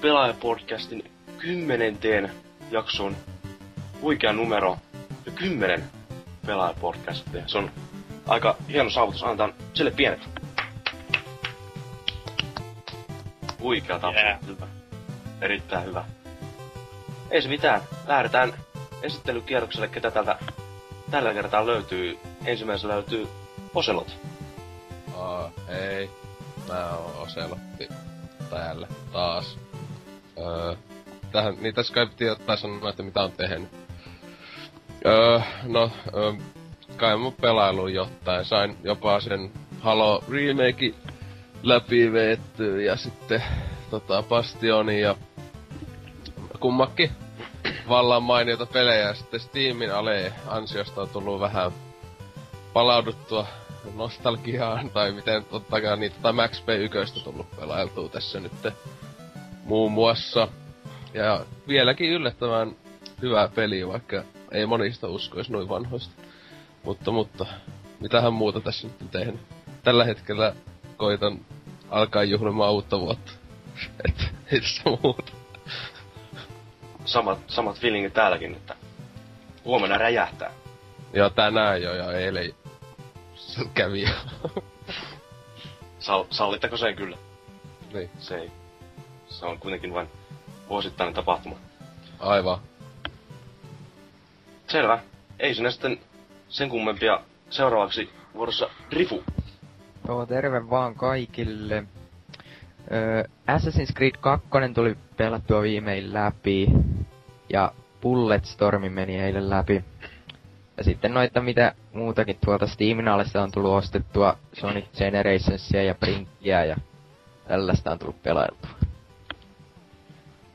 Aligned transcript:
Pelaajapodcastin 0.00 1.10
kymmenenteen 1.38 2.30
jakson 2.70 3.16
huikea 4.00 4.32
numero 4.32 4.78
ja 5.26 5.32
kymmenen 5.32 5.84
Pelaajapodcastia. 6.46 7.42
Se 7.46 7.58
on 7.58 7.70
aika 8.26 8.56
hieno 8.68 8.90
saavutus. 8.90 9.22
Annetaan 9.24 9.54
sille 9.74 9.90
pienet. 9.90 10.20
Huikea 13.60 13.98
tapsu. 13.98 14.20
Yeah. 14.20 14.38
Hyvä. 14.46 14.66
Erittäin 15.40 15.84
hyvä. 15.84 16.04
Ei 17.30 17.42
se 17.42 17.48
mitään. 17.48 17.80
Lähdetään 18.06 18.52
esittelykierrokselle, 19.02 19.88
ketä 19.88 20.10
täältä 20.10 20.38
tällä 21.10 21.34
kertaa 21.34 21.66
löytyy. 21.66 22.18
Ensimmäisenä 22.44 22.94
löytyy 22.94 23.28
Oselot. 23.74 24.16
Aa, 25.16 25.50
ei. 25.68 26.10
Mä 26.68 26.90
oon 26.90 27.16
Oselotti 27.16 27.88
täällä 28.50 28.86
taas. 29.12 29.58
Öö, 30.38 30.74
tähän, 31.32 31.54
niin 31.60 31.74
tässä 31.74 31.94
kai 31.94 32.06
piti 32.06 32.28
ottaa 32.30 32.56
sanoa, 32.56 32.90
että 32.90 33.02
mitä 33.02 33.22
on 33.22 33.32
tehnyt. 33.32 33.68
Öö, 35.06 35.40
no, 35.62 35.90
öö, 36.14 36.32
kai 36.96 37.16
mun 37.16 37.34
pelailu 37.40 37.88
jotain. 37.88 38.44
Sain 38.44 38.76
jopa 38.82 39.20
sen 39.20 39.50
Halo 39.80 40.24
remake 40.30 40.94
läpi 41.62 42.12
veettyä 42.12 42.82
ja 42.82 42.96
sitten 42.96 43.42
tota 43.90 44.22
Bastioni 44.22 45.00
ja 45.00 45.14
kummakin 46.60 47.10
vallan 47.88 48.22
mainioita 48.22 48.66
pelejä. 48.66 49.14
Sitten 49.14 49.40
Steamin 49.40 49.94
ale 49.94 50.32
ansiosta 50.46 51.02
on 51.02 51.08
tullut 51.08 51.40
vähän 51.40 51.72
palauduttua 52.72 53.46
nostalgiaan, 53.94 54.90
tai 54.90 55.12
miten 55.12 55.44
tottakaan 55.44 56.00
niitä, 56.00 56.16
tai 56.22 56.32
Max 56.32 56.62
P1 56.62 57.22
tullut 57.24 57.56
pelailtua 57.56 58.08
tässä 58.08 58.40
nyt 58.40 58.52
muun 59.68 59.92
muassa. 59.92 60.48
Ja 61.14 61.44
vieläkin 61.68 62.10
yllättävän 62.10 62.76
hyvä 63.22 63.48
peli, 63.54 63.88
vaikka 63.88 64.22
ei 64.52 64.66
monista 64.66 65.08
uskoisi 65.08 65.52
noin 65.52 65.68
vanhoista. 65.68 66.22
Mutta, 66.84 67.10
mutta, 67.10 67.46
mitähän 68.00 68.32
muuta 68.32 68.60
tässä 68.60 68.86
nyt 68.86 69.02
on 69.02 69.08
tehnyt. 69.08 69.40
Tällä 69.82 70.04
hetkellä 70.04 70.54
koitan 70.96 71.38
alkaa 71.90 72.24
juhlimaan 72.24 72.72
uutta 72.72 73.00
vuotta. 73.00 73.32
Et, 74.08 74.28
ei 74.52 74.60
tässä 74.60 74.82
muuta. 75.02 75.32
Samat, 77.04 77.38
samat 77.46 77.78
feelingit 77.78 78.14
täälläkin, 78.14 78.52
että 78.54 78.74
huomenna 79.64 79.98
räjähtää. 79.98 80.50
Ja 81.12 81.30
tänään 81.30 81.82
jo, 81.82 81.94
ja 81.94 82.12
eilen 82.12 82.54
kävi 83.74 84.02
jo. 84.02 84.14
Sal, 85.98 86.24
sallittako 86.30 86.76
sen 86.76 86.96
kyllä? 86.96 87.16
niin, 87.92 88.10
Se 88.18 88.36
ei. 88.36 88.50
Se 89.38 89.46
on 89.46 89.58
kuitenkin 89.58 89.94
vain 89.94 90.08
vuosittainen 90.68 91.14
tapahtuma. 91.14 91.56
aivan. 92.18 92.58
Selvä. 94.66 94.98
Ei 95.38 95.54
sinä 95.54 95.70
sitten 95.70 96.00
sen 96.48 96.68
kummempia. 96.68 97.20
Seuraavaksi 97.50 98.10
vuorossa 98.34 98.70
Rifu. 98.92 99.24
Joo, 100.08 100.26
terve 100.26 100.70
vaan 100.70 100.94
kaikille. 100.94 101.84
Öö, 102.92 103.24
Assassin's 103.50 103.92
Creed 103.94 104.14
2 104.20 104.48
tuli 104.74 104.96
pelattua 105.16 105.62
viimein 105.62 106.14
läpi. 106.14 106.68
Ja 107.52 107.72
Bulletstormi 108.00 108.88
meni 108.88 109.20
eilen 109.20 109.50
läpi. 109.50 109.84
Ja 110.76 110.84
sitten 110.84 111.14
noita 111.14 111.40
mitä 111.40 111.74
muutakin 111.92 112.38
tuolta 112.44 112.66
Steamin 112.66 113.08
alesta 113.08 113.42
on 113.42 113.52
tullut 113.52 113.72
ostettua 113.72 114.38
Sonic 114.52 114.84
Generationsia 114.98 115.82
ja 115.82 115.94
Brinkkiä 115.94 116.64
ja 116.64 116.76
tällaista 117.48 117.90
on 117.90 117.98
tullut 117.98 118.22
pelailtua. 118.22 118.87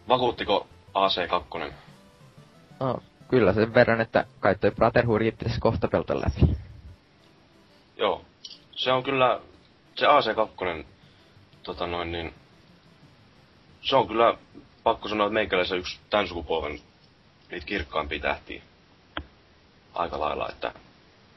Vakuuttiko 0.10 0.68
AC2? 0.94 1.74
No, 2.80 3.00
kyllä 3.30 3.54
sen 3.54 3.74
verran, 3.74 4.02
että 4.02 4.26
kai 4.40 4.56
toi 4.56 4.72
Brotherhood 4.72 5.22
pitäisi 5.22 5.60
kohta 5.60 5.88
pelata 5.88 6.16
läpi. 6.16 6.58
Joo. 7.98 8.26
Se 8.72 8.92
on 8.92 9.04
kyllä, 9.04 9.40
se 9.96 10.06
AC2, 10.06 10.86
tota 11.64 11.88
noin 11.88 12.12
niin, 12.12 12.34
se 13.82 13.96
on 13.96 14.08
kyllä, 14.08 14.38
pakko 14.84 15.10
sanoa, 15.10 15.28
että 15.28 15.34
meikäläisen 15.34 15.80
yksi 15.80 16.00
tämän 16.10 16.28
sukupolven 16.28 16.80
niitä 17.52 17.66
kirkkaimpia 17.66 18.20
tähtiä. 18.20 18.62
Aika 19.94 20.20
lailla, 20.20 20.50
että 20.50 20.74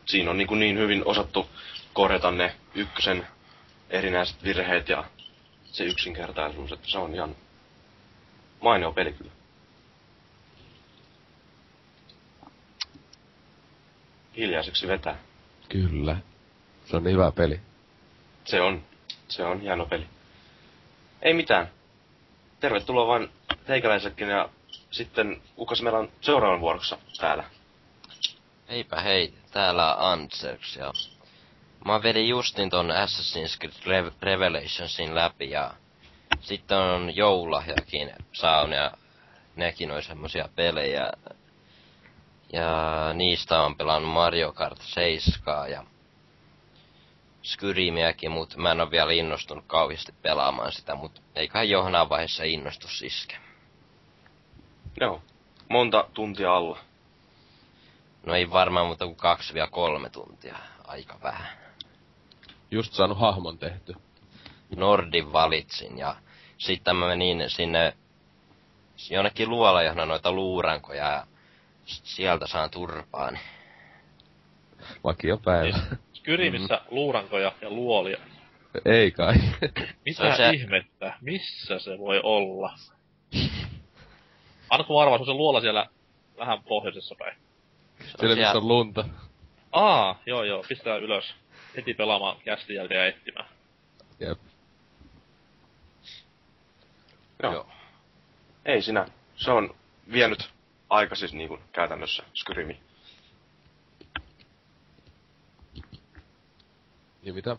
siinä 0.06 0.30
on 0.30 0.38
niin, 0.38 0.48
kuin 0.48 0.60
niin 0.60 0.78
hyvin 0.78 1.02
osattu 1.04 1.48
korjata 1.92 2.30
ne 2.30 2.54
ykkösen 2.74 3.26
erinäiset 3.90 4.44
virheet 4.44 4.88
ja 4.88 5.04
se 5.64 5.84
yksinkertaisuus, 5.84 6.72
että 6.72 6.88
se 6.88 6.98
on 6.98 7.14
ihan 7.14 7.36
mainio 8.60 8.92
peli 8.92 9.12
kyllä. 9.12 9.30
Hiljaiseksi 14.36 14.88
vetää. 14.88 15.18
Kyllä. 15.68 16.16
Se 16.84 16.96
on 16.96 17.04
niin 17.04 17.14
hyvä 17.14 17.32
peli. 17.32 17.60
Se 18.44 18.60
on. 18.60 18.82
Se 19.28 19.44
on 19.44 19.60
hieno 19.60 19.86
peli. 19.86 20.06
Ei 21.22 21.34
mitään. 21.34 21.70
Tervetuloa 22.60 23.06
vaan 23.06 23.28
teikäläisellekin 23.66 24.28
ja 24.28 24.48
sitten 24.90 25.42
kukas 25.56 25.82
meillä 25.82 25.98
on 25.98 26.12
seuraavan 26.20 26.60
vuorossa 26.60 26.98
täällä. 27.20 27.44
Eipä 28.68 29.00
hei, 29.00 29.34
täällä 29.50 29.94
on 29.94 30.12
Ansers 30.12 30.76
ja 30.76 30.92
mä 31.84 32.02
vedin 32.02 32.28
justin 32.28 32.70
ton 32.70 32.90
Assassin's 32.90 33.58
Creed 33.58 34.04
Rev- 34.04 34.12
Revelationsin 34.22 35.14
läpi 35.14 35.50
ja 35.50 35.74
sitten 36.46 36.78
on 36.78 37.16
joululahjakin 37.16 38.10
saun 38.32 38.72
ja 38.72 38.92
nekin 39.56 39.90
on 39.90 40.02
semmosia 40.02 40.48
pelejä. 40.56 41.12
Ja 42.52 43.10
niistä 43.14 43.62
on 43.62 43.76
pelannut 43.76 44.12
Mario 44.12 44.52
Kart 44.52 44.82
7 44.82 45.70
ja 45.70 45.84
Skyrimiäkin, 47.42 48.30
mutta 48.30 48.58
mä 48.58 48.70
en 48.70 48.80
ole 48.80 48.90
vielä 48.90 49.12
innostunut 49.12 49.64
kauheasti 49.66 50.14
pelaamaan 50.22 50.72
sitä, 50.72 50.94
mutta 50.94 51.20
eiköhän 51.34 51.68
johonaan 51.68 52.08
vaiheessa 52.08 52.44
innostu 52.44 52.88
siske. 52.88 53.36
Joo. 55.00 55.22
Monta 55.68 56.08
tuntia 56.14 56.54
alla. 56.54 56.78
No 58.26 58.34
ei 58.34 58.50
varmaan 58.50 58.86
muuta 58.86 59.04
kuin 59.04 59.16
kaksi 59.16 59.54
vielä 59.54 59.68
kolme 59.68 60.10
tuntia. 60.10 60.56
Aika 60.84 61.18
vähän. 61.22 61.48
Just 62.70 62.92
saanut 62.92 63.18
hahmon 63.18 63.58
tehty. 63.58 63.94
Nordin 64.76 65.32
valitsin 65.32 65.98
ja 65.98 66.16
sitten 66.58 66.96
mä 66.96 67.06
menin 67.06 67.44
sinne 67.50 67.94
jonnekin 69.10 69.50
luola, 69.50 69.82
johon 69.82 70.00
on 70.00 70.08
noita 70.08 70.32
luurankoja 70.32 71.04
ja 71.10 71.26
sieltä 71.84 72.46
saan 72.46 72.70
turpaan. 72.70 73.38
Vakio 75.04 75.38
päivä. 75.38 75.78
Skyrimissä 76.12 76.80
luurankoja 76.90 77.52
ja 77.60 77.70
luolia. 77.70 78.18
Ei 78.84 79.10
kai. 79.10 79.34
Mitä 80.04 80.30
Se 80.30 80.36
se- 80.36 80.50
ihmettä? 80.50 81.14
Missä 81.20 81.78
se 81.78 81.98
voi 81.98 82.20
olla? 82.22 82.74
Anna 84.70 84.84
kun 84.84 85.02
arvaa, 85.02 85.18
se 85.18 85.22
on 85.22 85.26
se 85.26 85.32
luola 85.32 85.60
siellä 85.60 85.86
vähän 86.38 86.62
pohjoisessa 86.62 87.14
päin. 87.18 87.36
Siellä 88.18 88.36
missä 88.36 88.58
on 88.58 88.68
lunta. 88.68 89.04
Aa, 89.72 90.20
joo 90.26 90.42
joo, 90.44 90.64
pistää 90.68 90.96
ylös. 90.96 91.34
Heti 91.76 91.94
pelaamaan 91.94 92.36
kästin 92.44 92.76
jälkeen 92.76 93.00
ja 93.00 93.06
etsimään. 93.06 93.48
Jep. 94.20 94.38
Joo. 97.42 97.52
Joo. 97.52 97.66
Ei 98.64 98.82
sinä. 98.82 99.08
Se 99.36 99.50
on 99.50 99.74
vienyt 100.12 100.50
aika 100.90 101.14
siis 101.14 101.32
niin 101.32 101.48
kuin 101.48 101.60
käytännössä 101.72 102.22
Skyrimi. 102.34 102.80
Ja 107.22 107.32
mitä? 107.34 107.56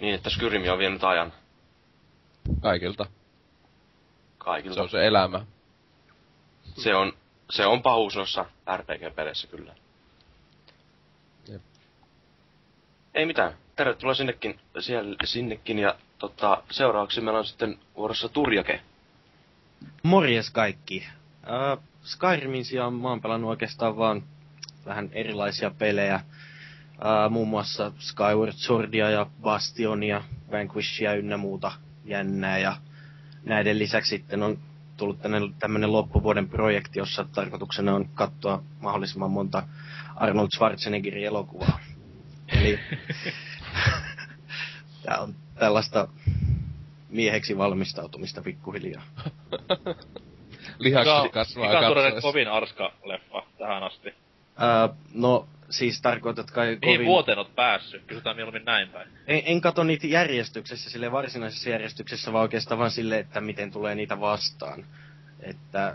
Niin, 0.00 0.14
että 0.14 0.30
Skyrimi 0.30 0.68
on 0.68 0.78
vienyt 0.78 1.04
ajan 1.04 1.32
Kaikilta. 2.60 3.06
kaikilta. 4.38 4.74
Se 4.74 4.80
on 4.80 4.88
se 4.90 5.06
elämä. 5.06 5.46
se 6.76 6.94
on, 6.94 7.12
se 7.50 7.66
on 7.66 7.82
pahuus 7.82 8.16
noissa 8.16 8.44
RPG-peleissä 8.76 9.46
kyllä. 9.48 9.74
Jep. 11.48 11.62
Ei 13.14 13.26
mitään. 13.26 13.52
Tervetuloa 13.76 14.14
sinnekin, 14.14 14.60
siellä, 14.80 15.16
sinnekin 15.24 15.78
ja 15.78 15.94
tota, 16.20 16.62
seuraavaksi 16.70 17.20
meillä 17.20 17.38
on 17.38 17.46
sitten 17.46 17.78
vuorossa 17.96 18.28
Turjake. 18.28 18.80
Morjes 20.02 20.50
kaikki. 20.50 21.06
Äh, 21.44 21.84
Skyrimin 22.04 22.64
sijaan 22.64 22.94
mä 22.94 23.08
oon 23.08 23.20
pelannut 23.20 23.50
oikeastaan 23.50 23.96
vaan 23.96 24.22
vähän 24.86 25.08
erilaisia 25.12 25.70
pelejä. 25.70 26.14
Äh, 26.14 27.30
muun 27.30 27.48
muassa 27.48 27.92
Skyward 27.98 28.52
Swordia 28.52 29.10
ja 29.10 29.26
Bastionia, 29.42 30.24
Vanquishia 30.52 31.14
ynnä 31.14 31.36
muuta 31.36 31.72
jännää. 32.04 32.58
Ja 32.58 32.76
näiden 33.44 33.78
lisäksi 33.78 34.08
sitten 34.08 34.42
on 34.42 34.58
tullut 34.96 35.18
tämmöinen 35.58 35.92
loppuvuoden 35.92 36.48
projekti, 36.48 36.98
jossa 36.98 37.24
tarkoituksena 37.34 37.94
on 37.94 38.08
katsoa 38.14 38.62
mahdollisimman 38.80 39.30
monta 39.30 39.62
Arnold 40.16 40.48
Schwarzeneggerin 40.56 41.24
elokuvaa. 41.24 41.80
Eli 42.48 42.78
tää 45.02 45.18
on 45.18 45.34
tällaista 45.60 46.08
mieheksi 47.08 47.58
valmistautumista 47.58 48.42
pikkuhiljaa. 48.42 49.02
Lihaksi 50.78 51.28
kasvaa 51.32 51.72
mikä 51.72 51.88
on 51.88 52.22
kovin 52.22 52.48
arska-leffa 52.48 53.42
tähän 53.58 53.82
asti? 53.82 54.08
Öö, 54.08 54.94
no, 55.14 55.46
siis 55.70 56.02
tarkoitat 56.02 56.50
kai 56.50 56.66
Mihin 56.66 56.96
kovin... 56.96 57.06
vuoteen 57.06 57.38
oot 57.38 57.54
päässyt? 57.54 58.02
Kysytään 58.06 58.36
mieluummin 58.36 58.64
näin 58.64 58.88
päin. 58.88 59.08
En, 59.26 59.42
en 59.44 59.60
kato 59.60 59.84
niitä 59.84 60.06
järjestyksessä, 60.06 60.90
sille 60.90 61.12
varsinaisessa 61.12 61.70
järjestyksessä, 61.70 62.32
vaan 62.32 62.42
oikeastaan 62.42 62.78
vaan 62.78 62.90
sille, 62.90 63.18
että 63.18 63.40
miten 63.40 63.70
tulee 63.70 63.94
niitä 63.94 64.20
vastaan. 64.20 64.84
Että, 65.40 65.94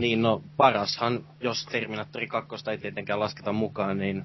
niin 0.00 0.22
no, 0.22 0.42
parashan, 0.56 1.24
jos 1.40 1.66
Terminaattori 1.66 2.26
2 2.26 2.70
ei 2.70 2.78
tietenkään 2.78 3.20
lasketa 3.20 3.52
mukaan, 3.52 3.98
niin 3.98 4.24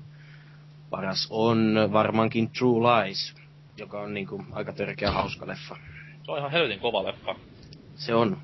paras 0.89 1.28
on 1.30 1.89
varmaankin 1.94 2.50
True 2.50 2.81
Lies, 2.81 3.36
joka 3.77 4.01
on 4.01 4.13
niinku 4.13 4.45
aika 4.51 4.74
törkeä 4.74 5.12
hauska 5.12 5.47
leffa. 5.47 5.77
Se 6.25 6.31
on 6.31 6.38
ihan 6.38 6.51
helvetin 6.51 6.79
kova 6.79 7.03
leffa. 7.03 7.35
Se 7.95 8.15
on. 8.15 8.38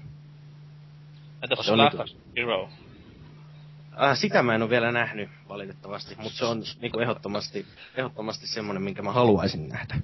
Entäs 1.44 1.58
Se 1.60 1.64
se 1.66 1.72
on 1.72 1.78
Last 1.78 1.94
niinku- 1.96 2.22
Hero? 2.38 2.70
Äh, 4.02 4.18
sitä 4.18 4.44
mä 4.44 4.56
en 4.56 4.62
ole 4.62 4.70
vielä 4.70 4.92
nähnyt, 4.92 5.30
valitettavasti, 5.50 6.16
mutta 6.16 6.38
se 6.38 6.46
on 6.46 6.64
niinku 6.82 7.00
ehdottomasti, 7.00 7.66
ehdottomasti 7.96 8.48
semmonen, 8.48 8.82
minkä 8.84 9.02
mä 9.02 9.12
haluaisin 9.12 9.70
nähdä. 9.70 9.96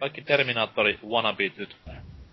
Kaikki 0.00 0.22
Terminaattori 0.22 0.98
wannabit 1.08 1.56
nyt, 1.56 1.76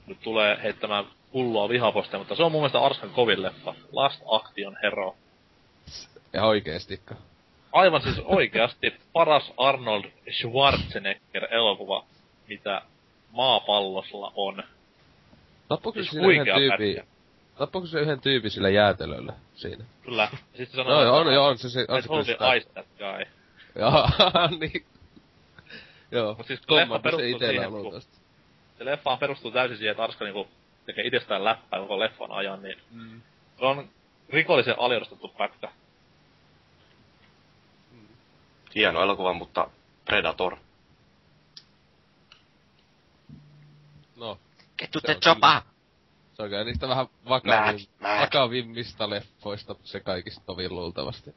nyt 0.07 0.19
tulee 0.19 0.59
heittämään 0.63 1.05
pulloa 1.31 1.69
vihapostia, 1.69 2.19
mutta 2.19 2.35
se 2.35 2.43
on 2.43 2.51
mun 2.51 2.61
mielestä 2.61 2.79
Arskan 2.79 3.09
kovin 3.09 3.41
leffa. 3.41 3.75
Last 3.91 4.21
Action 4.31 4.77
Hero. 4.83 5.15
Ja 6.33 6.45
oikeestikka. 6.45 7.15
Aivan 7.71 8.01
siis 8.01 8.19
oikeasti 8.25 8.93
paras 9.13 9.53
Arnold 9.57 10.03
Schwarzenegger-elokuva, 10.31 12.05
mitä 12.47 12.81
maapallolla 13.31 14.31
on. 14.35 14.63
Tappuuko 15.67 15.99
se 15.99 16.03
Siis 16.03 16.11
siinä 16.11 16.27
yhden 16.41 16.55
tyypin... 16.55 16.95
pätkä. 16.95 17.11
Tappuuko 17.57 17.87
se 17.87 17.99
yhden 17.99 18.21
tyypin 18.21 18.51
sillä 18.51 18.69
jäätelöllä 18.69 19.33
siinä? 19.55 19.85
Kyllä. 20.03 20.23
Ja 20.31 20.37
Sitten 20.57 20.67
se 20.67 20.77
No, 20.77 20.83
sanoo, 20.83 21.03
joo, 21.03 21.15
on, 21.17 21.33
joo, 21.33 21.45
on 21.47 21.57
se, 21.57 21.69
se, 21.69 21.85
on 21.87 22.01
se 22.01 22.07
kyllä 22.07 22.23
sitä. 22.23 22.53
ice 22.53 22.69
that 22.69 22.85
guy. 22.97 23.25
Joo, 23.81 24.09
niin. 24.59 24.85
Joo, 26.11 26.35
Mut 26.37 26.47
siis 26.47 26.61
leffa 26.69 26.95
se 26.97 27.01
perustuu 27.01 27.39
siihen, 27.39 27.67
on 27.67 27.71
kun- 27.83 27.91
tosta. 27.91 28.17
Se 28.77 28.85
leffa 28.85 29.17
perustuu 29.17 29.51
täysin 29.51 29.77
siihen, 29.77 29.91
että 29.91 30.03
Arska 30.03 30.25
niinku 30.25 30.47
tekee 30.85 31.07
itsestään 31.07 31.43
läppää 31.43 31.79
koko 31.79 31.99
leffan 31.99 32.31
ajan, 32.31 32.63
niin 32.63 32.77
se 33.59 33.65
on 33.65 33.89
rikollisen 34.29 34.79
aliarvostettu 34.79 35.27
pätkä. 35.27 35.69
Hieno 38.75 39.01
elokuva, 39.01 39.33
mutta 39.33 39.69
Predator. 40.05 40.57
No, 44.15 44.37
Get 44.77 44.91
to 44.91 44.99
Se 44.99 45.05
the 45.05 45.15
on 45.15 45.21
chopper! 45.21 45.61
se 46.35 46.43
on 46.43 46.49
kyllä 46.49 46.63
niistä 46.63 46.87
vähän 46.87 47.07
vakavin, 47.29 47.87
Mac, 47.99 48.21
vakavimmista 48.21 49.09
leffoista 49.09 49.75
se 49.83 49.99
kaikista 49.99 50.41
tovin 50.45 50.75
luultavasti. 50.75 51.35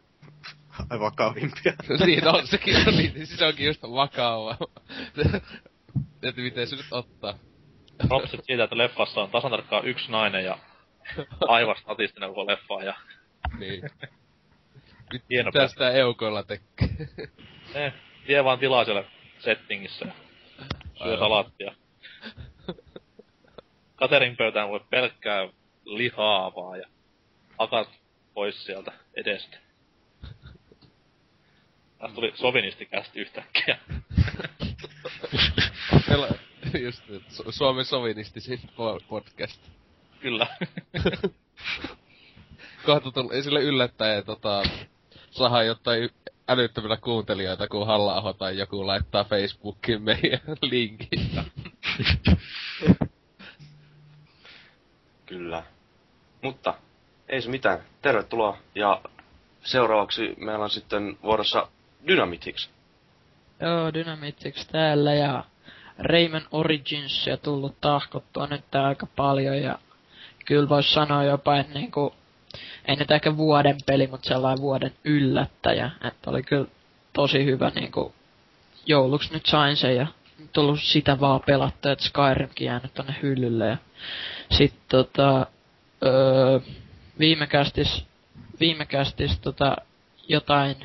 Ai 0.91 1.01
vakavimpia. 1.01 1.73
niin 2.07 2.29
on 2.29 2.47
sekin, 2.47 2.77
on, 2.89 2.97
niin, 2.97 3.15
niin 3.15 3.27
se 3.27 3.47
onkin 3.47 3.67
just 3.67 3.83
vakava. 3.83 4.57
että 6.23 6.41
miten 6.41 6.67
se 6.67 6.77
nyt 6.77 6.87
ottaa. 6.91 7.39
Propsit 8.09 8.45
siitä, 8.45 8.65
että 8.65 8.79
leffassa 8.79 9.21
on 9.21 9.31
tasan 9.31 9.51
tarkkaan 9.51 9.85
yksi 9.85 10.11
nainen 10.13 10.45
ja 10.45 10.59
aivan 11.49 11.77
statistinen 11.77 12.29
koko 12.29 12.47
leffa 12.47 12.83
ja 12.83 12.95
niin. 13.59 13.83
Hieno 15.31 15.51
mitä 15.51 15.69
sitä 15.69 15.91
eukoilla 15.91 16.43
tekee? 16.43 16.89
eh, 17.75 17.93
vie 18.29 18.45
vaan 18.45 18.59
tilaa 18.59 18.85
siellä 18.85 19.05
settingissä 19.39 20.07
syö 21.03 21.19
Aivan. 21.19 21.53
Katerin 23.99 24.37
pöytään 24.37 24.69
voi 24.69 24.81
pelkkää 24.91 25.49
lihaa 25.85 26.55
vaan 26.55 26.79
ja 26.79 26.87
akat 27.59 27.89
pois 28.35 28.65
sieltä 28.65 28.93
edestä. 29.15 29.59
Tästä 31.99 32.15
tuli 32.15 32.33
sovinistikästi 32.35 33.21
yhtäkkiä. 33.21 33.79
Meillä, 36.09 36.29
just, 36.81 37.03
Su- 37.09 37.53
Suomen 37.53 37.85
sovinistisin 37.85 38.61
po- 38.63 39.05
podcast. 39.09 39.61
Kyllä. 40.21 40.47
Kohta 42.87 43.13
tuli 43.13 43.43
sille 43.43 43.61
yllättäen, 43.61 44.25
tota, 44.25 44.63
saadaan 45.31 45.67
jotain 45.67 46.11
älyttömillä 46.49 46.97
kuuntelijoita, 46.97 47.69
kun 47.69 47.87
halla 47.87 48.35
tai 48.35 48.59
joku 48.59 48.87
laittaa 48.87 49.25
Facebookiin 49.25 50.03
meidän 50.03 50.41
linkin. 50.63 51.31
Kyllä. 55.29 55.63
Mutta 56.43 56.75
ei 57.29 57.43
se 57.43 57.51
mitään. 57.51 57.79
Tervetuloa. 58.03 58.59
Ja 58.75 59.01
seuraavaksi 59.65 60.35
meillä 60.39 60.65
on 60.65 60.71
sitten 60.71 61.19
vuorossa 61.23 61.69
Dynamitix. 62.07 62.69
Joo, 63.61 63.95
Dynamitix 63.95 64.67
täällä 64.67 65.15
ja 65.15 65.45
Rayman 65.99 66.47
Originsia 66.53 67.37
tullut 67.37 67.81
tahkottua 67.81 68.47
nyt 68.47 68.75
aika 68.75 69.07
paljon 69.17 69.63
ja 69.63 69.79
kyllä 70.45 70.69
vois 70.69 70.95
sanoa 70.95 71.25
jopa, 71.25 71.59
että 71.59 71.75
niinku, 71.75 72.15
ei 72.85 72.97
nyt 72.97 73.11
ehkä 73.11 73.37
vuoden 73.37 73.77
peli, 73.87 74.07
mutta 74.07 74.29
sellainen 74.29 74.63
vuoden 74.63 74.95
yllättäjä, 75.05 75.91
että 76.05 76.31
oli 76.31 76.43
kyllä 76.43 76.67
tosi 77.13 77.45
hyvä 77.45 77.71
niinku, 77.75 78.15
jouluksi 78.87 79.33
nyt 79.33 79.47
sain 79.47 79.77
sen 79.77 79.97
ja 79.97 80.07
tullut 80.53 80.81
sitä 80.83 81.21
vaan 81.21 81.41
pelattua, 81.47 81.93
että 81.93 82.05
Skyrimkin 82.05 82.67
jäänyt 82.67 82.95
tonne 82.95 83.17
hyllylle. 83.23 83.67
Ja 83.67 83.77
sit 84.51 84.75
tota, 84.89 85.47
öö, 86.05 86.61
viime 87.19 87.47
kästis, 87.47 88.07
viime 88.61 88.87
kästis 88.87 89.39
tota, 89.39 89.77
jotain 90.29 90.77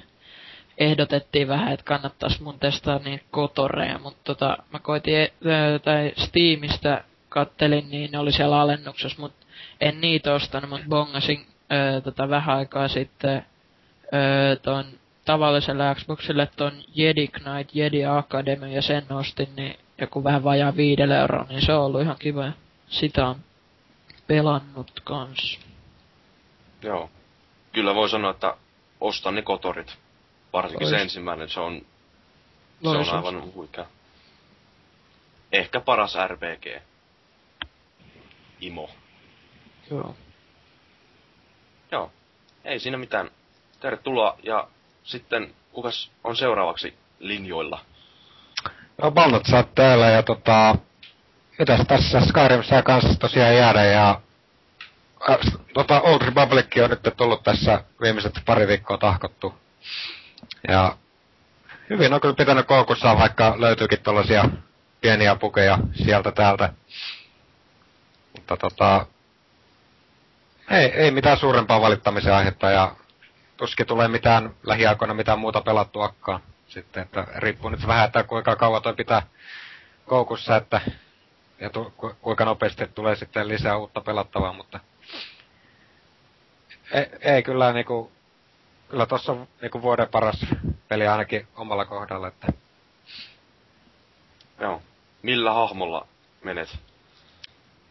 ehdotettiin 0.77 1.47
vähän, 1.47 1.73
että 1.73 1.83
kannattais 1.83 2.39
mun 2.39 2.59
testaa 2.59 2.99
niitä 2.99 3.25
kotoreja, 3.31 3.99
mutta 3.99 4.21
tota, 4.23 4.57
mä 4.73 4.79
koitin, 4.79 5.17
e- 5.17 5.31
tai 5.83 6.11
Steamista 6.17 7.03
kattelin, 7.29 7.89
niin 7.89 8.11
ne 8.11 8.19
oli 8.19 8.31
siellä 8.31 8.61
alennuksessa, 8.61 9.21
mutta 9.21 9.45
en 9.81 10.01
niitä 10.01 10.33
ostanut, 10.33 10.69
mutta 10.69 10.85
bongasin 10.89 11.45
ö, 11.71 12.01
tota, 12.01 12.29
vähän 12.29 12.57
aikaa 12.57 12.87
sitten 12.87 13.45
ö, 14.13 14.55
ton 14.55 14.85
tavalliselle 15.25 15.95
Xboxille 15.95 16.47
ton 16.55 16.71
Jedi 16.95 17.27
Knight, 17.27 17.75
Jedi 17.75 18.05
Academy 18.05 18.67
ja 18.67 18.81
sen 18.81 19.05
ostin, 19.09 19.55
niin 19.55 19.79
joku 19.97 20.23
vähän 20.23 20.43
vajaa 20.43 20.75
viidellä 20.75 21.19
euroa, 21.19 21.45
niin 21.49 21.65
se 21.65 21.73
on 21.73 21.85
ollut 21.85 22.01
ihan 22.01 22.15
kiva. 22.19 22.51
Sitä 22.87 23.27
on 23.27 23.35
pelannut 24.27 24.91
kans. 25.03 25.59
Joo. 26.81 27.09
Kyllä 27.71 27.95
voi 27.95 28.09
sanoa, 28.09 28.31
että 28.31 28.57
ostan 29.01 29.35
ne 29.35 29.41
kotorit. 29.41 29.97
Varsinkin 30.53 30.87
se 30.87 30.95
Loist- 30.95 30.99
ensimmäinen, 31.01 31.49
se 31.49 31.59
on, 31.59 31.75
se 31.79 31.85
Loisus. 32.81 33.13
on 33.13 33.15
aivan 33.17 33.53
huikea. 33.53 33.85
Ehkä 35.51 35.79
paras 35.79 36.17
RPG. 36.27 36.81
Imo. 38.61 38.89
Joo. 39.91 40.15
Joo. 41.91 42.11
Ei 42.65 42.79
siinä 42.79 42.97
mitään. 42.97 43.29
Tervetuloa. 43.79 44.37
Ja 44.43 44.67
sitten, 45.03 45.53
kukas 45.71 46.11
on 46.23 46.35
seuraavaksi 46.35 46.97
linjoilla? 47.19 47.79
No 49.01 49.11
sä 49.49 49.57
oot 49.57 49.75
täällä 49.75 50.09
ja 50.09 50.23
tota... 50.23 50.75
Mitäs 51.59 51.81
tässä 51.87 52.21
Skyrim 52.21 52.63
saa 52.63 52.81
kanssa 52.81 53.19
tosiaan 53.19 53.55
jäädä 53.55 53.83
ja... 53.83 54.21
Äh, 55.29 55.37
tota 55.73 56.01
Old 56.01 56.21
Republic 56.21 56.67
on 56.83 56.89
nyt 56.89 57.17
tullut 57.17 57.43
tässä 57.43 57.83
viimeiset 58.01 58.33
pari 58.45 58.67
viikkoa 58.67 58.97
tahkottu. 58.97 59.53
Ja... 60.67 60.97
Hyvin 61.89 62.13
on 62.13 62.21
kyllä 62.21 62.35
pitänyt 62.35 62.67
koukussa, 62.67 63.17
vaikka 63.17 63.55
löytyykin 63.57 63.99
tollasia 63.99 64.45
pieniä 65.01 65.35
pukeja 65.35 65.77
sieltä 65.93 66.31
täältä. 66.31 66.73
Mutta 68.35 68.57
tota... 68.57 69.05
Ei, 70.69 70.85
ei 70.85 71.11
mitään 71.11 71.37
suurempaa 71.37 71.81
valittamisen 71.81 72.33
aihetta 72.33 72.69
ja 72.69 72.95
tuskin 73.57 73.87
tulee 73.87 74.07
mitään 74.07 74.55
lähiaikoina 74.63 75.13
mitään 75.13 75.39
muuta 75.39 75.61
pelattuakaan. 75.61 76.39
Sitten, 76.67 77.03
että 77.03 77.27
riippuu 77.35 77.69
nyt 77.69 77.87
vähän, 77.87 78.05
että 78.05 78.23
kuinka 78.23 78.55
kauan 78.55 78.81
toi 78.81 78.93
pitää 78.93 79.21
koukussa, 80.05 80.55
että 80.55 80.81
ja 81.59 81.69
tu, 81.69 81.93
ku, 81.97 82.11
kuinka 82.21 82.45
nopeasti 82.45 82.87
tulee 82.87 83.15
sitten 83.15 83.47
lisää 83.47 83.77
uutta 83.77 84.01
pelattavaa, 84.01 84.53
mutta 84.53 84.79
ei, 86.91 87.05
ei 87.21 87.43
kyllä 87.43 87.73
niinku, 87.73 88.11
kyllä 88.89 89.05
tossa 89.05 89.31
on 89.31 89.47
niinku 89.61 89.81
vuoden 89.81 90.07
paras 90.07 90.45
peli 90.87 91.07
ainakin 91.07 91.47
omalla 91.55 91.85
kohdalla, 91.85 92.27
että 92.27 92.47
Joo. 94.59 94.81
Millä 95.21 95.53
hahmolla 95.53 96.07
menet? 96.43 96.79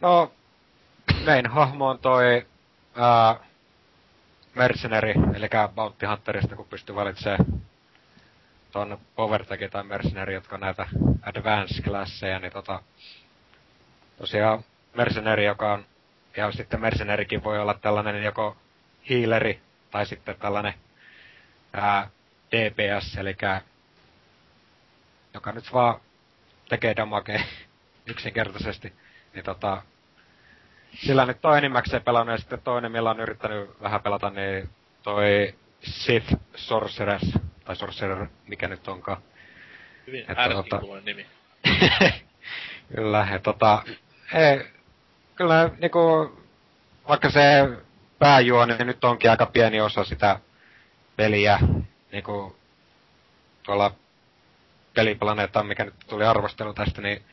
no, 0.01 0.31
main 1.25 1.47
hahmo 1.47 1.89
on 1.89 1.99
toi 1.99 2.45
ää, 2.95 3.35
Mercenary, 4.55 5.13
eli 5.35 5.49
Bounty 5.75 6.05
Hunterista, 6.05 6.55
kun 6.55 6.67
pystyy 6.67 6.95
valitsemaan 6.95 7.61
ton 8.71 8.97
Power 9.15 9.45
Tag 9.45 9.59
tai 9.71 9.83
Mercenary, 9.83 10.33
jotka 10.33 10.55
on 10.55 10.59
näitä 10.59 10.87
Advanced 11.21 11.83
klasseja, 11.83 12.39
niin 12.39 12.51
tota, 12.51 12.81
tosiaan 14.17 14.63
merceneri, 14.93 15.45
joka 15.45 15.73
on, 15.73 15.85
ja 16.37 16.51
sitten 16.51 16.81
mercenerikin 16.81 17.43
voi 17.43 17.59
olla 17.59 17.73
tällainen 17.73 18.23
joko 18.23 18.57
healeri 19.09 19.61
tai 19.91 20.05
sitten 20.05 20.35
tällainen 20.39 20.73
ää, 21.73 22.09
DPS, 22.51 23.17
eli 23.17 23.35
joka 25.33 25.51
nyt 25.51 25.73
vaan 25.73 25.99
tekee 26.69 26.95
damagea 26.95 27.43
yksinkertaisesti. 28.11 28.93
Niin 29.33 29.45
tota, 29.45 29.81
sillä 30.95 31.25
nyt 31.25 31.41
toi 31.41 31.57
enimmäkseen 31.57 32.03
pelannut 32.03 32.33
ja 32.33 32.37
sitten 32.37 32.61
toinen, 32.61 32.91
millä 32.91 33.09
on 33.09 33.19
yrittänyt 33.19 33.81
vähän 33.81 34.01
pelata, 34.01 34.29
niin 34.29 34.69
toi 35.03 35.53
Sith 35.81 36.35
Sorceress, 36.55 37.39
tai 37.65 37.75
Sorcerer, 37.75 38.27
mikä 38.47 38.67
nyt 38.67 38.87
onkaan. 38.87 39.21
Hyvin 40.07 40.21
Että 40.21 40.49
tota- 40.49 41.01
nimi. 41.05 41.25
kyllä, 42.95 43.27
ja 43.31 43.39
tota, 43.39 43.83
ei, 44.33 44.67
kyllä 45.35 45.69
niinku, 45.79 46.31
vaikka 47.07 47.29
se 47.29 47.69
pääjuoni 48.19 48.73
nyt 48.77 49.03
onkin 49.03 49.31
aika 49.31 49.45
pieni 49.45 49.81
osa 49.81 50.03
sitä 50.03 50.39
peliä, 51.15 51.59
niinku 52.11 52.55
tuolla 53.63 53.95
peliplaneetta, 54.93 55.63
mikä 55.63 55.85
nyt 55.85 55.93
tuli 56.07 56.25
arvostelu 56.25 56.73
tästä, 56.73 57.01
niin 57.01 57.23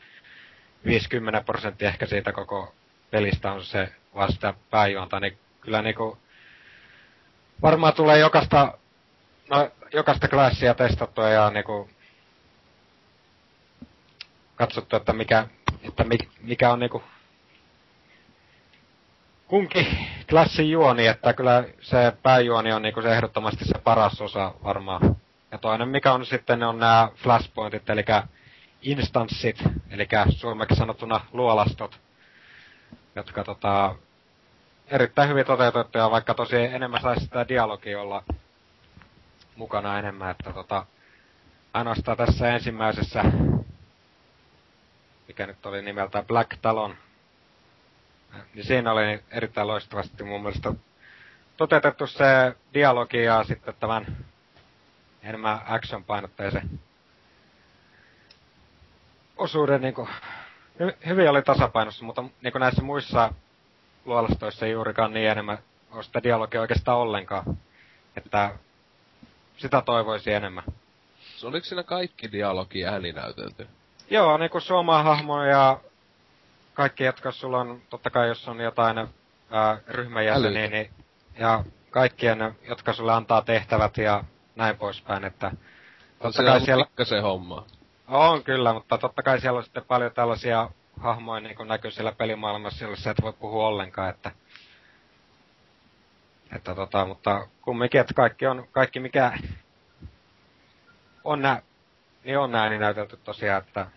50 0.85 1.41
prosenttia 1.41 1.87
ehkä 1.87 2.05
siitä 2.05 2.31
koko 2.31 2.73
pelistä 3.11 3.51
on 3.51 3.63
se 3.63 3.89
vasta 4.15 4.53
pääjuonta, 4.69 5.19
niin 5.19 5.37
kyllä 5.61 5.81
niinku 5.81 6.17
varmaan 7.61 7.93
tulee 7.93 8.19
jokaista, 8.19 8.77
no, 9.49 9.71
jokaista 9.93 10.27
klassia 10.27 10.73
testattua 10.73 11.29
ja 11.29 11.49
niinku 11.49 11.89
katsottu, 14.55 14.95
että 14.95 15.13
mikä, 15.13 15.47
että 15.83 16.03
mi, 16.03 16.17
mikä 16.41 16.71
on 16.71 16.79
niinku 16.79 17.03
kunkin 19.47 19.87
klassin 20.29 20.71
juoni, 20.71 21.07
että 21.07 21.33
kyllä 21.33 21.63
se 21.81 22.13
pääjuoni 22.23 22.71
on 22.71 22.81
niinku 22.81 23.01
se 23.01 23.11
ehdottomasti 23.11 23.65
se 23.65 23.77
paras 23.83 24.21
osa 24.21 24.53
varmaan. 24.63 25.15
Ja 25.51 25.57
toinen 25.57 25.87
mikä 25.89 26.13
on 26.13 26.25
sitten 26.25 26.63
on 26.63 26.79
nämä 26.79 27.09
flashpointit, 27.15 27.89
eli 27.89 28.03
instanssit, 28.81 29.63
eli 29.89 30.07
suomeksi 30.29 30.75
sanottuna 30.75 31.25
luolastot, 31.31 31.99
jotka 33.15 33.43
tota, 33.43 33.95
erittäin 34.87 35.29
hyvin 35.29 35.45
toteutettuja, 35.45 36.11
vaikka 36.11 36.33
tosi 36.33 36.55
enemmän 36.55 37.01
saisi 37.01 37.23
sitä 37.23 37.47
dialogia 37.47 38.01
olla 38.01 38.23
mukana 39.55 39.99
enemmän, 39.99 40.31
että 40.31 40.53
tota, 40.53 40.85
ainoastaan 41.73 42.17
tässä 42.17 42.49
ensimmäisessä, 42.53 43.23
mikä 45.27 45.47
nyt 45.47 45.65
oli 45.65 45.81
nimeltä 45.81 46.23
Black 46.23 46.57
Talon, 46.61 46.95
niin 48.53 48.65
siinä 48.65 48.91
oli 48.91 49.23
erittäin 49.31 49.67
loistavasti 49.67 50.23
mun 50.23 50.41
mielestä 50.41 50.73
toteutettu 51.57 52.07
se 52.07 52.55
dialogi 52.73 53.23
ja 53.23 53.43
sitten 53.43 53.73
tämän 53.79 54.17
enemmän 55.23 55.61
action-painotteisen 55.67 56.79
osuuden 59.37 59.81
niinku, 59.81 60.07
hy- 60.07 60.40
hyvin 61.05 61.29
oli 61.29 61.41
tasapainossa, 61.41 62.05
mutta 62.05 62.23
niinku 62.41 62.59
näissä 62.59 62.81
muissa 62.81 63.33
luolastoissa 64.05 64.65
ei 64.65 64.71
juurikaan 64.71 65.13
niin 65.13 65.29
enemmän 65.29 65.57
ole 65.91 66.03
sitä 66.03 66.23
dialogia 66.23 66.61
oikeastaan 66.61 66.97
ollenkaan. 66.97 67.57
Että 68.17 68.51
sitä 69.57 69.81
toivoisi 69.81 70.33
enemmän. 70.33 70.63
Se 71.35 71.47
oliko 71.47 71.65
siinä 71.65 71.83
kaikki 71.83 72.31
dialogi 72.31 72.85
ääni 72.85 73.11
näytelty? 73.11 73.67
Joo, 74.09 74.37
niinku 74.37 74.59
Suomaa 74.59 75.03
hahmo 75.03 75.43
ja 75.43 75.79
kaikki, 76.73 77.03
jotka 77.03 77.31
sulla 77.31 77.59
on, 77.59 77.81
totta 77.89 78.09
kai 78.09 78.27
jos 78.27 78.47
on 78.47 78.59
jotain 78.59 78.97
ää, 79.51 79.77
ryhmäjäseniä, 79.87 80.67
niin, 80.67 80.89
ja 81.39 81.63
kaikkien, 81.89 82.55
jotka 82.69 82.93
sulle 82.93 83.13
antaa 83.13 83.41
tehtävät 83.41 83.97
ja 83.97 84.23
näin 84.55 84.77
poispäin, 84.77 85.23
että 85.23 85.47
On 85.47 85.57
totta 86.19 86.31
siellä 86.31 86.51
kai 86.51 86.61
siellä, 86.65 86.85
pikkasen 86.85 87.21
hommaa. 87.21 87.65
On 88.17 88.43
kyllä, 88.43 88.73
mutta 88.73 88.97
totta 88.97 89.23
kai 89.23 89.41
siellä 89.41 89.57
on 89.57 89.63
sitten 89.63 89.85
paljon 89.87 90.11
tällaisia 90.11 90.69
hahmoja 90.99 91.41
niin 91.41 91.55
kuin 91.55 91.67
näkyy 91.67 91.91
siellä 91.91 92.11
pelimaailmassa, 92.11 92.83
joilla 92.83 92.97
sä 92.97 93.11
et 93.11 93.21
voi 93.21 93.33
puhua 93.33 93.67
ollenkaan, 93.67 94.09
että 94.09 94.31
että 96.55 96.75
tota, 96.75 97.05
mutta 97.05 97.47
kumminkin, 97.61 98.01
että 98.01 98.13
kaikki 98.13 98.47
on, 98.47 98.67
kaikki 98.71 98.99
mikä 98.99 99.37
on 101.23 101.41
nää, 101.41 101.61
niin 102.23 102.37
on 102.37 102.55
ääni 102.55 102.77
näytelty 102.77 103.17
tosiaan, 103.17 103.63
että 103.63 103.87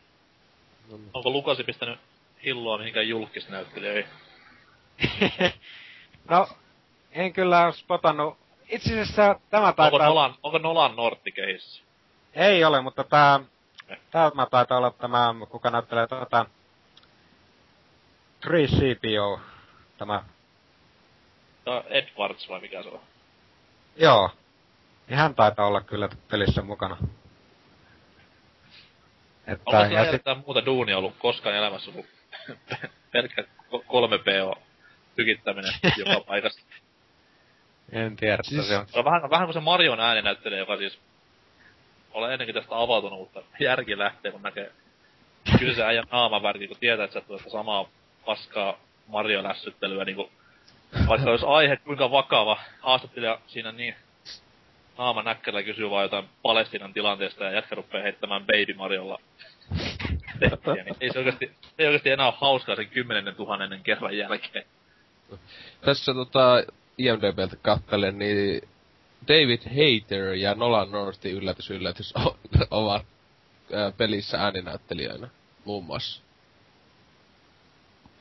Onko 1.13 1.31
Lukasi 1.31 1.65
pistänyt 1.65 2.01
hilloa 2.45 2.79
mihinkään 2.79 3.09
julkisnäyttelijöihin? 3.09 4.07
no, 6.31 6.49
en 7.13 7.33
kyllä 7.33 7.65
ole 7.65 7.73
spotannut. 7.73 8.39
Itse 8.69 8.93
asiassa 8.93 9.41
tämä 9.51 9.67
Onko 9.67 9.77
taitaa... 9.77 10.09
Nolan, 10.09 10.35
onko 10.43 10.59
Nolan 10.59 10.97
Nortti 10.97 11.33
kehissä? 11.33 11.83
Ei 12.35 12.65
ole, 12.65 12.81
mutta 12.81 13.05
tämä... 13.05 13.41
Tämä 14.11 14.47
taitaa 14.51 14.79
olla 14.79 14.91
tämä, 14.91 15.35
kuka 15.51 15.71
näyttelee 15.71 16.07
tuota... 16.07 16.47
3CPO. 18.47 19.41
Tämä... 19.99 20.25
On 21.67 21.83
Edwards 21.89 22.49
vai 22.49 22.61
mikä 22.61 22.83
se 22.83 22.89
on? 22.89 23.01
Joo. 23.97 24.31
Niin 25.09 25.19
hän 25.19 25.35
taitaa 25.35 25.67
olla 25.67 25.81
kyllä 25.81 26.09
pelissä 26.31 26.63
mukana. 26.63 26.97
Että, 29.47 29.63
Onko 29.67 29.95
ja 29.95 30.05
sulla 30.05 30.35
sit, 30.35 30.45
muuta 30.45 30.67
duunia 30.67 30.99
ollut 30.99 31.15
koskaan 31.19 31.55
elämässä 31.57 31.91
kuin 31.93 32.07
pelkkä 33.13 33.43
ko- 33.43 33.85
3PO 33.85 34.59
tykittäminen 35.17 35.73
joka 35.97 36.21
paikassa? 36.27 36.61
en 37.93 38.17
tiedä, 38.17 38.43
Siis- 38.43 38.69
se 38.69 38.79
on... 38.79 38.89
Se 38.89 38.99
on 38.99 39.05
vähän, 39.05 39.31
vähän 39.31 39.47
kuin 39.47 39.55
se 39.55 39.61
Marion 39.61 40.01
ääninäyttelijä, 40.01 40.59
joka 40.59 40.77
siis... 40.77 40.99
Olen 42.15 42.33
ennenkin 42.33 42.55
tästä 42.55 42.81
avautunut, 42.83 43.19
mutta 43.19 43.43
järki 43.61 43.99
lähtee, 43.99 44.33
kun 44.33 44.43
näkee 44.43 44.73
kyseisen 45.59 45.87
äijän 45.87 46.05
naamavärki, 46.13 46.69
kun 46.69 46.77
tietää, 46.81 47.05
että 47.05 47.21
sä 47.21 47.27
tulet 47.27 47.43
samaa 47.49 47.89
paskaa 48.27 48.79
Mario-lässyttelyä, 49.07 50.05
niin 50.05 50.17
kuin, 50.17 50.31
vaikka 51.09 51.31
olisi 51.31 51.47
aihe 51.47 51.77
kuinka 51.77 52.11
vakava, 52.11 52.59
haastattelija 52.81 53.39
siinä 53.47 53.73
niin 53.73 53.95
naama 54.99 55.23
näkkällä 55.23 55.63
kysyy 55.63 55.91
vaan 55.91 56.03
jotain 56.03 56.29
Palestinan 56.43 56.93
tilanteesta 56.93 57.45
ja 57.45 57.51
jätkä 57.51 57.75
rupeaa 57.75 58.03
heittämään 58.03 58.47
Baby 58.47 58.75
Mariolla 58.77 59.19
niin 60.41 60.97
ei 61.01 61.13
se 61.13 61.19
oikeasti, 61.19 61.51
ei 61.79 61.87
oikeasti 61.87 62.11
enää 62.11 62.27
ole 62.27 62.35
hauskaa 62.41 62.77
sen 62.77 62.89
kymmenennen 62.89 63.35
tuhannennen 63.35 63.83
kerran 63.83 64.17
jälkeen. 64.17 64.65
Tässä 65.81 66.15
tota 66.15 66.65
IMDBltä 66.99 67.57
kattelen, 67.63 68.19
niin 68.19 68.69
David 69.29 69.61
Hayter 69.75 70.35
ja 70.35 70.55
Nolan 70.55 70.91
Northi 70.91 71.31
yllätys 71.31 71.71
yllätys 71.71 72.15
o- 72.17 72.37
ovat 72.71 73.07
ää, 73.73 73.91
pelissä 73.93 74.39
ääninäyttelijöinä 74.39 75.29
muun 75.65 75.85
muassa. 75.85 76.23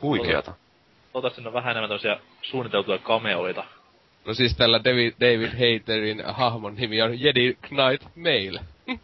Huikeata. 0.01 0.53
Siinä 1.35 1.49
on 1.49 1.53
vähän 1.53 1.71
enemmän 1.71 1.89
tämmöisiä 1.89 2.19
suunniteltuja 2.41 2.97
cameoita. 2.97 3.63
No 4.25 4.33
siis 4.33 4.55
tällä 4.55 4.83
David, 4.83 5.13
David 5.21 5.59
Hayterin 5.59 6.23
hahmon 6.27 6.75
nimi 6.75 7.01
on 7.01 7.19
Jedi 7.19 7.57
Knight 7.61 8.07
Mail. 8.15 8.59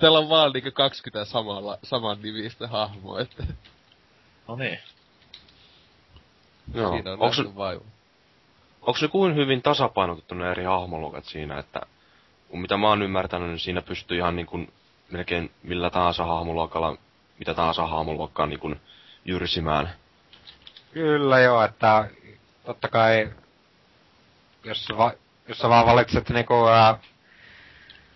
Täällä 0.00 0.18
on 0.18 0.28
vaan 0.28 0.52
niinku 0.52 0.70
20 0.72 1.30
samalla, 1.30 1.78
saman 1.82 2.22
nimistä 2.22 2.68
hahmoa, 2.68 3.20
että 3.20 3.44
No 4.48 4.56
niin. 4.56 4.78
Joo. 6.74 6.92
siinä 6.92 7.12
on 7.12 7.20
Onks, 7.20 7.36
vaiva. 7.56 7.84
Onks 8.82 9.00
se 9.00 9.08
kuin 9.08 9.34
hyvin 9.34 9.62
tasapainotettu 9.62 10.34
ne 10.34 10.50
eri 10.50 10.64
hahmoluokat 10.64 11.24
siinä, 11.24 11.58
että 11.58 11.80
mitä 12.52 12.76
mä 12.76 12.88
oon 12.88 13.02
ymmärtänyt, 13.02 13.48
niin 13.48 13.58
siinä 13.58 13.82
pystyy 13.82 14.18
ihan 14.18 14.36
niin 14.36 14.46
kuin 14.46 14.72
melkein 15.10 15.50
millä 15.62 15.90
tahansa 15.90 16.24
hahmoluokalla, 16.24 16.96
mitä 17.38 17.54
tahansa 17.54 17.86
hahmoluokkaa 17.86 18.46
niin 18.46 18.60
kuin 18.60 18.80
jyrsimään. 19.24 19.90
Kyllä 20.92 21.40
joo, 21.40 21.62
että 21.62 22.08
totta 22.64 22.88
kai, 22.88 23.30
jos, 24.64 24.88
va, 24.98 25.12
jos 25.48 25.58
sä 25.58 25.68
vaan 25.68 25.86
valitset 25.86 26.30
niinku, 26.30 26.66
ää, 26.66 26.98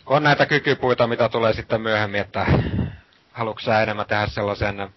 on 0.07 0.23
näitä 0.23 0.47
kykypuita, 0.47 1.07
mitä 1.07 1.29
tulee 1.29 1.53
sitten 1.53 1.81
myöhemmin, 1.81 2.21
että 2.21 2.47
haluatko 3.33 3.73
enemmän 3.83 4.07
tehdä 4.07 4.27
sellaisen, 4.27 4.89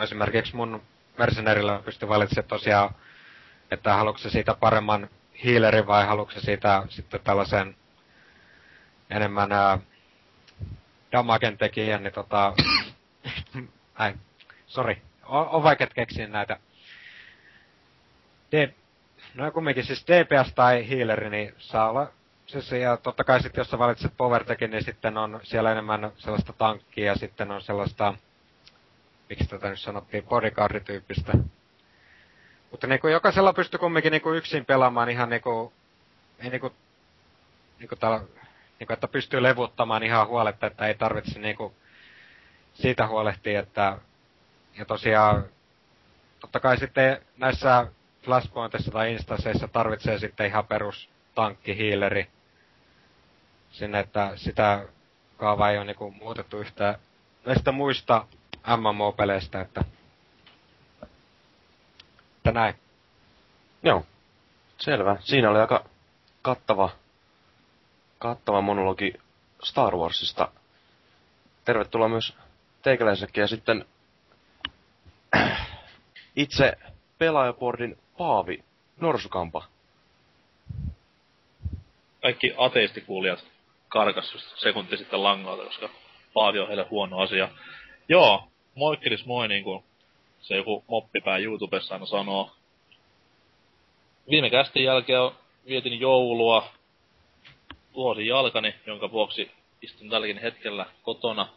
esimerkiksi 0.00 0.56
mun 0.56 0.82
mercenarilla 1.18 1.82
pysty 1.84 2.08
valitsemaan 2.08 2.48
tosiaan, 2.48 2.94
että 3.70 3.94
haluatko 3.94 4.18
sä 4.18 4.30
siitä 4.30 4.54
paremman 4.54 5.08
healerin 5.44 5.86
vai 5.86 6.06
haluatko 6.06 6.34
sä 6.34 6.40
siitä 6.40 6.82
sitten 6.88 7.20
tällaisen 7.24 7.76
enemmän 9.10 9.52
ää, 9.52 9.78
damagen 11.12 11.58
tekijän, 11.58 12.02
niin 12.02 12.12
tota, 12.12 12.54
ai, 13.94 14.14
sorry, 14.66 14.96
on, 15.24 15.48
on 15.48 15.62
vaikea 15.62 15.86
keksiä 15.86 16.26
näitä 16.26 16.60
D... 18.52 18.72
No 19.34 19.50
kumminkin 19.50 19.84
siis 19.84 20.04
DPS 20.06 20.54
tai 20.54 20.90
healeri, 20.90 21.30
niin 21.30 21.54
saa 21.58 21.90
olla 21.90 22.12
siis, 22.46 22.72
ja 22.72 22.96
totta 22.96 23.24
kai 23.24 23.42
sitten 23.42 23.60
jos 23.60 23.70
sä 23.70 23.78
valitset 23.78 24.12
powertekin, 24.16 24.70
niin 24.70 24.84
sitten 24.84 25.16
on 25.16 25.40
siellä 25.42 25.72
enemmän 25.72 26.12
sellaista 26.16 26.52
tankkia 26.52 27.06
ja 27.06 27.14
sitten 27.14 27.50
on 27.50 27.62
sellaista 27.62 28.14
miksi 29.28 29.46
tätä 29.46 29.70
nyt 29.70 29.80
sanottiin, 29.80 30.24
bodyguard-tyyppistä. 30.24 31.32
Mutta 32.70 32.86
niinku 32.86 33.08
jokaisella 33.08 33.52
pystyy 33.52 33.78
kumminkin 33.78 34.10
niinku 34.10 34.32
yksin 34.32 34.64
pelaamaan 34.64 35.08
ihan 35.08 35.30
niinku, 35.30 35.72
ei 36.38 36.50
niinku, 36.50 36.72
niinku 37.78 37.96
täällä, 37.96 38.20
niinku 38.78 38.92
että 38.92 39.08
pystyy 39.08 39.42
levuttamaan 39.42 40.02
ihan 40.02 40.28
huoletta, 40.28 40.66
että 40.66 40.86
ei 40.86 40.94
tarvitse 40.94 41.38
niinku 41.38 41.74
siitä 42.74 43.06
huolehtia, 43.06 43.60
että 43.60 43.98
ja 44.78 44.84
tosiaan 44.84 45.44
totta 46.40 46.60
kai 46.60 46.78
sitten 46.78 47.22
näissä 47.36 47.86
flashpointissa 48.24 48.90
tai 48.90 49.12
instansseissa 49.12 49.68
tarvitsee 49.68 50.18
sitten 50.18 50.46
ihan 50.46 50.66
perus 50.66 51.08
tankki, 51.34 51.76
hiileri 51.76 52.26
sinne, 53.70 54.00
että 54.00 54.32
sitä 54.36 54.88
kaavaa 55.36 55.70
ei 55.70 55.78
ole 55.78 55.86
niinku 55.86 56.10
muutettu 56.10 56.58
yhtään 56.58 56.94
näistä 57.46 57.72
muista 57.72 58.26
MMO-peleistä, 58.66 59.60
että, 59.60 59.84
että 62.48 62.60
näin. 62.60 62.74
Joo. 63.82 64.06
Selvä. 64.78 65.16
Siinä 65.20 65.50
oli 65.50 65.58
aika 65.58 65.84
kattava, 66.42 66.90
kattava 68.18 68.60
monologi 68.60 69.14
Star 69.62 69.96
Warsista. 69.96 70.52
Tervetuloa 71.64 72.08
myös 72.08 72.34
teikäläisellekin 72.82 73.40
ja 73.40 73.48
sitten 73.48 73.84
itse 76.36 76.72
pelaajaportin 77.18 77.98
Paavi 78.18 78.64
Norsukampa. 79.00 79.64
Kaikki 82.22 82.54
ateistikuulijat 82.58 83.44
karkas 83.88 84.54
sekunti 84.56 84.96
sitten 84.96 85.22
langalta, 85.22 85.64
koska 85.64 85.88
Paavi 86.34 86.58
on 86.58 86.68
heille 86.68 86.86
huono 86.90 87.18
asia. 87.18 87.48
Joo, 88.08 88.48
moikkelis 88.74 89.26
moi 89.26 89.48
niinku 89.48 89.84
se 90.40 90.56
joku 90.56 90.84
moppipää 90.88 91.38
YouTubessa 91.38 91.94
aina 91.94 92.06
sanoo. 92.06 92.50
Viime 94.30 94.50
kästin 94.50 94.84
jälkeen 94.84 95.30
vietin 95.66 96.00
joulua, 96.00 96.68
tuosin 97.92 98.26
jalkani, 98.26 98.74
jonka 98.86 99.10
vuoksi 99.10 99.50
istun 99.82 100.10
tälläkin 100.10 100.38
hetkellä 100.38 100.86
kotona 101.02 101.48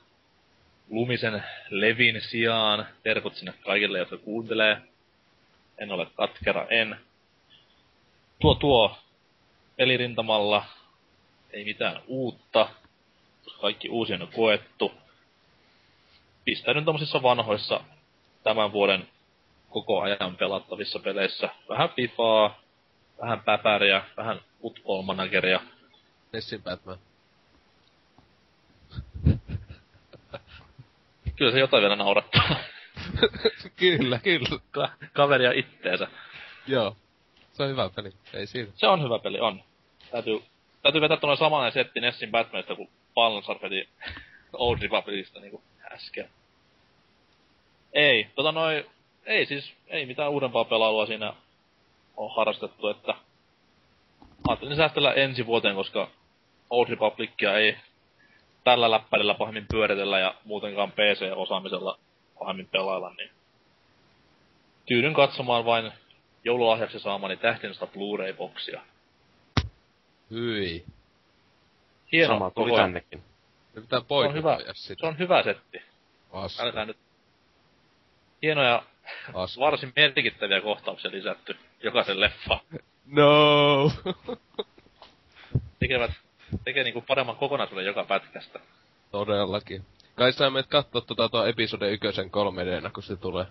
lumisen 0.89 1.43
levin 1.69 2.21
sijaan. 2.21 2.87
Terkut 3.03 3.35
sinne 3.35 3.53
kaikille, 3.65 3.99
jotka 3.99 4.17
kuuntelee. 4.17 4.81
En 5.77 5.91
ole 5.91 6.07
katkera, 6.15 6.67
en. 6.69 6.95
Tuo 8.39 8.55
tuo 8.55 8.97
pelirintamalla 9.75 10.65
ei 11.53 11.65
mitään 11.65 12.01
uutta. 12.07 12.69
Kaikki 13.61 13.89
uusi 13.89 14.13
on 14.13 14.27
koettu. 14.35 14.91
Pistäydyn 16.45 16.85
tommosissa 16.85 17.23
vanhoissa 17.23 17.83
tämän 18.43 18.71
vuoden 18.71 19.07
koko 19.69 20.01
ajan 20.01 20.35
pelattavissa 20.39 20.99
peleissä. 20.99 21.49
Vähän 21.69 21.89
Fifaa, 21.89 22.61
vähän 23.21 23.39
päpäriä, 23.39 24.03
vähän 24.17 24.39
Football 24.61 25.01
Manageria. 25.01 25.59
Nessin 26.33 26.63
Batman. 26.63 26.97
Kyllä 31.35 31.51
se 31.51 31.59
jotain 31.59 31.81
vielä 31.81 31.95
naurattaa. 31.95 32.55
kyllä, 33.79 34.19
kyllä. 34.19 34.59
Ka- 34.71 34.91
kaveria 35.13 35.51
itteensä. 35.51 36.07
Joo. 36.67 36.95
Se 37.53 37.63
on 37.63 37.69
hyvä 37.69 37.89
peli. 37.95 38.11
Ei 38.33 38.47
siinä. 38.47 38.71
Se 38.75 38.87
on 38.87 39.03
hyvä 39.03 39.19
peli, 39.19 39.39
on. 39.39 39.63
Täytyy, 40.11 40.43
täytyy 40.81 41.01
vetää 41.01 41.17
tuonne 41.17 41.37
samanen 41.37 41.71
setti 41.71 41.99
Nessin 41.99 42.31
Batmanista 42.31 42.75
kuin 42.75 42.89
Balnasar 43.13 43.57
veti 43.61 43.89
Old 44.53 44.81
Republicista 44.81 45.39
niinku 45.39 45.63
äsken. 45.91 46.29
Ei, 47.93 48.27
tota 48.35 48.51
noin, 48.51 48.85
ei 49.25 49.45
siis, 49.45 49.73
ei 49.87 50.05
mitään 50.05 50.31
uudempaa 50.31 50.65
pelailua 50.65 51.05
siinä 51.05 51.33
on 52.17 52.35
harrastettu, 52.35 52.87
että 52.87 53.15
ajattelin 54.47 54.75
säästellä 54.75 55.13
ensi 55.13 55.45
vuoteen, 55.45 55.75
koska 55.75 56.07
Old 56.69 56.89
Republicia 56.89 57.57
ei 57.57 57.77
tällä 58.63 58.91
läppärillä 58.91 59.33
pahemmin 59.33 59.65
pyöritellä 59.71 60.19
ja 60.19 60.35
muutenkaan 60.45 60.91
PC-osaamisella 60.91 61.99
pahemmin 62.39 62.67
pelailla, 62.67 63.13
niin 63.17 63.29
tyydyn 64.85 65.13
katsomaan 65.13 65.65
vain 65.65 65.91
joululahjaksi 66.43 66.99
saamani 66.99 67.37
tähtensä 67.37 67.87
Blu-ray-boksia. 67.87 68.81
Hyi. 70.31 70.85
Hieno 72.11 72.33
Sama 72.33 72.51
tuli 72.51 72.75
tännekin. 72.75 73.23
Ne 73.75 73.81
pitää 73.81 73.99
Se 73.99 74.13
on 74.13 74.33
hyvä, 74.33 74.57
sitä. 74.73 74.99
se 75.01 75.07
on 75.07 75.17
hyvä 75.17 75.43
setti. 75.43 75.81
Aska. 76.31 76.63
Älkää 76.63 76.85
nyt. 76.85 76.97
Hienoja, 78.41 78.83
Aska. 79.33 79.61
varsin 79.61 79.93
merkittäviä 79.95 80.61
kohtauksia 80.61 81.11
lisätty 81.11 81.55
jokaisen 81.83 82.19
leffa. 82.19 82.59
No! 83.05 83.91
Tekevät, 85.79 86.11
tekee 86.63 86.83
niinku 86.83 87.01
paremman 87.01 87.35
kokonaisuuden 87.35 87.85
joka 87.85 88.03
pätkästä. 88.03 88.59
Todellakin. 89.11 89.85
Kai 90.15 90.33
sä 90.33 90.49
menet 90.49 90.67
kattoo 90.67 91.01
tota 91.01 91.29
tuo 91.29 91.45
episode 91.45 91.91
ykösen 91.91 92.29
3 92.29 92.65
d 92.65 92.91
kun 92.93 93.03
se 93.03 93.15
tulee. 93.15 93.45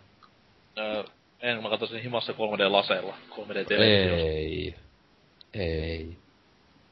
Öö, 0.78 1.04
en, 1.40 1.62
mä 1.62 1.68
katsoisin 1.70 2.02
himassa 2.02 2.32
3D-laseilla, 2.32 3.14
3D-televisiossa. 3.30 4.26
Ei. 4.26 4.74
Ei. 5.54 6.16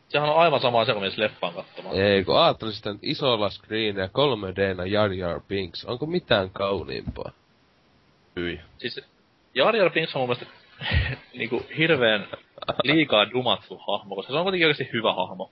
Sehän 0.08 0.30
on 0.30 0.36
aivan 0.36 0.60
sama 0.60 0.80
asia 0.80 0.94
kuin 0.94 1.02
mies 1.02 1.18
leffaan 1.18 1.54
katsomaan. 1.54 1.96
Ei, 1.96 2.24
kun 2.24 2.38
ajattelin 2.40 2.72
sitä 2.74 2.92
nyt 2.92 3.02
isolla 3.02 3.50
screenillä 3.50 4.08
3 4.08 4.52
d 4.52 4.86
Jar 4.86 5.12
Jar 5.12 5.40
Binks. 5.48 5.84
Onko 5.84 6.06
mitään 6.06 6.50
kauniimpaa? 6.50 7.32
Hyi. 8.38 8.60
Siis 8.78 9.00
Jar 9.54 9.76
Jar 9.76 9.90
Binks 9.90 10.16
on 10.16 10.20
mun 10.20 10.28
mielestä 10.28 10.46
niinku 11.38 11.66
hirveen 11.78 12.26
liikaa 12.82 13.30
dumattu 13.30 13.78
hahmo, 13.78 14.14
koska 14.14 14.32
se 14.32 14.38
on 14.38 14.42
kuitenkin 14.42 14.66
oikeasti 14.66 14.92
hyvä 14.92 15.12
hahmo. 15.12 15.50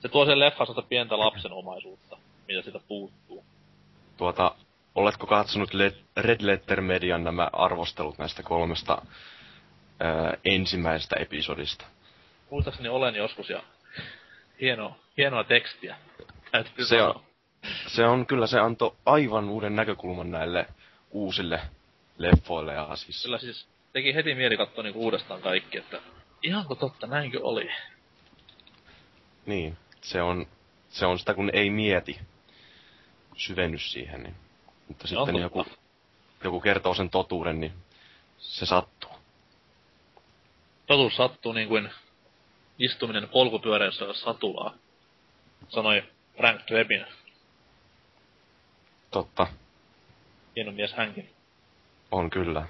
Se 0.00 0.08
tuo 0.08 0.26
sen 0.26 0.40
leffaan 0.40 0.66
sitä 0.66 0.82
pientä 0.82 1.18
lapsenomaisuutta, 1.18 2.16
mitä 2.48 2.62
siitä 2.62 2.80
puuttuu. 2.88 3.44
Tuota, 4.16 4.54
oletko 4.94 5.26
katsonut 5.26 5.70
Red 6.16 6.40
Letter 6.40 6.80
Median 6.80 7.24
nämä 7.24 7.50
arvostelut 7.52 8.18
näistä 8.18 8.42
kolmesta 8.42 9.02
ää, 10.00 10.36
ensimmäisestä 10.44 11.16
episodista? 11.18 11.84
Muistaakseni 12.50 12.88
olen 12.88 13.14
joskus 13.14 13.50
ja 13.50 13.62
hieno, 14.60 14.96
hienoa 15.16 15.44
tekstiä. 15.44 15.96
Se 16.88 17.02
on, 17.02 17.20
se 17.86 18.06
on 18.06 18.26
kyllä, 18.26 18.46
se 18.46 18.58
antoi 18.58 18.96
aivan 19.06 19.48
uuden 19.48 19.76
näkökulman 19.76 20.30
näille 20.30 20.66
uusille 21.10 21.60
leffoille 22.18 22.74
ja 22.74 22.96
siis... 22.96 23.22
Kyllä 23.22 23.38
siis 23.38 23.66
teki 23.92 24.14
heti 24.14 24.34
mieli 24.34 24.56
katsoa 24.56 24.84
niinku 24.84 25.04
uudestaan 25.04 25.42
kaikki, 25.42 25.78
että 25.78 26.00
ihanko 26.42 26.74
totta, 26.74 27.06
näinkö 27.06 27.40
oli? 27.42 27.70
Niin, 29.46 29.76
se 30.00 30.22
on, 30.22 30.46
se 30.88 31.06
on 31.06 31.18
sitä 31.18 31.34
kun 31.34 31.50
ei 31.52 31.70
mieti 31.70 32.20
syvennys 33.36 33.92
siihen, 33.92 34.22
niin. 34.22 34.34
Mutta 34.88 35.06
sitten 35.06 35.26
totta. 35.26 35.40
joku, 35.40 35.66
joku 36.44 36.60
kertoo 36.60 36.94
sen 36.94 37.10
totuuden, 37.10 37.60
niin 37.60 37.72
se 38.38 38.66
sattuu. 38.66 39.10
Totuus 40.86 41.16
sattuu 41.16 41.52
niin 41.52 41.68
kuin 41.68 41.90
istuminen 42.78 43.28
polkupyörässä 43.28 44.12
satulaa, 44.12 44.74
sanoi 45.68 46.02
Frank 46.36 46.60
Drebin. 46.68 47.06
Totta, 49.10 49.46
Hieno 50.56 50.72
mies 50.72 50.92
hänkin. 50.94 51.30
on 52.10 52.30
kyllä. 52.30 52.66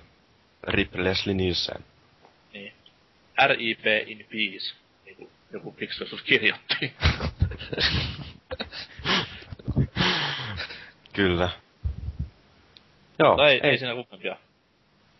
Rip 0.62 0.94
Leslie 0.94 1.34
Nielsen. 1.34 1.84
Niin. 2.52 2.72
RIP 3.46 3.86
in 4.06 4.18
peace, 4.18 4.74
niin 5.04 5.16
kuin 5.16 5.30
joku 5.52 5.76
joskus 6.00 6.22
kirjoitti. 6.22 6.92
Kyllä. 11.12 11.50
Joo, 13.18 13.36
Tai 13.36 13.52
ei, 13.52 13.60
ei 13.62 13.78
siinä 13.78 13.94
kummempia. 13.94 14.36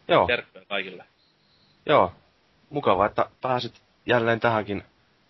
joo, 0.09 0.27
Terkkuja 0.27 0.65
kaikille. 0.65 1.05
joo. 1.87 2.13
Mukava, 2.71 3.07
että 3.07 3.31
pääsit 3.41 3.83
jälleen 4.07 4.41
tähänkin 4.41 4.83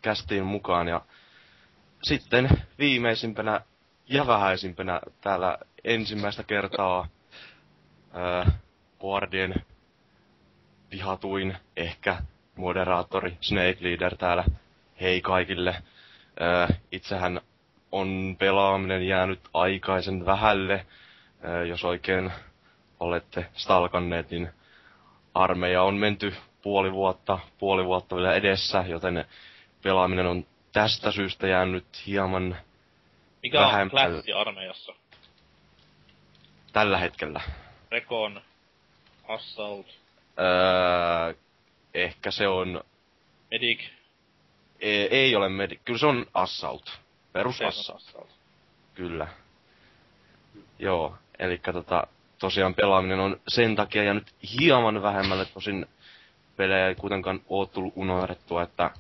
kästiin 0.03 0.45
mukaan 0.45 0.89
ja 0.89 1.01
sitten 2.03 2.49
viimeisimpänä 2.79 3.61
ja 4.09 4.27
vähäisimpänä 4.27 5.01
täällä 5.21 5.59
ensimmäistä 5.85 6.43
kertaa 6.43 7.09
ää, 8.17 8.59
Boardien 8.99 9.55
vihatuin 10.91 11.57
ehkä 11.77 12.17
moderaattori 12.57 13.37
Snake 13.41 13.77
Leader 13.81 14.17
täällä. 14.17 14.45
Hei 15.01 15.21
kaikille. 15.21 15.83
Ää, 16.41 16.69
itsehän 16.93 17.41
on 17.93 18.37
pelaaminen 18.39 19.07
jäänyt 19.09 19.41
aikaisen 19.55 20.27
vähälle. 20.27 20.87
Ää, 21.43 21.63
jos 21.65 21.85
oikein 21.85 22.33
olette 23.01 23.47
stalkanneet, 23.55 24.31
niin 24.31 24.49
armeija 25.35 25.83
on 25.83 25.95
menty 25.95 26.35
puoli 26.63 26.93
vuotta, 26.93 27.39
puoli 27.59 27.85
vuotta 27.85 28.17
vielä 28.17 28.35
edessä, 28.35 28.85
joten 28.89 29.25
pelaaminen 29.83 30.27
on 30.27 30.47
tästä 30.73 31.11
syystä 31.13 31.47
jäänyt 31.47 32.07
hieman 32.07 32.57
Mikä 33.43 33.61
on 33.61 33.67
Vähemmän. 33.73 33.91
klassi 33.91 34.33
armeijassa? 34.33 34.93
tällä 36.73 36.99
hetkellä. 36.99 37.41
Recon, 37.91 38.41
Assault, 39.29 39.87
Öö, 40.39 41.35
ehkä 41.95 42.31
se 42.31 42.49
on... 42.49 42.85
Medic, 43.51 43.81
Ei, 44.81 45.09
ei 45.09 45.37
ole 45.37 45.49
medi... 45.49 45.81
Kyllä 45.85 45.99
se 45.99 46.07
on 46.07 46.27
Assault. 46.35 46.99
Perus 47.33 47.63
Assault. 47.63 48.03
Assault. 48.03 48.31
Kyllä. 48.95 49.29
Joo, 50.79 51.15
eli 51.39 51.61
tota, 51.73 52.07
tosiaan 52.39 52.75
pelaaminen 52.75 53.21
on 53.21 53.41
sen 53.49 53.77
takia 53.77 54.05
ja 54.05 54.15
nyt 54.15 54.35
hieman 54.61 55.03
vähemmälle, 55.03 55.45
tosin 55.45 55.87
pelejä 56.57 56.89
ei 56.89 56.95
kuitenkaan 56.95 57.41
oo 57.49 57.67
tullut 57.67 57.93
unohdettua, 57.97 58.63
että 58.63 58.91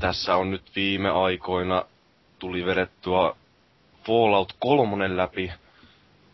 tässä 0.00 0.36
on 0.36 0.50
nyt 0.50 0.62
viime 0.76 1.10
aikoina 1.10 1.84
tuli 2.38 2.66
vedettyä 2.66 3.32
Fallout 4.04 4.56
3 4.58 5.16
läpi, 5.16 5.52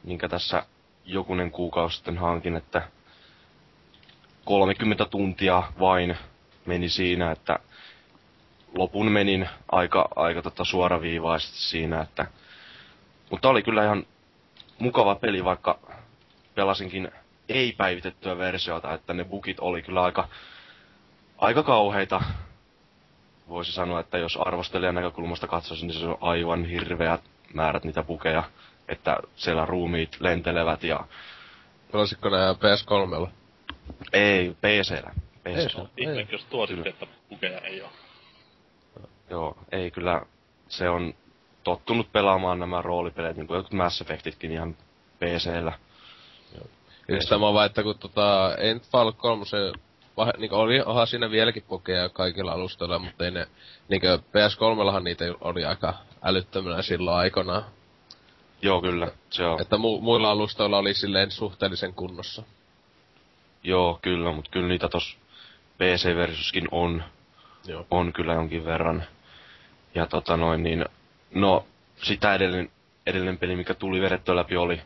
minkä 0.04 0.28
tässä 0.28 0.66
jokunen 1.04 1.50
kuukausi 1.50 1.96
sitten 1.96 2.18
hankin, 2.18 2.56
että 2.56 2.82
30 4.44 5.04
tuntia 5.04 5.62
vain 5.80 6.16
meni 6.66 6.88
siinä, 6.88 7.30
että 7.30 7.58
lopun 8.74 9.10
menin 9.10 9.48
aika, 9.72 10.08
aika 10.16 10.42
tota 10.42 10.64
suoraviivaisesti 10.64 11.58
siinä, 11.58 12.00
että 12.00 12.26
mutta 13.30 13.48
oli 13.48 13.62
kyllä 13.62 13.84
ihan 13.84 14.06
mukava 14.78 15.14
peli, 15.14 15.44
vaikka 15.44 15.78
pelasinkin 16.54 17.12
ei-päivitettyä 17.48 18.38
versiota, 18.38 18.94
että 18.94 19.14
ne 19.14 19.24
bugit 19.24 19.60
oli 19.60 19.82
kyllä 19.82 20.02
aika, 20.02 20.28
aika 21.38 21.62
kauheita. 21.62 22.22
Voisi 23.48 23.72
sanoa, 23.72 24.00
että 24.00 24.18
jos 24.18 24.36
arvostelijan 24.36 24.94
näkökulmasta 24.94 25.48
katsoisin, 25.48 25.88
niin 25.88 26.00
se 26.00 26.06
on 26.06 26.18
aivan 26.20 26.64
hirveät 26.64 27.20
määrät 27.54 27.84
niitä 27.84 28.02
bukeja, 28.02 28.44
että 28.88 29.16
siellä 29.36 29.66
ruumiit 29.66 30.16
lentelevät 30.20 30.82
ja 30.82 31.00
Pelasitko 31.92 32.28
nää 32.28 32.52
PS3? 32.52 33.28
ei, 34.12 34.50
PC-llä. 34.50 35.12
Ei 35.44 35.54
PC-llä. 35.54 35.88
Ihme, 35.96 36.26
jos 36.32 36.44
tuo 36.44 36.66
sitten, 36.66 36.92
että 36.92 37.06
pukeja 37.28 37.58
ei 37.58 37.82
oo. 37.82 37.90
Joo, 39.30 39.56
ei 39.72 39.90
kyllä, 39.90 40.22
se 40.68 40.88
on 40.88 41.14
tottunut 41.64 42.12
pelaamaan 42.12 42.58
nämä 42.58 42.82
roolipeleet, 42.82 43.36
niin 43.36 43.46
kuin 43.46 43.56
jotkut 43.56 43.72
Mass 43.72 44.00
Effectitkin 44.00 44.52
ihan 44.52 44.76
PC-llä. 45.18 45.72
Yksi 47.08 47.28
tämä 47.28 47.52
vaan, 47.52 47.66
että 47.66 47.82
kun 47.82 47.98
tota, 47.98 48.56
ei 48.58 48.74
nyt 48.74 48.90
Fallout 48.90 49.18
3 49.18 49.44
se, 49.44 49.56
vah, 50.16 50.28
niin 50.38 50.52
oli, 50.52 50.80
onhan 50.80 51.06
siinä 51.06 51.30
vieläkin 51.30 51.64
pokeja 51.68 52.08
kaikilla 52.08 52.52
alustoilla, 52.52 52.98
mutta 52.98 53.24
ei 53.24 53.30
ne, 53.30 53.46
niin 53.88 54.02
PS3-lahan 54.02 55.04
niitä 55.04 55.24
oli 55.40 55.64
aika 55.64 55.94
älyttömänä 56.22 56.82
silloin 56.82 57.16
aikanaan. 57.16 57.64
Joo, 58.62 58.80
kyllä, 58.82 59.12
se 59.30 59.46
on. 59.46 59.60
Että 59.60 59.78
mu, 59.78 60.00
muilla 60.00 60.30
alustoilla 60.30 60.78
oli 60.78 60.94
silleen 60.94 61.30
suhteellisen 61.30 61.94
kunnossa. 61.94 62.42
Joo, 63.62 63.98
kyllä, 64.02 64.32
mutta 64.32 64.50
kyllä 64.50 64.68
niitä 64.68 64.88
tos 64.88 65.18
PC-versuskin 65.78 66.68
on, 66.70 67.04
Joo. 67.66 67.86
on 67.90 68.12
kyllä 68.12 68.34
jonkin 68.34 68.64
verran. 68.64 69.04
Ja 69.94 70.06
tota 70.06 70.36
noin, 70.36 70.62
niin, 70.62 70.84
no, 71.34 71.66
sitä 72.02 72.34
edellinen, 72.34 72.70
edellinen 73.06 73.38
peli, 73.38 73.56
mikä 73.56 73.74
tuli 73.74 74.00
vedettyä 74.00 74.36
läpi, 74.36 74.56
oli 74.56 74.82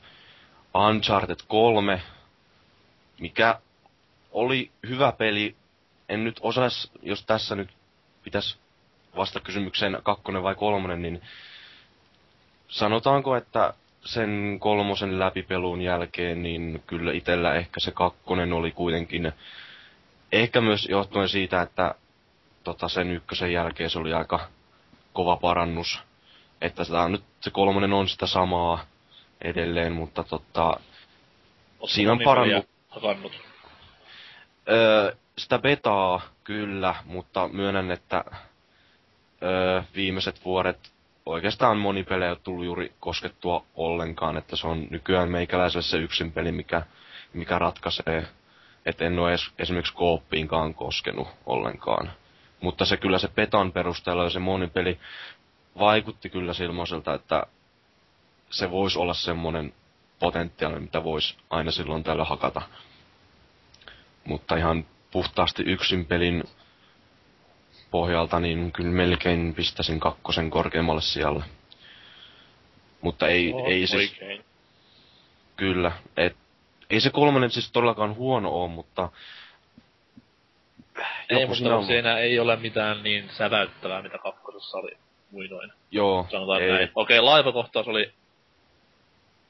Uncharted 0.74 1.40
3, 1.48 2.02
mikä 3.20 3.60
oli 4.32 4.70
hyvä 4.88 5.12
peli. 5.12 5.56
En 6.08 6.24
nyt 6.24 6.36
osais, 6.40 6.90
jos 7.02 7.24
tässä 7.26 7.54
nyt 7.54 7.70
pitäisi 8.22 8.58
vasta 9.16 9.40
kysymykseen 9.40 9.98
kakkonen 10.02 10.42
vai 10.42 10.54
kolmonen, 10.54 11.02
niin 11.02 11.22
sanotaanko, 12.68 13.36
että 13.36 13.74
sen 14.04 14.56
kolmosen 14.60 15.18
läpipelun 15.18 15.82
jälkeen, 15.82 16.42
niin 16.42 16.82
kyllä 16.86 17.12
itellä 17.12 17.54
ehkä 17.54 17.80
se 17.80 17.90
kakkonen 17.90 18.52
oli 18.52 18.70
kuitenkin, 18.70 19.32
ehkä 20.32 20.60
myös 20.60 20.88
johtuen 20.88 21.28
siitä, 21.28 21.62
että 21.62 21.94
tota, 22.64 22.88
sen 22.88 23.10
ykkösen 23.10 23.52
jälkeen 23.52 23.90
se 23.90 23.98
oli 23.98 24.12
aika 24.12 24.48
kova 25.12 25.36
parannus. 25.36 25.98
Että 26.60 26.84
sitä 26.84 27.00
on 27.00 27.12
nyt 27.12 27.24
se 27.40 27.50
kolmonen 27.50 27.92
on 27.92 28.08
sitä 28.08 28.26
samaa 28.26 28.84
edelleen, 29.40 29.92
mutta 29.92 30.22
tota, 30.22 30.80
Siinä 31.86 32.12
on 32.12 32.18
monipeliä 32.24 32.58
parannu- 32.58 32.68
Hakannut. 32.88 33.32
Öö, 34.68 35.16
sitä 35.38 35.58
betaa 35.58 36.20
kyllä, 36.44 36.94
mutta 37.04 37.48
myönnän, 37.48 37.90
että 37.90 38.24
öö, 39.42 39.82
viimeiset 39.96 40.44
vuodet 40.44 40.92
oikeastaan 41.26 41.76
moni 41.76 42.04
pelejä 42.04 42.30
on 42.30 42.36
tullut 42.42 42.64
juuri 42.64 42.92
koskettua 43.00 43.64
ollenkaan, 43.74 44.36
että 44.36 44.56
se 44.56 44.66
on 44.66 44.86
nykyään 44.90 45.30
meikäläiselle 45.30 45.82
se 45.82 45.96
yksin 45.98 46.32
peli, 46.32 46.52
mikä, 46.52 46.82
mikä 47.32 47.58
ratkaisee, 47.58 48.28
että 48.86 49.04
en 49.04 49.18
ole 49.18 49.28
edes, 49.28 49.50
esimerkiksi 49.58 49.94
kooppiinkaan 49.94 50.74
koskenut 50.74 51.28
ollenkaan. 51.46 52.10
Mutta 52.60 52.84
se 52.84 52.96
kyllä 52.96 53.18
se 53.18 53.28
betan 53.28 53.72
perusteella 53.72 54.24
ja 54.24 54.30
se 54.30 54.38
monipeli 54.38 54.98
vaikutti 55.78 56.30
kyllä 56.30 56.52
silmoiselta, 56.52 57.14
että 57.14 57.46
se 58.50 58.70
voisi 58.70 58.98
olla 58.98 59.14
semmonen 59.14 59.74
potentiaali, 60.18 60.80
mitä 60.80 61.04
voisi 61.04 61.36
aina 61.50 61.70
silloin 61.70 62.04
tällä 62.04 62.24
hakata 62.24 62.62
mutta 64.26 64.56
ihan 64.56 64.86
puhtaasti 65.10 65.62
yksin 65.62 66.06
pelin 66.06 66.44
pohjalta, 67.96 68.40
niin 68.40 68.72
kyllä 68.72 68.90
melkein 68.90 69.54
pistäisin 69.54 70.00
kakkosen 70.00 70.50
korkeammalle 70.50 71.02
sijalle. 71.02 71.44
Mutta 73.00 73.28
ei, 73.28 73.52
Oot 73.52 73.68
ei 73.68 73.86
siis, 73.86 74.10
Oikein. 74.10 74.44
kyllä, 75.56 75.92
et, 76.16 76.36
ei 76.90 77.00
se 77.00 77.10
kolmonen 77.10 77.50
siis 77.50 77.70
todellakaan 77.72 78.16
huono 78.16 78.48
ole, 78.50 78.68
mutta 78.70 79.08
Ei, 81.30 81.46
mutta 81.46 81.76
on- 81.76 81.86
siinä 81.86 82.18
ei 82.18 82.38
ole 82.38 82.56
mitään 82.56 83.02
niin 83.02 83.30
säväyttävää, 83.38 84.02
mitä 84.02 84.18
kakkosessa 84.18 84.78
oli 84.78 84.90
muinoin. 85.30 85.72
Joo, 85.90 86.26
Sanotaan 86.30 86.62
ei, 86.62 86.70
näin. 86.70 86.90
Okei, 86.94 87.20
laivakohtaus 87.20 87.88
oli 87.88 88.12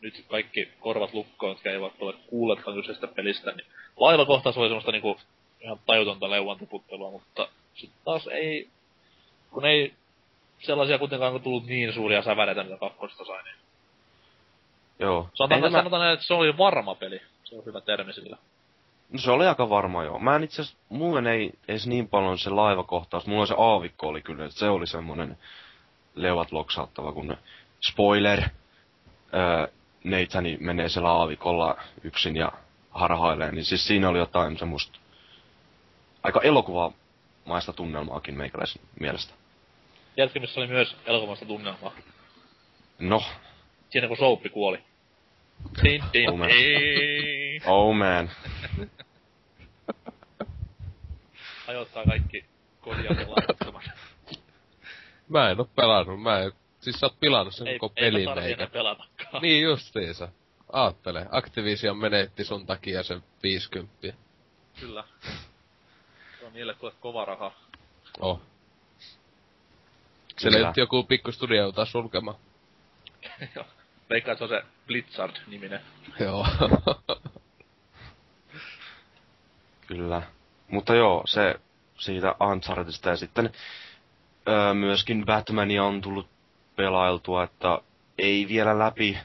nyt 0.01 0.25
kaikki 0.29 0.69
korvat 0.81 1.15
lukkoon, 1.15 1.53
jotka 1.53 1.71
eivät 1.71 1.93
ole 2.01 2.15
kuulleetkaan 2.27 2.77
kyseisestä 2.77 3.07
pelistä, 3.07 3.53
niin 3.53 3.67
laivakohtaus 3.97 4.57
oli 4.57 4.69
semmoista 4.69 4.93
niinku 4.93 5.17
ihan 5.61 5.79
tajutonta 5.87 6.31
leuan 6.31 6.59
tiputtelua, 6.59 7.11
mutta 7.11 7.49
sitten 7.77 8.01
taas 8.05 8.27
ei, 8.27 8.69
kun 9.51 9.65
ei 9.65 9.95
sellaisia 10.59 10.99
kuitenkaan 10.99 11.41
tullut 11.41 11.67
niin 11.67 11.93
suuria 11.93 12.23
säväreitä, 12.23 12.65
mitä 12.65 12.77
kakkosesta 12.77 13.25
sai, 13.25 13.43
niin 13.43 13.57
joo. 14.99 15.29
sanotaan, 15.35 15.61
tämä- 15.63 15.79
sanotaan 15.79 16.01
näin, 16.03 16.15
että 16.15 16.27
se 16.27 16.35
oli 16.35 16.59
varma 16.59 16.95
peli. 16.95 17.21
Se 17.45 17.57
on 17.57 17.65
hyvä 17.67 17.81
termi 17.81 18.13
sillä. 18.13 18.37
No 19.13 19.19
se 19.19 19.31
oli 19.31 19.47
aika 19.47 19.71
varma 19.71 20.05
joo. 20.05 20.19
Mä 20.19 20.37
en 20.37 20.45
itse 20.45 20.63
mulla 20.89 21.31
ei 21.31 21.51
edes 21.69 21.87
niin 21.87 22.09
paljon 22.09 22.39
se 22.39 22.51
laivakohtaus, 22.51 23.27
mulla 23.27 23.47
se 23.47 23.55
aavikko 23.59 24.09
oli 24.09 24.23
kyllä, 24.23 24.45
että 24.45 24.59
se 24.59 24.69
oli 24.69 24.87
semmonen 24.87 25.39
leuat 26.15 26.53
loksauttava, 26.53 27.13
kun 27.13 27.37
spoiler, 27.91 28.43
öö, 29.35 29.67
Neitsani 30.05 30.57
menee 30.61 30.89
siellä 30.89 31.11
aavikolla 31.11 31.77
yksin 32.05 32.37
ja 32.37 32.53
harhailee, 32.91 33.53
niin 33.53 33.65
siis 33.65 33.87
siinä 33.87 34.09
oli 34.09 34.19
jotain 34.19 34.59
semmoista 34.59 34.99
aika 36.23 36.41
elokuvamaista 37.47 37.73
tunnelmaakin 37.73 38.37
meikäläisen 38.37 38.83
mielestä. 39.01 39.35
Missä 40.41 40.61
oli 40.61 40.67
myös 40.67 40.97
elokuvasta 41.07 41.45
tunnelmaa? 41.47 41.93
No, 42.99 43.23
Siinä 43.91 44.09
kun 44.09 44.17
Souppi 44.17 44.49
kuoli. 44.49 44.79
Din, 45.85 46.03
din, 46.13 46.31
Oh, 46.31 46.37
man. 46.39 46.49
din. 46.49 47.63
oh 47.67 47.95
man. 47.95 48.31
Ajoittaa 51.69 52.05
kaikki 52.05 52.45
kodia. 52.81 53.11
Mä 55.29 55.51
en 55.51 55.61
oo 55.61 55.69
pelannut, 55.77 56.23
mä 56.23 56.39
en, 56.39 56.53
siis 56.81 57.01
sä 57.01 57.07
oot 57.07 57.21
pilannut 57.21 57.55
sen 57.55 57.67
ei, 57.69 57.79
koko 57.79 57.95
pelin 58.01 58.25
tarvi 58.25 58.41
meikä. 58.41 58.55
enää 58.63 58.71
pelatakaan. 58.73 59.43
Niin 59.43 59.63
justiinsa. 59.63 60.29
Aattele, 60.73 61.27
Activision 61.31 61.97
menetti 61.97 62.45
sun 62.45 62.67
takia 62.67 63.03
sen 63.03 63.23
50. 63.43 64.13
Kyllä. 64.81 65.05
Se 66.47 66.49
on 66.49 66.55
niille 66.55 66.75
kuule 66.75 66.95
kova 67.01 67.25
raha. 67.25 67.53
Oh. 68.21 68.41
Siellä 70.39 70.57
Kyllä. 70.57 70.69
nyt 70.69 70.77
joku 70.77 71.03
pikku 71.03 71.33
studio 71.33 71.63
joutaa 71.63 71.85
sulkemaan. 71.85 72.37
Joo. 73.57 73.65
Veikkaan, 74.11 74.33
että 74.33 74.47
se 74.47 74.55
on 74.55 74.61
se 74.61 74.67
Blizzard-niminen. 74.87 75.81
Joo. 76.21 76.47
Kyllä. 79.87 80.23
Mutta 80.69 80.95
joo, 80.95 81.23
se 81.27 81.55
siitä 81.99 82.35
Unchartedista 82.41 83.11
ja 83.11 83.17
sitten 83.17 83.53
öö, 84.49 84.75
myöskin 84.75 85.25
Batmania 85.27 85.85
on 85.85 86.01
tullut 86.01 86.29
pelailtua, 86.77 87.43
että 87.43 87.81
ei 88.19 88.49
vielä 88.49 88.79
läpi, 88.79 89.19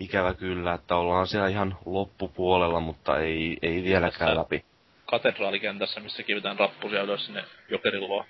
ikävä 0.00 0.34
kyllä, 0.34 0.74
että 0.74 0.96
ollaan 0.96 1.26
siellä 1.26 1.48
ihan 1.48 1.78
loppupuolella, 1.86 2.80
mutta 2.80 3.18
ei, 3.18 3.58
ei 3.62 3.82
vieläkään 3.82 4.36
läpi. 4.36 4.67
Katedraalikentässä, 5.10 6.00
missä 6.00 6.22
kivetään 6.22 6.58
rappusia 6.58 7.02
ylös 7.02 7.26
sinne 7.26 7.44
jokerin 7.68 8.00
luo. 8.00 8.24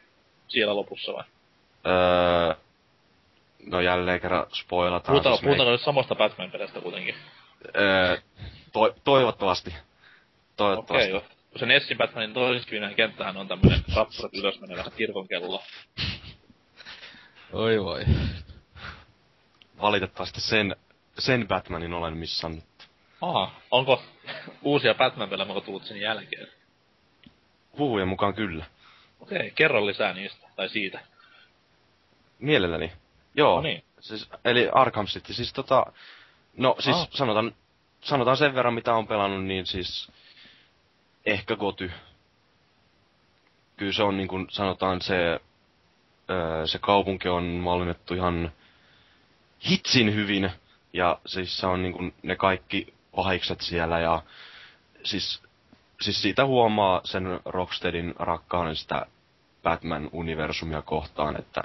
Siellä 0.49 0.77
lopussa 0.77 1.13
vai? 1.13 1.25
Öö, 1.87 2.55
no 3.67 3.81
jälleen 3.81 4.21
kerran 4.21 4.47
spoilataan. 4.53 5.15
Puhutaan, 5.15 5.35
siis 5.35 5.45
puhutaanko 5.45 5.73
nyt 5.73 5.81
samasta 5.81 6.15
Batman-pelistä 6.15 6.81
kuitenkin? 6.81 7.15
Öö, 7.77 8.17
to, 8.73 8.95
toivottavasti. 9.05 9.75
Toivottavasti. 10.57 11.13
Okei, 11.13 11.27
okay, 11.27 11.37
se 11.57 11.67
Nessin 11.67 11.99
Batmanin 11.99 12.35
toisessa 12.35 12.71
viimeinen 12.71 12.97
kenttähän 12.97 13.37
on 13.37 13.49
tämmönen 13.49 13.81
rappurat 13.97 14.35
ylös 14.35 14.61
menevä 14.61 14.85
kirkonkello. 14.97 15.63
Oi 17.53 17.85
voi. 17.85 18.05
Valitettavasti 19.81 20.41
sen, 20.41 20.77
sen 21.19 21.49
Batmanin 21.49 21.95
olen 21.95 22.17
missannut. 22.17 22.65
Aha, 23.21 23.53
onko 23.71 24.03
uusia 24.63 24.95
Batman-pelejä 24.95 25.61
tullut 25.61 25.85
sen 25.85 26.01
jälkeen? 26.01 26.58
Huhujen 27.79 28.09
mukaan 28.09 28.35
kyllä. 28.35 28.65
Okei, 29.21 29.39
okay, 29.39 29.51
kerro 29.51 29.87
lisää 29.87 30.13
niistä, 30.13 30.49
tai 30.57 30.69
siitä. 30.69 31.01
Mielelläni. 32.39 32.93
Joo. 33.35 33.57
No 33.57 33.61
niin. 33.61 33.85
Siis, 34.01 34.31
eli 34.45 34.69
Arkham 34.73 35.07
City, 35.07 35.33
siis 35.33 35.53
tota... 35.53 35.87
No 36.57 36.77
siis 36.79 36.97
ah. 36.97 37.09
sanotaan, 37.11 37.55
sanotaan 38.01 38.37
sen 38.37 38.55
verran 38.55 38.75
mitä 38.75 38.95
on 38.95 39.07
pelannut, 39.07 39.45
niin 39.45 39.67
siis... 39.67 40.13
Ehkä 41.27 41.57
Goty. 41.57 41.91
Kyllä 43.77 43.93
se 43.93 44.03
on 44.03 44.17
niin 44.17 44.29
kuin 44.29 44.47
sanotaan 44.51 45.01
se... 45.01 45.41
Öö, 46.31 46.67
se 46.67 46.79
kaupunki 46.79 47.29
on 47.29 47.45
mallinnettu 47.45 48.15
ihan 48.15 48.53
hitsin 49.71 50.15
hyvin. 50.15 50.51
Ja 50.93 51.21
siis 51.27 51.59
se 51.59 51.67
on 51.67 51.83
niin 51.83 51.93
kuin 51.93 52.15
ne 52.23 52.37
kaikki 52.37 52.95
pahikset 53.17 53.61
siellä 53.61 53.99
ja 54.01 54.23
siis, 55.05 55.43
siis 56.01 56.23
siitä 56.23 56.47
huomaa 56.47 57.01
sen 57.05 57.41
Rocksteadin 57.45 58.15
rakkauden 58.19 58.77
sitä 58.77 59.07
Batman-universumia 59.63 60.83
kohtaan, 60.83 61.39
että 61.39 61.63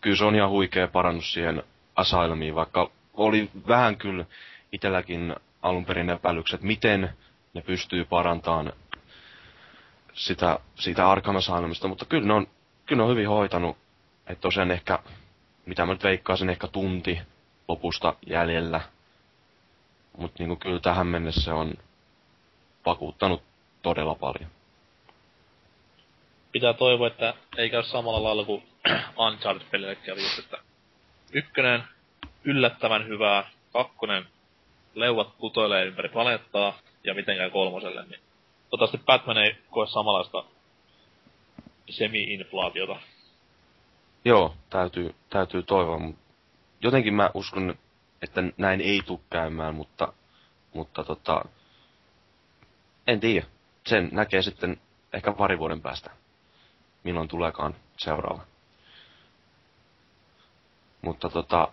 kyllä 0.00 0.16
se 0.16 0.24
on 0.24 0.34
ihan 0.34 0.50
huikea 0.50 0.88
parannus 0.88 1.32
siihen 1.32 1.62
Asylamiin, 1.96 2.54
vaikka 2.54 2.90
oli 3.14 3.50
vähän 3.68 3.96
kyllä 3.96 4.24
itselläkin 4.72 5.36
alun 5.62 5.84
perin 5.84 6.10
epäilykset, 6.10 6.62
miten 6.62 7.10
ne 7.54 7.62
pystyy 7.62 8.04
parantamaan 8.04 8.72
sitä, 10.12 10.58
siitä 10.74 11.10
Arkham 11.10 11.36
Asylumista, 11.36 11.88
mutta 11.88 12.04
kyllä 12.04 12.26
ne 12.26 12.32
on, 12.32 12.46
kyllä 12.86 13.00
ne 13.00 13.02
on 13.02 13.10
hyvin 13.10 13.28
hoitanut, 13.28 13.76
että 14.26 14.40
tosiaan 14.40 14.70
ehkä, 14.70 14.98
mitä 15.66 15.86
mä 15.86 15.92
nyt 15.92 16.04
veikkaisin, 16.04 16.50
ehkä 16.50 16.66
tunti 16.66 17.20
lopusta 17.68 18.14
jäljellä. 18.26 18.80
Mutta 20.18 20.36
niinku 20.38 20.56
kyllä 20.56 20.80
tähän 20.80 21.06
mennessä 21.06 21.54
on 21.54 21.74
vakuuttanut 22.86 23.42
todella 23.82 24.14
paljon. 24.14 24.50
Pitää 26.52 26.72
toivoa, 26.72 27.06
että 27.06 27.34
ei 27.56 27.70
käy 27.70 27.82
samalla 27.82 28.22
lailla 28.22 28.44
kuin 28.44 28.62
Uncharted-pelille 29.16 29.94
kävi, 29.94 30.20
että 30.38 30.58
ykkönen 31.32 31.84
yllättävän 32.44 33.08
hyvää, 33.08 33.50
kakkonen 33.72 34.26
leuvat 34.94 35.38
putoilee 35.38 35.84
ympäri 35.84 36.08
planeettaa, 36.08 36.78
ja 37.04 37.14
mitenkään 37.14 37.50
kolmoselle, 37.50 38.02
niin 38.02 38.20
toivottavasti 38.70 39.06
Batman 39.06 39.38
ei 39.38 39.56
koe 39.70 39.86
samanlaista 39.86 40.44
semi-inflaatiota. 41.90 43.00
Joo, 44.24 44.54
täytyy, 44.70 45.14
täytyy 45.30 45.62
toivoa, 45.62 45.98
mutta 45.98 46.22
jotenkin 46.82 47.14
mä 47.14 47.30
uskon, 47.34 47.74
että 48.22 48.42
näin 48.56 48.80
ei 48.80 49.02
tule 49.06 49.20
käymään, 49.30 49.74
mutta, 49.74 50.12
mutta 50.74 51.04
tota, 51.04 51.44
en 53.06 53.20
tiedä. 53.20 53.46
Sen 53.86 54.08
näkee 54.12 54.42
sitten 54.42 54.80
ehkä 55.12 55.32
pari 55.32 55.58
vuoden 55.58 55.82
päästä, 55.82 56.10
milloin 57.04 57.28
tuleekaan 57.28 57.74
seuraava. 57.96 58.42
Mutta 61.02 61.28
tota, 61.28 61.68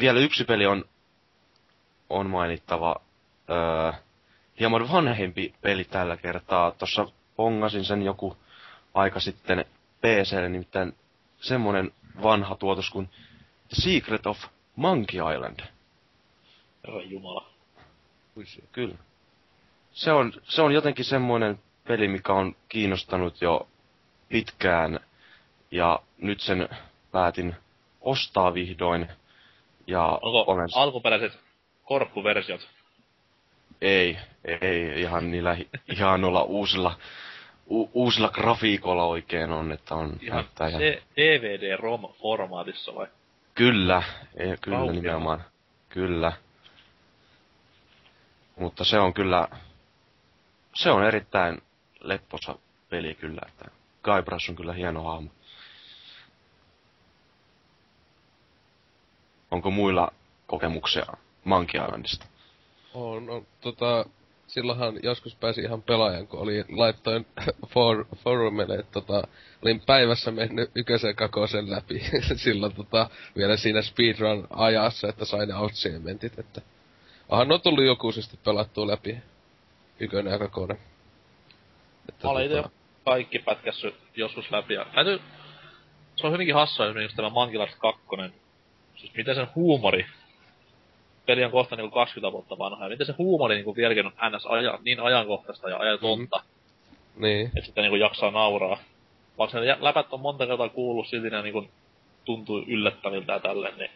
vielä 0.00 0.20
yksi 0.20 0.44
peli 0.44 0.66
on, 0.66 0.84
on 2.10 2.30
mainittava. 2.30 2.96
Öö, 3.50 3.92
hieman 4.60 4.92
vanhempi 4.92 5.54
peli 5.60 5.84
tällä 5.84 6.16
kertaa. 6.16 6.70
Tuossa 6.70 7.06
pongasin 7.36 7.84
sen 7.84 8.02
joku 8.02 8.36
aika 8.94 9.20
sitten 9.20 9.64
PClle, 10.00 10.48
nimittäin 10.48 10.96
semmonen 11.40 11.92
vanha 12.22 12.56
tuotos 12.56 12.90
kuin 12.90 13.08
The 13.68 13.82
Secret 13.82 14.26
of 14.26 14.44
Monkey 14.76 15.20
Island. 15.34 15.60
Herra 16.86 17.02
Jumala. 17.02 17.50
Kyllä. 18.72 18.94
Se 19.98 20.12
on, 20.12 20.32
se 20.44 20.62
on 20.62 20.72
jotenkin 20.72 21.04
semmoinen 21.04 21.58
peli, 21.88 22.08
mikä 22.08 22.32
on 22.32 22.56
kiinnostanut 22.68 23.40
jo 23.40 23.68
pitkään. 24.28 25.00
Ja 25.70 26.00
nyt 26.18 26.40
sen 26.40 26.68
päätin 27.12 27.56
ostaa 28.00 28.54
vihdoin. 28.54 29.08
Ja 29.86 30.18
Onko 30.22 30.52
olen... 30.52 30.68
alkuperäiset 30.74 31.40
korppuversiot? 31.84 32.68
Ei, 33.80 34.18
ei 34.60 35.00
ihan 35.00 35.30
niillä 35.30 35.56
hienoilla 35.96 36.42
uusilla, 36.42 36.96
u, 37.70 37.90
uusilla 37.92 38.28
grafiikoilla 38.28 39.04
oikein 39.04 39.50
on, 39.50 39.72
että 39.72 39.94
on 39.94 40.16
ihan 40.20 40.44
se 40.78 41.02
DVD-ROM-formaatissa 41.16 42.94
vai? 42.94 43.06
Kyllä, 43.54 44.02
ei, 44.36 44.56
kyllä 44.60 44.76
Kaukia. 44.76 44.94
nimenomaan. 44.94 45.44
Kyllä. 45.88 46.32
Mutta 48.56 48.84
se 48.84 48.98
on 48.98 49.14
kyllä, 49.14 49.48
se 50.78 50.90
on 50.90 51.04
erittäin 51.04 51.62
lepposa 52.00 52.58
peli 52.90 53.14
kyllä, 53.14 53.40
että 53.48 53.70
Guybrush 54.02 54.50
on 54.50 54.56
kyllä 54.56 54.72
hieno 54.72 55.02
hahmo. 55.02 55.30
Onko 59.50 59.70
muilla 59.70 60.12
kokemuksia 60.46 61.06
Monkey 61.44 61.80
Islandista? 61.84 62.26
On, 62.94 63.26
no, 63.26 63.44
tota, 63.60 64.04
silloinhan 64.46 64.98
joskus 65.02 65.34
pääsi 65.34 65.60
ihan 65.60 65.82
pelaajan, 65.82 66.26
kun 66.26 66.40
oli 66.40 66.64
laittoin 66.68 67.26
for, 67.72 68.04
forumille, 68.16 68.84
tota, 68.92 69.28
olin 69.62 69.80
päivässä 69.86 70.30
mennyt 70.30 70.70
ykösen 70.74 71.16
kakosen 71.16 71.70
läpi 71.70 72.02
silloin 72.44 72.74
tota, 72.74 73.10
vielä 73.36 73.56
siinä 73.56 73.82
speedrun 73.82 74.46
ajassa, 74.50 75.08
että 75.08 75.24
sain 75.24 75.54
outsiementit, 75.54 76.38
että 76.38 76.60
onhan 77.28 77.52
on 77.52 77.60
tullut 77.60 77.84
joku 77.84 78.10
pelattua 78.44 78.86
läpi 78.86 79.18
ykönen 80.00 80.32
ja 80.32 80.38
kakonen. 80.38 80.78
Että, 82.08 82.28
Mä 82.28 82.32
tota... 82.48 82.70
kaikki 83.04 83.38
pätkässy 83.38 83.94
joskus 84.16 84.50
läpi 84.50 84.74
ja 84.74 84.86
täytyy, 84.94 85.20
se 86.16 86.26
on 86.26 86.32
hyvinkin 86.32 86.54
hassua 86.54 86.86
esimerkiksi 86.86 87.16
tämä 87.16 87.30
Mankilast 87.30 87.78
2. 87.78 88.00
Siis 88.96 89.14
miten 89.14 89.34
sen 89.34 89.46
huumori 89.54 90.06
peli 91.26 91.44
on 91.44 91.50
kohta 91.50 91.76
niinku 91.76 91.94
20 91.94 92.32
vuotta 92.32 92.58
vanha, 92.58 92.84
ja 92.84 92.90
miten 92.90 93.06
se 93.06 93.14
huumori 93.18 93.54
niinku 93.54 93.76
vieläkin 93.76 94.06
on 94.06 94.12
ns. 94.30 94.46
Aja, 94.46 94.78
niin 94.84 95.00
ajankohtaista 95.00 95.70
ja 95.70 95.78
ajatonta. 95.78 96.36
Mm. 96.36 97.22
Niin. 97.22 97.46
Että 97.46 97.60
sitten 97.60 97.82
niinku 97.82 97.96
jaksaa 97.96 98.30
nauraa. 98.30 98.78
Vaikka 99.38 99.60
ne 99.60 99.76
läpät 99.80 100.06
on 100.10 100.20
monta 100.20 100.46
kertaa 100.46 100.68
kuullut, 100.68 101.08
silti 101.08 101.30
ne 101.30 101.42
niinku 101.42 101.64
tuntuu 102.24 102.64
yllättäviltä 102.66 103.32
ja 103.32 103.40
tälleen, 103.40 103.78
niin 103.78 103.90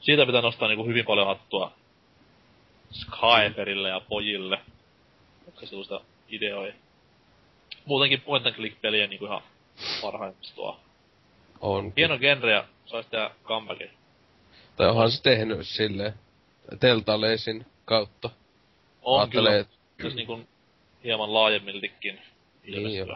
siitä 0.00 0.26
pitää 0.26 0.42
nostaa 0.42 0.68
niinku 0.68 0.86
hyvin 0.86 1.04
paljon 1.04 1.26
hattua 1.26 1.72
Skyferille 2.90 3.88
ja 3.88 4.00
pojille, 4.08 4.58
sellaista 5.64 6.00
ideoi. 6.28 6.74
Muutenkin 7.84 8.20
point 8.20 8.46
and 8.46 8.54
click 8.54 8.80
peliä 8.80 9.06
niinku 9.06 9.24
ihan 9.24 9.42
parhaimmistoa. 10.02 10.80
On. 11.60 11.92
Hieno 11.96 12.18
genre 12.18 12.52
ja 12.52 12.64
saisi 12.86 13.10
tehdä 13.10 13.30
comebackin. 13.44 13.90
Tai 14.76 14.88
onhan 14.88 15.10
se 15.10 15.22
tehnyt 15.22 15.66
silleen. 15.66 16.14
Teltaleesin 16.80 17.66
kautta. 17.84 18.30
On 19.02 19.20
Aattelee, 19.20 19.64
kyllä. 19.64 19.78
Siis 20.00 20.14
niinku 20.14 20.40
hieman 21.04 21.34
laajemmiltikin 21.34 22.20
niin 22.62 23.08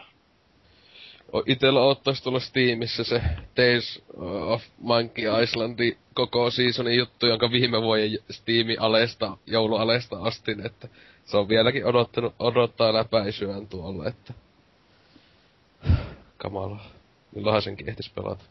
Itellä 1.45 1.81
ottais 1.81 2.21
tulla 2.21 2.39
Steamissa 2.39 3.03
se 3.03 3.21
Days 3.57 4.03
of 4.17 4.63
Monkey 4.81 5.43
Islandi 5.43 5.97
koko 6.13 6.51
seasonin 6.51 6.97
juttu, 6.97 7.27
jonka 7.27 7.51
viime 7.51 7.81
vuoden 7.81 8.19
Steamin 8.31 8.81
alesta, 8.81 9.37
joulualesta 9.45 10.17
astin, 10.19 10.65
että 10.65 10.87
se 11.25 11.37
on 11.37 11.49
vieläkin 11.49 11.85
odottanut, 11.85 12.35
odottaa 12.39 12.93
läpäisyään 12.93 13.67
tuolla, 13.67 14.07
että 14.07 14.33
kamala. 16.37 16.79
Milloinhan 17.35 17.61
senkin 17.61 17.89
ehtis 17.89 18.09
pelata. 18.09 18.43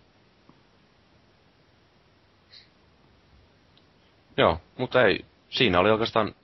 Joo, 4.36 4.60
mutta 4.78 5.02
ei. 5.02 5.24
Siinä 5.50 5.80
oli 5.80 5.90
oikeastaan 5.90 6.34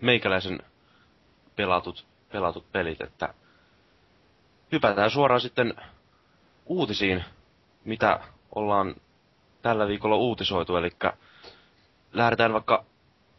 meikäläisen 0.00 0.60
pelatut, 1.56 2.06
pelatut 2.32 2.72
pelit, 2.72 3.00
että 3.00 3.34
hypätään 4.72 5.10
suoraan 5.10 5.40
sitten 5.40 5.74
uutisiin, 6.66 7.24
mitä 7.84 8.20
ollaan 8.54 8.94
tällä 9.62 9.88
viikolla 9.88 10.16
uutisoitu, 10.16 10.76
eli 10.76 10.90
lähdetään 12.12 12.52
vaikka 12.52 12.84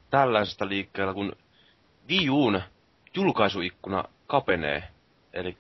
tällaisesta 0.10 0.70
liikkeellä, 0.70 1.14
kun 1.14 1.36
Wii 2.10 2.30
Uun 2.30 2.62
julkaisuikkuna 3.16 4.04
kapenee, 4.28 4.84
eli 5.34 5.58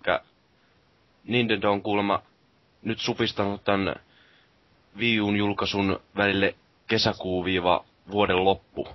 Nintendo 1.23 1.71
on 1.71 1.81
kuulemma 1.81 2.21
nyt 2.81 2.99
supistanut 2.99 3.63
tämän 3.63 3.95
Wii 4.97 5.21
Uun 5.21 5.37
julkaisun 5.37 5.99
välille 6.17 6.55
kesäkuu 6.87 7.45
vuoden 8.11 8.45
loppu. 8.45 8.87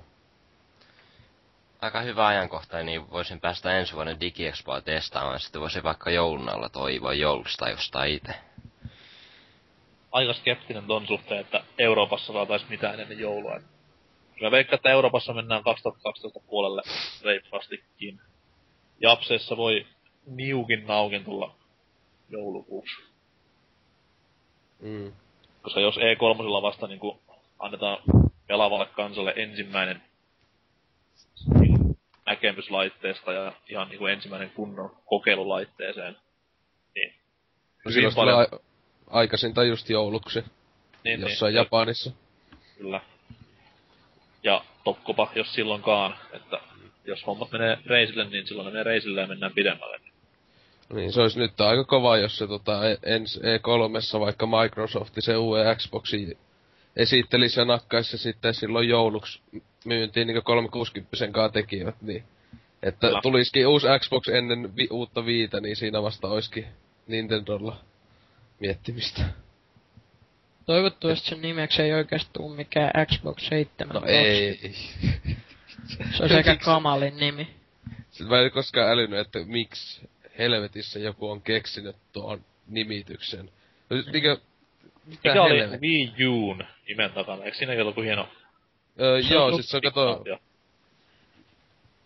Aika 1.80 2.00
hyvä 2.00 2.26
ajankohta, 2.26 2.82
niin 2.82 3.10
voisin 3.10 3.40
päästä 3.40 3.78
ensi 3.78 3.94
vuoden 3.94 4.20
DigiExpoa 4.20 4.80
testaamaan, 4.80 5.40
sitten 5.40 5.60
voisin 5.60 5.82
vaikka 5.82 6.10
joulun 6.10 6.48
alla 6.48 6.68
toivoa 6.68 7.14
joulusta 7.14 7.70
jostain 7.70 8.12
itse. 8.12 8.34
Aika 10.12 10.32
skeptinen 10.32 10.86
ton 10.86 11.06
suhteen, 11.06 11.40
että 11.40 11.64
Euroopassa 11.78 12.32
saatais 12.32 12.68
mitään 12.68 13.00
ennen 13.00 13.18
joulua. 13.18 13.60
Mä 14.42 14.50
veikkaan, 14.50 14.76
että 14.76 14.90
Euroopassa 14.90 15.32
mennään 15.32 15.62
2012 15.62 16.40
puolelle 16.40 16.82
reippastikin. 17.24 18.20
Japseessa 19.00 19.56
voi 19.56 19.86
niukin 20.26 20.86
naukin 20.86 21.24
tulla 21.24 21.54
joulukuuksi. 22.28 23.02
Mm. 24.80 25.12
Koska 25.62 25.80
jos 25.80 25.96
E3 25.96 26.62
vasta 26.62 26.86
niinku 26.86 27.20
annetaan 27.58 27.98
pelaavalle 28.46 28.86
kansalle 28.86 29.32
ensimmäinen 29.36 30.02
näkemys 32.26 32.70
laitteesta 32.70 33.32
ja 33.32 33.52
ihan 33.68 33.88
niinku 33.88 34.06
ensimmäinen 34.06 34.50
kunnon 34.50 34.96
kokeilulaitteeseen, 35.04 36.16
niin 36.94 37.14
No 37.84 37.90
silloin 37.90 38.14
paljon... 38.14 38.40
a- 38.40 38.58
aikaisinta 39.10 39.64
just 39.64 39.88
jouluksi. 39.90 40.44
niin, 41.04 41.20
jossain 41.20 41.50
niin, 41.50 41.56
Japanissa. 41.56 42.10
Kyllä. 42.78 43.00
Ja 44.42 44.64
tokkopa, 44.84 45.30
jos 45.34 45.54
silloinkaan, 45.54 46.14
että 46.32 46.60
jos 47.04 47.26
hommat 47.26 47.52
menee 47.52 47.78
reisille, 47.86 48.24
niin 48.24 48.46
silloin 48.46 48.66
ne 48.66 48.70
menee 48.70 48.84
reisille 48.84 49.20
ja 49.20 49.26
mennään 49.26 49.52
pidemmälle. 49.52 50.00
Niin, 50.92 51.12
se 51.12 51.20
olisi 51.20 51.38
nyt 51.38 51.60
aika 51.60 51.84
kova, 51.84 52.16
jos 52.16 52.38
se 52.38 52.46
tota, 52.46 52.88
e- 52.90 52.98
ensi 53.02 53.40
E3 53.40 54.20
vaikka 54.20 54.46
Microsoft 54.46 55.14
se 55.18 55.36
uuden 55.36 55.76
Xboxin 55.76 56.38
esittelisi 56.96 57.60
ja 57.60 57.64
nakkaisi 57.64 58.10
se 58.10 58.22
sitten 58.22 58.54
silloin 58.54 58.88
jouluksi 58.88 59.42
myyntiin 59.87 60.27
niin 60.27 60.42
360 60.42 61.29
kaa 61.33 61.49
tekivät, 61.49 62.03
niin 62.03 62.25
että 62.83 63.07
Kyllä. 63.07 63.20
tulisikin 63.22 63.66
uusi 63.66 63.87
Xbox 64.01 64.29
ennen 64.29 64.77
vi- 64.77 64.88
uutta 64.90 65.27
viitä, 65.27 65.61
niin 65.61 65.77
siinä 65.77 66.03
vasta 66.03 66.29
olisikin 66.29 66.66
Nintendolla 67.07 67.77
miettimistä. 68.61 69.22
Toivottavasti 70.66 71.29
sen 71.29 71.42
nimeksi 71.42 71.83
ei 71.83 71.92
oikeesti 71.92 72.31
tuu 72.33 72.49
mikään 72.49 73.07
Xbox 73.07 73.49
7. 73.49 73.94
No 73.94 74.03
ei. 74.07 74.75
Se 76.16 76.25
on 76.25 76.33
aika 76.33 76.57
kamalin 76.57 77.16
nimi. 77.16 77.49
Sitten 78.11 78.27
mä 78.27 78.40
en 78.40 78.51
koskaan 78.51 78.90
älynyt, 78.90 79.18
että 79.18 79.38
miksi 79.44 80.09
helvetissä 80.38 80.99
joku 80.99 81.31
on 81.31 81.42
keksinyt 81.42 81.96
tuon 82.12 82.44
nimityksen. 82.68 83.51
Niinkö, 84.12 84.38
mitä 85.07 85.29
Mikä 85.29 85.42
oli 85.42 85.79
Wii 85.81 86.27
Uun 86.27 86.64
nimen 86.88 87.11
takana? 87.11 87.44
Eikö 87.44 87.66
ollut 87.66 87.79
joku 87.79 88.01
hieno... 88.01 88.29
Öö, 89.00 89.18
joo, 89.18 89.56
sit 89.56 89.66
se 89.66 89.80
kato, 89.80 90.24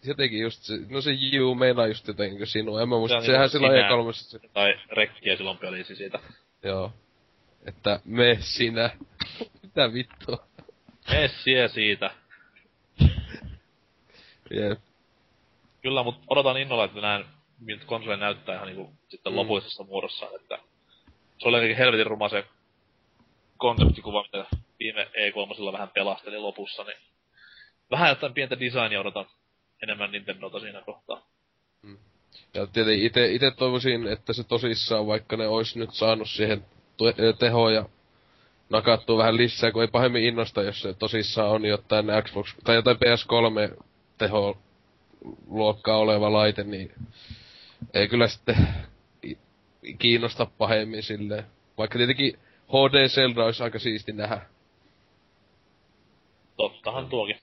jotenkin 0.05 0.40
just 0.40 0.62
se, 0.62 0.79
no 0.88 1.00
se 1.00 1.12
Ju 1.12 1.55
meinaa 1.55 1.87
just 1.87 2.09
jotenkin 2.09 2.46
sinua, 2.46 2.83
en 2.83 2.88
mä 2.88 2.96
muista, 2.98 3.14
Se 3.14 3.18
on 3.18 3.24
sehän 3.24 3.40
niinku 3.40 3.53
silloin 3.53 4.12
sinä. 4.12 4.38
E3, 4.38 4.40
se, 4.42 4.48
Tai 4.53 4.74
rekkiä 4.90 5.37
silloin 5.37 5.59
pelisi 5.59 5.96
siitä. 5.96 6.18
joo. 6.62 6.92
Että 7.66 8.00
me, 8.05 8.37
sinä, 8.40 8.90
mitä 9.62 9.92
vittua. 9.92 10.46
Messiä 11.11 11.68
siitä. 11.68 12.11
Jep. 14.50 14.79
Kyllä, 15.83 16.03
mutta 16.03 16.20
odotan 16.29 16.57
innolla, 16.57 16.85
että 16.85 17.00
näen, 17.00 17.24
miltä 17.61 17.85
konsoli 17.87 18.16
näyttää 18.16 18.55
ihan 18.55 18.66
niinku 18.66 18.92
sitten 19.09 19.33
Mm. 19.33 19.37
lopullisessa 19.37 19.85
muodossaan, 19.85 20.35
että 20.40 20.59
se 21.38 21.48
oli 21.48 21.57
jotenkin 21.57 21.76
helvetin 21.76 22.07
ruma 22.07 22.29
se 22.29 22.44
konseptikuva, 23.57 24.22
mitä 24.22 24.46
viime 24.81 25.05
E3 25.05 25.73
vähän 25.73 25.88
pelasteli 25.88 26.38
lopussa, 26.38 26.85
niin 26.85 26.97
vähän 27.90 28.09
jotain 28.09 28.35
pientä 28.35 28.61
designia 28.61 29.01
odotan 29.01 29.27
enemmän 29.83 30.12
Nintendota 30.12 30.61
siinä 30.61 30.83
kohtaa. 30.83 31.27
Ja 32.55 32.66
tietenkin 32.66 33.07
ite, 33.07 33.33
ite 33.33 33.51
toivoisin, 33.51 34.07
että 34.07 34.33
se 34.33 34.45
tosissaan, 34.45 35.07
vaikka 35.07 35.37
ne 35.37 35.49
ois 35.49 35.77
nyt 35.77 35.90
saanut 35.93 36.29
siihen 36.31 36.64
tehoa 37.38 37.73
ja 37.73 37.85
nakattua 38.71 39.19
vähän 39.19 39.37
lisää, 39.37 39.73
kun 39.73 39.83
ei 39.83 39.88
pahemmin 39.88 40.25
innosta, 40.25 40.62
jos 40.62 40.81
se 40.81 40.95
tosissaan 40.95 41.51
on 41.51 41.64
jotain 41.64 42.07
Xbox, 42.23 42.55
tai 42.64 42.75
jotain 42.75 42.97
PS3 42.97 43.83
teho 44.19 44.59
luokkaa 45.47 45.97
oleva 45.97 46.33
laite, 46.33 46.64
niin 46.64 46.93
ei 47.95 48.09
kyllä 48.09 48.29
sitten 48.29 48.69
kiinnosta 49.99 50.47
pahemmin 50.59 51.03
silleen. 51.03 51.45
Vaikka 51.79 51.99
tietenkin 51.99 52.38
HD 52.69 53.09
Zelda 53.09 53.45
olisi 53.45 53.62
aika 53.62 53.79
siisti 53.79 54.12
nähdä. 54.12 54.40
Tottahan 56.61 57.09
tuokin. 57.09 57.37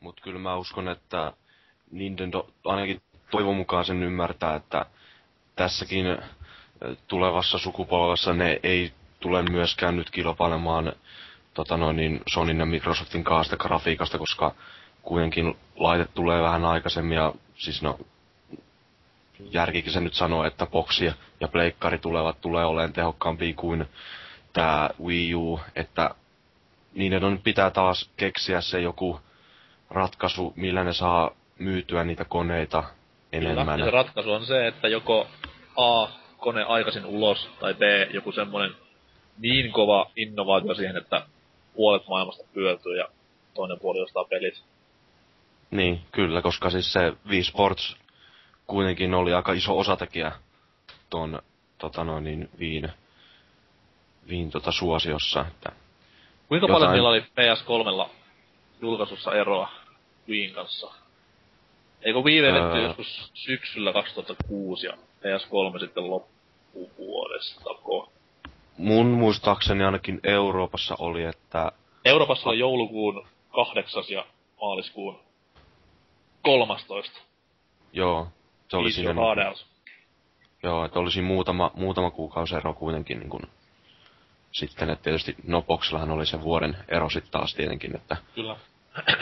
Mut 0.00 0.20
kyllä 0.20 0.38
mä 0.38 0.56
uskon, 0.56 0.88
että 0.88 1.32
Nintendo 1.90 2.46
ainakin 2.64 3.02
toivon 3.30 3.56
mukaan 3.56 3.84
sen 3.84 4.02
ymmärtää, 4.02 4.54
että 4.54 4.86
tässäkin 5.56 6.18
tulevassa 7.08 7.58
sukupolvessa 7.58 8.32
ne 8.32 8.60
ei 8.62 8.92
tule 9.20 9.42
myöskään 9.42 9.96
nyt 9.96 10.10
kilpailemaan 10.10 10.92
tota 11.54 11.76
noin, 11.76 11.96
niin 11.96 12.20
Sonyn 12.32 12.58
ja 12.58 12.66
Microsoftin 12.66 13.24
kanssa 13.24 13.50
sitä 13.50 13.62
grafiikasta, 13.68 14.18
koska 14.18 14.54
kuitenkin 15.02 15.56
laite 15.76 16.06
tulee 16.14 16.42
vähän 16.42 16.64
aikaisemmin 16.64 17.16
ja 17.16 17.34
siis 17.54 17.82
no 17.82 17.98
järkikin 19.38 19.92
se 19.92 20.00
nyt 20.00 20.14
sanoo, 20.14 20.44
että 20.44 20.66
boksi 20.66 21.04
ja- 21.04 21.14
ja 21.40 21.48
pleikkari 21.48 21.98
tulevat 21.98 22.40
tulee 22.40 22.64
olemaan 22.64 22.92
tehokkaampia 22.92 23.54
kuin 23.54 23.86
tämä 24.52 24.90
Wii 25.04 25.34
U, 25.34 25.60
että 25.76 26.14
niiden 26.94 27.24
on 27.24 27.38
pitää 27.38 27.70
taas 27.70 28.10
keksiä 28.16 28.60
se 28.60 28.80
joku 28.80 29.20
ratkaisu, 29.90 30.52
millä 30.56 30.84
ne 30.84 30.92
saa 30.92 31.30
myytyä 31.58 32.04
niitä 32.04 32.24
koneita 32.24 32.84
enemmän. 33.32 33.66
Kyllä, 33.66 33.84
se 33.84 33.90
ratkaisu 33.90 34.32
on 34.32 34.46
se, 34.46 34.66
että 34.66 34.88
joko 34.88 35.26
A, 35.76 36.08
kone 36.38 36.62
aikaisin 36.62 37.04
ulos, 37.06 37.50
tai 37.60 37.74
B, 37.74 37.80
joku 38.14 38.32
semmonen 38.32 38.70
niin 39.38 39.72
kova 39.72 40.10
innovaatio 40.16 40.74
siihen, 40.74 40.96
että 40.96 41.26
puolet 41.74 42.08
maailmasta 42.08 42.44
pyötyy 42.54 42.96
ja 42.96 43.08
toinen 43.54 43.80
puoli 43.80 44.02
ostaa 44.02 44.24
pelit. 44.24 44.62
Niin, 45.70 46.00
kyllä, 46.12 46.42
koska 46.42 46.70
siis 46.70 46.92
se 46.92 47.12
Wii 47.28 47.44
Sports 47.44 47.96
kuitenkin 48.66 49.14
oli 49.14 49.34
aika 49.34 49.52
iso 49.52 49.78
osatekijä 49.78 50.32
ton 51.10 51.42
tota 51.78 52.04
noin 52.04 52.24
niin 52.24 52.50
Viin, 52.58 52.88
Viin 54.28 54.50
tota 54.50 54.72
suosiossa, 54.72 55.44
että 55.48 55.72
Kuinka 56.50 56.64
Jotain- 56.66 56.78
paljon 56.80 56.92
niillä 56.92 57.08
oli 57.08 57.20
PS3 57.20 58.08
julkaisussa 58.82 59.32
eroa 59.34 59.68
Wiin 60.28 60.54
kanssa? 60.54 60.90
Eikö 62.02 62.20
Wii 62.20 62.42
vedetty 62.42 62.78
Öö. 62.78 62.82
joskus 62.86 63.30
syksyllä 63.34 63.92
2006 63.92 64.86
ja 64.86 64.92
PS3 64.92 65.78
sitten 65.80 66.10
loppuvuodesta? 66.10 67.70
mun 68.76 69.06
muistaakseni 69.06 69.84
ainakin 69.84 70.20
Euroopassa 70.24 70.96
oli, 70.98 71.22
että 71.24 71.72
Euroopassa 72.04 72.48
oli 72.50 72.58
joulukuun 72.58 73.26
8. 73.54 74.02
ja 74.08 74.26
maaliskuun 74.60 75.20
13. 76.42 77.20
joo, 77.92 78.28
se 78.68 78.76
oli 78.76 78.92
siinä, 78.92 79.12
niinku- 79.12 79.64
joo, 80.62 80.84
että 80.84 81.00
olisi 81.00 81.22
muutama, 81.22 81.70
muutama 81.74 82.10
kuukausi 82.10 82.54
ero 82.54 82.74
kuitenkin 82.74 83.18
niin 83.18 83.30
kuin, 83.30 83.42
sitten, 84.52 84.90
että 84.90 85.02
tietysti 85.02 85.36
Noboxillahan 85.46 86.10
oli 86.10 86.26
se 86.26 86.40
vuoden 86.42 86.76
ero 86.88 87.10
sitten 87.10 87.32
taas 87.32 87.54
tietenkin, 87.54 87.96
että 87.96 88.16
Kyllä. 88.34 88.56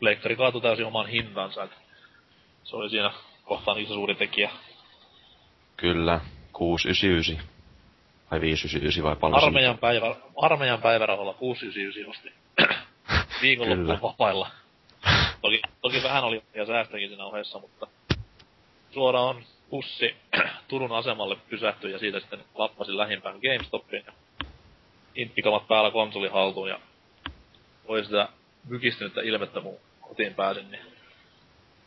Pleikkari 0.00 0.36
kaatui 0.36 0.60
täysin 0.60 0.86
oman 0.86 1.06
hintansa, 1.06 1.64
että 1.64 1.76
se 2.64 2.76
oli 2.76 2.90
siinä 2.90 3.10
kohtaan 3.44 3.78
iso 3.78 3.94
suuri 3.94 4.14
tekijä. 4.14 4.50
kyllä, 5.76 6.20
699 6.52 7.48
vai 8.30 8.40
599 8.40 9.04
vai 9.04 9.16
paljon 9.16 9.44
Armeijan, 9.44 9.78
päivä, 9.78 10.16
armeijan 10.42 10.82
päivärahalla 10.82 11.34
699 11.34 12.10
osti. 12.10 12.32
Viikonloppuun 13.42 14.02
vapailla. 14.02 14.50
Toki, 15.42 15.62
toki 15.80 16.02
vähän 16.02 16.24
oli 16.24 16.42
ja 16.54 16.66
säästäkin 16.66 17.08
siinä 17.08 17.24
ohessa, 17.24 17.58
mutta 17.58 17.86
suoraan 18.90 19.44
pussi 19.70 20.16
Turun 20.68 20.92
asemalle 20.92 21.36
pysähtyi 21.50 21.92
ja 21.92 21.98
siitä 21.98 22.20
sitten 22.20 22.44
lappasin 22.54 22.96
lähimpään 22.96 23.38
GameStopiin 23.40 24.04
ja 24.06 24.12
inttikamat 25.14 25.68
päällä 25.68 25.90
konsoli 25.90 26.28
haltuun 26.28 26.68
ja 26.68 26.80
voi 27.88 28.04
sitä 28.04 28.28
mykistynyttä 28.68 29.20
ilmettä 29.20 29.60
mun 29.60 29.78
kotiin 30.00 30.34
pääsin, 30.34 30.70
niin 30.70 30.82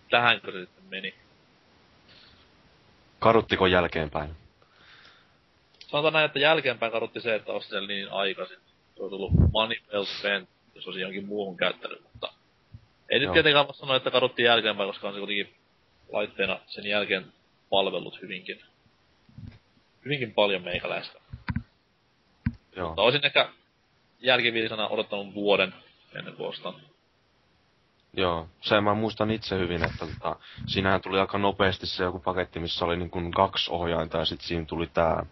tähänkö 0.09 0.51
se 0.51 0.59
sitten 0.59 0.83
meni. 0.89 1.13
Karuttiko 3.19 3.67
jälkeenpäin? 3.67 4.35
Sanotaan 5.79 6.13
näin, 6.13 6.25
että 6.25 6.39
jälkeenpäin 6.39 6.91
karutti 6.91 7.21
se, 7.21 7.35
että 7.35 7.51
ostin 7.51 7.79
sen 7.79 7.87
niin 7.87 8.11
aikaisin. 8.11 8.57
Se 8.95 9.03
on 9.03 9.09
tullut 9.09 9.31
money 9.51 9.77
well 9.93 10.05
spent, 10.05 10.49
jos 10.75 10.87
olisi 10.87 11.01
johonkin 11.01 11.25
muuhun 11.25 11.57
käyttänyt, 11.57 12.03
mutta 12.03 12.33
ei 13.09 13.19
nyt 13.19 13.25
Joo. 13.25 13.33
tietenkään 13.33 13.67
voi 13.67 13.75
sanoa, 13.75 13.95
että 13.95 14.11
karutti 14.11 14.43
jälkeenpäin, 14.43 14.89
koska 14.89 15.07
on 15.07 15.13
se 15.13 15.19
kuitenkin 15.19 15.55
laitteena 16.11 16.59
sen 16.67 16.85
jälkeen 16.85 17.33
palvellut 17.69 18.21
hyvinkin, 18.21 18.61
hyvinkin 20.05 20.33
paljon 20.33 20.63
meikäläistä. 20.63 21.19
Joo. 22.75 22.87
Mutta 22.87 23.01
olisin 23.01 23.25
ehkä 23.25 23.49
jälkiviisana 24.19 24.87
odottanut 24.87 25.33
vuoden 25.33 25.73
ennen 26.15 26.35
kuin 26.35 26.49
ostan. 26.49 26.73
Joo, 28.13 28.47
se 28.61 28.81
mä 28.81 28.93
muistan 28.93 29.31
itse 29.31 29.57
hyvin, 29.57 29.83
että 29.83 30.05
tota, 30.05 30.35
siinähän 30.67 31.01
tuli 31.01 31.19
aika 31.19 31.37
nopeasti 31.37 31.87
se 31.87 32.03
joku 32.03 32.19
paketti, 32.19 32.59
missä 32.59 32.85
oli 32.85 32.97
niin 32.97 33.09
kuin 33.09 33.31
kaksi 33.31 33.71
ohjainta 33.71 34.17
ja 34.17 34.25
sitten 34.25 34.47
siinä 34.47 34.65
tuli 34.65 34.87
tää 34.87 35.25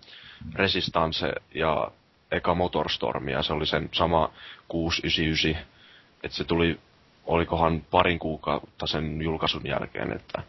Resistance 0.56 1.34
ja 1.54 1.92
eka 2.32 2.56
Motorstorm 2.56 3.30
ja 3.30 3.44
se 3.44 3.54
oli 3.54 3.66
sen 3.66 3.90
sama 3.92 4.32
699. 4.68 5.68
Että 6.24 6.38
se 6.38 6.44
tuli, 6.44 6.80
olikohan 7.26 7.82
parin 7.92 8.20
kuukautta 8.20 8.88
sen 8.88 9.22
julkaisun 9.22 9.68
jälkeen, 9.68 10.12
että 10.14 10.44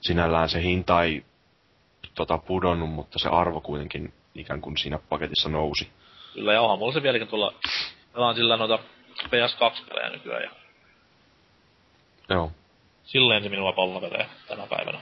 sinällään 0.00 0.48
se 0.48 0.62
hinta 0.62 1.02
ei 1.02 1.24
tota, 2.14 2.38
pudonnut, 2.38 2.90
mutta 2.90 3.18
se 3.18 3.28
arvo 3.28 3.60
kuitenkin 3.60 4.12
ikään 4.34 4.60
kuin 4.60 4.76
siinä 4.76 4.98
paketissa 5.08 5.48
nousi. 5.48 5.90
Kyllä, 6.34 6.52
ja 6.52 6.60
onhan 6.60 6.78
mulla 6.78 6.92
se 6.92 7.02
vieläkin 7.02 7.28
tulla, 7.28 7.54
pelaan 8.12 8.34
sillä 8.34 8.56
noita 8.56 8.78
PS2-pelejä 9.24 10.10
nykyään, 10.10 10.42
ja 10.42 10.50
Joo, 12.30 12.52
silleen 13.04 13.42
se 13.42 13.48
minua 13.48 13.72
palvelee 13.72 14.26
tänä 14.48 14.66
päivänä. 14.66 15.00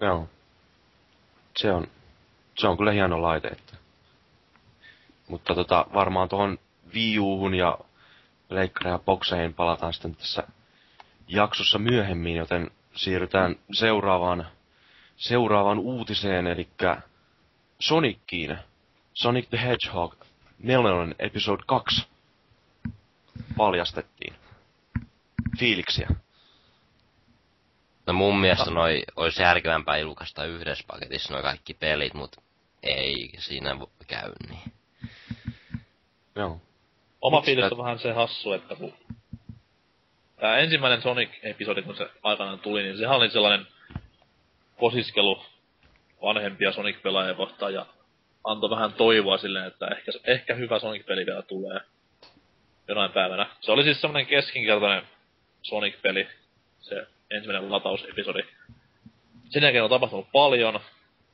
joo. 0.00 0.28
Se 1.56 1.72
on, 1.72 1.86
se 2.58 2.68
on 2.68 2.76
kyllä 2.76 2.92
hieno 2.92 3.22
laite, 3.22 3.48
että. 3.48 3.76
Mutta 5.28 5.54
tota, 5.54 5.86
varmaan 5.94 6.28
tuohon 6.28 6.58
Wii 6.94 7.18
U:hun 7.18 7.54
ja 7.54 7.78
Leikkari 8.50 8.90
ja 8.90 8.98
bokseihin 8.98 9.54
palataan 9.54 9.92
sitten 9.92 10.14
tässä 10.16 10.42
jaksossa 11.28 11.78
myöhemmin, 11.78 12.36
joten 12.36 12.70
siirrytään 12.96 13.56
seuraavaan, 13.72 14.46
seuraavaan 15.16 15.78
uutiseen, 15.78 16.46
eli 16.46 16.68
Sonickiin. 17.78 18.58
Sonic 19.14 19.48
the 19.48 19.58
Hedgehog 19.62 20.14
4 20.58 21.14
episode 21.18 21.62
2 21.66 22.06
paljastettiin. 23.56 24.34
Fiiliksiä. 25.58 26.08
No 28.06 28.12
mun 28.12 28.38
mielestä 28.38 28.70
noi 28.70 29.02
olisi 29.16 29.42
järkevämpää 29.42 29.98
julkaista 29.98 30.44
yhdessä 30.44 30.84
paketissa 30.86 31.32
noi 31.32 31.42
kaikki 31.42 31.74
pelit, 31.74 32.14
mut 32.14 32.36
ei 32.82 33.30
siinä 33.38 33.76
käy 34.06 34.32
niin. 34.48 34.72
Joo. 36.34 36.60
Oma 37.20 37.42
fiilis 37.42 37.72
on 37.72 37.78
vähän 37.78 37.98
se 37.98 38.12
hassu, 38.12 38.52
että 38.52 38.74
kun 38.74 38.92
tää 40.40 40.58
ensimmäinen 40.58 41.02
Sonic-episodi, 41.02 41.82
kun 41.82 41.96
se 41.96 42.08
aikanaan 42.22 42.58
tuli, 42.58 42.82
niin 42.82 42.98
sehän 42.98 43.16
oli 43.16 43.30
sellainen 43.30 43.66
kosiskelu 44.76 45.44
vanhempia 46.22 46.72
Sonic-pelaajia 46.72 47.34
kohtaan 47.34 47.74
ja 47.74 47.86
antoi 48.44 48.70
vähän 48.70 48.92
toivoa 48.92 49.38
silleen, 49.38 49.66
että 49.66 49.86
ehkä, 49.86 50.12
ehkä 50.24 50.54
hyvä 50.54 50.78
Sonic-peli 50.78 51.26
vielä 51.26 51.42
tulee 51.42 51.80
jonain 52.88 53.12
päivänä. 53.12 53.46
Se 53.60 53.72
oli 53.72 53.84
siis 53.84 54.00
semmonen 54.00 54.26
keskinkertainen 54.26 55.02
Sonic-peli, 55.62 56.28
se 56.80 57.06
ensimmäinen 57.30 57.72
latausepisodi. 57.72 58.42
Sen 59.48 59.62
jälkeen 59.62 59.84
on 59.84 59.90
tapahtunut 59.90 60.28
paljon, 60.32 60.80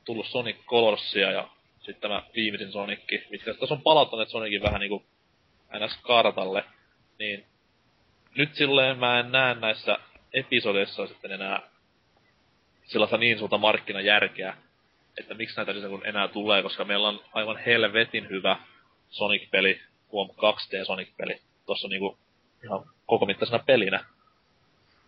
tullut 0.05 0.27
Sonic 0.27 0.57
Colorsia 0.65 1.31
ja 1.31 1.47
sitten 1.77 2.01
tämä 2.01 2.23
viimeisin 2.35 2.71
Sonicki, 2.71 3.23
mitkä 3.29 3.53
tässä 3.53 3.73
on 3.75 3.81
palauttaneet 3.81 4.29
Sonicin 4.29 4.61
vähän 4.61 4.79
niinku 4.79 5.03
ns. 5.79 5.97
kartalle, 6.01 6.63
niin 7.19 7.45
nyt 8.35 8.55
silleen 8.55 8.99
mä 8.99 9.19
en 9.19 9.31
näe 9.31 9.55
näissä 9.55 9.97
episodeissa 10.33 11.07
sitten 11.07 11.31
enää 11.31 11.61
sellaista 12.83 13.17
niin 13.17 13.39
suurta 13.39 13.57
markkinajärkeä, 13.57 14.57
että 15.19 15.33
miksi 15.33 15.57
näitä 15.57 15.73
siis 15.73 15.85
enää 16.03 16.27
tulee, 16.27 16.63
koska 16.63 16.85
meillä 16.85 17.07
on 17.07 17.19
aivan 17.33 17.57
helvetin 17.57 18.29
hyvä 18.29 18.57
Sonic-peli, 19.09 19.81
huom 20.11 20.29
2D 20.29 20.85
Sonic-peli, 20.85 21.41
tossa 21.65 21.87
niinku 21.87 22.17
ihan 22.63 22.85
koko 23.05 23.25
mittaisena 23.25 23.63
pelinä 23.63 24.05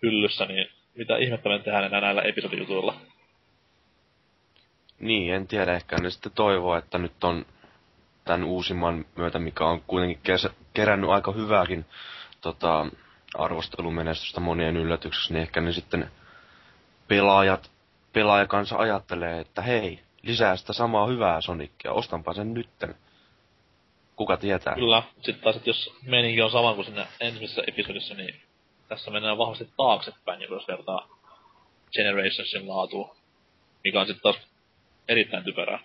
hyllyssä, 0.01 0.45
niin 0.45 0.67
mitä 0.95 1.17
ihmettä 1.17 1.49
me 1.49 1.59
tehdään 1.59 1.83
enää 1.83 2.01
näillä 2.01 2.21
episodijutuilla. 2.21 2.95
Niin, 4.99 5.33
en 5.33 5.47
tiedä. 5.47 5.73
Ehkä 5.73 5.97
ne 5.97 6.09
sitten 6.09 6.31
toivoo, 6.31 6.75
että 6.75 6.97
nyt 6.97 7.23
on 7.23 7.45
tämän 8.25 8.43
uusimman 8.43 9.05
myötä, 9.15 9.39
mikä 9.39 9.65
on 9.65 9.81
kuitenkin 9.87 10.19
kes- 10.23 10.47
kerännyt 10.73 11.09
aika 11.09 11.31
hyvääkin 11.31 11.85
tota, 12.41 12.85
arvostelumenestystä 13.37 14.39
monien 14.39 14.77
yllätykseksi, 14.77 15.33
niin 15.33 15.41
ehkä 15.41 15.61
ne 15.61 15.71
sitten 15.71 16.11
pelaajat, 17.07 17.71
pelaajakansa 18.13 18.77
ajattelee, 18.77 19.39
että 19.39 19.61
hei, 19.61 19.99
lisää 20.21 20.55
sitä 20.55 20.73
samaa 20.73 21.07
hyvää 21.07 21.41
Sonicia, 21.41 21.91
ostanpa 21.91 22.33
sen 22.33 22.53
nytten. 22.53 22.95
Kuka 24.15 24.37
tietää? 24.37 24.75
Kyllä, 24.75 25.03
sitten 25.15 25.43
taas, 25.43 25.55
että 25.55 25.69
jos 25.69 25.93
meininki 26.05 26.41
on 26.41 26.51
sama 26.51 26.73
kuin 26.73 26.85
siinä 26.85 27.07
ensimmäisessä 27.19 27.63
episodissa, 27.67 28.13
niin 28.13 28.41
tässä 28.87 29.11
mennään 29.11 29.37
vahvasti 29.37 29.69
taaksepäin, 29.77 30.39
niin 30.39 30.51
jos 30.51 30.67
vertaa 30.67 31.07
Generationsin 31.91 32.69
laatuun, 32.69 33.15
mikä 33.83 34.01
on 34.01 34.07
sitten 34.07 34.23
taas 34.23 34.47
erittäin 35.07 35.43
typerää. 35.43 35.79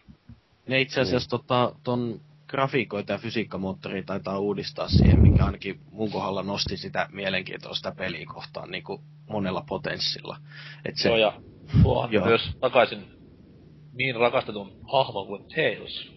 Ne 0.67 0.81
itse 0.81 1.01
asiassa 1.01 1.31
tota, 1.31 1.73
ton 1.85 2.21
grafiikoita 2.51 3.13
ja 3.13 3.19
fysiikkamoottoria 3.19 4.03
taitaa 4.03 4.39
uudistaa 4.39 4.89
siihen, 4.89 5.21
mikä 5.21 5.45
ainakin 5.45 5.81
mun 5.93 6.11
kohdalla 6.11 6.43
nosti 6.43 6.77
sitä 6.77 7.09
mielenkiintoa 7.13 7.75
sitä 7.75 7.93
peliä 7.93 8.27
kohtaan 8.27 8.71
niin 8.71 8.83
kuin 8.85 9.03
monella 9.29 9.65
potenssilla. 9.69 10.37
Et 10.85 10.97
se, 10.97 11.09
Joo, 11.09 11.19
ja 11.19 11.41
tuohan 11.83 12.13
Joo. 12.13 12.27
myös 12.27 12.57
takaisin 12.61 13.05
niin 13.93 14.17
rakastetun 14.17 14.81
hahmon 14.93 15.27
kuin 15.27 15.45
Tails. 15.55 16.13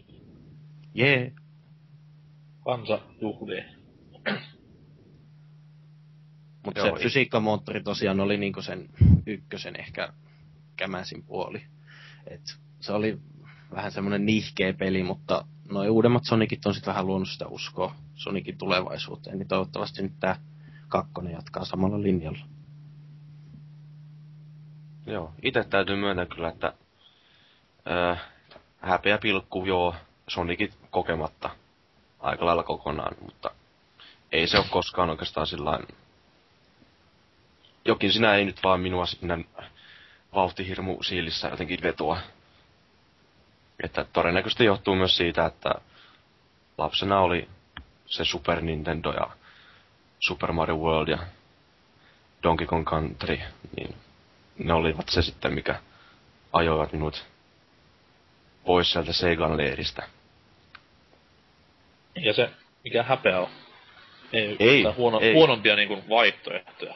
jee, 0.93 1.31
Kansa 2.65 2.99
juhlii. 3.21 3.63
mutta 6.65 6.81
se 6.81 7.03
fysiikkamoottori 7.03 7.83
tosiaan 7.83 8.19
oli 8.19 8.37
niinku 8.37 8.61
sen 8.61 8.89
ykkösen 9.25 9.79
ehkä 9.79 10.13
kämäsin 10.75 11.23
puoli. 11.23 11.61
Et 12.27 12.41
se 12.79 12.93
oli 12.93 13.17
vähän 13.71 13.91
semmoinen 13.91 14.25
nihkeä 14.25 14.73
peli, 14.73 15.03
mutta 15.03 15.45
noi 15.69 15.89
uudemmat 15.89 16.23
Sonicit 16.25 16.65
on 16.65 16.73
sitten 16.73 16.91
vähän 16.91 17.07
luonut 17.07 17.29
sitä 17.29 17.47
uskoa 17.47 17.95
Sonicin 18.15 18.57
tulevaisuuteen, 18.57 19.37
niin 19.39 19.47
toivottavasti 19.47 20.01
nyt 20.01 20.13
tää 20.19 20.35
kakkonen 20.87 21.33
jatkaa 21.33 21.65
samalla 21.65 22.01
linjalla. 22.01 22.45
Joo, 25.05 25.33
itse 25.41 25.63
täytyy 25.63 25.95
myöntää 25.95 26.25
kyllä, 26.25 26.49
että 26.49 26.73
öö, 27.87 28.15
häpeä 28.79 29.17
pilkku, 29.17 29.65
joo, 29.65 29.95
Sonicit 30.27 30.77
kokematta 30.91 31.49
aika 32.19 32.45
lailla 32.45 32.63
kokonaan, 32.63 33.15
mutta 33.21 33.51
ei 34.31 34.47
se 34.47 34.57
ole 34.57 34.65
koskaan 34.69 35.09
oikeastaan 35.09 35.47
sillain... 35.47 35.87
Jokin 37.85 38.11
sinä 38.11 38.35
ei 38.35 38.45
nyt 38.45 38.63
vaan 38.63 38.79
minua 38.79 39.05
sinä 39.05 39.37
vauhtihirmu 40.35 41.03
siilissä 41.03 41.47
jotenkin 41.47 41.79
vetoa. 41.83 42.17
Että 43.83 44.05
todennäköisesti 44.13 44.65
johtuu 44.65 44.95
myös 44.95 45.17
siitä, 45.17 45.45
että 45.45 45.75
lapsena 46.77 47.19
oli 47.19 47.49
se 48.05 48.25
Super 48.25 48.61
Nintendo 48.61 49.11
ja 49.11 49.27
Super 50.19 50.51
Mario 50.51 50.75
World 50.75 51.07
ja 51.07 51.17
Donkey 52.43 52.67
Kong 52.67 52.85
Country, 52.85 53.39
niin 53.77 53.95
ne 54.57 54.73
olivat 54.73 55.09
se 55.09 55.21
sitten, 55.21 55.53
mikä 55.53 55.79
ajoivat 56.53 56.93
minut 56.93 57.25
pois 58.65 58.91
sieltä 58.91 59.13
Segan 59.13 59.57
leiristä. 59.57 60.03
Ja 62.15 62.33
se, 62.33 62.49
mikä 62.83 63.03
häpeä 63.03 63.39
on. 63.39 63.49
Ei, 64.33 64.55
Ei, 64.59 64.83
huono, 64.83 65.19
ei. 65.19 65.33
huonompia 65.33 65.75
niin 65.75 65.87
kuin 65.87 66.09
vaihtoehtoja. 66.09 66.95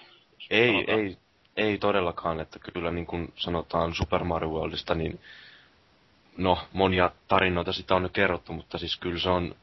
Ei, 0.49 0.71
sanotaan. 0.71 0.99
ei, 0.99 1.17
ei 1.57 1.77
todellakaan, 1.77 2.39
että 2.39 2.59
kyllä 2.59 2.91
niin 2.91 3.05
kuin 3.05 3.33
sanotaan 3.35 3.93
Super 3.93 4.23
Mario 4.23 4.49
Worldista, 4.49 4.95
niin 4.95 5.19
no, 6.37 6.57
monia 6.73 7.11
tarinoita 7.27 7.73
sitä 7.73 7.95
on 7.95 8.03
jo 8.03 8.09
kerrottu, 8.09 8.53
mutta 8.53 8.77
siis 8.77 8.97
kyllä 8.97 9.19
se 9.19 9.29
on 9.29 9.55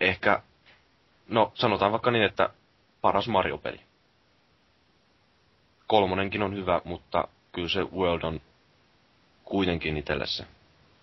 ehkä, 0.00 0.42
no 1.28 1.52
sanotaan 1.54 1.92
vaikka 1.92 2.10
niin, 2.10 2.24
että 2.24 2.50
paras 3.00 3.28
Mario-peli. 3.28 3.80
Kolmonenkin 5.86 6.42
on 6.42 6.54
hyvä, 6.54 6.80
mutta 6.84 7.28
kyllä 7.52 7.68
se 7.68 7.80
World 7.82 8.22
on 8.22 8.40
kuitenkin 9.44 9.96
itselle 9.96 10.26
se 10.26 10.46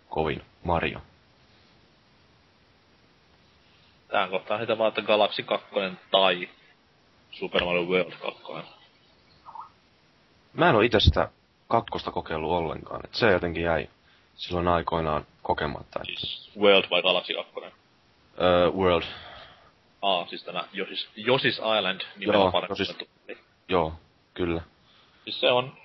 kovin 0.10 0.42
Mario. 0.64 1.02
Tähän 4.08 4.30
kohtaan 4.30 4.60
sitä 4.60 4.78
vaan, 4.78 4.88
että 4.88 5.02
Galaxy 5.02 5.44
2 5.44 5.68
tai 6.12 6.50
Super 7.32 7.64
Mario 7.64 7.84
World 7.84 8.14
2. 8.22 8.44
Mä 10.54 10.70
en 10.70 10.76
oo 10.76 10.82
itse 10.82 11.00
sitä 11.00 11.30
kakkosta 11.74 12.12
kokeillut 12.12 12.52
ollenkaan, 12.52 13.02
että 13.06 13.18
se 13.18 13.32
jotenkin 13.32 13.64
jäi 13.64 13.90
silloin 14.36 14.68
aikoinaan 14.68 15.26
kokematta. 15.42 16.00
Että, 16.00 16.20
Siis 16.22 16.52
World 16.60 16.90
vai 16.90 17.02
Galaxy 17.02 17.34
2? 17.34 17.52
öö, 18.42 18.70
World, 18.72 19.04
Aa, 20.02 20.26
siis 20.28 20.44
tämä 20.44 20.64
Yoshi's, 20.74 21.08
Yoshi's 21.18 21.78
Island 21.78 22.02
nimellä 22.18 22.40
Joo, 22.40 22.52
peli. 23.28 23.38
joo, 23.68 23.94
kyllä. 24.34 24.62
Siis 25.24 25.40
se 25.40 25.52
on... 25.52 25.78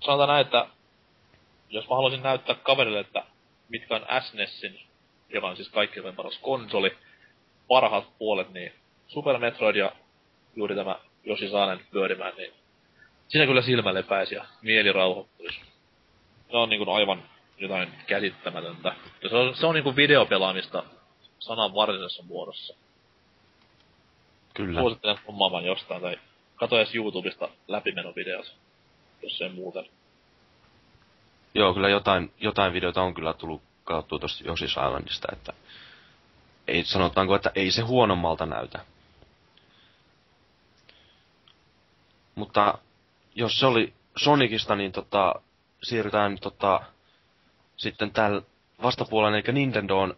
Sanotaan 0.00 0.28
näin, 0.28 0.46
että 0.46 0.66
jos 1.68 1.88
mä 1.88 1.94
haluaisin 1.96 2.22
näyttää 2.22 2.54
kaverille, 2.54 3.00
että 3.00 3.24
mitkä 3.68 3.94
on 3.94 4.06
SNESin, 4.22 4.80
joka 5.28 5.48
on 5.48 5.56
siis 5.56 5.68
kaikkein 5.68 6.14
paras 6.16 6.38
konsoli, 6.38 6.96
parhaat 7.68 8.18
puolet, 8.18 8.52
niin 8.52 8.72
Super 9.08 9.38
Metroid 9.38 9.76
ja 9.76 9.92
juuri 10.56 10.74
tämä 10.74 10.98
Josi 11.24 11.48
Saanen 11.50 11.80
pyörimään, 11.90 12.32
niin 12.36 12.52
siinä 13.30 13.46
kyllä 13.46 13.62
silmä 13.62 13.94
lepäisi 13.94 14.34
ja 14.34 14.44
mieli 14.62 14.92
rauhoittuisi. 14.92 15.60
Se 16.50 16.56
on 16.56 16.68
niin 16.68 16.84
kuin 16.84 16.96
aivan 16.96 17.22
jotain 17.58 17.92
käsittämätöntä. 18.06 18.94
Ja 19.22 19.28
se 19.28 19.36
on, 19.36 19.56
se 19.56 19.66
on 19.66 19.74
niin 19.74 19.84
kuin 19.84 19.96
videopelaamista 19.96 20.82
sanan 21.38 21.74
varsinaisessa 21.74 22.22
muodossa. 22.22 22.74
Kyllä. 24.54 24.80
Suosittelen 24.80 25.18
hommaamaan 25.26 25.64
jostain 25.64 26.02
tai 26.02 26.18
katso 26.56 26.76
edes 26.76 26.94
YouTubesta 26.94 27.48
läpimenovideot, 27.68 28.56
jos 29.22 29.40
ei 29.40 29.48
muuten. 29.48 29.84
Joo, 31.54 31.74
kyllä 31.74 31.88
jotain, 31.88 32.32
jotain 32.40 32.72
videota 32.72 33.02
on 33.02 33.14
kyllä 33.14 33.32
tullut 33.32 33.62
katsottua 33.84 34.18
tuosta 34.18 34.44
Yoshi's 34.44 34.64
Islandista, 34.64 35.28
että 35.32 35.52
ei, 36.68 36.84
sanotaanko, 36.84 37.34
että 37.34 37.52
ei 37.54 37.70
se 37.70 37.82
huonommalta 37.82 38.46
näytä. 38.46 38.84
Mutta 42.34 42.78
jos 43.34 43.58
se 43.58 43.66
oli 43.66 43.92
Sonicista, 44.16 44.76
niin 44.76 44.92
tota, 44.92 45.34
siirrytään 45.82 46.38
tota, 46.38 46.80
sitten 47.76 48.10
tällä 48.10 48.42
vastapuolella, 48.82 49.38
eli 49.38 49.52
Nintendoon, 49.52 50.16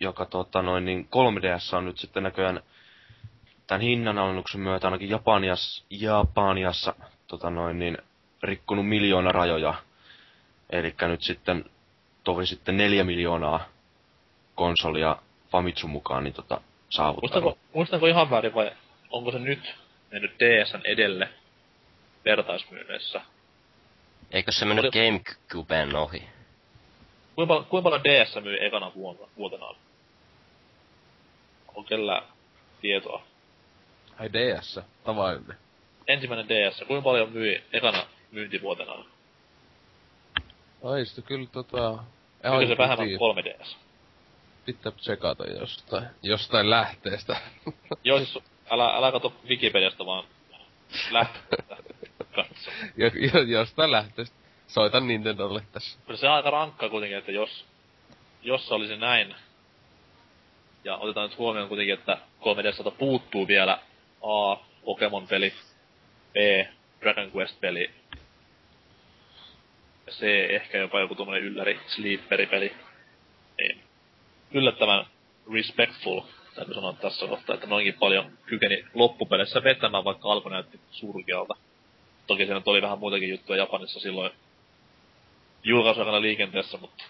joka 0.00 0.24
tota, 0.24 0.62
noin, 0.62 0.84
niin 0.84 1.08
3DS 1.08 1.76
on 1.76 1.84
nyt 1.84 1.98
sitten 1.98 2.22
näköjään 2.22 2.62
tämän 3.66 3.80
hinnanalennuksen 3.80 4.60
myötä 4.60 4.86
ainakin 4.86 5.10
Japaniassa, 5.10 5.84
Japaniassa 5.90 6.94
tota 7.26 7.50
noin, 7.50 7.78
niin, 7.78 7.98
rikkonut 8.42 8.88
miljoona 8.88 9.32
rajoja. 9.32 9.74
Eli 10.70 10.94
nyt 11.02 11.22
sitten 11.22 11.64
tovi 12.24 12.46
sitten 12.46 12.76
neljä 12.76 13.04
miljoonaa 13.04 13.68
konsolia 14.54 15.16
Famitsun 15.50 15.90
mukaan 15.90 16.24
niin 16.24 16.34
tota, 16.34 16.60
saavuttanut. 16.90 17.44
Muistanko, 17.44 17.58
muistanko 17.74 18.06
ihan 18.06 18.30
väärin 18.30 18.54
vai 18.54 18.72
onko 19.10 19.32
se 19.32 19.38
nyt 19.38 19.74
mennyt 20.10 20.32
DSn 20.38 20.80
edelle 20.84 21.28
vertaismyynneissä? 22.24 23.20
Eikö 24.30 24.52
se 24.52 24.64
mennyt 24.64 24.84
Oli- 24.84 24.92
Gamecuben 25.10 25.96
ohi? 25.96 26.28
Kuinka, 27.34 27.54
pal- 27.54 27.62
kuinka 27.64 27.90
paljon 27.90 28.04
DS 28.04 28.34
myi 28.44 28.64
ekana 28.66 28.92
vuonna, 28.94 29.26
vuotenaan? 29.36 29.76
On 31.74 31.84
kellä 31.84 32.22
tietoa. 32.80 33.22
Ai 34.18 34.30
DS, 34.32 34.80
tavallinen. 35.04 35.56
Ensimmäinen 36.08 36.48
DS, 36.48 36.84
kuinka 36.86 37.02
paljon 37.04 37.32
myi 37.32 37.64
ekana 37.72 38.06
myyntivuotenaan? 38.32 39.04
Ai 40.84 41.06
sitten 41.06 41.24
kyllä 41.24 41.46
tota... 41.52 41.90
Eikö 42.44 42.58
se 42.58 42.64
kyllä 42.64 42.78
vähemmän 42.78 43.08
tiedä. 43.08 43.64
3DS? 43.64 43.76
Pitää 44.66 44.92
tsekata 44.92 45.44
jostain, 45.44 46.06
jostain 46.22 46.70
lähteestä. 46.70 47.36
Joo, 48.04 48.18
siis 48.18 48.38
älä, 48.70 48.96
älä 48.96 49.12
kato 49.12 49.32
Wikipediasta 49.48 50.06
vaan 50.06 50.24
lähteestä. 51.10 51.76
Katso. 52.38 52.70
jo, 52.96 53.10
jo, 53.34 53.42
jostain 53.42 53.92
lähteestä. 53.92 54.36
Soitan 54.66 55.08
Nintendolle 55.08 55.62
tässä. 55.72 55.98
Kyllä 56.06 56.20
se 56.20 56.28
on 56.28 56.34
aika 56.34 56.50
rankkaa 56.50 56.88
kuitenkin, 56.88 57.18
että 57.18 57.32
jos, 57.32 57.64
jos 58.42 58.68
se 58.68 58.74
olisi 58.74 58.96
näin, 58.96 59.34
ja 60.84 60.96
otetaan 60.96 61.28
nyt 61.30 61.38
huomioon 61.38 61.68
kuitenkin, 61.68 61.94
että 61.94 62.18
3DSlta 62.40 62.90
puuttuu 62.90 63.48
vielä 63.48 63.78
A. 64.22 64.56
Pokemon-peli, 64.84 65.52
B. 66.32 66.36
Dragon 67.00 67.30
Quest-peli, 67.36 67.90
ja 70.06 70.12
C. 70.12 70.22
Ehkä 70.50 70.78
jopa 70.78 71.00
joku 71.00 71.14
tommonen 71.14 71.42
ylläri 71.42 71.80
sleeperi-peli, 71.86 72.72
niin 73.58 73.82
yllättävän 74.52 75.06
respectful, 75.54 76.20
täytyy 76.54 76.74
sanoa 76.74 76.92
tässä 76.92 77.26
kohtaa, 77.26 77.54
että 77.54 77.66
noinkin 77.66 77.94
paljon 77.94 78.38
kykeni 78.46 78.84
loppupeleissä 78.94 79.64
vetämään, 79.64 80.04
vaikka 80.04 80.32
alku 80.32 80.48
näytti 80.48 80.80
surkealta. 80.90 81.54
Toki 82.28 82.46
siinä 82.46 82.62
oli 82.66 82.82
vähän 82.82 82.98
muitakin 82.98 83.28
juttuja 83.28 83.58
Japanissa 83.58 84.00
silloin 84.00 84.32
julkaisuaikana 85.64 86.20
liikenteessä, 86.20 86.78
mutta 86.78 87.04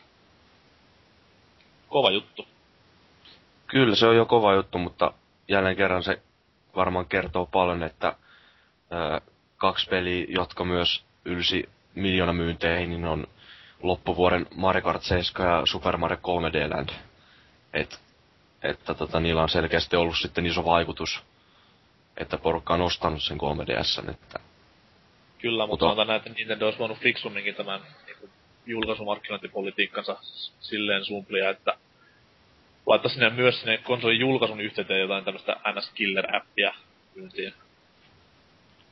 kova 1.89 2.11
juttu. 2.11 2.47
Kyllä 3.67 3.97
se 3.97 4.07
on 4.07 4.17
jo 4.17 4.27
kova 4.27 4.55
juttu, 4.55 4.79
mutta 4.79 5.13
jälleen 5.49 5.77
kerran 5.77 6.03
se 6.03 6.23
varmaan 6.77 7.07
kertoo 7.07 7.47
paljon, 7.47 7.83
että 7.83 8.17
ää, 8.91 9.21
kaksi 9.57 9.89
peliä, 9.89 10.27
jotka 10.29 10.65
myös 10.65 11.05
ylsi 11.25 11.69
miljoonamyynteihin, 11.95 12.91
niin 12.91 13.05
on 13.05 13.27
loppuvuoden 13.83 14.47
Mario 14.55 14.83
Kart 14.83 15.03
7 15.03 15.53
ja 15.53 15.63
Super 15.67 15.97
Mario 15.97 16.19
3D 16.19 16.75
Land. 16.75 16.89
Et, 17.73 18.01
että 18.63 18.95
tota, 18.95 19.21
niillä 19.21 19.43
on 19.43 19.49
selkeästi 19.49 19.97
ollut 19.97 20.19
sitten 20.19 20.47
iso 20.47 20.65
vaikutus, 20.65 21.23
että 22.17 22.39
porukka 22.39 22.75
on 22.75 22.81
ostanut 22.81 23.23
sen 23.23 23.39
3DSn, 23.39 24.11
että 24.11 24.48
Kyllä, 25.39 25.63
mutta 25.67 25.73
Mutta- 25.73 25.85
sanotaan 25.85 26.09
näin, 26.09 26.19
että 26.19 26.31
Nintendo 26.31 26.65
olisi 26.65 26.79
voinut 26.79 26.99
fiksumminkin 26.99 27.55
tämän 27.55 27.81
niin 28.07 28.31
julkaisumarkkinointipolitiikkansa 28.67 30.17
s- 30.23 30.53
silleen 30.61 31.05
sumplia, 31.05 31.51
että 31.51 31.77
laittaa 32.87 33.11
sinne 33.11 33.31
myös 33.31 33.61
sinne 33.61 33.79
konsolin 33.79 34.21
julkaisun 34.21 34.61
yhteyteen 34.61 35.01
jotain 35.01 35.25
tämmöistä 35.25 35.53
NS-killer-appia 35.73 36.75
myyntiin. 37.15 37.55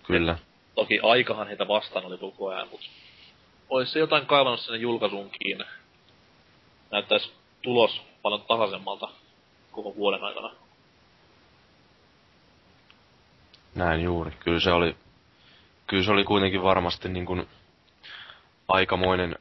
kyllä. 0.07 0.38
Toki 0.74 1.01
aikahan 1.03 1.47
heitä 1.47 1.68
vastaan 1.68 2.05
oli 2.05 2.18
koko 2.18 2.49
ajan, 2.49 2.68
mutta 2.68 2.86
olisi 3.68 3.92
se 3.92 3.99
jotain 3.99 4.26
kaivannut 4.26 4.61
sinne 4.61 4.78
julkaisuunkin. 4.78 5.64
Näyttäisi 6.90 7.32
tulos 7.62 8.03
paljon 8.22 8.42
tasaisemmalta 8.42 9.09
koko 9.72 9.97
vuoden 9.97 10.24
aikana. 10.24 10.51
Näin 13.74 14.01
juuri. 14.01 14.30
Kyllä 14.40 14.61
se 14.61 14.72
oli, 14.72 14.97
kyllä 15.87 16.03
se 16.03 16.11
oli 16.11 16.24
kuitenkin 16.24 16.62
varmasti 16.62 17.09
niin 17.09 17.26
kuin 17.26 17.49
aikamoinen 18.68 19.37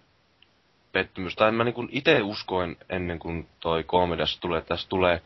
pettymys. 0.91 1.35
Tai 1.35 1.51
mä 1.51 1.63
niin 1.63 1.73
kuin 1.73 1.89
itse 1.91 2.21
uskoin 2.21 2.77
ennen 2.89 3.19
kuin 3.19 3.47
toi 3.59 3.81
3DS 3.81 4.37
tulee, 4.39 4.59
että 4.59 4.67
tässä 4.67 4.89
tulee 4.89 5.21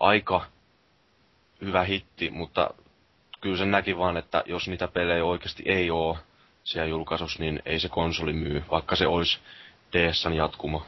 aika 0.00 0.46
hyvä 1.60 1.84
hitti, 1.84 2.30
mutta 2.30 2.70
kyllä 3.40 3.56
se 3.56 3.66
näki 3.66 3.98
vaan, 3.98 4.16
että 4.16 4.42
jos 4.46 4.68
niitä 4.68 4.88
pelejä 4.88 5.24
oikeasti 5.24 5.62
ei 5.66 5.90
oo 5.90 6.18
siellä 6.64 6.88
julkaisussa, 6.88 7.42
niin 7.42 7.62
ei 7.64 7.80
se 7.80 7.88
konsoli 7.88 8.32
myy, 8.32 8.64
vaikka 8.70 8.96
se 8.96 9.06
olisi 9.06 9.38
DSn 9.92 10.32
jatkumo. 10.32 10.86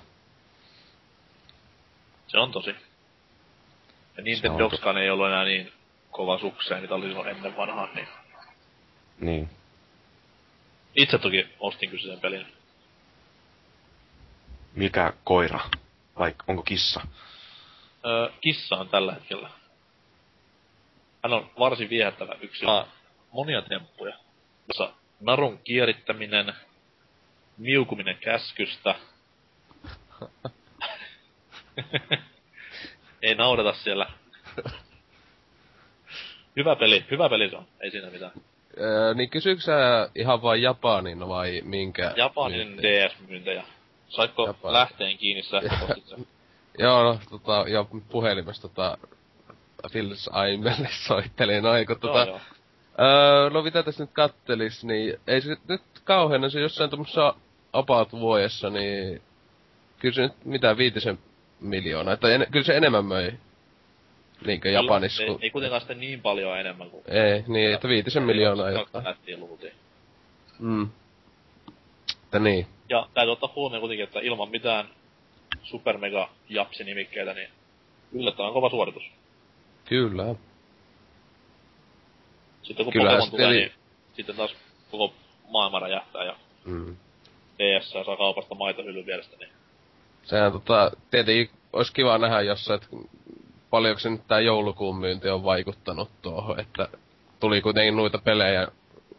Se 2.26 2.38
on 2.38 2.52
tosi. 2.52 2.74
Ja 4.16 4.22
Nintendoxkaan 4.22 4.96
ei 4.98 5.10
ollut 5.10 5.26
enää 5.26 5.44
niin 5.44 5.72
kova 6.10 6.38
sukseen, 6.38 6.82
mitä 6.82 6.94
oli 6.94 7.06
silloin 7.06 7.28
ennen 7.28 7.56
vanhaan, 7.56 7.88
niin 7.94 8.08
Niin. 9.20 9.48
Itse 10.96 11.18
toki 11.18 11.48
ostin 11.60 11.90
kyllä 11.90 12.12
sen 12.12 12.20
pelin. 12.20 12.46
Mikä 14.74 15.12
koira? 15.24 15.60
Vai 16.18 16.34
onko 16.48 16.62
kissa? 16.62 17.00
Öö, 18.06 18.28
kissa 18.40 18.76
on 18.76 18.88
tällä 18.88 19.12
hetkellä. 19.12 19.50
Hän 21.22 21.32
on 21.32 21.50
varsin 21.58 21.90
viehättävä 21.90 22.34
yksilö. 22.40 22.66
Saa 22.66 22.86
monia 23.32 23.62
temppuja. 23.62 24.16
Jossa 24.68 24.92
narun 25.20 25.58
kierittäminen, 25.58 26.54
miukuminen 27.58 28.16
käskystä. 28.16 28.94
ei 33.22 33.34
naudata 33.34 33.72
siellä. 33.72 34.06
Hyvä 36.56 36.76
peli, 36.76 37.04
hyvä 37.10 37.28
peli 37.28 37.50
se 37.50 37.56
on, 37.56 37.66
ei 37.80 37.90
siinä 37.90 38.10
mitään. 38.10 38.32
Öö, 38.80 39.14
niin 39.14 39.30
kysyykö 39.30 39.60
sä 39.62 40.08
ihan 40.14 40.42
vain 40.42 40.62
Japanin 40.62 41.28
vai 41.28 41.62
minkä? 41.64 42.12
Japanin 42.16 42.68
myynti? 42.68 42.82
DS-myyntejä. 42.82 43.64
Saitko 44.08 44.46
Japanin. 44.46 44.72
lähteen 44.72 45.18
kiinni 45.18 45.42
sähköpostit 45.50 46.06
sen? 46.06 46.26
Joo, 46.78 47.02
no, 47.02 47.18
tota, 47.30 47.64
jo 47.68 47.88
puhelimesta 48.08 48.68
tota, 48.68 48.98
Phils 49.92 50.30
Aimelle 50.32 50.88
soittelin 51.06 51.62
noin, 51.62 51.86
kun 51.86 52.00
tota, 52.00 52.24
Joo. 52.24 52.40
Öö, 53.00 53.50
no 53.50 53.62
mitä 53.62 53.82
tässä 53.82 54.04
nyt 54.04 54.12
kattelis, 54.12 54.84
niin 54.84 55.20
ei 55.26 55.40
se 55.40 55.56
nyt 55.68 55.82
kauheena, 56.04 56.50
se 56.50 56.60
jossain 56.60 56.90
tommosessa 56.90 57.34
about 57.72 58.12
vuodessa, 58.12 58.70
niin 58.70 59.22
kyllä 59.98 60.14
se 60.14 60.22
nyt 60.22 60.44
mitä 60.44 60.76
viitisen 60.76 61.18
miljoonaa, 61.60 62.14
että 62.14 62.28
en, 62.28 62.46
kyllä 62.50 62.64
se 62.64 62.76
enemmän 62.76 63.04
möi. 63.04 63.32
Niinkö 64.46 64.70
Japanissa, 64.70 65.22
Ei, 65.22 65.36
ei 65.40 65.50
kuitenkaan 65.50 65.80
sitten 65.80 66.00
niin 66.00 66.20
paljon 66.22 66.58
enemmän 66.58 66.90
kuin... 66.90 67.04
Ei, 67.08 67.44
niin, 67.48 67.74
että 67.74 67.88
viitisen 67.88 68.22
miljoonaa 68.22 68.72
Kaksi 68.72 68.80
jotain. 68.80 69.04
nättiä 69.04 69.36
luultiin. 69.38 69.72
Mm. 70.58 70.88
Että 72.24 72.38
niin. 72.38 72.66
Ja 72.88 73.08
täytyy 73.14 73.32
ottaa 73.32 73.52
huomioon 73.56 73.80
kuitenkin, 73.80 74.04
että 74.04 74.20
ilman 74.20 74.50
mitään 74.50 74.88
super 75.62 75.98
mega 75.98 76.28
japsi 76.48 76.84
nimikkeitä, 76.84 77.34
niin 77.34 77.48
yllättävän 78.12 78.52
kova 78.52 78.70
suoritus. 78.70 79.02
Kyllä. 79.84 80.34
Sitten 82.62 82.84
kun 82.86 82.92
Kyllähän 82.92 83.18
Pokemon 83.18 83.30
tulee, 83.30 83.46
teli- 83.46 83.58
niin 83.60 83.72
sitten 84.16 84.36
taas 84.36 84.54
koko 84.90 85.14
maailma 85.50 85.78
räjähtää 85.80 86.24
ja 86.24 86.36
Mm. 86.64 86.96
DS 87.58 87.90
saa 87.90 88.16
kaupasta 88.16 88.54
maitohyllyn 88.54 89.06
vierestä, 89.06 89.36
niin 89.36 89.48
Sehän 90.22 90.52
tota, 90.52 90.92
tietenkin 91.10 91.50
olisi 91.72 91.92
kiva 91.92 92.18
nähdä 92.18 92.40
jossain, 92.40 92.80
että 92.82 92.96
paljonko 93.72 93.98
se 93.98 94.10
nyt 94.10 94.26
tää 94.28 94.40
joulukuun 94.40 94.96
myynti 94.96 95.28
on 95.28 95.44
vaikuttanut 95.44 96.10
tuohon, 96.22 96.60
että 96.60 96.88
tuli 97.40 97.60
kuitenkin 97.60 97.96
noita 97.96 98.18
pelejä 98.18 98.68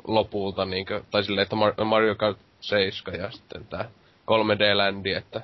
lopulta, 0.08 0.66
niinkö, 0.66 1.04
tai 1.12 1.24
silleen, 1.24 1.44
että 1.44 1.56
Mar- 1.56 1.84
Mario 1.84 2.16
Kart 2.16 2.38
7 2.62 3.20
ja 3.20 3.32
sitten 3.32 3.68
tää 3.68 3.90
3D-ländi, 4.26 5.14
että 5.14 5.42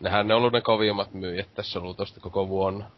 nehän 0.00 0.28
ne 0.28 0.34
on 0.34 0.40
ollut 0.40 0.52
ne 0.52 0.60
kovimmat 0.60 1.14
myyjät 1.14 1.54
tässä 1.54 1.80
luultavasti 1.80 2.20
koko 2.20 2.48
vuonna. 2.48 2.90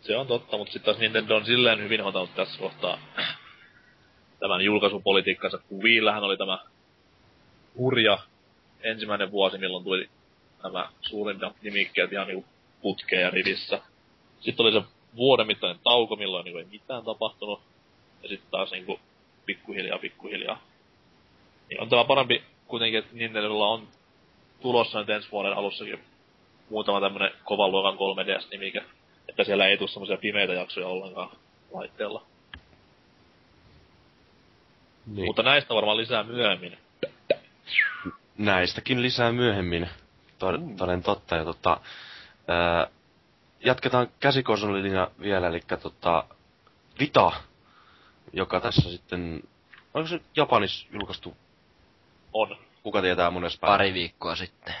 Se 0.00 0.16
on 0.16 0.26
totta, 0.26 0.56
mutta 0.56 0.72
sitten 0.72 0.92
taas 0.92 1.00
Nintendo 1.00 1.36
on 1.36 1.46
silleen 1.46 1.78
hyvin 1.78 2.02
hoitanut 2.02 2.34
tässä 2.34 2.58
kohtaa 2.58 2.98
tämän 4.40 4.60
julkaisupolitiikkansa, 4.60 5.58
kun 5.58 5.82
Wiillähän 5.82 6.24
oli 6.24 6.36
tämä 6.36 6.58
hurja 7.78 8.18
ensimmäinen 8.82 9.30
vuosi, 9.30 9.58
milloin 9.58 9.84
tuli 9.84 10.08
nämä 10.62 10.88
suurimmat 11.00 11.56
nimikkeet 11.62 12.12
ihan 12.12 12.26
niinku 12.26 12.44
putkeen 12.82 13.22
ja 13.22 13.30
rivissä. 13.30 13.80
Sitten 14.44 14.66
oli 14.66 14.72
se 14.72 14.82
vuoden 15.16 15.46
mittainen 15.46 15.80
tauko, 15.84 16.16
milloin 16.16 16.44
niinku 16.44 16.58
ei 16.58 16.64
mitään 16.64 17.04
tapahtunut. 17.04 17.60
Ja 18.22 18.28
sitten 18.28 18.50
taas 18.50 18.70
niinku 18.70 19.00
pikkuhiljaa, 19.46 19.98
pikkuhiljaa. 19.98 20.62
Niin 21.68 21.80
on 21.80 21.88
tämä 21.88 22.04
parempi 22.04 22.42
kuitenkin, 22.66 22.98
että 22.98 23.16
Nintendolla 23.16 23.68
on 23.68 23.88
tulossa 24.62 24.98
nyt 24.98 25.10
ensi 25.10 25.30
vuoden 25.32 25.52
alussakin 25.52 25.98
muutama 26.70 27.00
tämmönen 27.00 27.30
kovan 27.44 27.70
luokan 27.70 27.94
3DS-nimike. 27.94 28.84
Että 29.28 29.44
siellä 29.44 29.66
ei 29.66 29.78
tule 29.78 29.88
semmoisia 29.88 30.16
pimeitä 30.16 30.52
jaksoja 30.52 30.86
ollenkaan 30.86 31.30
laitteella. 31.72 32.22
Niin. 35.06 35.26
Mutta 35.26 35.42
näistä 35.42 35.74
varmaan 35.74 35.96
lisää 35.96 36.22
myöhemmin. 36.22 36.78
näistäkin 38.38 39.02
lisää 39.02 39.32
myöhemmin. 39.32 39.88
Tod- 40.38 40.76
toden 40.76 41.02
totta. 41.02 41.36
Ja 41.36 41.44
tota, 41.44 41.80
ää, 42.48 42.86
jatketaan 43.64 44.08
käsikonsolina 44.20 45.10
vielä, 45.20 45.48
eli 45.48 45.60
tota, 45.82 46.24
Vita, 47.00 47.32
joka 48.32 48.60
tässä 48.60 48.90
sitten, 48.90 49.42
onko 49.94 50.08
se 50.08 50.20
Japanissa 50.36 50.86
julkaistu, 50.92 51.36
On. 52.32 52.56
kuka 52.82 53.02
tietää 53.02 53.30
monessa 53.30 53.58
päivä? 53.60 53.72
Pari 53.72 53.94
viikkoa 53.94 54.36
sitten. 54.36 54.74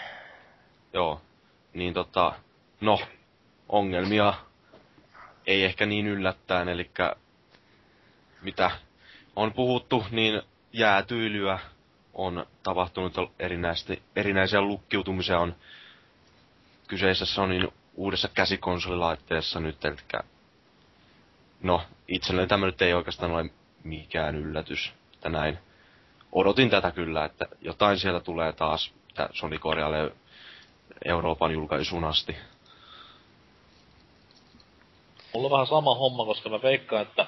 Joo. 0.92 1.20
Niin 1.74 1.94
tota, 1.94 2.32
no, 2.80 3.00
ongelmia 3.68 4.34
ei 5.46 5.64
ehkä 5.64 5.86
niin 5.86 6.06
yllättäen, 6.06 6.68
eli 6.68 6.90
mitä 8.42 8.70
on 9.36 9.52
puhuttu, 9.52 10.06
niin 10.10 10.42
jäätyilyä 10.72 11.58
on 12.14 12.46
tapahtunut 12.62 13.14
erinäisesti, 13.38 14.02
erinäisiä 14.16 14.60
lukkiutumisia 14.60 15.38
on 15.38 15.56
kyseisessä 16.88 17.34
Sonyn 17.34 17.68
uudessa 17.94 18.28
käsikonsolilaitteessa 18.28 19.60
nyt, 19.60 19.84
eli 19.84 19.96
no, 21.62 21.82
itselleni 22.08 22.48
tämä 22.48 22.66
nyt 22.66 22.82
ei 22.82 22.94
oikeastaan 22.94 23.32
ole 23.32 23.50
mikään 23.84 24.36
yllätys, 24.36 24.92
että 25.14 25.28
näin. 25.28 25.58
Odotin 26.32 26.70
tätä 26.70 26.90
kyllä, 26.90 27.24
että 27.24 27.46
jotain 27.60 27.98
sieltä 27.98 28.20
tulee 28.20 28.52
taas, 28.52 28.92
Sony 29.32 29.58
korjailee 29.58 30.12
Euroopan 31.04 31.52
julkaisuun 31.52 32.04
asti. 32.04 32.36
Mulla 35.34 35.46
on 35.46 35.52
vähän 35.52 35.66
sama 35.66 35.94
homma, 35.94 36.24
koska 36.24 36.48
mä 36.48 36.62
veikkaan, 36.62 37.02
että 37.02 37.26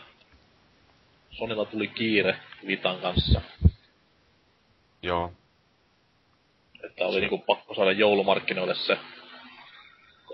Sonilla 1.30 1.64
tuli 1.64 1.88
kiire 1.88 2.38
Vitan 2.66 2.98
kanssa. 2.98 3.40
Joo. 5.02 5.32
Että 6.84 7.06
oli 7.06 7.20
niinku 7.20 7.38
pakko 7.38 7.74
saada 7.74 7.92
joulumarkkinoille 7.92 8.74
se. 8.74 8.98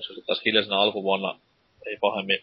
Koska 0.02 0.14
sitten 0.14 0.26
taas 0.26 0.44
hiljaisena 0.44 0.76
alkuvuonna 0.76 1.38
ei 1.86 1.96
pahemmin 2.00 2.38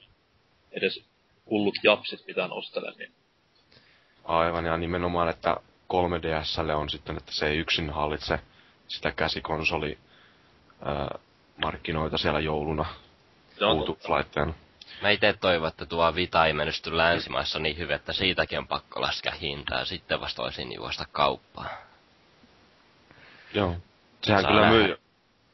edes 0.72 1.04
hullut 1.50 1.76
japsit 1.84 2.28
mitään 2.28 2.52
ostele, 2.52 2.94
niin 2.98 3.12
Aivan, 4.24 4.66
ja 4.66 4.78
nimenomaan, 4.78 5.30
että 5.30 5.58
3DSlle 5.94 6.74
on 6.74 6.90
sitten, 6.90 7.18
että 7.18 7.32
se 7.32 7.48
ei 7.48 7.58
yksin 7.58 7.90
hallitse 7.90 8.40
sitä 8.88 9.12
käsikonsoli 9.12 9.98
ää, 10.86 11.20
markkinoita 11.66 12.18
siellä 12.18 12.40
jouluna. 12.40 12.86
Bluetooth-laitteena. 13.58 14.54
Mä 15.02 15.10
ite 15.10 15.34
toivon, 15.34 15.68
että 15.68 15.86
tuo 15.86 16.16
Vita 16.16 16.46
ei 16.46 16.54
menesty 16.54 16.98
länsimaissa 16.98 17.60
niin 17.60 17.78
hyvin, 17.78 17.96
että 17.96 18.14
siitäkin 18.14 18.58
on 18.60 18.68
pakko 18.68 19.02
laskea 19.02 19.32
hintaa. 19.42 19.86
Sitten 19.86 20.22
vasta 20.22 20.44
olisin 20.44 20.74
juosta 20.74 21.06
kauppaa. 21.12 21.70
Joo. 23.54 23.76
Sehän 24.24 24.42
Saa 24.42 24.52
kyllä 24.52 24.62
nähdä. 24.62 24.78
myi, 24.78 24.98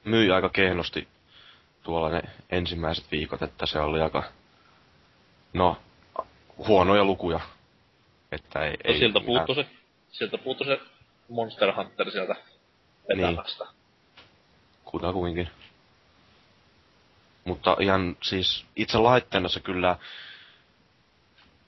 myi 0.03 0.31
aika 0.31 0.49
kehnosti 0.49 1.07
tuolla 1.85 2.09
ne 2.09 2.21
ensimmäiset 2.49 3.11
viikot, 3.11 3.41
että 3.41 3.65
se 3.65 3.79
oli 3.79 4.01
aika, 4.01 4.23
no, 5.53 5.77
huonoja 6.57 7.03
lukuja. 7.05 7.39
Että 8.31 8.59
ei, 8.65 8.71
No 8.71 8.77
ei 8.83 9.07
mitään- 9.07 9.25
puuttu 9.25 9.55
se, 9.55 9.65
siltä 10.11 10.37
puuttu 10.37 10.63
se 10.63 10.79
Monster 11.29 11.75
Hunter 11.75 12.11
sieltä 12.11 12.35
vetämästä. 13.09 13.63
Niin. 13.63 13.73
kutakuinkin. 14.85 15.49
Mutta 17.45 17.77
ihan 17.79 18.17
siis 18.23 18.65
itse 18.75 18.97
laitteena 18.97 19.49
se 19.49 19.59
kyllä 19.59 19.97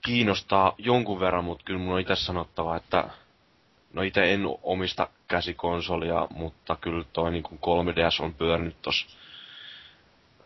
kiinnostaa 0.05 0.75
jonkun 0.77 1.19
verran, 1.19 1.43
mutta 1.43 1.63
kyllä 1.63 1.79
mun 1.79 1.93
on 1.93 1.99
itse 1.99 2.15
sanottava, 2.15 2.75
että 2.75 3.09
no 3.93 4.01
itse 4.01 4.33
en 4.33 4.41
omista 4.63 5.07
käsikonsolia, 5.27 6.27
mutta 6.29 6.75
kyllä 6.81 7.05
toi 7.13 7.31
niin 7.31 7.43
3DS 7.43 8.23
on 8.23 8.33
pyörinyt 8.33 8.81
tos 8.81 9.17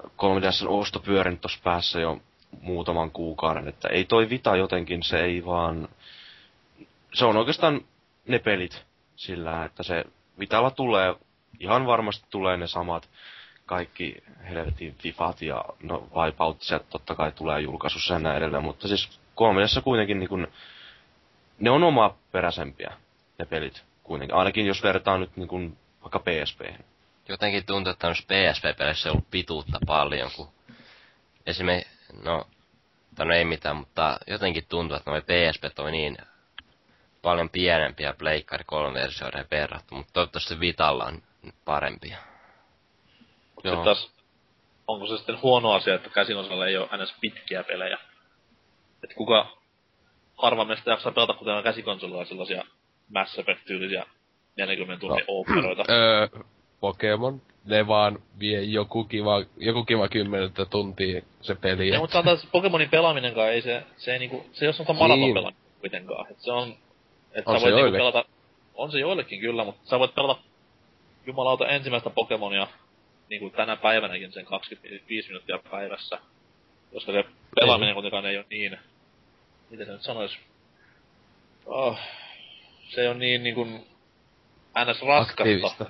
3DS 0.03 0.67
on 0.67 0.79
osto 0.79 0.99
pyörinyt 0.99 1.41
tossa 1.41 1.59
päässä 1.63 1.99
jo 1.99 2.21
muutaman 2.61 3.11
kuukauden, 3.11 3.67
että 3.67 3.87
ei 3.87 4.05
toi 4.05 4.29
Vita 4.29 4.55
jotenkin, 4.55 5.03
se 5.03 5.19
ei 5.19 5.45
vaan, 5.45 5.89
se 7.13 7.25
on 7.25 7.37
oikeastaan 7.37 7.81
ne 8.27 8.39
pelit 8.39 8.85
sillä, 9.15 9.65
että 9.65 9.83
se 9.83 10.03
Vitalla 10.39 10.71
tulee, 10.71 11.15
ihan 11.59 11.85
varmasti 11.85 12.25
tulee 12.29 12.57
ne 12.57 12.67
samat 12.67 13.09
kaikki 13.65 14.15
helvetin 14.49 14.95
Fifat 14.95 15.41
ja 15.41 15.65
no 15.83 16.07
Wipeoutset 16.15 16.89
totta 16.89 17.15
kai 17.15 17.31
tulee 17.31 17.61
julkaisussa 17.61 18.13
ja 18.13 18.19
näin 18.19 18.37
edelleen, 18.37 18.63
mutta 18.63 18.87
siis 18.87 19.19
3 19.35 19.61
kuitenkin 19.83 20.19
niin 20.19 20.29
kun, 20.29 20.47
ne 21.59 21.69
on 21.69 21.83
oma 21.83 22.15
peräisempiä, 22.31 22.93
ne 23.39 23.45
pelit 23.45 23.83
kuitenkin, 24.03 24.35
ainakin 24.35 24.65
jos 24.65 24.83
vertaa 24.83 25.17
nyt 25.17 25.37
niin 25.37 25.47
kun, 25.47 25.77
vaikka 26.01 26.19
PSP. 26.19 26.61
Jotenkin 27.29 27.65
tuntuu, 27.65 27.91
että 27.91 28.07
noissa 28.07 28.23
PSP-peleissä 28.27 29.09
on 29.09 29.13
ollut 29.13 29.31
pituutta 29.31 29.79
paljon, 29.87 30.31
kun 30.35 30.49
esimerkiksi, 31.45 31.93
no, 32.23 32.47
tai 33.15 33.25
no 33.25 33.33
ei 33.33 33.45
mitään, 33.45 33.75
mutta 33.75 34.17
jotenkin 34.27 34.65
tuntuu, 34.69 34.97
että 34.97 35.11
noi 35.11 35.21
PSP 35.21 35.79
on 35.79 35.91
niin 35.91 36.17
paljon 37.21 37.49
pienempiä 37.49 38.13
Pleikkari 38.13 38.63
3-versioiden 38.63 39.45
verrattuna, 39.51 39.99
mutta 39.99 40.13
toivottavasti 40.13 40.59
Vitalla 40.59 41.05
on 41.05 41.23
parempia. 41.65 42.17
Mutta 43.55 43.69
sitten 43.69 43.83
taas, 43.83 44.11
onko 44.87 45.07
se 45.07 45.17
sitten 45.17 45.41
huono 45.41 45.71
asia, 45.71 45.95
että 45.95 46.09
käsikonsolilla 46.09 46.67
ei 46.67 46.77
ole 46.77 46.89
ns. 46.97 47.15
pitkiä 47.21 47.63
pelejä? 47.63 47.97
että 49.03 49.15
kuka 49.15 49.57
harva 50.37 50.65
meistä 50.65 50.91
jaksaa 50.91 51.11
pelata, 51.11 51.35
on 51.57 51.63
käsikonsolilla 51.63 52.25
sellaisia 52.25 52.63
Mass 53.09 53.39
Effect-tyylisiä 53.39 54.05
40 54.57 55.01
tunnin 55.01 55.19
no. 55.19 55.25
operoita. 55.27 55.83
Öö, 55.89 56.27
Pokemon, 56.81 57.41
ne 57.65 57.87
vaan 57.87 58.19
vie 58.39 58.61
joku 58.61 59.03
kiva, 59.03 59.43
joku 59.57 59.83
kiva 59.85 60.07
kymmenettä 60.07 60.65
tuntia 60.65 61.21
se 61.41 61.55
peli. 61.55 61.87
Ja, 61.89 61.95
et- 61.95 62.01
mutta 62.01 62.13
sanotaan, 62.13 62.37
Pokemonin 62.51 62.89
pelaaminenkaan 62.89 63.49
ei 63.51 63.61
se, 63.61 63.83
se 63.97 64.13
ei 64.13 64.19
niinku, 64.19 64.45
se 64.53 64.65
ei 64.65 64.67
ole 64.67 64.73
semmoista 64.73 64.93
maraton 64.93 65.19
Niin. 65.19 65.33
pelaamista 65.33 65.63
kuitenkaan. 65.79 66.31
Et 66.31 66.39
se 66.39 66.51
on, 66.51 66.75
että 67.33 67.51
On 67.51 67.59
sä 67.59 67.63
voit 67.65 67.75
niinku 67.75 67.91
pelata, 67.91 68.25
on 68.75 68.91
se 68.91 68.99
joillekin 68.99 69.39
kyllä, 69.39 69.63
mutta 69.63 69.89
sä 69.89 69.99
voit 69.99 70.15
pelata 70.15 70.41
jumalauta 71.25 71.67
ensimmäistä 71.67 72.09
Pokemonia 72.09 72.67
niinku 73.29 73.49
tänä 73.49 73.75
päivänäkin 73.75 74.31
sen 74.31 74.45
25 74.45 75.27
minuuttia 75.29 75.59
päivässä. 75.71 76.19
Koska 76.93 77.11
se 77.11 77.23
pelaaminen 77.55 77.93
kuitenkaan 77.93 78.25
ei 78.25 78.37
ole 78.37 78.45
niin, 78.49 78.77
miten 79.69 79.85
se 79.85 79.91
nyt 79.91 80.01
sanois, 80.01 80.37
oh, 81.65 81.97
se 82.89 83.09
on 83.09 83.19
niin 83.19 83.43
niinku 83.43 83.63
ns. 83.65 85.01
raskasta. 85.01 85.43
Aktiivista. 85.43 85.85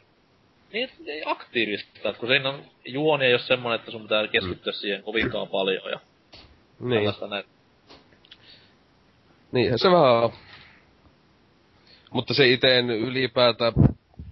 Niin, 0.73 0.89
aktiivista, 1.25 1.89
että 1.95 2.13
kun 2.19 2.29
siinä 2.29 2.49
on, 2.49 2.63
juoni 2.85 3.25
ei 3.25 3.33
ole 3.33 3.41
semmonen, 3.41 3.79
että 3.79 3.91
sun 3.91 4.01
pitää 4.01 4.27
keskittyä 4.27 4.73
siihen 4.73 5.03
kovinkaan 5.03 5.47
paljon 5.47 5.91
ja 5.91 5.99
Niin, 6.79 7.13
näin. 7.29 7.45
niinhän 9.51 9.79
se 9.79 9.91
vähän 9.91 10.23
on. 10.23 10.31
Mutta 12.11 12.33
se 12.33 12.47
iteen 12.47 12.89
ylipäätään 12.89 13.73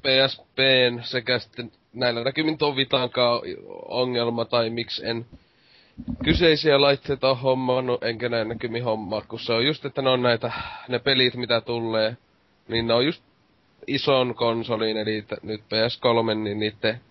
PSPn 0.01 0.99
sekä 1.03 1.39
sitten 1.39 1.71
näillä 1.93 2.23
näkymin 2.23 2.57
tuon 2.57 2.75
Vitankaan 2.75 3.41
ongelma 3.85 4.45
tai 4.45 4.69
miksi 4.69 5.05
en 5.05 5.25
kyseisiä 6.23 6.81
laitteita 6.81 7.29
ole 7.29 7.37
hommannut, 7.37 8.03
enkä 8.03 8.29
näin 8.29 8.49
näkymin 8.49 8.83
hommaa, 8.83 9.21
kun 9.21 9.39
se 9.39 9.53
on 9.53 9.65
just, 9.65 9.85
että 9.85 10.01
ne 10.01 10.09
on 10.09 10.21
näitä, 10.21 10.51
ne 10.87 10.99
pelit 10.99 11.35
mitä 11.35 11.61
tulee, 11.61 12.17
niin 12.67 12.87
ne 12.87 12.93
on 12.93 13.05
just 13.05 13.23
ison 13.89 14.35
konsolin, 14.35 14.97
eli 14.97 15.21
t- 15.21 15.43
nyt 15.43 15.61
PS3, 15.61 16.35
niin 16.35 16.59
niiden 16.59 17.01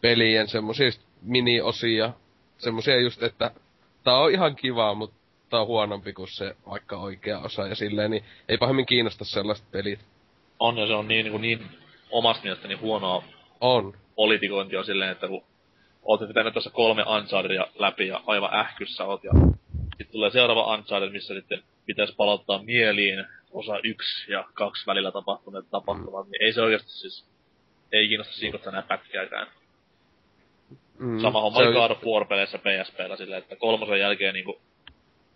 pelien 0.00 0.48
semmosia 0.48 0.86
just 0.86 1.00
mini-osia, 1.22 2.12
semmosia 2.58 3.00
just, 3.00 3.22
että 3.22 3.50
tää 4.04 4.16
on 4.16 4.30
ihan 4.30 4.56
kiva, 4.56 4.94
mutta 4.94 5.16
tää 5.50 5.60
on 5.60 5.66
huonompi 5.66 6.12
kuin 6.12 6.28
se 6.28 6.56
vaikka 6.70 6.96
oikea 6.96 7.38
osa 7.38 7.66
ja 7.66 7.74
silleen, 7.74 8.10
niin 8.10 8.24
ei 8.48 8.58
pahemmin 8.58 8.86
kiinnosta 8.86 9.24
sellaiset 9.24 9.70
pelit. 9.70 10.00
On 10.58 10.78
ja 10.78 10.86
se 10.86 10.94
on 10.94 11.08
niin, 11.08 11.26
niin, 11.26 11.40
niin 11.40 11.60
omasta 12.10 12.42
mielestäni 12.42 12.74
huonoa 12.74 13.24
On. 13.60 13.94
politikointia 14.14 14.84
silleen, 14.84 15.10
että 15.10 15.28
kun 15.28 15.42
oot 16.02 16.20
nyt 16.20 16.28
pitänyt 16.28 16.52
tuossa 16.52 16.70
kolme 16.70 17.02
Unchartedia 17.02 17.66
läpi 17.74 18.08
ja 18.08 18.20
aivan 18.26 18.54
ähkyssä 18.54 19.04
oot 19.04 19.24
ja 19.24 19.32
sitten 19.80 20.12
tulee 20.12 20.30
seuraava 20.30 20.74
Uncharted, 20.74 21.10
missä 21.12 21.34
sitten 21.34 21.62
pitäisi 21.86 22.14
palauttaa 22.16 22.62
mieliin 22.62 23.24
osa 23.52 23.78
yksi 23.84 24.32
ja 24.32 24.44
kaksi 24.54 24.86
välillä 24.86 25.12
tapahtuneet 25.12 25.70
tapahtumat, 25.70 26.28
niin 26.28 26.42
ei 26.42 26.52
se 26.52 26.62
oikeasti 26.62 26.90
siis, 26.90 27.28
ei 27.92 28.08
kiinnosta 28.08 28.34
siikottaa 28.34 28.70
enää 28.70 28.82
pätkääkään. 28.82 29.46
Mm, 30.98 31.20
Sama 31.20 31.40
homma 31.40 31.58
oli 31.58 31.72
God 31.72 31.90
of 31.90 32.02
War-peleissä 32.04 32.58
PSPllä 32.58 33.16
silleen, 33.16 33.42
että 33.42 33.56
kolmosen 33.56 34.00
jälkeen 34.00 34.34
niinku 34.34 34.60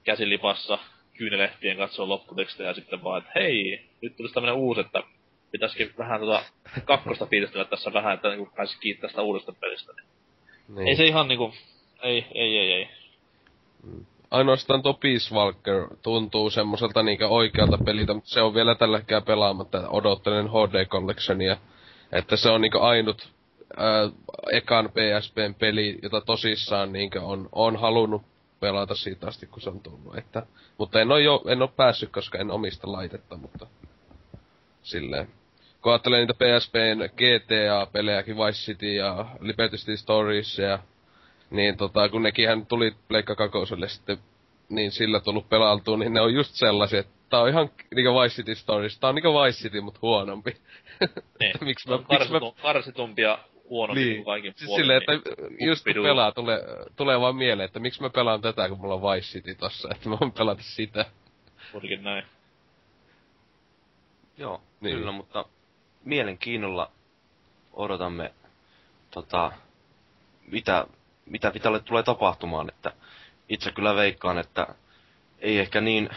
käsilipassa 0.05 0.79
kyynelehtien 1.19 1.77
katsoa 1.77 2.09
lopputekstejä 2.09 2.71
ja 2.71 2.75
sitten 2.75 3.05
vaan, 3.05 3.19
että 3.19 3.33
hei, 3.35 3.87
nyt 4.03 4.17
tulisi 4.17 4.35
tämmönen 4.35 4.57
uusi, 4.57 4.81
että 4.81 5.03
pitäisikin 5.51 5.95
vähän 5.99 6.21
tota 6.21 6.43
kakkosta 6.85 7.27
fiilistellä 7.27 7.65
tässä 7.65 7.93
vähän, 7.93 8.15
että 8.15 8.29
niinku 8.29 8.53
pääsisi 8.57 8.81
kiittää 8.81 9.11
sitä 9.11 9.23
uudesta 9.23 9.53
pelistä. 9.53 9.93
Niin. 10.69 10.89
Ei 10.89 10.97
se 10.97 11.05
ihan 11.05 11.29
niinku, 11.29 11.55
ei, 12.03 12.27
ei, 12.35 12.59
ei, 12.59 12.73
ei. 12.73 12.89
Ainoastaan 14.31 14.83
tuo 14.83 14.95
Peace 14.95 15.35
Walker 15.35 15.89
tuntuu 16.03 16.51
semmoiselta 16.51 17.03
niinkö 17.03 17.29
oikealta 17.29 17.79
peliltä, 17.79 18.15
mutta 18.15 18.31
se 18.31 18.43
on 18.43 18.55
vielä 18.55 18.75
tällä 18.75 18.99
hetkellä 18.99 19.21
pelaamatta. 19.21 19.89
Odottelen 19.89 20.49
HD 20.49 20.87
Collectionia. 20.87 21.57
Että 22.13 22.37
se 22.37 22.51
on 22.51 22.61
niinkö 22.61 22.81
ainut 22.81 23.33
ää, 23.77 24.11
ekan 24.53 24.89
PSPn 24.89 25.55
peli, 25.59 25.99
jota 26.03 26.21
tosissaan 26.21 26.93
niinkö 26.93 27.23
on, 27.23 27.49
on 27.53 27.77
halunnut 27.77 28.23
pelata 28.61 28.95
siitä 28.95 29.27
asti, 29.27 29.47
kun 29.47 29.61
se 29.61 29.71
on 29.71 29.81
tullut. 29.81 30.19
Että, 30.19 30.47
mutta 30.79 31.01
en 31.01 31.13
oo, 31.13 31.19
jo, 31.19 31.43
en 31.49 31.63
oo 31.63 31.69
päässyt, 31.69 32.13
koska 32.13 32.39
en 32.39 32.51
omista 32.51 32.93
laitetta, 32.93 33.37
mutta 33.37 33.67
silleen. 34.83 35.29
Kun 35.83 35.93
ajattelee 35.93 36.21
niitä 36.21 36.35
PSPn 36.35 37.09
GTA-pelejäkin, 37.17 38.37
Vice 38.37 38.59
City 38.59 38.95
ja 38.95 39.27
Liberty 39.41 39.77
City 39.77 39.97
Stories 39.97 40.59
ja 40.59 40.79
niin 41.51 41.77
tota, 41.77 42.09
kun 42.09 42.23
nekinhän 42.23 42.67
tuli 42.67 42.95
Pleikka 43.09 43.35
kakoselle 43.35 43.89
sitten 43.89 44.19
niin 44.69 44.93
sillä 44.93 45.21
tullut 45.21 45.49
pelailtua, 45.49 45.97
niin 45.97 46.13
ne 46.15 46.21
on 46.21 46.35
just 46.35 46.55
sellaisia, 46.55 47.01
että 47.01 47.13
tää 47.29 47.41
on 47.41 47.49
ihan 47.49 47.71
niinku 47.95 48.21
Vice 48.21 48.35
City 48.35 48.55
Stories. 48.55 48.99
Tää 48.99 49.09
on 49.09 49.15
niinku 49.15 49.35
Vice 49.35 49.59
City, 49.63 49.81
mut 49.81 50.03
huonompi. 50.03 50.57
Niin. 51.41 51.53
miksi 51.65 51.89
mä, 51.89 51.95
on 51.95 52.01
miksi 52.01 52.13
mä, 52.13 52.19
karsitum, 52.19 52.53
karsitumpi 52.63 53.23
ja 53.23 53.39
huonompi 53.69 54.05
niin. 54.05 54.17
kuin 54.17 54.25
kaikin 54.25 54.53
Siis 54.57 54.67
puolin. 54.67 54.83
silleen, 54.85 55.03
että 55.03 55.31
niin 55.59 55.69
just 55.69 55.85
kun 55.85 56.03
pelaa, 56.03 56.33
tulee, 56.33 56.61
tulee 56.97 57.21
vaan 57.21 57.37
mieleen, 57.37 57.65
että 57.65 57.81
miksi 57.81 58.03
mä 58.03 58.11
pelaan 58.11 58.41
tätä, 58.41 58.69
kun 58.69 58.79
mulla 58.81 58.95
on 58.95 59.03
Vice 59.03 59.27
City 59.27 59.55
tossa, 59.55 59.89
että 59.95 60.09
mä 60.09 60.17
voin 60.21 60.33
pelata 60.33 60.63
sitä. 60.63 61.05
Juurikin 61.73 62.03
näin. 62.03 62.25
Joo, 64.39 64.57
Niin. 64.57 64.65
niin. 64.81 64.99
kyllä, 64.99 65.13
mutta 65.13 65.45
mielenkiinnolla 66.05 66.91
odotamme, 67.73 68.33
tota, 69.11 69.53
mitä, 70.47 70.87
mitä 71.27 71.55
Vitalle 71.55 71.81
tulee 71.81 72.03
tapahtumaan, 72.03 72.69
että 72.69 72.93
itse 73.49 73.73
kyllä 73.73 73.95
veikkaan, 73.95 74.39
että 74.39 74.67
ei 75.39 75.59
ehkä 75.59 75.81
niin 75.81 76.11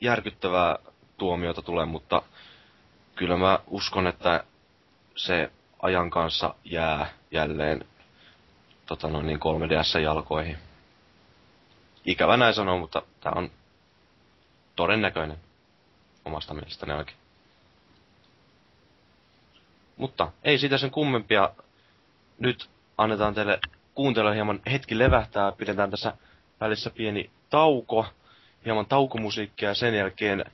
järkyttävää 0.00 0.78
tuomiota 1.18 1.62
tule, 1.62 1.84
mutta 1.84 2.22
kyllä 3.14 3.36
mä 3.36 3.58
uskon, 3.66 4.06
että 4.06 4.44
se 5.16 5.50
ajan 5.82 6.10
kanssa 6.10 6.54
jää 6.64 7.06
jälleen 7.30 7.84
tota 8.86 9.08
noin 9.08 9.26
niin 9.26 9.40
3DS-jalkoihin. 9.40 10.56
Ikävä 12.04 12.36
näin 12.36 12.54
sanoa, 12.54 12.78
mutta 12.78 13.02
tämä 13.20 13.32
on 13.36 13.50
todennäköinen 14.76 15.38
omasta 16.24 16.54
mielestäni 16.54 16.92
oikein. 16.92 17.18
Mutta 19.96 20.32
ei 20.42 20.58
siitä 20.58 20.78
sen 20.78 20.90
kummempia. 20.90 21.50
Nyt 22.38 22.70
annetaan 22.98 23.34
teille 23.34 23.60
kuuntella 23.94 24.32
hieman 24.32 24.60
hetki 24.72 24.98
levähtää. 24.98 25.52
Pidetään 25.52 25.90
tässä 25.90 26.12
välissä 26.60 26.90
pieni 26.90 27.30
tauko, 27.50 28.06
hieman 28.64 28.86
taukomusiikkia 28.86 29.68
ja 29.68 29.74
sen 29.74 29.94
jälkeen 29.94 30.44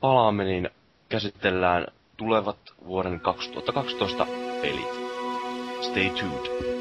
palaamme, 0.00 0.44
niin 0.44 0.70
käsitellään 1.08 1.86
tulevat 2.16 2.58
vuoden 2.86 3.20
2012 3.20 4.26
pelit. 4.62 4.94
Stay 5.80 6.10
tuned. 6.10 6.73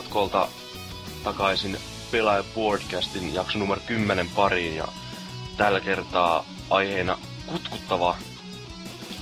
Katkolta 0.00 0.48
takaisin 1.24 1.78
Pelaaja 2.10 2.44
Podcastin 2.54 3.34
jakso 3.34 3.58
numero 3.58 3.80
10 3.86 4.28
pariin 4.28 4.76
ja 4.76 4.88
tällä 5.56 5.80
kertaa 5.80 6.44
aiheena 6.70 7.18
kutkuttava 7.46 8.16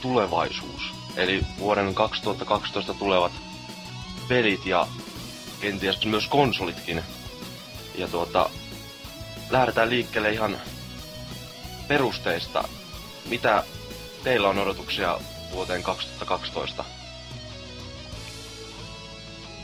tulevaisuus. 0.00 0.82
Eli 1.16 1.42
vuoden 1.58 1.94
2012 1.94 2.94
tulevat 2.94 3.32
pelit 4.28 4.66
ja 4.66 4.86
kenties 5.60 6.06
myös 6.06 6.26
konsolitkin. 6.26 7.02
Ja 7.94 8.08
tuota, 8.08 8.50
lähdetään 9.50 9.90
liikkeelle 9.90 10.30
ihan 10.32 10.58
perusteista. 11.88 12.68
Mitä 13.28 13.64
teillä 14.24 14.48
on 14.48 14.58
odotuksia 14.58 15.18
vuoteen 15.52 15.82
2012? 15.82 16.84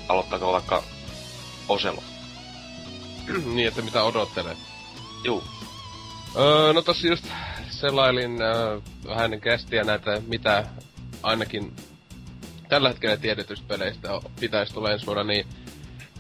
Aloittaako 0.09 0.53
vaikka 0.53 0.83
Oselo? 1.69 2.03
niin, 3.55 3.69
että 3.69 3.83
mitä 3.83 4.03
odottelee. 4.03 4.57
Juu. 5.25 5.45
Öö, 6.37 6.73
no 6.73 6.83
tossa 6.83 7.07
just 7.07 7.25
selailin 7.71 8.43
öö, 8.43 8.81
vähän 9.07 9.41
kästiä 9.41 9.85
näitä, 9.85 10.23
mitä 10.27 10.65
ainakin 11.23 11.77
tällä 12.69 12.89
hetkellä 12.89 13.17
tiedetyistä 13.17 13.69
peleistä 13.69 14.09
pitäisi 14.41 14.75
tulla 14.75 14.91
ensi 14.91 15.07
vuonna, 15.07 15.25
niin 15.25 15.47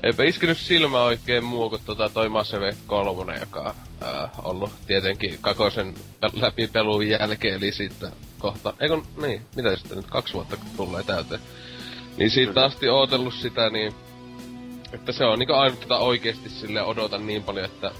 eipä 0.02 0.24
iskenyt 0.24 0.58
silmä 0.58 1.02
oikein 1.02 1.44
muu 1.44 1.70
kuin 1.70 1.82
tota 1.84 2.08
toi 2.08 2.28
Mass 2.28 2.54
Effect 2.54 2.78
3, 2.86 3.38
joka 3.40 3.60
on 3.60 3.74
öö, 4.08 4.26
ollut 4.42 4.72
tietenkin 4.86 5.38
kakosen 5.40 5.94
pel- 5.96 6.42
läpipelun 6.42 7.08
jälkeen, 7.08 7.54
eli 7.54 7.72
siitä 7.72 8.12
kohta, 8.38 8.74
eikö 8.80 9.00
niin, 9.22 9.42
mitä 9.56 9.76
sitten 9.76 9.96
nyt, 9.96 10.06
kaksi 10.06 10.34
vuotta 10.34 10.56
tulee 10.76 11.02
täyteen. 11.02 11.40
Niin 12.16 12.30
siitä 12.30 12.64
asti 12.64 12.88
ootellut 12.88 13.34
sitä, 13.34 13.70
niin 13.70 13.94
että 14.94 15.12
se 15.12 15.24
on 15.24 15.38
niinku 15.38 15.54
ainut, 15.54 15.80
jota 15.80 15.98
oikeesti 15.98 16.50
sille 16.50 16.82
odotan 16.82 17.26
niin 17.26 17.42
paljon, 17.42 17.64
että 17.64 17.90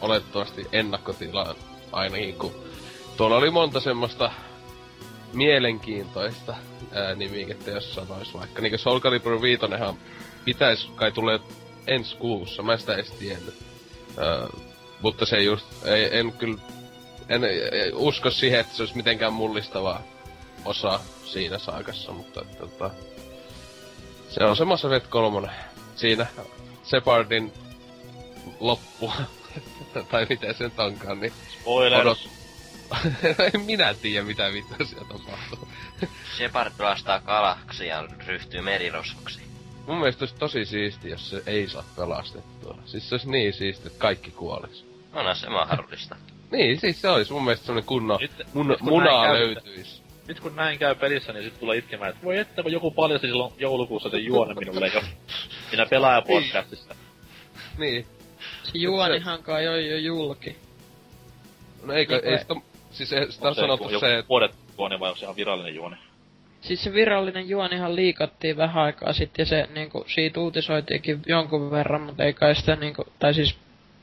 oletettavasti 0.00 0.66
ennakkotilaan 0.72 1.56
ainakin, 1.92 2.34
kun 2.34 2.54
tuolla 3.16 3.36
oli 3.36 3.50
monta 3.50 3.80
semmoista 3.80 4.30
mielenkiintoista 5.32 6.54
ää, 6.92 7.14
nimikettä, 7.14 7.70
jos 7.70 7.94
sanois 7.94 8.34
vaikka. 8.34 8.62
Niinku 8.62 8.78
Soul 8.78 9.00
Calibur 9.00 9.42
5 9.42 9.62
pitäis 10.44 10.90
kai 10.94 11.12
tulee 11.12 11.40
ensi 11.86 12.16
kuussa, 12.16 12.62
mä 12.62 12.76
sitä 12.76 12.94
edes 12.94 13.10
tiennyt. 13.10 13.54
Öö, 14.18 14.46
mutta 15.00 15.26
se 15.26 15.42
just, 15.42 15.66
ei, 15.86 16.18
en 16.18 16.32
kyllä, 16.32 16.58
en, 17.28 17.44
en 17.44 17.94
usko 17.94 18.30
siihen, 18.30 18.60
että 18.60 18.76
se 18.76 18.82
olisi 18.82 18.96
mitenkään 18.96 19.32
mullistava 19.32 20.00
osa 20.64 21.00
siinä 21.24 21.58
saakassa, 21.58 22.12
mutta 22.12 22.44
tota, 22.58 22.90
se 24.28 24.44
on 24.44 24.56
se 24.56 24.86
Effect 24.86 25.06
3. 25.10 25.48
Siinä 25.98 26.26
Separdin 26.82 27.52
loppu, 28.60 29.12
tai 30.10 30.26
miten 30.28 30.54
sen 30.54 30.72
onkaan, 30.78 31.20
niin 31.20 31.32
Spoiler. 31.60 32.00
odot... 32.00 32.18
en 33.54 33.60
minä 33.60 33.94
tiedä, 33.94 34.26
mitä 34.26 34.52
vittua 34.52 34.86
siellä 34.86 35.08
tapahtuu. 35.08 35.68
Shepard 36.36 36.72
pelastaa 36.78 37.20
galaksia 37.20 37.86
ja 37.86 38.08
ryhtyy 38.26 38.60
merirosvoksi. 38.60 39.40
Mun 39.86 39.98
mielestä 39.98 40.22
olisi 40.22 40.34
tosi 40.34 40.64
siisti, 40.64 41.10
jos 41.10 41.30
se 41.30 41.42
ei 41.46 41.68
saa 41.68 41.84
pelastettua. 41.96 42.78
Siis 42.84 43.08
se 43.08 43.14
olisi 43.14 43.30
niin 43.30 43.52
siisti, 43.52 43.86
että 43.86 43.98
kaikki 43.98 44.30
kuolis. 44.30 44.84
Onhan 45.12 45.36
se 45.36 45.48
mahdollista. 45.48 46.16
Niin, 46.50 46.80
siis 46.80 47.00
se 47.00 47.08
olisi 47.08 47.32
mun 47.32 47.44
mielestä 47.44 47.66
semmonen 47.66 47.86
kunnon 47.86 48.18
Nyt, 48.20 48.32
mun, 48.54 48.68
nyt 48.68 48.80
löytyisi. 49.32 50.02
Nyt 50.28 50.40
kun 50.40 50.56
näin 50.56 50.78
käy 50.78 50.94
pelissä, 50.94 51.32
niin 51.32 51.44
sit 51.44 51.60
tulee 51.60 51.76
itkemään, 51.78 52.10
että 52.10 52.24
voi 52.24 52.38
että 52.38 52.62
kun 52.62 52.72
joku 52.72 52.90
paljasti 52.90 53.26
silloin 53.26 53.52
joulukuussa 53.58 54.10
sen 54.10 54.24
juonen 54.24 54.58
minulle 54.58 54.90
jo. 54.94 55.02
Siinä 55.70 55.86
pelaajapodcastissa. 55.86 56.94
Niin. 57.78 58.06
Se 58.62 58.78
juonihan 58.78 59.42
kai 59.42 59.68
on 59.68 59.86
jo 59.86 59.96
julki. 59.96 60.56
No 61.82 61.92
eikö, 61.92 62.14
Niin, 62.14 62.32
ei 62.32 62.38
sitä, 62.38 62.54
siis 62.90 63.12
ei, 63.12 63.32
sitä 63.32 63.48
on 63.48 63.54
Se 63.54 63.60
sanottu 63.60 63.90
joku 63.90 64.00
se, 64.00 64.18
että 64.18 64.28
Vuodet 64.28 64.54
juoni 64.78 65.00
vai 65.00 65.08
onko 65.08 65.18
se 65.18 65.24
ihan 65.24 65.36
virallinen 65.36 65.74
juoni? 65.74 65.96
Siis 66.60 66.84
se 66.84 66.92
virallinen 66.92 67.48
juonihan 67.48 67.96
liikattiin 67.96 68.56
vähän 68.56 68.84
aikaa 68.84 69.12
sitten 69.12 69.42
ja 69.42 69.46
se 69.46 69.68
niinku, 69.74 70.04
siitä 70.14 70.40
uutisoitiinkin 70.40 71.22
jonkun 71.26 71.70
verran, 71.70 72.00
mutta 72.00 72.24
ei 72.24 72.32
kai 72.32 72.54
sitä 72.54 72.76
niinku, 72.76 73.04
tai 73.18 73.34
siis 73.34 73.56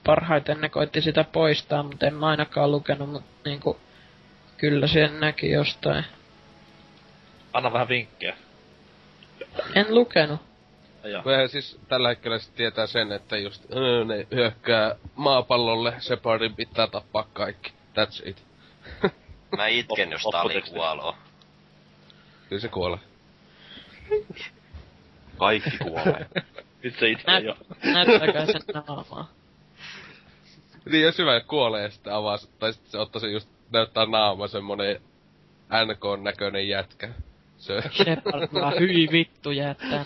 parhaiten 0.03 0.61
ne 0.61 0.69
koitti 0.69 1.01
sitä 1.01 1.23
poistaa, 1.23 1.83
mutta 1.83 2.07
en 2.07 2.13
mä 2.13 2.27
ainakaan 2.27 2.71
lukenut, 2.71 3.09
mutta 3.09 3.29
niinku, 3.45 3.77
kyllä 4.57 4.87
sen 4.87 5.19
näki 5.19 5.51
jostain. 5.51 6.05
Anna 7.53 7.73
vähän 7.73 7.87
vinkkejä. 7.89 8.37
En 9.75 9.95
lukenut. 9.95 10.41
Eihän 11.03 11.49
siis 11.49 11.79
tällä 11.87 12.09
hetkellä 12.09 12.39
sit 12.39 12.55
tietää 12.55 12.87
sen, 12.87 13.11
että 13.11 13.37
just 13.37 13.65
öö, 13.73 14.05
ne 14.05 14.27
hyökkää 14.31 14.95
maapallolle, 15.15 15.93
Separdin 15.99 16.55
pitää 16.55 16.87
tappaa 16.87 17.27
kaikki. 17.33 17.73
That's 17.95 18.29
it. 18.29 18.43
Mä 19.57 19.67
itken, 19.67 20.11
jos 20.11 20.21
tali 20.31 20.61
kuoloo. 20.61 21.15
Kyllä 22.49 22.61
se 22.61 22.67
kuolee. 22.67 22.99
Kaikki 25.37 25.77
kuolee. 25.77 26.25
nyt 26.83 26.99
se 26.99 27.09
itkee 27.09 27.25
Näyt, 27.33 27.45
jo. 27.45 27.57
näyttäkää 27.93 28.45
sen 28.45 28.61
naamaa. 28.87 29.29
Niin 30.91 31.03
jos 31.03 31.17
hyvä 31.17 31.39
kuolee 31.41 31.83
ja 31.83 31.89
sitten 31.89 32.13
avaa, 32.13 32.37
se- 32.37 32.47
tai 32.59 32.73
sitten 32.73 32.91
se 32.91 32.97
ottaa 32.97 33.19
se 33.19 33.27
just 33.27 33.49
näyttää 33.71 34.05
naama 34.05 34.47
semmonen 34.47 35.01
NK-näköinen 35.85 36.67
jätkä. 36.67 37.09
Se, 37.57 37.81
Shepard 37.91 38.53
vaan 38.53 38.79
hyi 38.79 39.07
vittu 39.11 39.51
jättää. 39.51 40.05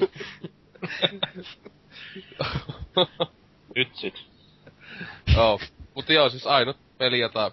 Nyt 3.75 3.95
sit. 3.95 4.15
joo. 5.35 5.59
Mutta 5.95 6.13
joo, 6.13 6.29
siis 6.29 6.47
ainut 6.47 6.77
peli, 6.97 7.19
jota 7.19 7.51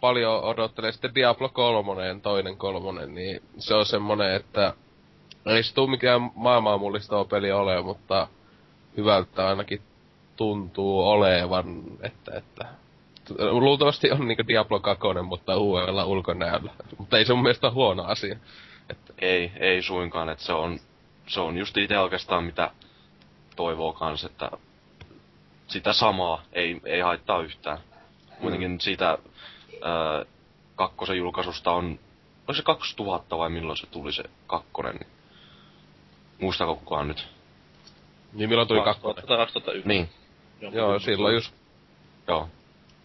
paljon 0.00 0.42
odottelee 0.42 0.92
sitten 0.92 1.14
Diablo 1.14 1.48
3, 1.48 2.20
toinen 2.22 2.56
kolmonen, 2.56 3.14
niin 3.14 3.42
se 3.58 3.74
on 3.74 3.86
semmonen, 3.86 4.34
että 4.34 4.74
ei 5.46 5.62
se 5.62 5.74
tuu 5.74 5.86
mikään 5.86 6.30
maailmaa 6.34 6.78
mullistava 6.78 7.24
peli 7.24 7.52
ole, 7.52 7.82
mutta 7.82 8.28
hyvältä 8.96 9.48
ainakin 9.48 9.82
tuntuu 10.36 11.08
olevan, 11.08 11.82
että, 12.02 12.36
että 12.36 12.66
luultavasti 13.38 14.10
on 14.10 14.28
niinku 14.28 14.46
Diablo 14.48 14.80
2, 14.80 15.02
mutta 15.22 15.56
uudella 15.56 16.04
ulkonäöllä. 16.04 16.70
Mutta 16.98 17.18
ei 17.18 17.24
se 17.24 17.34
mun 17.34 17.42
mielestä 17.42 17.70
huono 17.70 18.04
asia. 18.04 18.36
Että, 18.90 19.12
ei, 19.18 19.52
ei 19.56 19.82
suinkaan, 19.82 20.28
että 20.28 20.44
se 20.44 20.52
on, 20.52 20.78
se 21.26 21.40
on 21.40 21.58
just 21.58 21.76
itse 21.76 21.98
oikeastaan 21.98 22.44
mitä 22.44 22.70
toivoo 23.56 23.92
kans, 23.92 24.24
että 24.24 24.50
sitä 25.68 25.92
samaa 25.92 26.42
ei, 26.52 26.80
ei 26.84 27.00
haittaa 27.00 27.42
yhtään. 27.42 27.78
Kuitenkin 28.40 28.80
siitä 28.80 29.08
ää, 29.08 30.24
kakkosen 30.76 31.16
julkaisusta 31.16 31.72
on, 31.72 31.84
oliko 32.48 32.54
se 32.54 32.62
2000 32.62 33.38
vai 33.38 33.50
milloin 33.50 33.76
se 33.76 33.86
tuli 33.86 34.12
se 34.12 34.24
kakkonen, 34.46 34.96
niin 34.96 35.08
muistaako 36.40 36.76
kukaan 36.76 37.08
nyt? 37.08 37.28
niin 38.32 38.48
milloin 38.48 38.68
tuli 38.68 38.80
2000 38.80 39.20
kakkonen? 39.20 39.38
tai 39.38 39.46
2001. 39.46 39.88
Niin, 39.88 40.08
Jonkun 40.60 40.78
Joo, 40.78 40.86
kumman 40.86 41.00
silloin 41.00 41.34
just 41.34 41.54
joo. 42.28 42.48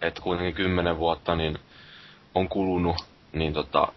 Että 0.02 0.22
kuitenkin 0.22 0.54
kymmenen 0.56 0.98
vuotta 0.98 1.36
niin 1.36 1.60
on 2.36 2.50
kulunut, 2.50 2.96
niin 3.34 3.54
tota, 3.54 3.88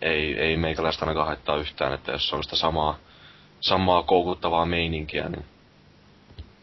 ei, 0.00 0.38
ei 0.40 0.56
meikäläistä 0.56 1.04
ainakaan 1.04 1.26
haittaa 1.26 1.56
yhtään, 1.56 1.92
että 1.92 2.12
jos 2.12 2.32
on 2.32 2.42
sitä 2.44 2.56
samaa, 2.56 2.98
samaa 3.60 4.02
koukuttavaa 4.02 4.66
meininkiä, 4.66 5.28
niin 5.28 5.44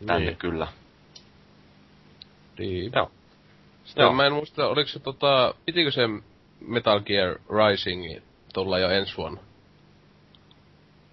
tänne 0.06 0.26
Niin. 0.26 0.38
kyllä. 0.38 0.68
Niin. 2.60 2.92
Joo. 2.96 3.12
Sitten 3.84 4.04
Joo. 4.04 4.14
mä 4.14 4.26
en 4.26 4.34
muista, 4.34 4.68
oliko 4.68 4.90
se 4.90 5.00
tota, 5.00 5.54
pitikö 5.66 5.92
se 5.92 6.02
Metal 6.60 7.00
Gear 7.00 7.40
Rising 7.50 8.20
tulla 8.54 8.80
jo 8.80 8.90
ensi 8.90 9.18
vuonna? 9.18 9.42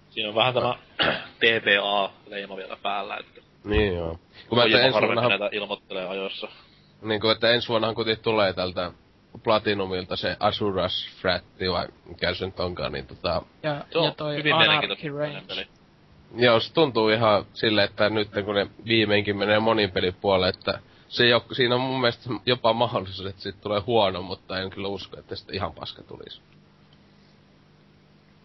Siinä 0.09 0.29
on 0.29 0.35
vähän 0.35 0.53
tämä 0.53 0.75
TPA-leima 1.39 2.57
vielä 2.57 2.77
päällä, 2.81 3.17
että 3.17 3.41
Niin 3.63 3.95
joo. 3.95 4.19
Kun 4.49 4.57
mä 4.57 4.63
ensi 4.63 4.93
harvemmin 4.93 5.29
näitä 5.29 5.49
ilmoittelee 5.51 6.07
ajoissa. 6.07 6.47
Niin 7.01 7.21
kuin, 7.21 7.31
että 7.31 7.51
ensi 7.51 7.67
vuonnahan 7.67 7.95
kuitenkin 7.95 8.23
tulee 8.23 8.53
tältä 8.53 8.91
Platinumilta 9.43 10.15
se 10.15 10.37
Asuras 10.39 11.09
Fratti 11.21 11.71
vai 11.71 11.87
mikä 12.05 12.33
se 12.33 12.45
nyt 12.45 12.59
onkaan, 12.59 12.91
niin 12.91 13.07
tota... 13.07 13.41
Ja, 13.63 13.85
Se 13.91 13.97
on 13.97 14.05
ja 14.05 14.11
toi 14.11 14.35
hyvin 14.35 14.53
Anarchy 14.53 15.11
peli. 15.47 15.67
Joo, 16.35 16.59
se 16.59 16.73
tuntuu 16.73 17.09
ihan 17.09 17.45
sille, 17.53 17.83
että 17.83 18.09
nyt 18.09 18.29
kun 18.45 18.55
ne 18.55 18.67
viimeinkin 18.85 19.37
menee 19.37 19.59
monin 19.59 19.91
pelipuolelle, 19.91 20.49
että 20.49 20.79
se 21.07 21.27
jo, 21.27 21.45
siinä 21.51 21.75
on 21.75 21.81
mun 21.81 22.01
mielestä 22.01 22.29
jopa 22.45 22.73
mahdollisuus, 22.73 23.29
että 23.29 23.41
siitä 23.41 23.59
tulee 23.61 23.79
huono, 23.79 24.21
mutta 24.21 24.59
en 24.59 24.69
kyllä 24.69 24.87
usko, 24.87 25.19
että 25.19 25.35
sitten 25.35 25.55
ihan 25.55 25.73
paska 25.73 26.03
tulisi. 26.03 26.41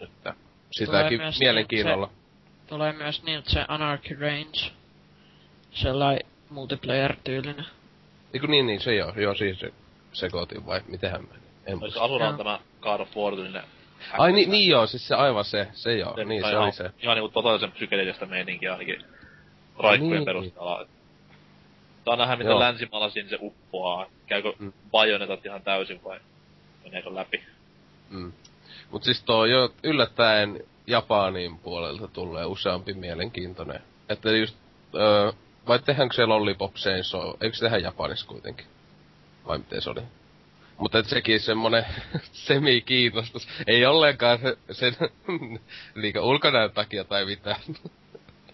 Että 0.01 0.35
sitäkin 0.71 1.21
myös 1.21 1.39
mielenkiinnolla. 1.41 2.11
Tulee 2.67 2.93
myös 2.93 3.23
niin, 3.23 3.39
että 3.39 3.51
se 3.51 3.65
Anarchy 3.69 4.15
Reigns. 4.15 4.73
Sellainen 5.71 6.27
multiplayer-tyylinen. 6.51 7.67
Eiku 8.35 8.47
niin, 8.47 8.67
niin 8.67 8.81
se 8.81 8.95
joo, 8.95 9.13
joo 9.17 9.35
siis 9.35 9.61
se 9.61 9.73
sekoitin 10.13 10.67
vai 10.67 10.81
mitenhän 10.89 11.21
meni? 11.31 11.43
En. 11.67 11.79
Asuna 12.01 12.29
on 12.29 12.37
tämä 12.37 12.59
God 12.81 13.01
of 13.01 13.17
War 13.17 13.35
tyylinen. 13.35 13.63
Ai 14.19 14.33
niin, 14.33 14.51
niin 14.51 14.71
joo, 14.71 14.87
siis 14.87 15.09
se 15.09 15.15
aivan 15.15 15.45
se, 15.45 15.69
se 15.73 15.97
joo, 15.97 16.17
niin 16.25 16.43
se 16.43 16.51
ihan, 16.51 16.63
oli 16.65 16.73
se. 16.73 16.91
Ihan 17.03 17.17
niinku 17.17 17.29
totaalisen 17.29 17.73
psykedeellistä 17.73 18.27
meininkiä 18.27 18.73
ainakin 18.73 19.05
raikkojen 19.79 20.13
Niin. 20.15 20.25
perusteella. 20.25 20.87
Saa 22.05 22.17
nähdä, 22.17 22.37
miten 22.37 22.51
Joo. 22.51 22.61
länsimaalaisiin 22.61 23.29
se 23.29 23.39
uppoaa. 23.41 24.07
Käykö 24.27 24.53
Mm. 24.59 24.73
bajonetat 24.91 25.47
ihan 25.47 25.63
täysin 25.63 26.05
vai 26.05 26.21
meneekö 26.85 27.15
läpi? 27.15 27.43
Mm. 28.11 28.33
Mut 28.91 29.05
siis 29.05 29.23
tuo 29.23 29.45
jo 29.47 29.73
yllättäen 29.83 30.61
Japanin 30.87 31.59
puolelta 31.59 32.09
tulee 32.09 32.45
useampi 32.45 32.93
mielenkiintoinen. 32.95 33.81
Että 34.09 34.31
just, 34.31 34.57
öö, 34.95 35.33
vai 35.69 35.79
tehdäänkö 35.79 36.15
se 36.15 36.27
Lollipop 36.27 36.75
Chainsaw, 36.75 37.31
eikö 37.41 37.57
se 37.57 37.65
tehdä 37.65 37.79
Japanissa 37.79 38.27
kuitenkin? 38.27 38.67
Vai 39.47 39.59
miten 39.59 39.83
se 39.83 39.91
oli? 39.91 40.03
Mutta 40.79 40.99
et 40.99 41.07
sekin 41.07 41.41
semmonen 41.41 41.87
semi-kiinnostus. 42.47 43.49
Ei 43.67 43.87
ollenkaan 43.87 44.39
se, 44.39 44.57
sen 44.71 44.97
liikä 45.95 46.23
ulkonäön 46.31 46.71
takia 46.71 47.05
tai 47.05 47.25
mitään. 47.25 47.61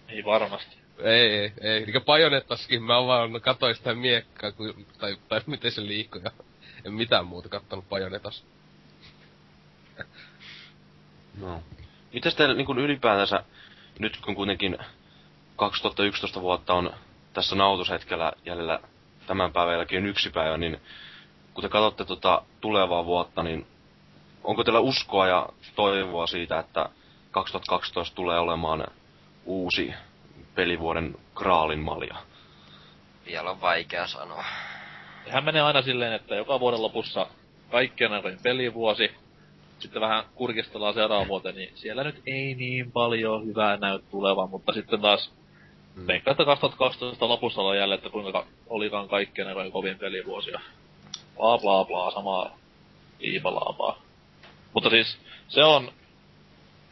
Ei 0.09 0.25
varmasti. 0.25 0.77
ei, 1.03 1.31
ei, 1.31 1.53
ei. 1.61 1.79
Niinkö 1.79 2.01
Bajonettaskin 2.01 2.83
mä 2.83 3.05
vaan 3.07 3.41
katsoin 3.41 3.75
sitä 3.75 3.93
miekkaa, 3.93 4.51
kun, 4.51 4.85
tai, 4.97 5.17
tai 5.29 5.41
miten 5.45 5.71
se 5.71 5.81
liikkui 5.81 6.21
ja 6.23 6.31
en 6.85 6.93
mitään 6.93 7.25
muuta 7.25 7.49
kattonut 7.49 7.89
Bajonetas. 7.89 8.43
No. 11.39 11.63
Mitäs 12.13 12.35
teillä 12.35 12.55
niin 12.55 12.79
ylipäätänsä, 12.79 13.43
nyt 13.99 14.17
kun 14.17 14.35
kuitenkin 14.35 14.77
2011 15.59 16.41
vuotta 16.41 16.73
on 16.73 16.93
tässä 17.33 17.55
nautushetkellä 17.55 18.33
jäljellä 18.45 18.79
tämän 19.27 19.53
päivän 19.53 19.75
jälkeen 19.75 20.05
yksi 20.05 20.29
päivä, 20.29 20.57
niin 20.57 20.81
kun 21.53 21.61
te 21.61 21.69
katsotte 21.69 22.05
tota 22.05 22.41
tulevaa 22.61 23.05
vuotta, 23.05 23.43
niin 23.43 23.67
onko 24.43 24.63
teillä 24.63 24.79
uskoa 24.79 25.27
ja 25.27 25.49
toivoa 25.75 26.27
siitä, 26.27 26.59
että 26.59 26.89
2012 27.31 28.15
tulee 28.15 28.39
olemaan 28.39 28.87
uusi 29.45 29.93
pelivuoden 30.55 31.15
Graalin 31.35 31.79
malja? 31.79 32.15
Vielä 33.25 33.51
on 33.51 33.61
vaikea 33.61 34.07
sanoa. 34.07 34.43
Sehän 35.25 35.43
menee 35.43 35.61
aina 35.61 35.81
silleen, 35.81 36.13
että 36.13 36.35
joka 36.35 36.59
vuoden 36.59 36.81
lopussa 36.81 37.27
kaikkien 37.71 38.13
aikojen 38.13 38.39
pelivuosi, 38.43 39.11
sitten 39.79 40.01
vähän 40.01 40.23
kurkistellaan 40.35 40.93
seuraavan 40.93 41.27
vuoteen, 41.27 41.55
niin 41.55 41.71
siellä 41.75 42.03
nyt 42.03 42.21
ei 42.25 42.55
niin 42.55 42.91
paljon 42.91 43.45
hyvää 43.45 43.77
näy 43.77 43.99
tulevan, 44.11 44.49
mutta 44.49 44.73
sitten 44.73 45.01
taas. 45.01 45.31
Veikkaan, 46.07 46.31
että 46.31 46.45
2012 46.45 47.27
lopussa 47.27 47.61
oli 47.61 47.77
jälleen, 47.77 47.97
että 47.97 48.09
kuinka 48.09 48.45
olikaan 48.67 49.09
kaikkien 49.09 49.47
aikojen 49.47 49.71
kovin 49.71 49.99
pelivuosia. 49.99 50.59
Bla 51.37 51.57
bla 51.57 51.85
bla, 51.85 52.11
samaa 52.11 52.57
liipalaapaa. 53.19 54.01
Mutta 54.73 54.89
siis, 54.89 55.17
se 55.47 55.63
on 55.63 55.91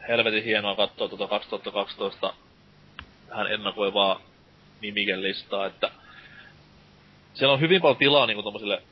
helvetin 0.08 0.44
hienoa 0.44 0.76
katsoa 0.76 1.08
tuota 1.08 1.28
2012 1.28 2.34
vähän 3.30 3.52
ennakoivaa 3.52 4.20
nimikellistaa, 4.80 5.66
että 5.66 5.90
siellä 7.34 7.54
on 7.54 7.60
hyvin 7.60 7.80
paljon 7.80 7.96
tilaa 7.96 8.26
niinku 8.26 8.42
tommosille 8.42 8.82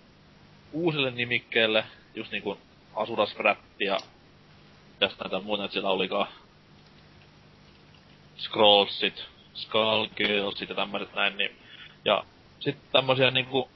uusille 0.73 1.11
nimikkeille, 1.11 1.85
just 2.15 2.31
niinku 2.33 2.59
Asuras 2.95 3.37
ja 3.81 3.99
tästä 4.99 5.25
näitä 5.25 5.41
muuta, 5.41 5.65
että 5.65 5.73
siellä 5.73 5.91
olikaan 5.91 6.29
Scrollsit, 8.39 9.25
Skullgirlsit 9.57 10.69
ja 10.69 10.75
tämmöiset 10.75 11.15
näin, 11.15 11.37
niin, 11.37 11.57
ja 12.05 12.25
sitten 12.61 12.89
tämmöisiä 12.93 13.31
niinku 13.31 13.69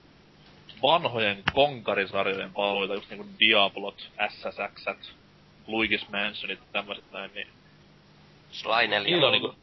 vanhojen 0.83 1.43
konkarisarjojen 1.53 2.53
palveluita, 2.53 2.95
just 2.95 3.11
niinku 3.11 3.27
Diablot, 3.41 4.11
SSX, 4.29 5.11
Luigi's 5.67 6.11
Mansionit 6.13 6.59
ja 6.59 6.67
tämmöiset 6.73 7.13
näin, 7.13 7.31
niin 7.35 7.49
Sly 8.51 8.87
4 8.89 9.01
niillä 9.01 9.27
on 9.27 9.33
niinku... 9.33 9.55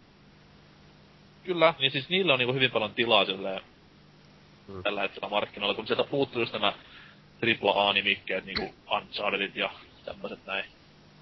Kyllä, 1.44 1.74
niin 1.80 1.92
siis 1.92 2.10
niillä 2.10 2.34
on 2.34 2.40
niinku 2.40 2.54
hyvin 2.54 2.72
paljon 2.72 2.94
tilaa 2.94 3.26
silleen 3.26 3.62
Mm. 4.68 4.84
tällä 4.84 5.02
hetkellä 5.02 5.30
markkinoilla, 5.30 5.76
kun 5.76 5.88
sieltä 5.88 6.04
puuttuu 6.04 6.42
just 6.42 6.54
nämä 6.54 6.74
AAA-nimikkeet, 7.44 8.46
niinku 8.46 8.74
Unchartedit 8.92 9.56
ja 9.56 9.70
tämmöiset 10.06 10.46
näin 10.46 10.66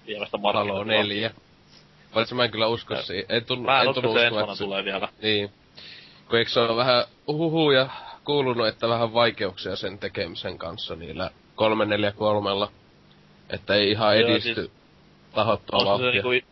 viemästä 0.06 0.38
Halo 0.38 0.52
markkinoilla. 0.52 0.92
4. 0.92 1.30
Paitsi 2.16 2.34
mä 2.34 2.44
en 2.44 2.50
kyllä 2.50 2.66
usko 2.66 2.94
Ja- 2.94 3.02
siihen. 3.02 3.24
En 3.28 3.44
tunnu, 3.44 3.64
Mä 3.64 3.76
en 3.76 3.82
en 3.82 3.88
usko, 3.88 4.00
tunnu 4.02 4.18
että 4.18 4.30
se 4.36 4.52
että 4.52 4.64
tulee 4.64 4.84
vielä. 4.84 5.08
Niin. 5.22 5.50
Kun 6.28 6.38
eikö 6.38 6.50
se 6.50 6.60
ole 6.60 6.76
vähän 6.76 7.04
huhuja 7.26 7.88
kuulunut, 8.24 8.66
että 8.68 8.88
vähän 8.88 9.14
vaikeuksia 9.14 9.76
sen 9.76 9.98
tekemisen 9.98 10.58
kanssa 10.58 10.96
niillä 10.96 11.30
343. 11.54 12.50
Että 13.50 13.74
ei 13.74 13.90
ihan 13.90 14.20
Joo, 14.20 14.30
edisty 14.30 14.54
siis- 14.54 14.70
tahottua 15.34 15.78
Onko 15.78 15.96
se 15.98 16.04
vauhtia. 16.04 16.22
niinku 16.22 16.48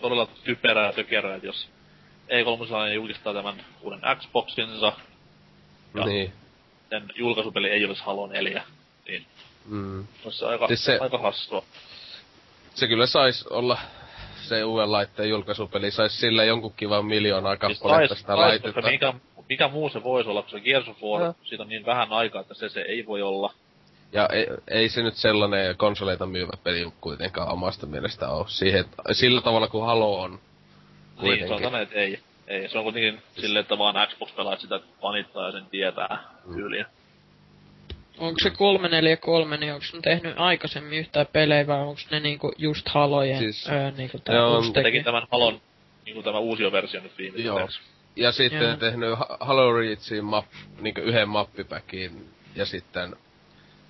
todella 0.00 0.28
typerää 0.44 0.86
ja 0.86 0.92
tökerää, 0.92 1.34
että 1.34 1.46
jos 1.46 1.68
E3 2.28 2.92
julkistaa 2.94 3.34
tämän 3.34 3.64
uuden 3.82 4.00
Xboxinsa, 4.20 4.92
ja 5.94 6.04
Niin. 6.04 6.32
sen 6.90 7.12
julkaisupeli 7.14 7.68
ei 7.68 7.84
olisi 7.84 8.02
Halo 8.02 8.26
4, 8.26 8.62
niin 9.08 9.26
Mm. 9.64 10.06
olisi 10.24 10.44
aika, 10.44 10.66
Siis 10.66 10.84
se- 10.84 10.98
aika 11.00 11.18
hassua. 11.18 11.62
Se 12.74 12.86
kyllä 12.88 13.06
sais 13.06 13.46
olla 13.46 13.78
se 14.48 14.64
uuden 14.64 14.92
laitteen 14.92 15.28
julkaisupeli, 15.28 15.90
sais 15.90 16.20
sillä 16.20 16.44
jonkun 16.44 16.72
kivan 16.76 17.04
miljoonaa 17.06 17.56
Siis 17.66 17.78
kappaletta 17.80 18.14
sais- 18.14 18.18
sitä 18.18 18.36
laitetta. 18.36 18.82
mikä, 18.82 19.14
mikä 19.48 19.68
muu 19.68 19.88
se 19.88 20.02
voisi 20.02 20.30
olla, 20.30 20.42
kun 20.42 20.50
se 20.50 20.60
Gears 20.60 20.88
of 20.88 21.02
War, 21.02 21.22
Joo. 21.22 21.34
siitä 21.44 21.62
on 21.62 21.68
niin 21.68 21.86
vähän 21.86 22.12
aikaa, 22.12 22.40
että 22.40 22.54
se, 22.54 22.68
se 22.68 22.80
ei 22.80 23.06
voi 23.06 23.22
olla. 23.22 23.52
Ja 24.12 24.28
ei, 24.32 24.46
ei 24.68 24.88
se 24.88 25.02
nyt 25.02 25.14
sellainen 25.14 25.76
konsoleita 25.76 26.26
myyvä 26.26 26.52
peli 26.64 26.92
kuitenkaan 27.00 27.48
omasta 27.52 27.86
mielestä 27.86 28.28
ole. 28.30 28.44
Siihen, 28.48 28.84
sillä 29.12 29.40
tavalla 29.40 29.68
kuin 29.68 29.86
Halo 29.86 30.20
on. 30.20 30.30
Niin, 30.30 30.40
Kuitenkin. 31.20 31.48
sanotaan, 31.48 31.82
että 31.82 31.94
ei. 31.94 32.18
Ei, 32.46 32.68
se 32.68 32.78
on 32.78 32.84
kuitenkin 32.84 33.22
silleen, 33.40 33.60
että 33.60 33.78
vaan 33.78 34.08
Xbox 34.08 34.34
pelaat 34.36 34.60
sitä 34.60 34.80
panittaa 35.00 35.46
ja 35.46 35.52
sen 35.52 35.66
tietää 35.70 36.18
Mm. 36.44 36.54
tyyliin. 36.54 36.86
Onko 38.18 38.38
se 38.42 38.50
343, 38.50 39.56
niin 39.56 39.72
onko 39.74 39.84
ne 39.92 40.00
tehnyt 40.00 40.34
aikaisemmin 40.36 40.98
yhtään 40.98 41.26
pelejä 41.32 41.66
vai 41.66 41.80
onko 41.80 42.00
ne 42.10 42.20
niinku 42.20 42.52
just 42.58 42.88
halojen 42.88 43.38
Siis- 43.38 43.68
öö, 43.68 43.90
niinku 43.90 44.18
tää 44.18 44.34
Joo, 44.34 44.60
teki 44.62 44.72
teki? 44.82 45.02
tämän 45.02 45.22
Halon, 45.32 45.60
niinku 46.04 46.22
tämä 46.22 46.38
uusi 46.38 46.72
versio 46.72 47.00
nyt 47.00 47.18
viimeiseksi. 47.18 47.80
Ja 48.16 48.32
sitten 48.32 48.62
Joo. 48.68 48.76
tehnyt 48.76 49.18
Ha- 49.18 49.36
Halo 49.40 49.72
Reachin 49.72 50.24
map, 50.24 50.44
niin 50.80 50.94
yhden 50.98 51.28
mappipäkin 51.28 52.30
ja 52.54 52.66
sitten 52.66 53.16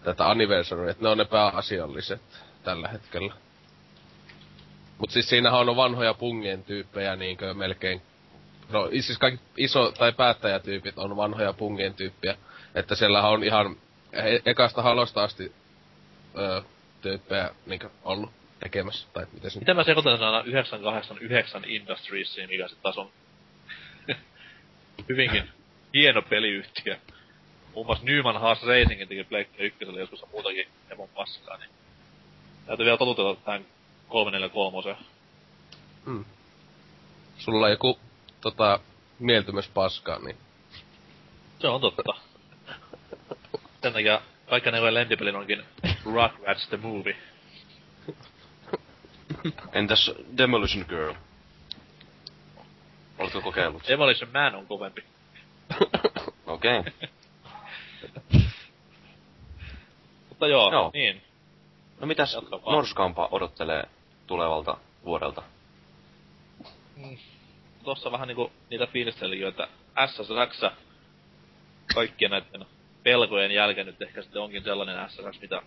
tätä 0.04 0.30
Anniversary, 0.30 0.88
että 0.90 1.02
ne 1.02 1.08
on 1.08 1.18
ne 1.18 1.24
pääasialliset 1.24 2.22
tällä 2.64 2.88
hetkellä. 2.88 3.34
Mut 4.98 5.10
siis 5.10 5.28
siinähän 5.28 5.68
on 5.68 5.76
vanhoja 5.76 6.14
pungien 6.14 6.64
tyyppejä 6.64 7.16
niinkö 7.16 7.54
melkein 7.54 8.02
No 8.68 8.88
siis 9.00 9.18
kaikki 9.18 9.40
iso, 9.56 9.92
tai 9.92 10.12
päättäjätyypit 10.12 10.98
on 10.98 11.16
vanhoja 11.16 11.52
pungien 11.52 11.94
tyyppiä. 11.94 12.36
Että 12.74 12.94
siellä 12.94 13.28
on 13.28 13.44
ihan 13.44 13.76
e- 14.24 14.42
ekasta 14.46 14.82
halosta 14.82 15.24
asti 15.24 15.52
öö, 16.38 16.62
tyyppejä 17.02 17.50
niinkö 17.66 17.90
ollut 18.04 18.30
tekemässä, 18.60 19.08
tai 19.12 19.26
miten 19.32 19.50
se 19.50 19.58
Miten 19.58 19.76
mä 19.76 19.84
sekoitan 19.84 20.18
sen 20.18 20.26
aina 20.26 20.42
989 20.42 21.64
Industriesiin, 21.64 22.48
mikä 22.48 22.68
sitten 22.68 22.82
taas 22.82 22.98
on 22.98 23.10
hyvinkin 25.08 25.50
hieno 25.94 26.22
peliyhtiö. 26.22 26.96
Muun 27.74 27.86
muassa 27.86 28.04
Newman 28.04 28.40
Haas 28.40 28.62
Racingin 28.62 29.08
teki 29.08 29.24
Pleikka 29.24 29.62
ykkösellä 29.62 30.00
joskus 30.00 30.22
on 30.22 30.28
muutakin 30.32 30.68
hevon 30.90 31.08
paskaa, 31.08 31.56
niin 31.56 31.70
täytyy 32.66 32.84
vielä 32.84 32.98
totutella 32.98 33.36
tähän 33.36 33.64
343. 34.08 34.96
Mm. 36.06 36.24
Sulla 37.38 37.66
on 37.66 37.72
joku 37.72 37.98
tota, 38.40 38.80
mieltymys 39.18 39.68
paskaan, 39.68 40.24
niin 40.24 40.36
Se 41.60 41.68
on 41.68 41.80
totta. 41.80 42.25
Sen 43.86 43.92
takia 43.92 44.20
kaikki 44.46 44.70
ne 44.70 44.94
lempipelin 44.94 45.36
onkin 45.36 45.64
Rugrats 46.04 46.68
the 46.68 46.76
Movie. 46.76 47.16
Entäs 49.72 50.10
Demolition 50.36 50.84
Girl? 50.88 51.14
Oletko 53.18 53.40
kokeillut? 53.40 53.88
Demolition 53.88 54.30
Man 54.32 54.54
on 54.54 54.66
kovempi. 54.66 55.04
Okei. 56.46 56.78
Okay. 56.78 56.92
Mutta 60.28 60.46
joo, 60.46 60.72
Joo. 60.72 60.90
niin. 60.94 61.22
No 62.00 62.06
mitäs 62.06 62.34
Jatka 62.34 62.62
vaan. 62.62 62.74
Norskampa 62.74 63.28
odottelee 63.30 63.88
tulevalta 64.26 64.76
vuodelta? 65.04 65.42
Tossa 67.84 68.12
vähän 68.12 68.28
niinku 68.28 68.52
niitä 68.70 68.86
fiilisteli 68.86 69.42
että 69.42 69.68
SSX 70.06 70.62
kaikkien 71.94 72.30
näiden 72.30 72.75
pelkojen 73.06 73.50
jälkeen 73.50 73.86
nyt 73.86 74.02
ehkä 74.02 74.22
sitten 74.22 74.42
onkin 74.42 74.62
sellainen 74.62 75.10
SSX, 75.10 75.40
mitä 75.40 75.62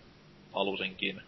halusinkin. 0.52 1.22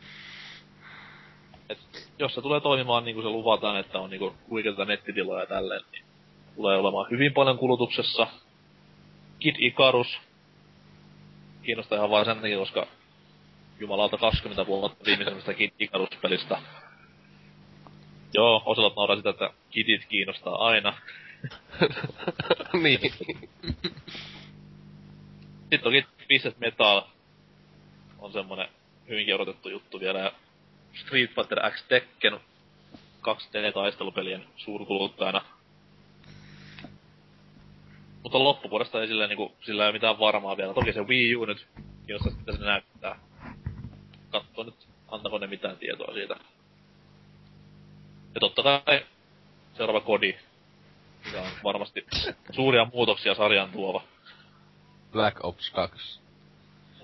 Et 1.69 1.79
jos 2.19 2.35
se 2.35 2.43
tulee 2.43 2.61
toimimaan 2.61 3.05
niin 3.05 3.15
kuin 3.15 3.25
se 3.25 3.31
luvataan, 3.31 3.77
että 3.77 3.99
on 3.99 4.11
niinku 4.11 4.35
huikeita 4.51 4.85
nettitiloja 4.85 5.41
ja 5.41 5.47
tälleen, 5.47 5.81
niin 5.93 6.05
tulee 6.57 6.79
olemaan 6.79 7.11
hyvin 7.11 7.33
paljon 7.33 7.59
kulutuksessa. 7.59 8.27
Kid 9.39 9.57
Icarus 9.59 10.19
kiinnostaa 11.63 11.99
ihan 11.99 12.11
vaan 12.11 12.25
sen 12.25 12.37
takia, 12.37 12.59
koska 12.59 12.87
jumalauta 13.81 14.17
20 14.17 14.67
vuotta 14.67 15.05
viimeisemmästä 15.07 15.55
Kid 15.55 15.71
Icarus-pelistä. 15.79 16.59
Joo, 18.35 18.63
Oselot 18.67 18.97
nauraa 18.97 19.17
sitä, 19.17 19.31
että 19.31 19.51
kidit 19.71 20.07
kiinnostaa 20.07 20.67
aina. 20.67 20.95
niin. 22.83 23.01
Sitten 25.73 25.93
toki 25.93 26.07
Business 26.29 26.59
Metal 26.59 27.03
on 28.19 28.33
semmonen 28.33 28.69
hyvinkin 29.09 29.35
odotettu 29.35 29.69
juttu 29.69 30.01
vielä. 30.01 30.19
Ja 30.19 30.33
Street 30.95 31.31
Fighter 31.35 31.71
X 31.71 31.85
Tekken 31.89 32.41
2D-taistelupelien 33.23 34.45
suurkuluttajana. 34.57 35.45
Mutta 38.23 38.45
loppuvuodesta 38.45 39.01
ei 39.01 39.07
sillä, 39.07 39.27
niinku, 39.27 39.53
sillä 39.61 39.83
ei 39.83 39.87
ole 39.87 39.93
mitään 39.93 40.19
varmaa 40.19 40.57
vielä. 40.57 40.75
Toki 40.75 40.93
se 40.93 41.03
Wii 41.03 41.37
U 41.37 41.45
nyt 41.45 41.67
kiinnostaisi, 42.07 42.39
mitä 42.39 42.53
se 42.53 42.65
näyttää. 42.65 43.19
Katso 44.31 44.63
nyt, 44.63 44.89
antako 45.09 45.39
ne 45.39 45.47
mitään 45.47 45.77
tietoa 45.77 46.15
siitä. 46.15 46.37
Ja 48.35 48.41
totta 48.41 48.63
kai 48.63 49.07
seuraava 49.75 50.01
kodi, 50.01 50.37
mikä 51.25 51.41
on 51.41 51.51
varmasti 51.65 52.07
suuria 52.51 52.87
muutoksia 52.93 53.35
sarjan 53.35 53.71
tuova. 53.71 54.12
Black 55.13 55.45
Ops 55.45 55.71
2. 55.71 56.21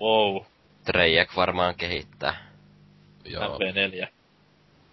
Wow, 0.01 0.45
Treyjak 0.85 1.35
varmaan 1.35 1.75
kehittää. 1.75 2.49
Joo. 3.25 3.57
MP4. 3.57 4.07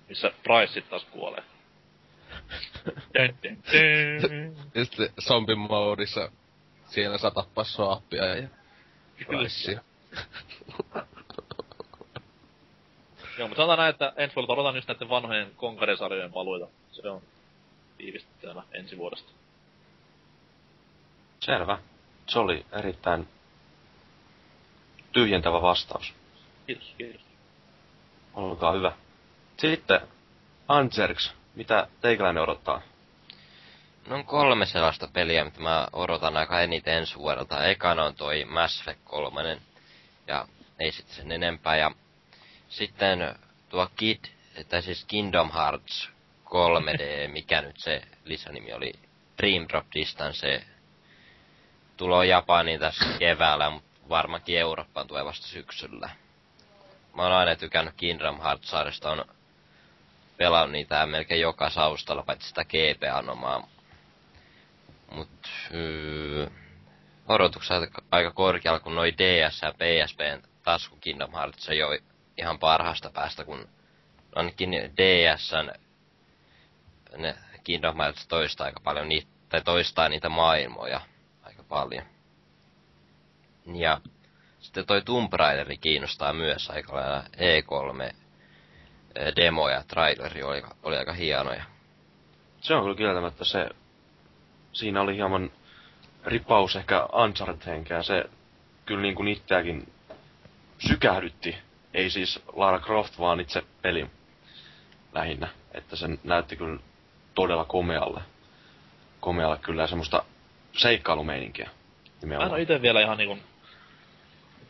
Missä 0.09 0.33
Price 0.43 0.81
taas 0.81 1.05
kuolee. 1.05 1.43
Dun, 3.15 3.39
dun, 3.43 3.63
dun. 4.23 4.57
Ja 4.75 4.85
sitten 4.85 5.09
zombimoodissa 5.21 6.31
siellä 6.87 7.19
saa 7.19 7.31
tappaa 7.31 7.65
soappia 7.65 8.25
ja 8.25 8.49
Kyllä. 9.27 9.41
raissia. 9.41 9.81
Joo, 13.39 13.49
mutta 13.49 13.63
sanotaan 13.63 13.79
näin, 13.79 13.91
että 13.91 14.13
ensi 14.17 14.37
vuodelta 14.37 14.53
odotan 14.53 14.75
just 14.77 14.89
näiden 14.89 15.09
vanhojen 15.09 15.51
konkarisarjojen 15.57 16.33
paluita. 16.33 16.67
Se 16.93 17.09
on 17.09 17.23
tiivistelmä 17.99 18.63
ensi 18.73 18.99
vuodesta. 18.99 19.33
Selvä. 21.41 21.79
Se 22.27 22.39
oli 22.39 22.67
erittäin 22.73 23.29
tyhjentävä 25.13 25.63
vastaus. 25.63 26.15
Kiitos, 26.67 26.95
kiitos. 26.99 27.21
Olkaa 28.35 28.73
hyvä. 28.73 28.93
Sitten 29.57 30.01
Anserks, 30.69 31.35
mitä 31.55 31.89
teikäläinen 32.01 32.43
odottaa? 32.43 32.83
No 34.09 34.17
on 34.17 34.25
kolme 34.25 34.67
sellaista 34.67 35.09
peliä, 35.13 35.45
mitä 35.45 35.61
mä 35.61 35.89
odotan 35.93 36.37
aika 36.37 36.61
eniten 36.61 36.95
ensi 36.95 37.17
vuodelta. 37.19 37.65
Ekana 37.65 38.05
on 38.05 38.15
toi 38.15 38.45
Mass 38.45 38.81
Effect 38.81 39.01
3, 39.05 39.61
ja 40.27 40.49
ei 40.79 40.93
sit 40.93 41.09
sen 41.09 41.33
enempää. 41.33 41.77
Ja 41.77 41.91
sitten 42.69 43.35
tuo 43.69 43.89
Kid, 43.97 44.25
tai 44.69 44.83
siis 44.83 45.05
Kingdom 45.05 45.51
Hearts 45.53 46.11
3D, 46.45 47.29
mikä 47.29 47.61
nyt 47.63 47.77
se 47.77 48.03
lisänimi 48.25 48.73
oli, 48.73 48.93
Dream 49.39 49.67
Drop 49.69 49.87
Distance, 49.95 50.65
tulo 51.97 52.23
Japaniin 52.23 52.81
tässä 52.81 53.05
keväällä, 53.19 53.71
mutta 53.71 54.09
varmaankin 54.09 54.59
Eurooppaan 54.59 55.07
tulee 55.07 55.25
vasta 55.25 55.47
syksyllä. 55.47 56.11
Mä 57.15 57.23
oon 57.23 57.33
aina 57.33 57.57
tykännyt 57.57 57.95
Kingdom 57.97 58.41
Hearts-sarjasta, 58.41 59.11
on 59.11 59.25
pelannut 60.37 60.73
niitä 60.73 61.07
melkein 61.07 61.41
joka 61.41 61.71
saustalla, 61.71 62.23
paitsi 62.23 62.49
sitä 62.49 62.65
GP-anomaa. 62.65 63.69
Mut, 65.11 65.29
öö, 65.75 66.47
odotukset 67.29 67.91
aika 68.11 68.31
korkealla, 68.31 68.81
kun 68.81 68.95
noi 68.95 69.15
DS 69.19 69.63
ja 69.63 69.73
PSPn 69.73 70.49
tasku 70.63 70.97
Kingdom 70.97 71.33
Hearts 71.33 71.69
ei 71.69 71.83
ole 71.83 72.03
ihan 72.39 72.59
parhaasta 72.59 73.11
päästä, 73.11 73.45
kun 73.45 73.69
ainakin 74.35 74.71
DSn 74.71 75.71
ne 77.17 77.35
Kingdom 77.65 77.97
Hearts 77.97 78.27
toistaa 78.27 78.65
aika 78.65 78.81
paljon 78.81 79.09
niitä, 79.09 79.29
tai 79.49 79.63
toistaa 79.63 80.09
niitä 80.09 80.29
maailmoja 80.29 81.01
paljon. 81.69 82.05
Ja 83.75 84.01
sitten 84.61 84.87
toi 84.87 85.03
Tomb 85.03 85.33
Raideri 85.33 85.77
kiinnostaa 85.79 86.33
myös 86.33 86.71
aika 86.71 86.97
lailla 86.97 87.23
E3 87.23 88.15
demo 89.37 89.69
ja 89.69 89.83
traileri 89.89 90.43
oli, 90.43 90.63
oli 90.83 90.97
aika 90.97 91.13
hienoja. 91.13 91.65
Se 92.61 92.75
on 92.75 92.83
kyllä 92.83 92.97
kieltämättä 92.97 93.45
se, 93.45 93.69
siinä 94.73 95.01
oli 95.01 95.17
hieman 95.17 95.51
ripaus 96.25 96.77
ehkä 96.77 97.09
Uncharted-henkeä. 97.13 98.03
Se 98.03 98.25
kyllä 98.87 99.03
niin 99.03 99.15
kuin 99.15 99.29
itseäkin 99.29 99.93
sykähdytti. 100.79 101.57
Ei 101.95 102.11
siis 102.11 102.43
Lara 102.53 102.81
Croft, 102.81 103.19
vaan 103.19 103.41
itse 103.41 103.63
peli 103.83 104.11
lähinnä. 105.13 105.49
Että 105.73 105.97
se 105.97 106.07
näytti 106.25 106.57
kyllä 106.57 106.81
todella 107.35 107.65
komealle. 107.65 108.21
Komealle 109.21 109.59
kyllä 109.59 109.87
semmoista 109.87 110.25
seikkailumeininkiä. 110.77 111.71
Mä 112.27 112.35
en 112.57 112.63
ite 112.63 112.83
vielä 112.83 113.01
ihan 113.01 113.19
niinku 113.19 113.39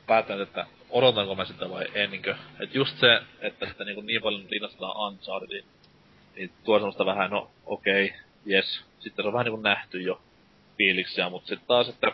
päättänyt, 0.07 0.49
että 0.49 0.67
odotanko 0.91 1.35
mä 1.35 1.45
sitä 1.45 1.71
vai 1.71 1.85
en 1.95 2.11
niinkö. 2.11 2.37
Et 2.61 2.75
just 2.75 2.99
se, 2.99 3.23
että 3.41 3.67
sitä 3.69 3.85
niinku 3.85 4.01
niin 4.01 4.23
paljon 4.23 4.47
rinnastetaan 4.51 4.97
Unchartediin, 4.97 5.65
niin 6.37 6.51
tuo 6.65 6.79
semmoista 6.79 7.07
vähän, 7.07 7.31
no 7.31 7.51
okei, 7.67 8.05
okay, 8.05 8.19
yes. 8.51 8.85
Sitten 9.01 9.23
se 9.23 9.27
on 9.27 9.33
vähän 9.33 9.45
niinku 9.45 9.61
nähty 9.61 10.03
jo 10.03 10.23
fiiliksiä, 10.79 11.31
mutta 11.31 11.49
sitten 11.49 11.69
taas, 11.69 11.89
että 11.89 12.13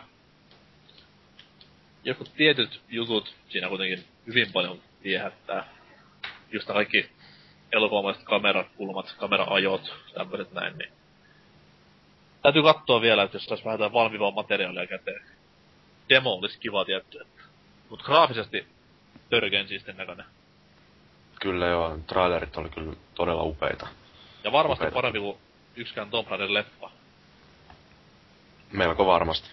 joku 2.03 2.23
tietyt 2.37 2.81
jutut 2.89 3.35
siinä 3.49 3.69
kuitenkin 3.69 4.03
hyvin 4.27 4.51
paljon 4.53 4.79
viehättää. 5.03 5.67
Just 6.51 6.67
kaikki 6.67 7.09
elokuvamaiset 7.71 8.23
kamerakulmat, 8.23 9.15
kameraajot, 9.17 9.95
tämmöiset 10.13 10.51
näin, 10.51 10.77
niin 10.77 10.91
täytyy 12.43 12.63
katsoa 12.63 13.01
vielä, 13.01 13.23
että 13.23 13.35
jos 13.35 13.45
saisi 13.45 13.65
vähän 13.65 13.75
jotain 13.75 13.93
valmivaa 13.93 14.31
materiaalia 14.31 14.87
käteen. 14.87 15.21
Demo 16.09 16.33
olisi 16.33 16.59
kiva 16.59 16.85
tietty, 16.85 17.21
että. 17.21 17.43
Mut 17.89 18.03
graafisesti 18.03 18.67
törkeen 19.29 19.67
siisten 19.67 19.97
näköinen. 19.97 20.25
Kyllä 21.41 21.67
joo, 21.67 21.99
trailerit 22.07 22.57
oli 22.57 22.69
kyllä 22.69 22.93
todella 23.15 23.43
upeita. 23.43 23.87
Ja 24.43 24.51
varmasti 24.51 24.83
upeita. 24.83 24.95
parempi 24.95 25.19
kuin 25.19 25.37
yksikään 25.75 26.09
Tomb 26.09 26.27
Raider 26.27 26.53
leffa. 26.53 26.89
Melko 28.71 29.05
varmasti. 29.05 29.49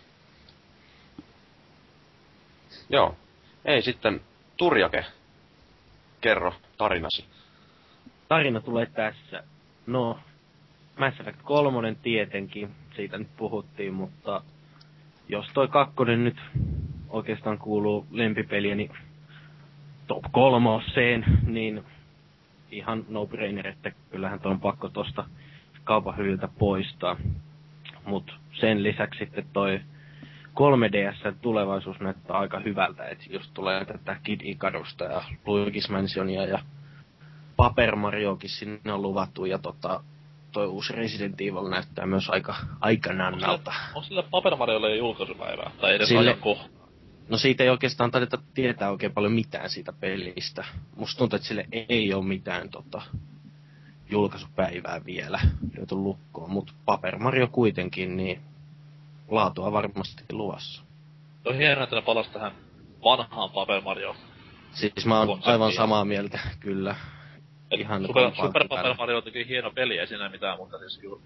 Joo. 2.88 3.16
Ei 3.64 3.82
sitten, 3.82 4.20
Turjake, 4.56 5.04
kerro 6.20 6.54
tarinasi. 6.78 7.24
Tarina 8.28 8.60
tulee 8.60 8.86
tässä. 8.86 9.44
No, 9.86 10.18
Mass 11.00 11.20
Effect 11.20 11.42
3 11.44 11.96
tietenkin, 12.02 12.70
siitä 12.96 13.18
nyt 13.18 13.28
puhuttiin, 13.36 13.94
mutta 13.94 14.42
jos 15.28 15.46
toi 15.54 15.68
kakkonen 15.68 16.24
nyt 16.24 16.36
oikeastaan 17.08 17.58
kuuluu 17.58 18.06
lempipelieni 18.10 18.90
top 20.06 20.24
kolmoseen, 20.32 21.24
niin 21.46 21.84
ihan 22.70 23.04
no-brainer, 23.08 23.66
että 23.66 23.92
kyllähän 24.10 24.40
toi 24.40 24.52
on 24.52 24.60
pakko 24.60 24.88
tosta 24.88 25.24
kaupan 25.84 26.16
hyviltä 26.16 26.48
poistaa. 26.58 27.16
Mut 28.04 28.34
sen 28.52 28.82
lisäksi 28.82 29.18
sitten 29.18 29.44
toi 29.52 29.80
3DS 30.48 31.34
tulevaisuus 31.40 32.00
näyttää 32.00 32.36
aika 32.36 32.60
hyvältä, 32.60 33.08
että 33.08 33.24
just 33.30 33.50
tulee 33.54 33.84
tätä 33.84 34.16
Kid 34.22 34.40
Icarusta 34.44 35.04
ja 35.04 35.22
Luigi's 35.46 35.92
Mansionia 35.92 36.44
ja 36.44 36.58
Paper 37.56 37.96
Mariokin 37.96 38.50
sinne 38.50 38.92
on 38.92 39.02
luvattu 39.02 39.44
ja 39.44 39.58
tota, 39.58 40.00
toi 40.52 40.66
uusi 40.66 40.92
Resident 40.92 41.40
Evil 41.40 41.68
näyttää 41.68 42.06
myös 42.06 42.30
aika, 42.30 42.54
aika 42.80 43.12
nannalta. 43.12 43.72
Onko 43.94 44.02
sillä 44.02 44.22
Paper 44.22 44.56
Mariolle 44.56 44.96
julkaisupäivää? 44.96 45.70
Tai 45.80 45.94
edes 45.94 46.08
sille, 46.08 46.36
No 47.28 47.36
siitä 47.36 47.64
ei 47.64 47.70
oikeastaan 47.70 48.10
tarvita 48.10 48.38
tietää 48.54 48.90
oikein 48.90 49.12
paljon 49.12 49.32
mitään 49.32 49.70
siitä 49.70 49.92
pelistä. 49.92 50.64
Musta 50.96 51.18
tuntuu, 51.18 51.36
että 51.36 51.48
sille 51.48 51.66
ei 51.88 52.14
ole 52.14 52.24
mitään 52.24 52.68
tota, 52.68 53.02
julkaisupäivää 54.10 55.04
vielä 55.04 55.40
löyty 55.76 55.94
lukkoon, 55.94 56.50
mutta 56.50 56.72
Paper 56.84 57.18
Mario 57.18 57.48
kuitenkin, 57.48 58.16
niin 58.16 58.40
laatua 59.28 59.72
varmasti 59.72 60.24
luvassa. 60.32 60.82
On 61.44 61.56
hienoa, 61.56 61.84
että 61.84 62.02
palas 62.02 62.28
tähän 62.28 62.52
vanhaan 63.04 63.50
Paper 63.50 63.80
Mario. 63.80 64.16
Siis 64.72 65.06
mä 65.06 65.18
oon 65.20 65.40
aivan 65.42 65.72
samaa 65.72 66.04
mieltä, 66.04 66.38
kyllä. 66.60 66.94
Ihan 67.70 68.06
Super, 68.06 68.30
Super 68.34 68.68
Paper 68.68 68.94
Mario 68.98 69.16
on 69.16 69.22
hieno 69.48 69.70
peli, 69.70 69.98
ei 69.98 70.06
siinä 70.06 70.28
mitään, 70.28 70.58
mutta 70.58 70.78
siis 70.78 70.98
kyllä, 70.98 71.20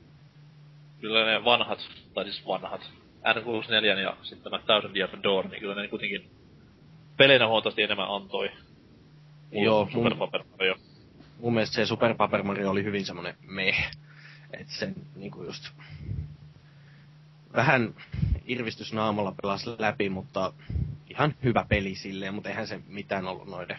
kyllä 1.01 1.25
ne 1.25 1.45
vanhat, 1.45 1.79
tai 2.15 2.25
siis 2.25 2.47
vanhat, 2.47 2.81
N64 3.25 3.85
ja 3.85 4.17
sitten 4.23 4.53
tämä 4.53 4.63
Thousand 4.63 4.97
Year 4.97 5.11
Door, 5.23 5.49
niin 5.49 5.61
kyllä 5.61 5.75
ne 5.75 5.89
kuitenkin 5.89 6.31
peleinä 7.17 7.47
huomattavasti 7.47 7.83
enemmän 7.83 8.09
antoi. 8.09 8.51
Joo, 9.53 9.89
Super 9.93 10.15
mun, 10.15 10.19
Paper 10.19 10.45
Mario. 10.51 10.75
Mun 11.39 11.55
mielestä 11.55 11.75
se 11.75 11.87
Super 11.87 12.15
Paper 12.15 12.43
Mario 12.43 12.71
oli 12.71 12.85
hyvin 12.85 13.07
semmonen 13.07 13.35
meh. 13.47 13.91
Et 14.53 14.69
sen 14.69 14.95
niinku 15.17 15.43
just 15.43 15.71
vähän 17.57 17.95
irvistysnaamalla 18.47 19.35
pelasi 19.43 19.71
läpi, 19.79 20.09
mutta 20.09 20.53
ihan 21.11 21.35
hyvä 21.45 21.67
peli 21.69 21.95
silleen, 21.95 22.35
mutta 22.35 22.49
eihän 22.49 22.67
se 22.67 22.81
mitään 22.87 23.27
ollut 23.27 23.49
noiden 23.49 23.79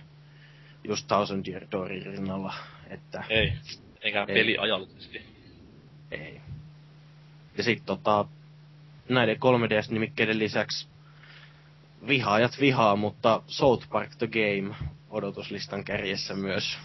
just 0.88 1.08
Thousand 1.08 1.48
Year 1.48 1.66
Doorin 1.72 2.06
rinnalla. 2.06 2.54
Että 2.90 3.24
ei, 3.30 3.54
eikä 4.02 4.26
ei. 4.28 4.36
peli 4.36 4.58
ajallisesti. 4.58 5.22
Ei. 6.12 6.42
Ja 7.58 7.64
sit 7.64 7.86
tota, 7.86 8.26
näiden 9.10 9.36
3DS-nimikkeiden 9.36 10.40
lisäksi 10.40 10.88
vihaajat 12.08 12.60
vihaa, 12.60 12.96
mutta 12.96 13.42
South 13.48 13.90
Park 13.90 14.16
The 14.16 14.28
Game 14.28 14.76
odotuslistan 15.10 15.84
kärjessä 15.84 16.34
myös. 16.34 16.78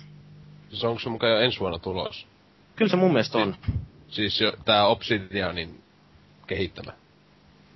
Siis 0.69 0.85
onko 0.85 1.01
se 1.01 1.09
mukaan 1.09 1.33
jo 1.33 1.39
ensi 1.41 1.61
vuonna 1.61 1.79
tulos? 1.79 2.27
Kyllä 2.77 2.91
se 2.91 2.97
mun 2.97 3.13
mielestä 3.13 3.39
on. 3.39 3.57
Siis 4.09 4.41
jo, 4.41 4.53
tää 4.65 4.87
Obsidianin 4.87 5.83
kehittämä. 6.47 6.93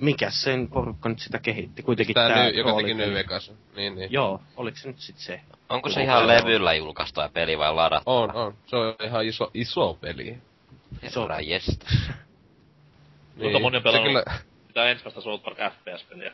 Mikä 0.00 0.30
sen 0.30 0.68
porukka 0.68 1.08
nyt 1.08 1.18
sitä 1.18 1.38
kehitti? 1.38 1.82
Kuitenkin 1.82 2.14
tää, 2.14 2.28
tää 2.28 2.44
ny, 2.44 2.50
joka 2.50 2.76
teki 2.76 2.94
New 2.94 3.14
Vegas. 3.14 3.52
Niin, 3.76 3.94
niin. 3.94 4.12
Joo, 4.12 4.40
oliko 4.56 4.76
se 4.76 4.88
nyt 4.88 4.98
sit 4.98 5.18
se? 5.18 5.40
Onko 5.68 5.88
se 5.90 6.02
ihan 6.02 6.26
levyllä 6.26 6.74
julkaistua 6.74 7.28
peli 7.28 7.58
vai 7.58 7.74
ladattava? 7.74 8.16
On, 8.16 8.34
on. 8.34 8.54
Se 8.66 8.76
on 8.76 8.94
ihan 9.04 9.24
iso, 9.24 9.50
iso 9.54 9.98
peli. 10.00 10.38
Herra 11.02 11.40
jestas. 11.40 11.92
niin, 13.36 13.42
Mutta 13.42 13.58
moni 13.58 13.76
on 13.76 13.82
pelannut 13.82 14.08
kyllä... 14.08 14.24
sitä 14.66 14.90
ensimmäistä 14.90 15.20
South 15.20 15.44
Park 15.44 15.58
FPS-peliä. 15.58 16.32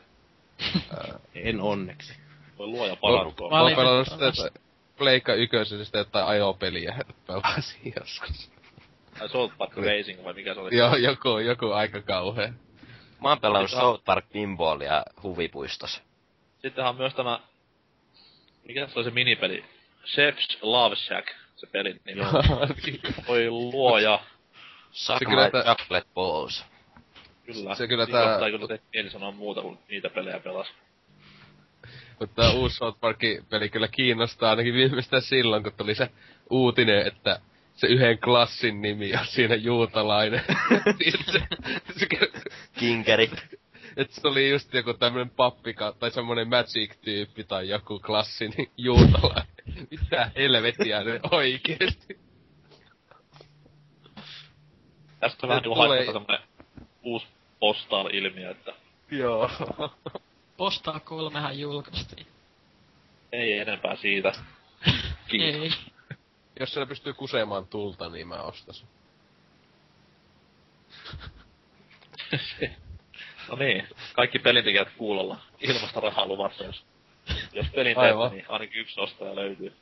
en 1.35 1.61
onneksi. 1.61 2.13
Voi 2.57 2.67
luoja 2.67 2.95
parantua. 2.95 3.49
Mä 3.49 3.61
oon 3.61 3.75
pelannut 3.75 4.07
sitä, 4.07 4.27
että 4.27 4.59
Pleikka 4.97 5.33
ykkösestä 5.33 5.97
jotain 5.97 6.25
ajopeliä 6.25 6.95
pelasin 7.27 7.93
joskus. 7.99 8.51
Tai 9.19 9.29
South 9.29 9.57
Park 9.57 9.77
Racing 9.77 10.23
vai 10.23 10.33
mikä 10.33 10.53
se 10.53 10.59
oli? 10.59 10.77
Joo, 10.77 10.95
joku, 10.95 11.37
joku 11.37 11.71
aika 11.71 12.01
kauhea. 12.01 12.53
Mä 13.21 13.29
oon 13.29 13.39
pelannut 13.39 13.71
South 13.71 14.03
Park 14.05 14.25
Pinballia 14.33 15.03
huvipuistossa. 15.23 16.01
Sittenhän 16.61 16.89
on 16.89 16.95
myös 16.95 17.13
tämä... 17.13 17.39
Mikä 18.63 18.87
se 18.87 18.99
oli 18.99 19.03
se 19.03 19.11
minipeli? 19.11 19.65
Chef's 20.05 20.57
Love 20.61 20.95
Shack, 20.95 21.27
se 21.55 21.67
pelin 21.67 22.01
nimi. 22.05 22.21
Oi 23.27 23.49
luoja. 23.49 24.19
Suck 24.91 25.21
my 25.21 25.35
chocolate 25.65 26.07
balls. 26.13 26.65
Kyllä. 27.45 27.75
Se 27.75 27.87
kyllä 27.87 28.07
tää... 28.07 28.39
Tai 28.39 28.51
kyllä 28.51 28.77
mieli 28.93 29.09
sanoa 29.09 29.31
muuta, 29.31 29.61
kun 29.61 29.79
niitä 29.89 30.09
pelejä 30.09 30.39
pelas. 30.39 30.67
Mutta 32.19 32.41
tää 32.41 32.51
uusi 32.51 32.75
South 32.75 32.99
Park-peli 32.99 33.69
kyllä 33.69 33.87
kiinnostaa 33.87 34.49
ainakin 34.49 34.73
viimeistään 34.73 35.21
silloin, 35.21 35.63
kun 35.63 35.73
tuli 35.77 35.95
se 35.95 36.09
uutinen, 36.49 37.07
että 37.07 37.39
se 37.73 37.87
yhden 37.87 38.17
klassin 38.19 38.81
nimi 38.81 39.13
on 39.19 39.25
siinä 39.25 39.55
juutalainen. 39.55 40.41
se, 41.31 41.41
se, 41.99 42.07
Kinkeri. 42.79 43.31
että 43.97 44.15
se 44.21 44.27
oli 44.27 44.49
just 44.49 44.73
joku 44.73 44.93
tämmönen 44.93 45.29
pappika 45.29 45.91
tai 45.99 46.11
semmonen 46.11 46.47
magic-tyyppi 46.47 47.43
tai 47.43 47.69
joku 47.69 47.99
klassi, 47.99 48.47
niin 48.49 48.71
juutalainen. 48.77 49.87
Mitä 49.91 50.31
helvettiä 50.35 51.03
ne 51.03 51.19
oikeesti. 51.31 52.19
Tästä 55.19 55.47
on 55.47 55.49
vähän 55.49 55.63
niinku 55.63 55.75
tulee- 55.75 55.89
haittaa 56.05 56.13
semmonen 56.13 56.47
uusi 57.03 57.25
postal-ilmiö, 57.59 58.51
että 58.51 58.73
Joo. 59.11 59.49
Postaa 60.57 60.99
kolmehan 60.99 61.59
julkaistiin. 61.59 62.27
ei 63.31 63.59
enempää 63.59 63.95
siitä. 63.95 64.31
Kiitos. 65.27 65.61
Ei. 65.61 65.90
Jos 66.59 66.73
siellä 66.73 66.87
pystyy 66.87 67.13
kusemaan 67.13 67.67
tulta, 67.67 68.09
niin 68.09 68.27
mä 68.27 68.41
ostasin. 68.41 68.87
no 73.49 73.55
niin, 73.55 73.87
kaikki 74.15 74.39
pelintekijät 74.39 74.89
kuulolla. 74.97 75.39
Ilmasta 75.59 75.99
rahaa 75.99 76.25
luvassa, 76.25 76.63
jos, 76.63 76.85
jos 77.53 77.67
pelin 77.75 77.97
teette, 77.97 78.35
niin 78.35 78.45
ainakin 78.49 78.81
yksi 78.81 79.01
ostaja 79.01 79.35
löytyy. 79.35 79.73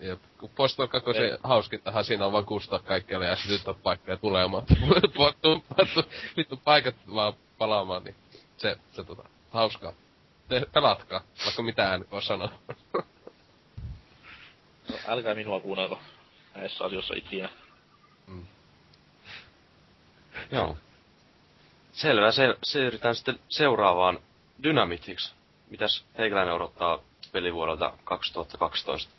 Jep. 0.00 0.20
Kun 0.38 0.50
Postal 0.56 0.86
2 0.86 1.10
Ei. 1.10 1.38
hauskintahan 1.42 2.04
siinä 2.04 2.26
on 2.26 2.32
vaan 2.32 2.44
kustaa 2.44 2.78
kaikkialle 2.78 3.26
ja 3.26 3.36
sytyttää 3.36 3.74
paikkoja 3.74 4.16
tulemaan. 4.16 4.62
Vittu 6.36 6.56
paikat 6.64 6.94
vaan 7.14 7.32
palaamaan, 7.58 8.04
niin 8.04 8.14
se, 8.56 8.76
se 8.92 9.04
tota, 9.04 9.28
hauskaa. 9.50 9.92
Te, 10.48 10.62
pelatkaa, 10.72 11.20
vaikka 11.44 11.62
mitään 11.62 11.94
en 11.94 12.06
voi 12.10 12.22
sanoa. 12.22 12.50
No, 14.90 14.96
älkää 15.08 15.34
minua 15.34 15.60
kuunnelko 15.60 16.00
näissä 16.54 16.84
asioissa 16.84 17.14
ikinä. 17.16 17.48
Joo. 20.50 20.76
Selvä, 21.92 22.32
se, 22.32 22.56
siirrytään 22.62 23.14
sitten 23.14 23.38
seuraavaan 23.48 24.18
Dynamitiksi. 24.62 25.32
Mitäs 25.70 26.04
Heikäläinen 26.18 26.54
odottaa 26.54 26.98
pelivuodelta 27.32 27.92
2012? 28.04 29.12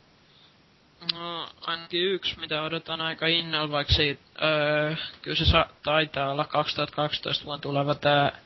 No, 1.14 1.48
ainakin 1.60 2.02
yksi, 2.04 2.38
mitä 2.40 2.62
odotan 2.62 3.00
aika 3.00 3.26
innolla, 3.26 3.70
vaikka 3.70 3.92
siitä, 3.94 4.22
öö, 4.42 4.94
kyllä 5.22 5.36
se 5.36 5.44
sa- 5.44 5.66
taitaa 5.82 6.30
olla 6.30 6.44
2012 6.44 7.44
vuonna 7.44 7.62
tuleva 7.62 7.94
tää 7.94 8.38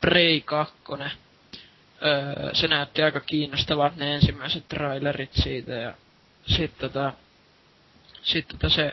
Prey 0.00 0.40
2. 0.40 0.74
Öö, 0.92 2.54
se 2.54 2.68
näytti 2.68 3.02
aika 3.02 3.20
kiinnostavat 3.20 3.96
ne 3.96 4.14
ensimmäiset 4.14 4.68
trailerit 4.68 5.30
siitä 5.32 5.72
ja 5.72 5.94
sit 6.46 6.78
tota, 6.78 7.12
sit 8.22 8.48
tota 8.48 8.68
se, 8.68 8.92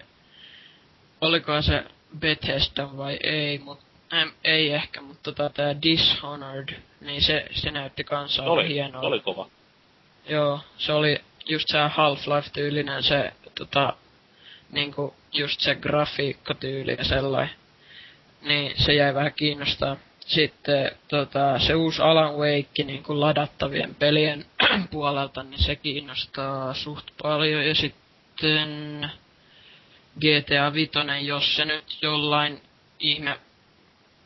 olikohan 1.22 1.64
se 1.64 1.84
Bethesda 2.20 2.98
vai 2.98 3.20
ei, 3.24 3.58
mut 3.58 3.80
äm, 4.14 4.32
ei 4.44 4.74
ehkä, 4.74 5.02
mutta 5.02 5.24
tota 5.24 5.50
tää 5.50 5.82
Dishonored, 5.82 6.76
niin 7.02 7.22
se, 7.22 7.46
se 7.52 7.72
näytti 7.72 8.04
kanssa 8.04 8.44
oli, 8.44 8.64
se 8.64 8.68
hienolta. 8.68 9.08
oli 9.08 9.20
kova. 9.20 9.50
Joo, 10.30 10.60
se 10.78 10.94
oli 10.94 11.22
just 11.46 11.66
se 11.68 11.78
Half-Life-tyylinen 11.78 13.04
se, 13.04 13.34
tota, 13.56 13.94
niinku, 14.72 15.16
just 15.34 15.60
se 15.60 15.76
grafiikkatyyli 15.76 16.96
ja 16.98 17.04
sellainen. 17.04 17.56
Niin 18.42 18.74
se 18.78 18.94
jäi 18.94 19.14
vähän 19.14 19.34
kiinnostaa. 19.34 19.98
Sitten 20.20 20.92
tota, 21.08 21.60
se 21.60 21.76
uusi 21.76 22.02
Alan 22.02 22.34
Wake 22.34 22.84
niin 22.84 23.04
kuin 23.04 23.20
ladattavien 23.20 23.96
pelien 23.96 24.46
puolelta, 24.92 25.44
niin 25.44 25.64
se 25.64 25.76
kiinnostaa 25.76 26.74
suht 26.74 27.08
paljon. 27.22 27.68
Ja 27.68 27.76
sitten 27.76 29.12
GTA 30.20 30.74
Vitoinen, 30.74 31.26
jos 31.26 31.56
se 31.56 31.66
nyt 31.66 31.98
jollain 32.02 32.62
ihme, 33.00 33.40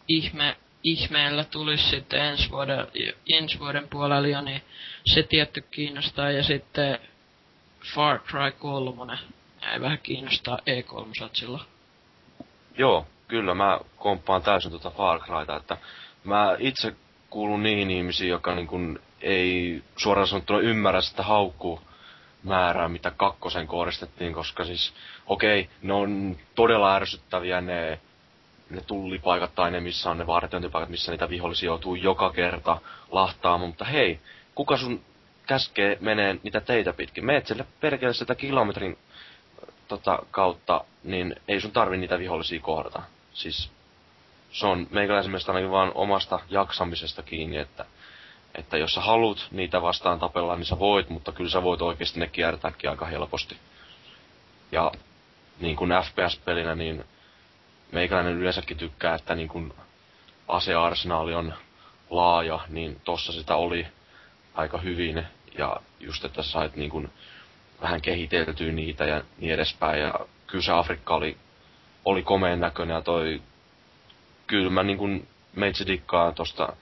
ihme, 0.07 0.57
ihmeellä 0.83 1.43
tulisi 1.43 1.89
sitten 1.89 2.21
ensi 2.21 2.49
vuoden, 2.49 2.87
ensi 3.33 3.59
vuoden 3.59 3.87
puolella 3.89 4.27
jo, 4.27 4.41
niin 4.41 4.61
se 5.05 5.23
tietty 5.23 5.61
kiinnostaa. 5.61 6.31
Ja 6.31 6.43
sitten 6.43 6.99
Far 7.95 8.19
Cry 8.19 8.51
3 8.51 9.17
jäi 9.61 9.81
vähän 9.81 9.99
kiinnostaa 10.03 10.57
E3 10.57 11.29
silloin. 11.33 11.63
Joo, 12.77 13.07
kyllä 13.27 13.53
mä 13.53 13.79
komppaan 13.95 14.41
täysin 14.41 14.71
tuota 14.71 14.91
Far 14.91 15.19
Cryta, 15.19 15.55
että 15.55 15.77
mä 16.23 16.55
itse 16.59 16.95
kuulun 17.29 17.63
niihin 17.63 17.91
ihmisiin, 17.91 18.29
joka 18.29 18.55
niin 18.55 18.67
kun 18.67 18.99
ei 19.23 19.83
suoraan 19.97 20.27
sanottuna 20.27 20.59
ymmärrä 20.59 21.01
sitä 21.01 21.23
haukkuu 21.23 21.81
määrää, 22.43 22.89
mitä 22.89 23.11
kakkosen 23.11 23.67
kohdistettiin, 23.67 24.33
koska 24.33 24.65
siis, 24.65 24.93
okei, 25.25 25.69
ne 25.81 25.93
on 25.93 26.37
todella 26.55 26.95
ärsyttäviä 26.95 27.61
ne, 27.61 27.99
ne 28.69 28.81
tullipaikat 28.81 29.55
tai 29.55 29.71
ne, 29.71 29.79
missä 29.79 30.09
on 30.09 30.17
ne 30.17 30.27
vartiointipaikat, 30.27 30.89
missä 30.89 31.11
niitä 31.11 31.29
vihollisia 31.29 31.67
joutuu 31.67 31.95
joka 31.95 32.31
kerta 32.31 32.77
lahtaamaan, 33.11 33.69
mutta 33.69 33.85
hei, 33.85 34.19
kuka 34.55 34.77
sun 34.77 35.01
käskee 35.47 35.97
menee 36.01 36.37
niitä 36.43 36.61
teitä 36.61 36.93
pitkin? 36.93 37.25
Meet 37.25 37.47
sille 37.47 37.65
perkele 37.81 38.13
sitä 38.13 38.35
kilometrin 38.35 38.97
tota, 39.87 40.19
kautta, 40.31 40.85
niin 41.03 41.35
ei 41.47 41.61
sun 41.61 41.71
tarvi 41.71 41.97
niitä 41.97 42.19
vihollisia 42.19 42.59
kohdata. 42.59 43.01
Siis 43.33 43.71
se 44.51 44.65
on 44.65 44.87
meikäläisen 44.91 45.33
ainakin 45.47 45.71
vaan 45.71 45.91
omasta 45.95 46.39
jaksamisesta 46.49 47.23
kiinni, 47.23 47.57
että, 47.57 47.85
että 48.55 48.77
jos 48.77 48.93
sä 48.93 49.01
haluat 49.01 49.47
niitä 49.51 49.81
vastaan 49.81 50.19
tapella, 50.19 50.55
niin 50.55 50.65
sä 50.65 50.79
voit, 50.79 51.09
mutta 51.09 51.31
kyllä 51.31 51.49
sä 51.49 51.63
voit 51.63 51.81
oikeasti 51.81 52.19
ne 52.19 52.27
kiertääkin 52.27 52.89
aika 52.89 53.05
helposti. 53.05 53.57
Ja 54.71 54.91
niin 55.59 55.75
kuin 55.75 55.91
FPS-pelinä, 56.03 56.75
niin 56.75 57.05
meikäläinen 57.91 58.33
yleensäkin 58.33 58.77
tykkää, 58.77 59.15
että 59.15 59.35
niin 59.35 59.47
kuin 59.49 59.73
asearsenaali 60.47 61.33
on 61.33 61.53
laaja, 62.09 62.59
niin 62.69 63.01
tossa 63.03 63.31
sitä 63.31 63.55
oli 63.55 63.87
aika 64.53 64.77
hyvin. 64.77 65.27
Ja 65.57 65.77
just, 65.99 66.25
että 66.25 66.43
sait 66.43 66.75
niin 66.75 66.89
kuin 66.89 67.09
vähän 67.81 68.01
kehiteltyä 68.01 68.71
niitä 68.71 69.05
ja 69.05 69.21
niin 69.37 69.53
edespäin. 69.53 70.01
Ja 70.01 70.13
kyllä 70.47 70.63
se 70.63 70.71
Afrikka 70.71 71.15
oli, 71.15 71.37
oli 72.05 72.23
komeen 72.23 72.59
näköinen 72.59 72.95
ja 72.95 73.01
toi, 73.01 73.41
kyllä 74.47 74.69
mä 74.69 74.83
niin 74.83 74.97
kuin 74.97 75.27
meitsi 75.55 75.87
dikkaan 75.87 76.35
tosta, 76.35 76.73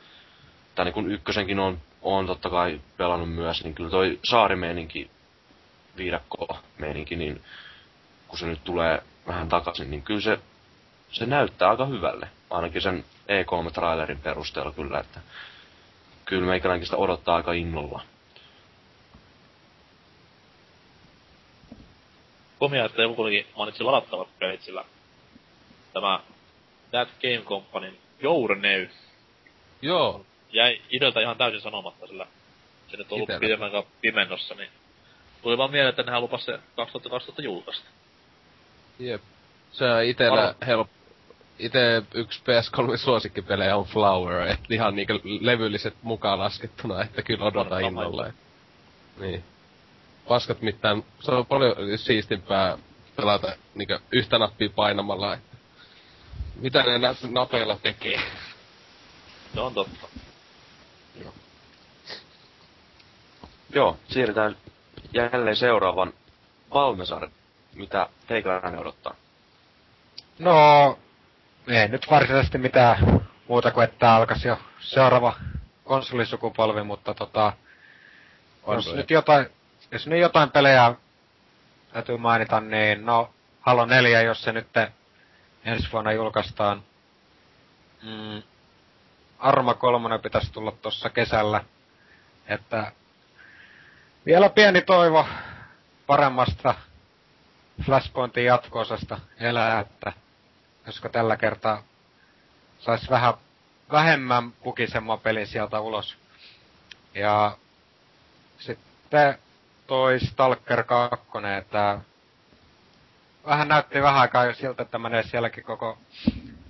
tai 0.76 0.86
niin 0.86 0.94
kuin 0.94 1.12
ykkösenkin 1.12 1.60
on, 1.60 1.82
on 2.02 2.28
totta 2.28 2.50
kai 2.50 2.82
pelannut 2.98 3.34
myös, 3.34 3.64
niin 3.64 3.74
kyllä 3.76 3.90
toi 3.90 4.20
saarimeininki, 4.24 5.10
viidakko 5.98 6.58
meininki, 6.78 7.16
niin 7.16 7.42
kun 8.28 8.40
se 8.40 8.46
nyt 8.46 8.64
tulee 8.64 9.04
vähän 9.28 9.50
takaisin, 9.50 9.92
niin 9.92 10.04
kyllä 10.04 10.22
se, 10.22 10.40
se 11.12 11.26
näyttää 11.26 11.70
aika 11.70 11.86
hyvälle. 11.86 12.28
Ainakin 12.50 12.82
sen 12.82 13.06
E3-trailerin 13.28 14.22
perusteella 14.24 14.72
kyllä, 14.72 15.00
että 15.00 15.20
kyllä 16.26 16.48
meikäläinkin 16.48 16.86
sitä 16.86 16.98
odottaa 16.98 17.36
aika 17.36 17.54
innolla. 17.54 18.02
Komia, 22.60 22.86
että 22.86 23.02
joku 23.02 23.16
kuitenkin 23.16 23.54
mainitsi 23.58 23.84
ladattavat 23.84 24.28
pelit, 24.40 24.62
sillä 24.62 24.86
tämä 25.94 26.20
That 26.92 27.10
Game 27.22 27.46
Companyn 27.46 27.98
Journey 28.22 28.90
Joo, 29.82 30.26
jäi 30.54 30.82
ideltä 30.90 31.20
ihan 31.20 31.38
täysin 31.38 31.62
sanomatta, 31.62 32.08
sillä 32.08 32.28
se 32.92 32.98
nyt 32.98 33.12
on 33.12 33.16
ollut 33.16 33.40
pidemmän 33.40 33.72
pimennossa, 34.02 34.56
niin 34.56 34.70
tuli 35.42 35.58
vaan 35.58 35.72
mieleen, 35.72 35.90
että 35.90 36.04
nehän 36.04 36.22
lupas 36.22 36.46
se 36.46 36.60
2012 36.76 37.42
julkaista. 37.42 37.90
jep. 39.00 39.22
Se 39.72 39.86
on 39.86 40.04
itellä 40.04 40.42
Varo. 40.42 40.54
help... 40.68 40.88
Ite 41.60 42.04
yksi 42.14 42.42
PS3 42.42 42.98
suosikkipelejä 42.98 43.76
on 43.76 43.86
Flower, 43.86 44.48
et 44.48 44.60
ihan 44.70 44.96
niinku 44.96 45.14
levylliset 45.40 45.94
mukaan 46.02 46.40
laskettuna, 46.40 47.04
että 47.04 47.22
kyllä 47.22 47.46
odotan 47.46 47.82
Sama 47.82 47.88
innolla. 47.88 48.34
Niin. 49.20 49.44
Paskat 50.28 50.62
mitään, 50.62 51.04
se 51.20 51.32
on 51.32 51.46
paljon 51.46 51.76
siistimpää 51.96 52.78
pelata 53.16 53.56
niinku 53.76 53.98
yhtä 54.12 54.38
nappia 54.40 54.70
painamalla, 54.76 55.34
että 55.34 55.58
mitä 56.56 56.84
ne 56.84 57.00
napeilla 57.30 57.78
tekee. 57.84 58.22
Se 59.54 59.60
on 59.60 59.74
totta. 59.74 60.08
Joo, 63.74 63.98
siirrytään 64.08 64.56
jälleen 65.14 65.56
seuraavan 65.56 66.14
Valmesar, 66.74 67.30
mitä 67.76 68.10
teikäläinen 68.28 68.80
odottaa. 68.80 69.16
No, 70.40 71.00
ei 71.68 71.88
nyt 71.88 72.08
varsinaisesti 72.12 72.58
mitään 72.58 73.22
muuta 73.48 73.72
kuin 73.72 73.84
että 73.84 74.16
alkaisi 74.16 74.48
jo 74.48 74.58
seuraava 74.80 75.36
konsolisukupolvi, 75.84 76.84
mutta 76.84 77.14
tota, 77.14 77.54
jos 78.68 78.88
Arvoja. 78.88 78.96
nyt 78.98 79.12
jotain, 79.12 79.46
jos 79.92 80.08
nyt 80.08 80.20
jotain 80.20 80.52
pelejä 80.52 80.96
täytyy 81.94 82.18
mainita, 82.18 82.62
niin 82.62 83.06
no, 83.06 83.34
Halo 83.62 83.86
4, 83.86 84.22
jos 84.22 84.44
se 84.44 84.52
nyt 84.52 84.68
ensi 85.66 85.92
vuonna 85.92 86.12
julkaistaan. 86.12 86.84
Mm, 88.04 88.44
Arma 89.42 89.74
3 89.74 90.20
pitäisi 90.20 90.52
tulla 90.52 90.72
tuossa 90.72 91.10
kesällä. 91.10 91.64
Että 92.48 92.92
vielä 94.26 94.50
pieni 94.50 94.82
toivo 94.82 95.28
paremmasta 96.08 96.76
Flashpointin 97.86 98.46
jatko-osasta 98.46 99.20
elää, 99.40 99.80
että 99.80 100.14
koska 100.86 101.10
tällä 101.10 101.38
kertaa 101.38 101.84
sais 102.80 103.10
vähän 103.10 103.34
vähemmän 103.92 104.52
pukisemman 104.52 105.20
pelin 105.20 105.48
sieltä 105.48 105.80
ulos. 105.80 106.18
Ja 107.14 107.58
sitten 108.60 109.40
toi 109.88 110.20
Stalker 110.20 110.84
2, 110.84 111.28
että 111.58 112.00
vähän 113.46 113.68
näytti 113.68 114.02
vähän 114.02 114.22
aikaa 114.22 114.46
jo 114.46 114.54
siltä, 114.54 114.84
että 114.84 115.00
menee 115.00 115.24
sielläkin 115.24 115.64
koko 115.64 115.98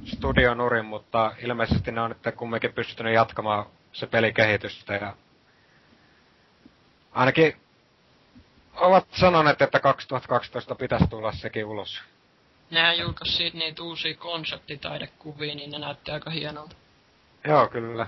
studio 0.06 0.54
nurin, 0.54 0.86
mutta 0.86 1.32
ilmeisesti 1.40 1.92
ne 1.92 2.02
on 2.02 2.10
nyt 2.10 2.36
kumminkin 2.36 2.74
pystynyt 2.74 3.14
jatkamaan 3.14 3.66
se 3.94 4.08
pelikehitystä 4.08 4.94
ja 4.94 5.16
ainakin 7.12 7.56
ovat 8.76 9.08
sanoneet, 9.12 9.62
että 9.62 9.80
2012 9.80 10.76
pitäisi 10.76 11.08
tulla 11.08 11.32
sekin 11.32 11.66
ulos. 11.66 12.02
Nehän 12.72 12.98
julkaisi 12.98 13.36
siitä 13.36 13.58
niitä 13.58 13.84
uusia 13.84 14.16
konseptitaidekuvia, 14.16 15.56
niin 15.56 15.72
ne 15.72 15.80
näytti 15.80 16.12
aika 16.12 16.30
hienolta. 16.30 16.76
Joo, 17.48 17.68
kyllä. 17.68 18.08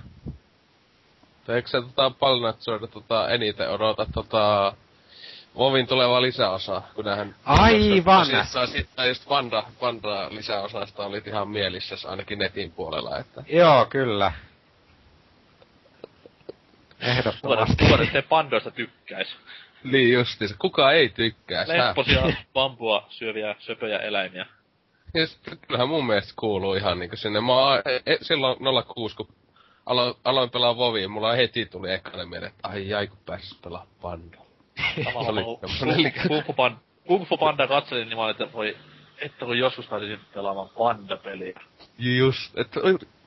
Eikö 1.48 1.70
se 1.70 1.82
tota, 1.82 2.10
Palnatsoida 2.10 2.88
tota, 2.88 3.30
eniten 3.30 3.70
odota 3.70 4.06
tota, 4.14 4.74
Vovin 5.58 5.88
tuleva 5.88 6.22
lisäosa, 6.22 6.82
kun 6.96 7.06
nähän... 7.06 7.36
Aivan! 7.46 8.26
Sitten 8.66 9.08
just 9.08 9.28
Panda, 9.28 9.64
Panda 9.80 10.28
lisäosasta 10.32 11.06
oli 11.06 11.22
ihan 11.26 11.48
mielissä 11.48 11.96
ainakin 12.10 12.40
netin 12.40 12.72
puolella, 12.72 13.20
että... 13.20 13.44
Joo, 13.48 13.86
kyllä. 13.86 14.32
Ehdottomasti. 17.00 17.76
Tuoda, 17.76 18.06
tuoda 18.06 18.24
pandoista 18.30 18.72
tykkäis. 18.72 19.36
Niin 19.84 20.14
justiinsa, 20.14 20.56
kuka 20.60 20.92
ei 20.92 21.10
tykkää? 21.10 21.66
Lepposia 21.68 22.22
bambua 22.54 23.06
syöviä 23.10 23.56
söpöjä 23.60 24.00
eläimiä. 24.00 24.46
Ja 25.14 25.28
sitten, 25.28 25.58
kyllähän 25.58 25.90
mun 25.90 26.06
mielestä 26.06 26.34
kuuluu 26.36 26.74
ihan 26.74 27.00
niinku 27.00 27.16
sinne. 27.16 27.42
Mä 27.42 27.54
oon, 27.54 27.82
e, 28.06 28.18
silloin 28.22 28.58
06, 28.96 29.16
kun 29.16 29.28
aloin, 29.86 30.14
aloin 30.24 30.50
pelaa 30.50 30.78
Voviin, 30.78 31.12
mulla 31.12 31.34
heti 31.34 31.66
tuli 31.66 31.92
ekana 31.92 32.26
mieleen, 32.26 32.52
että 32.52 32.68
ai 32.68 32.90
jai 32.90 33.08
kun 33.08 33.18
pääsis 33.26 33.60
pelaa 33.64 33.88
Panda. 36.56 36.80
Kung 37.08 37.26
Fu 37.26 37.38
Panda 37.38 37.68
katselin, 37.68 38.10
niin 38.10 38.18
mä 38.18 38.24
olin, 38.24 38.32
että 38.32 38.54
voi, 38.54 38.78
että 39.18 39.46
kun 39.46 39.58
joskus 39.58 39.88
pääsisin 39.88 40.20
pelaamaan 40.34 40.70
Panda-peliä. 40.70 41.62
Just, 42.00 42.58
että 42.58 42.80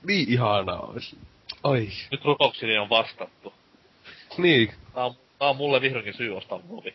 niin 0.02 0.32
ihanaa 0.32 0.80
olisi. 0.80 1.18
Oi. 1.64 1.88
Nyt 2.10 2.24
rukoukseni 2.24 2.78
on 2.78 2.88
vastattu. 2.88 3.54
Niin. 4.38 4.72
Tää 4.94 5.04
on, 5.04 5.14
tää 5.38 5.48
on 5.48 5.56
mulle 5.56 5.80
vihdoinkin 5.80 6.14
syy 6.14 6.36
ostaa 6.36 6.60
muovi. 6.68 6.94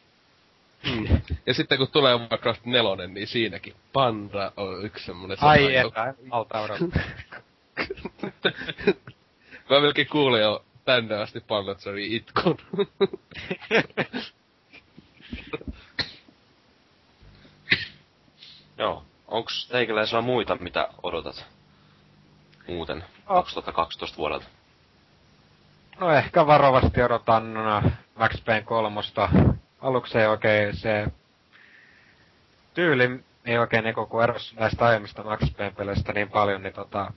Mm. 0.83 1.21
Ja 1.45 1.53
sitten 1.53 1.77
kun 1.77 1.87
tulee 1.91 2.17
Warcraft 2.17 2.65
4, 2.65 3.07
niin 3.07 3.27
siinäkin 3.27 3.73
Panda 3.93 4.51
on 4.57 4.85
yksi 4.85 5.05
semmonen... 5.05 5.37
Ai 5.41 5.75
että, 5.75 6.13
alta 6.29 6.57
Mä 9.69 9.79
melkein 9.79 10.07
kuulin 10.07 10.41
jo 10.41 10.65
tänne 10.85 11.15
asti 11.15 11.39
Pandatsari 11.39 12.15
itkun. 12.15 12.57
Joo. 18.77 19.03
Onks 19.27 19.67
teikäläisellä 19.67 20.21
muita, 20.21 20.57
mitä 20.59 20.87
odotat? 21.03 21.45
Muuten, 22.67 23.03
2012 23.25 24.17
vuodelta. 24.17 24.45
No 25.99 26.11
ehkä 26.11 26.47
varovasti 26.47 27.01
odotan 27.01 27.57
äh, 27.57 27.83
Max 28.15 28.43
Payne 28.45 28.61
kolmosta. 28.61 29.29
Aluksi 29.81 30.17
ei 30.17 30.27
oikein 30.27 30.75
se 30.77 31.07
tyyli 32.73 33.23
ei 33.45 33.57
oikein 33.57 33.83
niinku 33.83 34.05
kun 34.05 34.23
eros 34.23 34.55
näistä 34.59 34.85
aiemmista 34.85 35.23
Max 35.23 35.41
Payne-peleistä 35.57 36.13
niin 36.13 36.29
paljon, 36.29 36.63
niin 36.63 36.73
tota, 36.73 37.13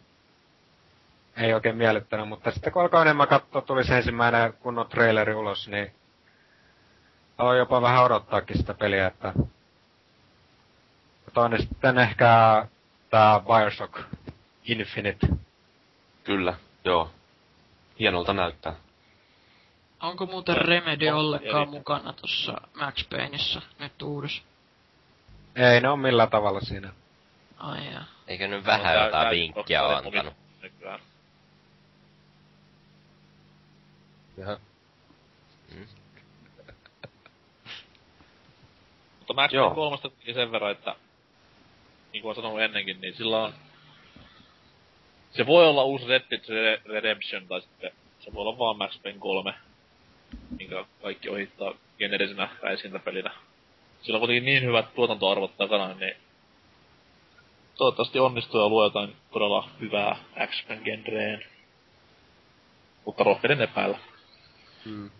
ei 1.37 1.55
oikein 1.55 1.77
miellyttänyt, 1.77 2.29
mutta 2.29 2.51
sitten 2.51 2.73
kun 2.73 2.83
alkoi 2.83 3.03
enemmän 3.03 3.29
katsoa, 3.29 3.63
tuli 3.63 3.85
se 3.85 3.97
ensimmäinen 3.97 4.53
kunnon 4.53 4.89
traileri 4.89 5.35
ulos, 5.35 5.69
niin 5.69 5.95
aloin 7.39 7.59
jopa 7.59 7.83
vähän 7.83 8.05
odottaakin 8.05 8.57
sitä 8.59 8.75
peliä, 8.75 9.07
että 9.07 9.33
toinen 11.35 11.63
sitten 11.63 11.99
ehkä 11.99 12.67
tää 13.11 13.41
Bioshock 13.41 14.01
Infinite. 14.65 15.27
Kyllä, 16.25 16.55
joo. 16.85 17.11
Hienolta 17.99 18.33
näyttää. 18.33 18.75
Onko 20.01 20.27
muuten 20.27 20.57
Remedy 20.57 21.09
ollenkaan 21.09 21.69
mukana 21.69 22.13
tossa 22.13 22.61
Max 22.75 23.09
Payneissa 23.09 23.63
nyt 23.79 24.03
uudessa? 24.03 24.43
Ei 25.57 25.81
ne 25.81 25.89
on 25.89 25.99
millään 25.99 26.31
tavalla 26.31 26.61
siinä. 26.61 26.93
Ai 27.59 27.93
jaa. 27.93 28.05
Eikö 28.27 28.49
nyt 28.49 28.67
vähän 28.67 28.97
no, 28.97 29.05
jotain 29.05 29.31
vinkkiä 29.31 29.83
ole 29.83 29.95
antanut? 29.95 30.35
Nykyään. 30.63 31.01
Jaha. 34.37 34.57
Mutta 39.25 39.35
Max 39.35 39.53
Payne 39.53 39.75
kolmosta 39.75 40.11
sen 40.35 40.53
verran, 40.53 40.73
että 40.73 40.97
niin 42.13 42.23
kuin 42.23 42.31
on 42.31 42.37
sanonut 42.37 42.61
ennenkin, 42.61 43.01
niin 43.01 43.15
sillä 43.15 43.45
on... 43.45 43.53
Se 45.31 45.47
voi 45.47 45.67
olla 45.69 45.85
uusi 45.85 46.07
Red 46.07 46.23
Dead 46.31 46.81
Redemption, 46.85 47.49
tai 47.49 47.61
sitten 47.61 47.91
se 48.21 48.35
voi 48.35 48.41
olla 48.43 48.59
vaan 48.59 48.79
Max 48.79 49.03
Payne 49.03 49.19
3, 49.19 49.55
minkä 50.59 50.85
kaikki 51.03 51.29
ohittaa 51.29 51.75
generisenä 51.99 52.49
räiskintäpelinä. 52.63 53.31
Sillä 54.03 54.17
on 54.17 54.21
kuitenkin 54.21 54.45
niin 54.45 54.63
hyvät 54.63 54.95
tuotantoarvot 54.95 55.57
takana, 55.57 55.95
niin 55.95 56.17
toivottavasti 57.75 58.19
onnistuu 58.19 58.61
ja 58.61 58.69
luo 58.69 58.85
jotain 58.85 59.17
todella 59.33 59.69
hyvää 59.81 60.17
action-genreen. 60.37 61.45
Mutta 63.05 63.25
rohkeiden 63.25 63.61
epäillä. 63.61 63.99
Hmm. 64.85 65.11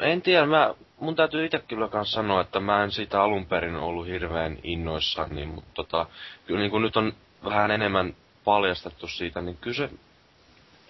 En 0.00 0.22
tiedä, 0.22 0.46
mä, 0.46 0.74
mun 1.00 1.16
täytyy 1.16 1.44
itse 1.44 1.58
kyllä 1.58 1.88
kans 1.88 2.12
sanoa, 2.12 2.40
että 2.40 2.60
mä 2.60 2.84
en 2.84 2.90
siitä 2.90 3.22
alun 3.22 3.46
perin 3.46 3.76
ollut 3.76 4.06
hirveän 4.06 4.58
innoissani, 4.62 5.46
mutta 5.46 5.70
tota, 5.74 6.06
kyllä 6.46 6.60
niin 6.60 6.70
kun 6.70 6.82
nyt 6.82 6.96
on 6.96 7.12
vähän 7.44 7.70
enemmän 7.70 8.16
paljastettu 8.44 9.08
siitä, 9.08 9.40
niin 9.40 9.56
kyllä 9.60 9.76
se, 9.76 9.90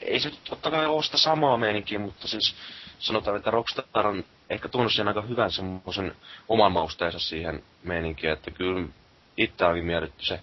ei 0.00 0.20
se 0.20 0.30
totta 0.48 0.70
kai 0.70 0.86
ole 0.86 1.02
sitä 1.02 1.18
samaa 1.18 1.56
meininkiä, 1.56 1.98
mutta 1.98 2.28
siis 2.28 2.54
sanotaan, 2.98 3.36
että 3.36 3.50
Rockstar 3.50 4.06
on 4.06 4.24
ehkä 4.50 4.68
tuonut 4.68 4.92
sen 4.92 5.08
aika 5.08 5.22
hyvän 5.22 5.52
semmoisen 5.52 6.16
oman 6.48 6.72
mausteensa 6.72 7.18
siihen 7.18 7.62
meininkiin, 7.82 8.32
että 8.32 8.50
kyllä 8.50 8.88
itse 9.36 9.64
oli 9.64 9.82
miellytty 9.82 10.24
se 10.24 10.40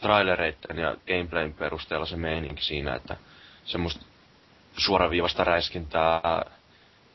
trailereiden 0.00 0.78
ja 0.78 0.96
gameplayn 1.06 1.52
perusteella 1.52 2.06
se 2.06 2.16
meininki 2.16 2.64
siinä, 2.64 2.94
että 2.94 3.16
semmoista 3.64 4.04
suoraviivasta 4.76 5.44
räiskintää 5.44 6.20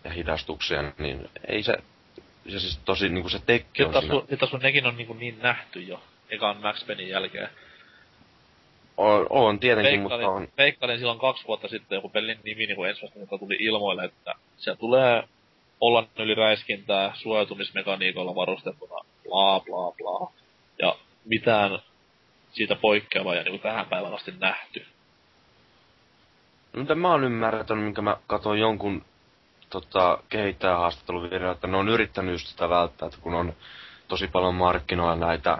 hidastuksia, 0.09 0.93
niin 0.97 1.29
ei 1.47 1.63
se, 1.63 1.73
se 2.49 2.59
siis 2.59 2.79
tosi 2.85 3.09
niinku 3.09 3.29
se 3.29 3.39
tekki 3.45 3.83
on 3.83 3.93
siinä. 4.01 4.47
Sun 4.47 4.59
nekin 4.59 4.85
on 4.85 4.97
niinku 4.97 5.13
niin 5.13 5.39
nähty 5.41 5.81
jo, 5.81 6.03
ekan 6.29 6.57
Max 6.61 6.87
Paynein 6.87 7.09
jälkeen. 7.09 7.49
On, 8.97 9.27
on 9.29 9.59
tietenkin, 9.59 9.99
Veikkalin, 9.99 10.25
mutta 10.25 10.35
on... 10.35 10.47
Veikkalin 10.57 10.97
silloin 10.97 11.19
kaksi 11.19 11.47
vuotta 11.47 11.67
sitten 11.67 11.95
joku 11.95 12.09
pelin 12.09 12.39
nimi 12.43 12.65
niin 12.65 12.85
ensimmäistä 12.89 13.37
tuli 13.37 13.55
ilmoille, 13.59 14.05
että 14.05 14.33
se 14.57 14.75
tulee 14.75 15.23
olla 15.81 16.07
yli 16.19 16.35
räiskintää 16.35 17.11
suojautumismekaniikolla 17.15 18.35
varustettuna, 18.35 19.05
bla 19.23 19.59
bla 19.59 19.91
bla. 19.91 20.31
Ja 20.79 20.95
mitään 21.25 21.79
siitä 22.51 22.75
poikkeavaa 22.75 23.35
ja 23.35 23.43
niin 23.43 23.59
tähän 23.59 23.85
päivään 23.85 24.13
asti 24.13 24.33
nähty. 24.39 24.85
Mitä 26.73 26.95
mä 26.95 27.11
oon 27.11 27.23
ymmärtänyt, 27.23 27.83
minkä 27.83 28.01
mä 28.01 28.17
katsoin 28.27 28.59
jonkun 28.59 29.05
tota, 29.73 30.17
kehittäjähaastatteluvideo, 30.29 31.51
että 31.51 31.67
ne 31.67 31.77
on 31.77 31.89
yrittänyt 31.89 32.31
just 32.31 32.47
sitä 32.47 32.69
välttää, 32.69 33.05
että 33.05 33.19
kun 33.21 33.33
on 33.33 33.53
tosi 34.07 34.27
paljon 34.27 34.55
markkinoilla 34.55 35.15
näitä 35.15 35.57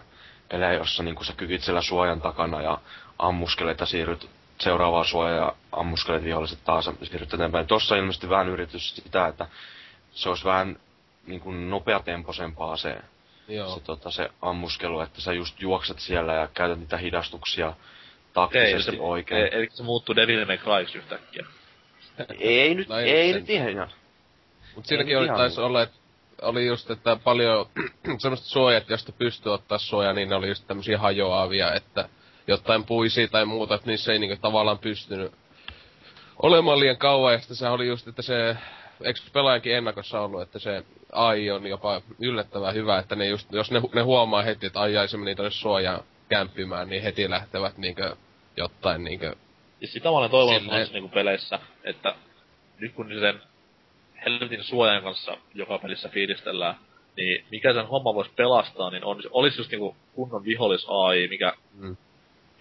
pelejä, 0.50 0.74
jossa 0.74 1.04
niin 1.04 1.26
sä 1.26 1.34
kykit 1.38 1.64
siellä 1.64 1.82
suojan 1.82 2.22
takana 2.22 2.62
ja 2.62 2.78
ammuskelet 3.20 3.80
ja 3.80 3.86
siirryt 3.86 4.30
seuraavaan 4.62 5.06
suojaan 5.06 5.38
ja 5.38 5.56
ammuskelet 5.72 6.24
viholliset 6.24 6.60
taas 6.64 6.86
ja 6.86 6.94
siirryt 7.04 7.34
eteenpäin. 7.34 7.68
Tossa 7.68 7.96
ilmeisesti 7.96 8.30
vähän 8.30 8.50
yritys 8.50 8.96
sitä, 8.96 9.28
että 9.28 9.48
se 10.12 10.30
olisi 10.30 10.46
vähän 10.46 10.80
niin 11.28 11.42
kuin 11.42 11.70
nopeatempoisempaa 11.70 12.78
se, 12.78 12.98
Joo. 13.48 13.76
se, 13.76 13.80
tota, 13.80 14.12
se 14.12 14.30
ammuskelu, 14.42 15.00
että 15.00 15.22
sä 15.22 15.34
just 15.34 15.62
juokset 15.62 16.00
siellä 16.00 16.34
ja 16.34 16.48
käytät 16.54 16.80
niitä 16.80 16.98
hidastuksia 16.98 17.74
taktisesti 18.34 18.92
ei, 18.92 18.98
se, 18.98 19.02
oikein. 19.02 19.44
Ei, 19.44 19.50
eli 19.52 19.70
se 19.72 19.84
muuttuu 19.84 20.16
Devil 20.16 20.46
May 20.46 20.58
Cry 20.58 21.00
yhtäkkiä. 21.00 21.46
ei 22.40 22.76
nyt, 22.76 22.90
no 22.90 22.98
ei, 23.00 23.10
ei 23.10 23.34
nyt 23.34 23.50
ihan. 23.50 23.90
Mut 24.76 24.86
siinäkin 24.86 25.18
oli, 25.18 25.28
taisi 25.28 25.62
olla, 25.62 25.82
että 25.82 25.98
oli 26.42 26.66
just, 26.66 26.92
että 26.92 27.18
paljon 27.24 27.70
semmoista 28.18 28.48
suojat, 28.48 28.90
josta 28.90 29.12
pystyy 29.12 29.54
ottaa 29.54 29.78
suojaa, 29.78 30.14
niin 30.14 30.30
ne 30.30 30.36
oli 30.36 30.48
just 30.48 30.68
tämmösiä 30.68 30.98
hajoavia, 30.98 31.74
että 31.74 32.10
jotain 32.48 32.84
puisia 32.84 33.28
tai 33.28 33.46
muuta, 33.46 33.76
että 33.76 33.88
niissä 33.88 34.14
ei 34.14 34.20
niinku 34.20 34.38
tavallaan 34.42 34.80
pystynyt 34.80 35.32
olemaan 36.42 36.80
liian 36.80 36.98
kauan, 36.98 37.34
ja 37.34 37.40
sitten 37.40 37.58
se 37.58 37.70
oli 37.70 37.88
just, 37.88 38.08
että 38.08 38.22
se 38.22 38.58
eikö 39.04 39.20
pelaajankin 39.34 39.76
ennakossa 39.76 40.22
ollut, 40.22 40.42
että 40.42 40.60
se 40.60 40.84
AI 41.12 41.52
on 41.52 41.68
jopa 41.68 42.02
yllättävän 42.20 42.74
hyvä, 42.74 43.00
että 43.00 43.16
ne 43.16 43.28
just, 43.28 43.52
jos 43.52 43.72
ne, 43.72 43.82
ne 43.94 44.02
huomaa 44.02 44.42
heti, 44.42 44.66
että 44.66 44.80
ai 44.80 45.08
se 45.08 45.18
meni 45.18 45.36
tonne 45.36 45.52
suojaan 45.52 46.04
kämppimään, 46.30 46.90
niin 46.90 47.04
heti 47.04 47.30
lähtevät 47.30 47.78
niinkö 47.78 48.16
jotain 48.58 49.04
niinkö... 49.04 49.36
Ja 49.82 49.88
sitä 49.88 50.10
mä 50.10 50.18
olen 50.18 50.32
toivonut 50.32 50.64
noissa 50.64 50.94
niinku 50.94 51.10
peleissä, 51.10 51.60
että 51.84 52.16
nyt 52.80 52.94
kun 52.94 53.10
sen 53.20 53.42
helvetin 54.26 54.64
suojan 54.64 55.04
kanssa 55.04 55.38
joka 55.54 55.80
pelissä 55.80 56.10
fiilistellään, 56.10 56.76
niin 57.18 57.46
mikä 57.52 57.74
sen 57.74 57.88
homma 57.88 58.14
voisi 58.14 58.32
pelastaa, 58.36 58.90
niin 58.90 59.06
on, 59.06 59.22
olisi 59.32 59.60
just 59.60 59.72
niinku 59.72 59.96
kunnon 60.16 60.44
vihollis 60.44 60.86
AI, 60.88 61.28
mikä 61.28 61.54
Mm. 61.74 61.98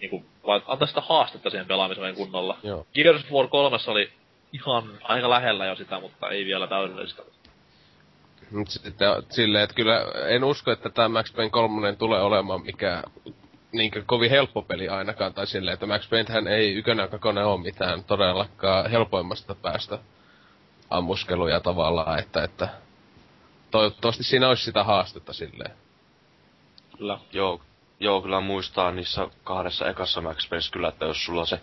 niinku, 0.01 0.25
antaa 0.67 0.87
sitä 0.87 1.01
haastetta 1.01 1.49
siihen 1.49 1.67
pelaamiseen 1.67 2.15
kunnolla. 2.15 2.57
Joo. 2.63 2.87
Gears 2.93 3.23
of 3.23 3.31
War 3.31 3.47
3 3.47 3.77
oli 3.87 4.11
ihan 4.53 4.83
aika 5.03 5.29
lähellä 5.29 5.65
jo 5.65 5.75
sitä, 5.75 5.99
mutta 5.99 6.29
ei 6.29 6.45
vielä 6.45 6.67
täydellistä. 6.67 7.23
Mut 8.51 8.69
sitten 8.69 9.07
silleen, 9.29 9.63
että 9.63 9.75
kyllä 9.75 10.05
en 10.27 10.43
usko, 10.43 10.71
että 10.71 10.89
tämä 10.89 11.07
Max 11.07 11.33
Payne 11.35 11.49
3 11.49 11.95
tulee 11.95 12.21
olemaan 12.21 12.65
mikään 12.65 13.03
niinkö 13.71 14.03
kovin 14.05 14.29
helppo 14.29 14.61
peli 14.61 14.89
ainakaan, 14.89 15.33
tai 15.33 15.47
silleen, 15.47 15.73
että 15.73 15.85
Max 15.85 16.09
Paynehän 16.09 16.47
ei 16.47 16.73
ykönä 16.73 17.07
kakone 17.07 17.45
ole 17.45 17.61
mitään 17.61 18.03
todellakaan 18.03 18.91
helpoimmasta 18.91 19.55
päästä 19.55 19.99
ammuskeluja 20.93 21.59
tavallaan, 21.59 22.19
että, 22.19 22.43
että 22.43 22.69
toivottavasti 23.71 24.23
siinä 24.23 24.49
olisi 24.49 24.63
sitä 24.63 24.83
haastetta 24.83 25.33
silleen. 25.33 25.71
Kyllä. 26.97 27.19
Joo, 27.31 27.61
joo, 27.99 28.21
kyllä 28.21 28.41
muistaa 28.41 28.91
niissä 28.91 29.27
kahdessa 29.43 29.89
ekassa 29.89 30.21
Max 30.21 30.49
Payne 30.49 30.63
kyllä, 30.71 30.87
että 30.87 31.05
jos 31.05 31.25
sulla 31.25 31.45
se 31.45 31.59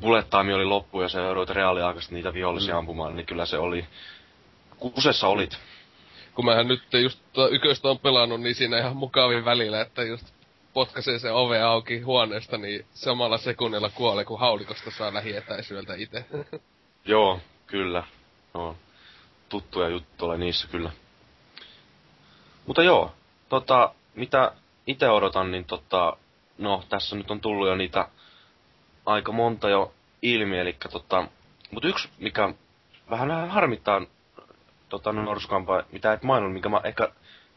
bullet 0.00 0.30
time 0.30 0.54
oli 0.54 0.64
loppu 0.64 1.02
ja 1.02 1.08
se 1.08 1.18
joudut 1.18 1.50
reaaliaikaisesti 1.50 2.14
niitä 2.14 2.34
vihollisia 2.34 2.74
Mm. 2.74 2.78
ampumaan, 2.78 3.16
niin 3.16 3.26
kyllä 3.26 3.46
se 3.46 3.58
oli... 3.58 3.86
Kusessa 4.78 5.28
olit. 5.28 5.58
Kun 6.34 6.44
mähän 6.44 6.68
nyt 6.68 6.82
just 7.02 7.18
tuota 7.32 7.54
yköistä 7.54 7.88
on 7.88 7.98
pelannut, 7.98 8.40
niin 8.40 8.54
siinä 8.54 8.78
ihan 8.78 8.96
mukavin 8.96 9.44
välillä, 9.44 9.80
että 9.80 10.02
just 10.02 10.26
potkaisee 10.72 11.18
se 11.18 11.32
ove 11.32 11.60
auki 11.60 12.00
huoneesta, 12.00 12.58
niin 12.58 12.86
samalla 12.94 13.38
sekunnilla 13.38 13.90
kuolee, 13.90 14.24
kun 14.24 14.40
haulikosta 14.40 14.90
saa 14.90 15.14
lähietäisyydeltä 15.14 15.94
itse. 15.94 16.24
Joo, 17.04 17.40
kyllä. 17.66 18.02
No, 18.56 18.76
tuttuja 19.48 19.88
juttuja 19.88 20.38
niissä 20.38 20.68
kyllä. 20.68 20.90
Mutta 22.66 22.82
joo, 22.82 23.12
tota, 23.48 23.94
mitä 24.14 24.52
itse 24.86 25.10
odotan, 25.10 25.50
niin 25.50 25.64
tota, 25.64 26.16
no 26.58 26.82
tässä 26.88 27.16
nyt 27.16 27.30
on 27.30 27.40
tullut 27.40 27.68
jo 27.68 27.74
niitä 27.74 28.08
aika 29.06 29.32
monta 29.32 29.68
jo 29.68 29.94
ilmi, 30.22 30.58
eli 30.58 30.76
tota, 30.92 31.28
mutta 31.70 31.88
yksi, 31.88 32.08
mikä 32.18 32.54
vähän, 33.10 33.28
vähän 33.28 33.50
harmittaa 33.50 34.02
tota, 34.88 35.12
Norskampa, 35.12 35.84
mitä 35.92 36.12
et 36.12 36.22
maininnut, 36.22 36.54
mikä 36.54 36.68
mä 36.68 36.80
ehkä 36.84 37.08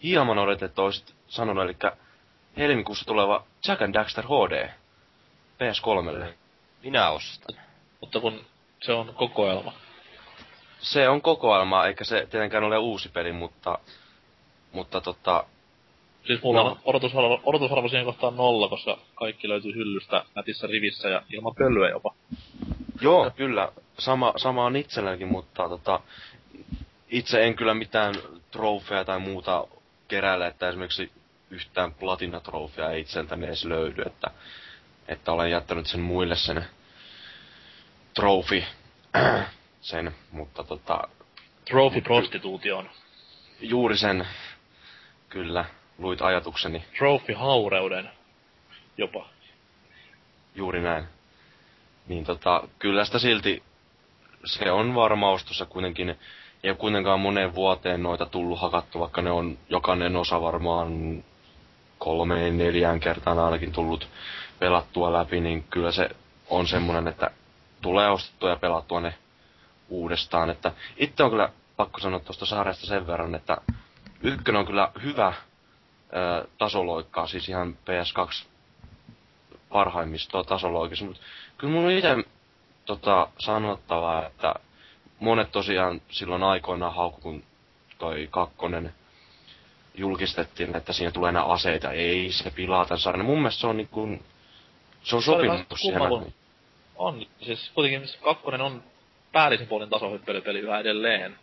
hieman 0.03 0.39
odotin, 0.39 0.65
että 0.65 0.81
olisit 0.81 1.15
sanonut, 1.27 1.63
eli 1.63 1.75
helmikuussa 2.57 3.05
tuleva 3.05 3.43
Jack 3.67 3.81
and 3.81 3.93
Daxter 3.93 4.25
HD 4.25 4.69
PS3. 5.59 6.33
Minä 6.83 7.09
ostan. 7.09 7.55
Mutta 8.01 8.19
kun 8.19 8.45
se 8.81 8.93
on 8.93 9.13
kokoelma. 9.15 9.73
Se 10.79 11.09
on 11.09 11.21
kokoelma, 11.21 11.85
eikä 11.85 12.03
se 12.03 12.27
tietenkään 12.31 12.63
ole 12.63 12.77
uusi 12.77 13.09
peli, 13.09 13.31
mutta, 13.31 13.79
mutta 14.71 15.01
tota, 15.01 15.43
Siis 16.27 16.43
mulla 16.43 16.63
No. 16.63 16.69
on 16.69 16.79
odotusarvo, 16.85 17.39
odotusarvo 17.43 17.87
siihen 17.87 18.05
kohtaan 18.05 18.37
nolla, 18.37 18.69
koska 18.69 18.97
kaikki 19.15 19.49
löytyy 19.49 19.73
hyllystä 19.75 20.23
nätissä 20.35 20.67
rivissä 20.67 21.09
ja 21.09 21.21
ilman 21.33 21.55
pölyä 21.55 21.89
jopa. 21.89 22.13
joo, 23.01 23.31
kyllä, 23.35 23.71
sama, 23.99 24.33
sama 24.37 24.65
on 24.65 24.75
itselläkin, 24.75 25.27
mutta 25.27 25.69
tota, 25.69 25.99
itse 27.09 27.43
en 27.43 27.55
kyllä 27.55 27.73
mitään 27.73 28.15
trofeja 28.51 29.05
tai 29.05 29.19
muuta 29.19 29.67
keräile, 30.07 30.47
että 30.47 30.69
esimerkiksi 30.69 31.11
yhtään 31.49 31.93
platinatrofeja 31.93 32.91
ei 32.91 33.01
itseltäni 33.01 33.45
edes 33.45 33.65
löydy, 33.65 34.01
että, 34.05 34.31
että 35.07 35.31
olen 35.31 35.51
jättänyt 35.51 35.87
sen 35.87 35.99
muille 36.01 36.35
sen 36.35 36.65
trofi, 38.13 38.65
sen, 39.81 40.15
mutta 40.31 40.63
tota, 40.63 41.07
Trophy 41.69 42.01
prostituution. 42.01 42.89
juuri 43.59 43.97
sen, 43.97 44.27
kyllä, 45.29 45.65
luit 45.97 46.21
ajatukseni, 46.21 46.85
Trophy 46.97 47.33
haureuden. 47.33 48.09
Jopa. 48.97 49.29
juuri 50.55 50.81
näin. 50.81 51.05
Niin 52.07 52.25
tota, 52.25 52.67
kyllä 52.79 53.05
sitä 53.05 53.19
silti, 53.19 53.63
se 54.45 54.71
on 54.71 54.95
varma 54.95 55.31
ostos 55.31 55.59
ja 55.59 55.65
kuitenkin, 55.65 56.09
ei 56.63 56.69
ole 56.69 56.77
kuitenkaan 56.77 57.19
moneen 57.19 57.55
vuoteen 57.55 58.03
noita 58.03 58.25
tullut 58.25 58.59
hakattu, 58.61 58.99
vaikka 58.99 59.21
ne 59.21 59.31
on 59.31 59.57
jokainen 59.69 60.15
osa 60.15 60.41
varmaan 60.41 61.23
kolmeen, 61.97 62.57
neljään 62.57 62.99
kertaan 62.99 63.39
ainakin 63.39 63.71
tullut 63.71 64.07
pelattua 64.59 65.13
läpi, 65.13 65.39
niin 65.39 65.63
kyllä 65.63 65.91
se 65.91 66.09
on 66.49 66.67
semmonen, 66.67 67.07
että 67.07 67.31
tulee 67.81 68.09
ostettua 68.09 68.49
ja 68.49 68.55
pelattua 68.55 69.01
ne 69.01 69.13
uudestaan. 69.89 70.49
Että 70.49 70.71
itse 70.97 71.23
on 71.23 71.29
kyllä 71.29 71.49
pakko 71.77 71.99
sanoa 71.99 72.19
tuosta 72.19 72.45
sarjasta 72.45 72.85
sen 72.87 73.07
verran, 73.07 73.35
että 73.35 73.57
ykkönen 74.21 74.59
on 74.59 74.65
kyllä 74.65 74.91
hyvä 75.03 75.33
ö, 76.13 76.47
tasoloikkaa, 76.57 77.27
siis 77.27 77.49
ihan 77.49 77.77
PS2 77.85 78.45
parhaimmistoa 79.69 80.43
tasoloikissa, 80.43 81.05
mutta 81.05 81.21
kyllä 81.57 81.73
mun 81.73 81.85
on 81.85 81.91
itse 81.91 82.15
tota, 82.85 83.27
sanottavaa, 83.39 84.25
että 84.27 84.53
monet 85.19 85.51
tosiaan 85.51 86.01
silloin 86.09 86.43
aikoinaan 86.43 86.95
haukku, 86.95 87.21
kun 87.21 87.43
toi 87.97 88.27
kakkonen 88.31 88.93
julkistettiin, 89.95 90.75
että 90.75 90.93
siinä 90.93 91.11
tulee 91.11 91.29
enää 91.29 91.43
aseita. 91.45 91.91
Ei 91.91 92.31
se 92.31 92.51
pilaa 92.51 92.85
tämän 92.85 92.99
sarjan. 92.99 93.25
Mun 93.25 93.37
mielestä 93.37 93.61
se 93.61 93.67
on 93.67 93.77
niin 93.77 93.87
kuin, 93.87 94.23
se 95.03 95.15
on 95.15 95.21
sopinut 95.23 95.61
siihen. 95.75 95.99
kummalu- 96.01 96.33
On, 96.95 97.25
siis 97.41 97.71
kuitenkin 97.75 98.09
kakkonen 98.23 98.61
on 98.61 98.83
päällisin 99.31 99.67
puolin 99.67 99.89
tasohyppelypeli 99.89 100.59
yhä 100.59 100.79
edelleen. 100.79 101.35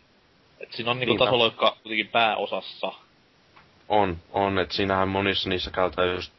Et 0.60 0.72
siinä 0.72 0.90
on 0.90 0.96
niinku 0.98 1.12
Niinpä. 1.12 1.24
tasoloikka 1.24 1.76
kuitenkin 1.82 2.08
pääosassa. 2.08 2.92
On, 3.88 4.16
on, 4.32 4.58
että 4.58 4.74
siinähän 4.74 5.08
monissa 5.08 5.48
niissä 5.48 5.70
käytetään 5.70 6.14
just 6.14 6.32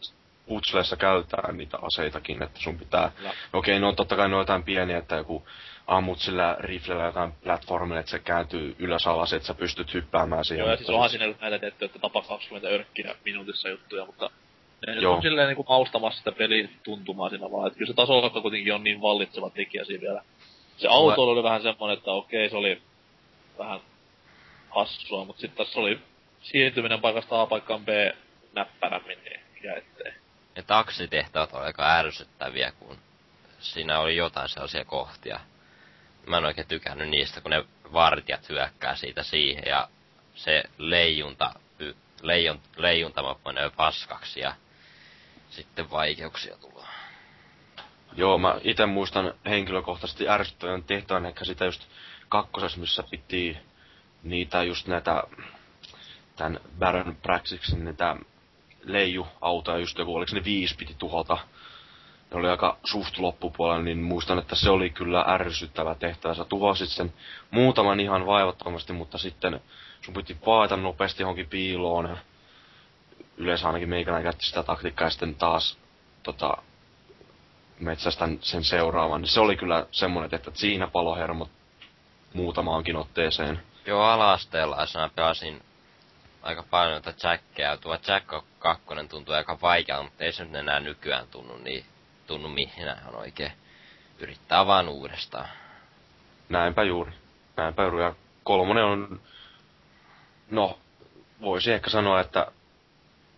putsleissa 0.47 0.95
käytetään 0.95 1.57
niitä 1.57 1.77
aseitakin, 1.81 2.43
että 2.43 2.59
sun 2.59 2.79
pitää... 2.79 3.11
Okei, 3.53 3.79
no 3.79 3.93
totta 3.93 4.15
kai 4.15 4.29
ne 4.29 4.35
on 4.35 4.41
jotain 4.41 4.63
pieniä, 4.63 4.97
että 4.97 5.15
joku 5.15 5.47
ammut 5.87 6.19
sillä 6.19 6.57
riflellä 6.59 7.03
jotain 7.03 7.31
platformille, 7.43 7.99
että 7.99 8.11
se 8.11 8.19
kääntyy 8.19 8.75
ylös 8.79 9.07
alas, 9.07 9.33
että 9.33 9.47
sä 9.47 9.53
pystyt 9.53 9.93
hyppäämään 9.93 10.45
siihen. 10.45 10.63
Joo, 10.63 10.71
ja 10.71 10.77
siis 10.77 10.89
onhan 10.89 11.09
siinä 11.09 11.33
näitä 11.41 11.59
tehty, 11.59 11.85
että 11.85 11.99
tapa 11.99 12.21
20 12.21 12.67
örkkiä 12.67 13.15
minuutissa 13.25 13.69
juttuja, 13.69 14.05
mutta 14.05 14.29
ne 14.87 14.93
nyt 14.93 15.03
Joo. 15.03 15.15
on 15.15 15.21
silleen 15.21 15.47
niinku 15.47 15.65
maustamassa 15.69 16.17
sitä 16.17 16.31
pelituntumaa 16.31 17.29
siinä 17.29 17.51
vaan, 17.51 17.67
että 17.67 17.77
kyllä 17.79 17.89
se 17.89 17.95
tasoloikka 17.95 18.41
kuitenkin 18.41 18.73
on 18.73 18.83
niin 18.83 19.01
vallitseva 19.01 19.49
tekijä 19.49 19.85
siinä 19.85 20.01
vielä. 20.01 20.23
Se 20.77 20.87
auto 20.87 21.23
oli 21.23 21.43
vähän 21.43 21.61
semmonen, 21.61 21.97
että 21.97 22.11
okei, 22.11 22.49
se 22.49 22.57
oli 22.57 22.81
vähän 23.57 23.79
hassua, 24.69 25.25
mutta 25.25 25.41
sitten 25.41 25.65
tässä 25.65 25.79
oli 25.79 25.99
siirtyminen 26.41 27.01
paikasta 27.01 27.41
A 27.41 27.45
paikkaan 27.45 27.85
B 27.85 27.89
näppärämmin, 28.53 29.23
niin 29.23 29.39
mikä 29.53 29.73
ettei. 29.75 30.13
Ne 30.55 30.63
taksitehtävät 30.63 31.53
on 31.53 31.61
aika 31.61 31.95
ärsyttäviä, 31.95 32.71
kun 32.79 32.97
siinä 33.59 33.99
oli 33.99 34.15
jotain 34.15 34.49
sellaisia 34.49 34.85
kohtia. 34.85 35.39
Mä 36.25 36.37
en 36.37 36.45
oikein 36.45 36.67
tykännyt 36.67 37.09
niistä, 37.09 37.41
kun 37.41 37.51
ne 37.51 37.65
vartijat 37.93 38.49
hyökkää 38.49 38.95
siitä 38.95 39.23
siihen 39.23 39.63
ja 39.67 39.87
se 40.35 40.63
leijunta, 40.77 41.53
leijon, 42.21 42.61
leijuntama 42.77 43.39
menee 43.45 43.69
paskaksi 43.69 44.39
ja 44.39 44.53
sitten 45.49 45.91
vaikeuksia 45.91 46.57
tulee. 46.57 46.96
Joo, 48.17 48.37
mä 48.37 48.55
itse 48.63 48.85
muistan 48.85 49.33
henkilökohtaisesti 49.45 50.29
ärsyttävän 50.29 50.83
tehtävän 50.83 51.25
ehkä 51.25 51.45
sitä 51.45 51.65
just 51.65 51.87
kakkosessa, 52.29 52.79
missä 52.79 53.03
piti 53.09 53.57
niitä 54.23 54.63
just 54.63 54.87
näitä 54.87 55.23
tämän 56.35 56.59
Baron 56.79 57.17
Praxixin 57.21 57.85
näitä 57.85 58.15
leijuautoja 58.83 59.77
just 59.77 59.97
joku, 59.97 60.15
oliko 60.15 60.31
ne 60.35 60.43
viisi 60.43 60.75
piti 60.75 60.95
tuhota. 60.97 61.37
Ne 62.31 62.39
oli 62.39 62.49
aika 62.49 62.77
suht 62.83 63.17
loppupuolella, 63.17 63.83
niin 63.83 63.97
muistan, 63.97 64.39
että 64.39 64.55
se 64.55 64.69
oli 64.69 64.89
kyllä 64.89 65.25
ärsyttävä 65.27 65.95
tehtävä. 65.95 66.33
Sä 66.33 66.45
tuhosit 66.45 66.89
sen 66.89 67.13
muutaman 67.51 67.99
ihan 67.99 68.25
vaivattomasti, 68.25 68.93
mutta 68.93 69.17
sitten 69.17 69.61
sun 70.01 70.13
piti 70.13 70.33
paeta 70.45 70.77
nopeasti 70.77 71.23
johonkin 71.23 71.49
piiloon. 71.49 72.17
Yleensä 73.37 73.67
ainakin 73.67 73.89
meikäläinen 73.89 74.23
käytti 74.23 74.45
sitä 74.45 74.63
taktiikkaa 74.63 75.05
ja 75.05 75.09
sitten 75.09 75.35
taas 75.35 75.77
tota, 76.23 76.57
metsästän 77.79 78.39
sen 78.41 78.63
seuraavan. 78.63 79.21
Niin 79.21 79.29
se 79.29 79.39
oli 79.39 79.55
kyllä 79.55 79.85
semmonen, 79.91 80.29
että 80.33 80.51
siinä 80.53 80.87
palohermot 80.87 81.49
muutamaankin 82.33 82.95
otteeseen. 82.95 83.59
Joo, 83.85 84.03
ala-asteellaisena 84.03 85.09
pelasin 85.15 85.61
aika 86.41 86.63
paljon 86.63 86.91
noita 86.91 87.27
jackkejä. 87.27 87.77
Tuo 87.77 87.97
Jack 88.07 88.27
2 88.59 88.83
tuntuu 89.09 89.33
aika 89.35 89.57
vaikealta, 89.61 90.03
mutta 90.03 90.23
ei 90.23 90.31
se 90.31 90.43
nyt 90.45 90.55
enää 90.55 90.79
nykyään 90.79 91.27
tunnu 91.27 91.57
niin 91.57 91.85
tunnu 92.27 92.49
mihinään 92.49 93.15
oikein. 93.15 93.51
Yrittää 94.19 94.67
vaan 94.67 94.89
uudestaan. 94.89 95.49
Näinpä 96.49 96.83
juuri. 96.83 97.11
Näinpä 97.57 97.83
juuri. 97.83 98.03
Ja 98.03 98.15
kolmonen 98.43 98.83
on, 98.83 99.21
no, 100.51 100.79
voisi 101.41 101.71
ehkä 101.71 101.89
sanoa, 101.89 102.19
että 102.19 102.51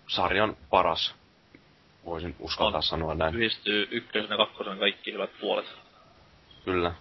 sarjan 0.08 0.58
paras. 0.70 1.16
Voisin 2.06 2.36
uskaltaa 2.40 2.78
On. 2.78 2.84
sanoa 2.84 3.16
näin. 3.16 3.36
Yhdistyy 3.36 3.88
ykkösen 3.92 4.30
ja 4.32 4.38
kakkosen 4.38 4.80
kaikki 4.80 5.14
hyvät 5.14 5.30
puolet. 5.42 5.66
Kyllä. 6.66 6.92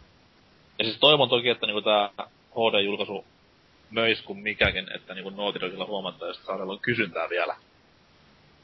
Ja 0.79 0.85
siis 0.85 0.99
toivon 0.99 1.29
toki, 1.29 1.49
että 1.49 1.67
niinku 1.67 1.83
tää 1.83 2.11
HD-julkaisu 2.51 3.25
möis 3.91 4.23
kuin 4.23 4.39
mikäkin, 4.39 4.93
että 4.95 5.15
niinku 5.15 5.31
Naughty 5.31 5.61
Dogilla 5.61 5.87
huomattaisiin, 5.87 6.41
että 6.41 6.47
sarjalla 6.47 6.73
on 6.73 6.81
kysyntää 6.81 7.29
vielä. 7.31 7.57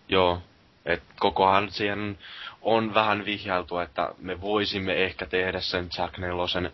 Joo. 0.09 0.43
Et 0.85 1.03
kokohan 1.19 1.71
siihen 1.71 2.19
on 2.63 2.95
vähän 2.95 3.25
vihjailtu, 3.25 3.79
että 3.79 4.15
me 4.19 4.41
voisimme 4.41 5.05
ehkä 5.05 5.27
tehdä 5.27 5.61
sen 5.61 5.89
Jack 5.99 6.19
4 6.19 6.71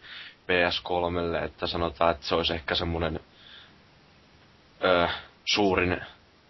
PS3, 0.49 1.45
että 1.45 1.67
sanotaan, 1.67 2.11
että 2.11 2.27
se 2.27 2.35
olisi 2.35 2.53
ehkä 2.53 2.75
semmonen 2.75 3.21
öö, 4.85 5.09
suurin 5.45 6.01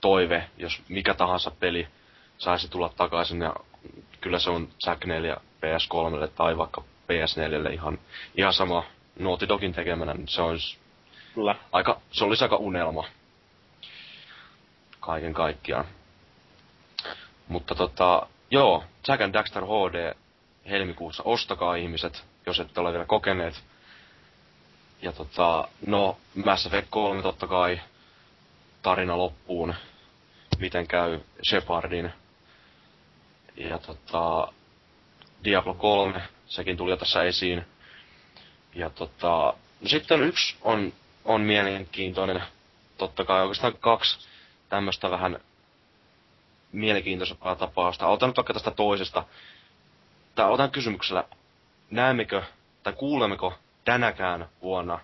toive, 0.00 0.50
jos 0.56 0.82
mikä 0.88 1.14
tahansa 1.14 1.50
peli 1.50 1.88
saisi 2.40 2.68
tulla 2.68 2.92
takaisin, 2.96 3.40
ja 3.40 3.54
kyllä 4.20 4.38
se 4.38 4.50
on 4.50 4.68
Jack 4.86 5.04
4 5.04 5.36
PS3 5.36 6.28
tai 6.28 6.58
vaikka 6.58 6.80
PS4 6.80 7.72
ihan, 7.72 7.98
ihan 8.34 8.52
sama 8.52 8.84
Naughty 9.18 9.48
Dogin 9.48 9.72
tekemänä, 9.72 10.14
niin 10.14 10.28
se 10.28 10.42
olisi 10.42 10.78
Kyllä. 11.34 11.56
aika, 11.72 12.00
se 12.10 12.24
olisi 12.24 12.44
aika 12.44 12.56
unelma. 12.56 13.04
Kaiken 15.00 15.34
kaikkiaan. 15.34 15.84
Mutta 17.48 17.74
tota, 17.74 18.26
joo, 18.50 18.84
Jack 19.08 19.22
and 19.22 19.34
Daxter 19.34 19.64
HD 19.64 20.14
helmikuussa, 20.70 21.22
ostakaa 21.22 21.74
ihmiset, 21.74 22.24
jos 22.46 22.60
ette 22.60 22.80
ole 22.80 22.92
vielä 22.92 23.04
kokeneet. 23.04 23.64
Ja 25.02 25.12
tota, 25.12 25.68
no, 25.86 26.16
Mass 26.44 26.66
Effect 26.66 26.86
3 26.90 27.22
totta 27.22 27.46
kai, 27.46 27.80
tarina 28.82 29.18
loppuun, 29.18 29.74
miten 30.58 30.86
käy 30.86 31.20
Shepardin. 31.48 32.12
Ja 33.68 33.78
tota, 33.78 34.52
Diablo 35.44 35.74
3, 35.74 36.22
sekin 36.46 36.76
tuli 36.76 36.90
jo 36.90 36.96
tässä 36.96 37.22
esiin. 37.22 37.66
Ja 38.74 38.90
tota, 38.90 39.54
no 39.80 39.88
sitten 39.88 40.22
yksi 40.22 40.56
on, 40.62 40.92
on 41.24 41.40
mielenkiintoinen, 41.40 42.42
totta 42.98 43.24
kai 43.24 43.42
oikeastaan 43.42 43.76
kaksi 43.80 44.28
tämmöistä 44.68 45.10
vähän 45.10 45.40
mielenkiintoisempaa 46.72 47.56
tapausta. 47.56 48.06
Otan 48.08 48.28
nyt 48.28 48.36
vaikka 48.36 48.52
tästä 48.52 48.70
toisesta. 48.70 49.24
Tai 50.34 50.50
otan 50.50 50.70
kysymyksellä, 50.70 51.24
näemmekö 51.90 52.42
tai 52.82 52.92
kuulemmeko 52.92 53.54
tänäkään 53.84 54.48
vuonna 54.62 54.98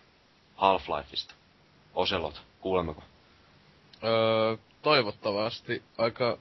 Half-Lifeista? 0.56 1.34
Oselot, 1.94 2.42
kuulemmeko? 2.60 3.02
Öö, 4.04 4.56
toivottavasti 4.82 5.82
aika, 5.98 6.38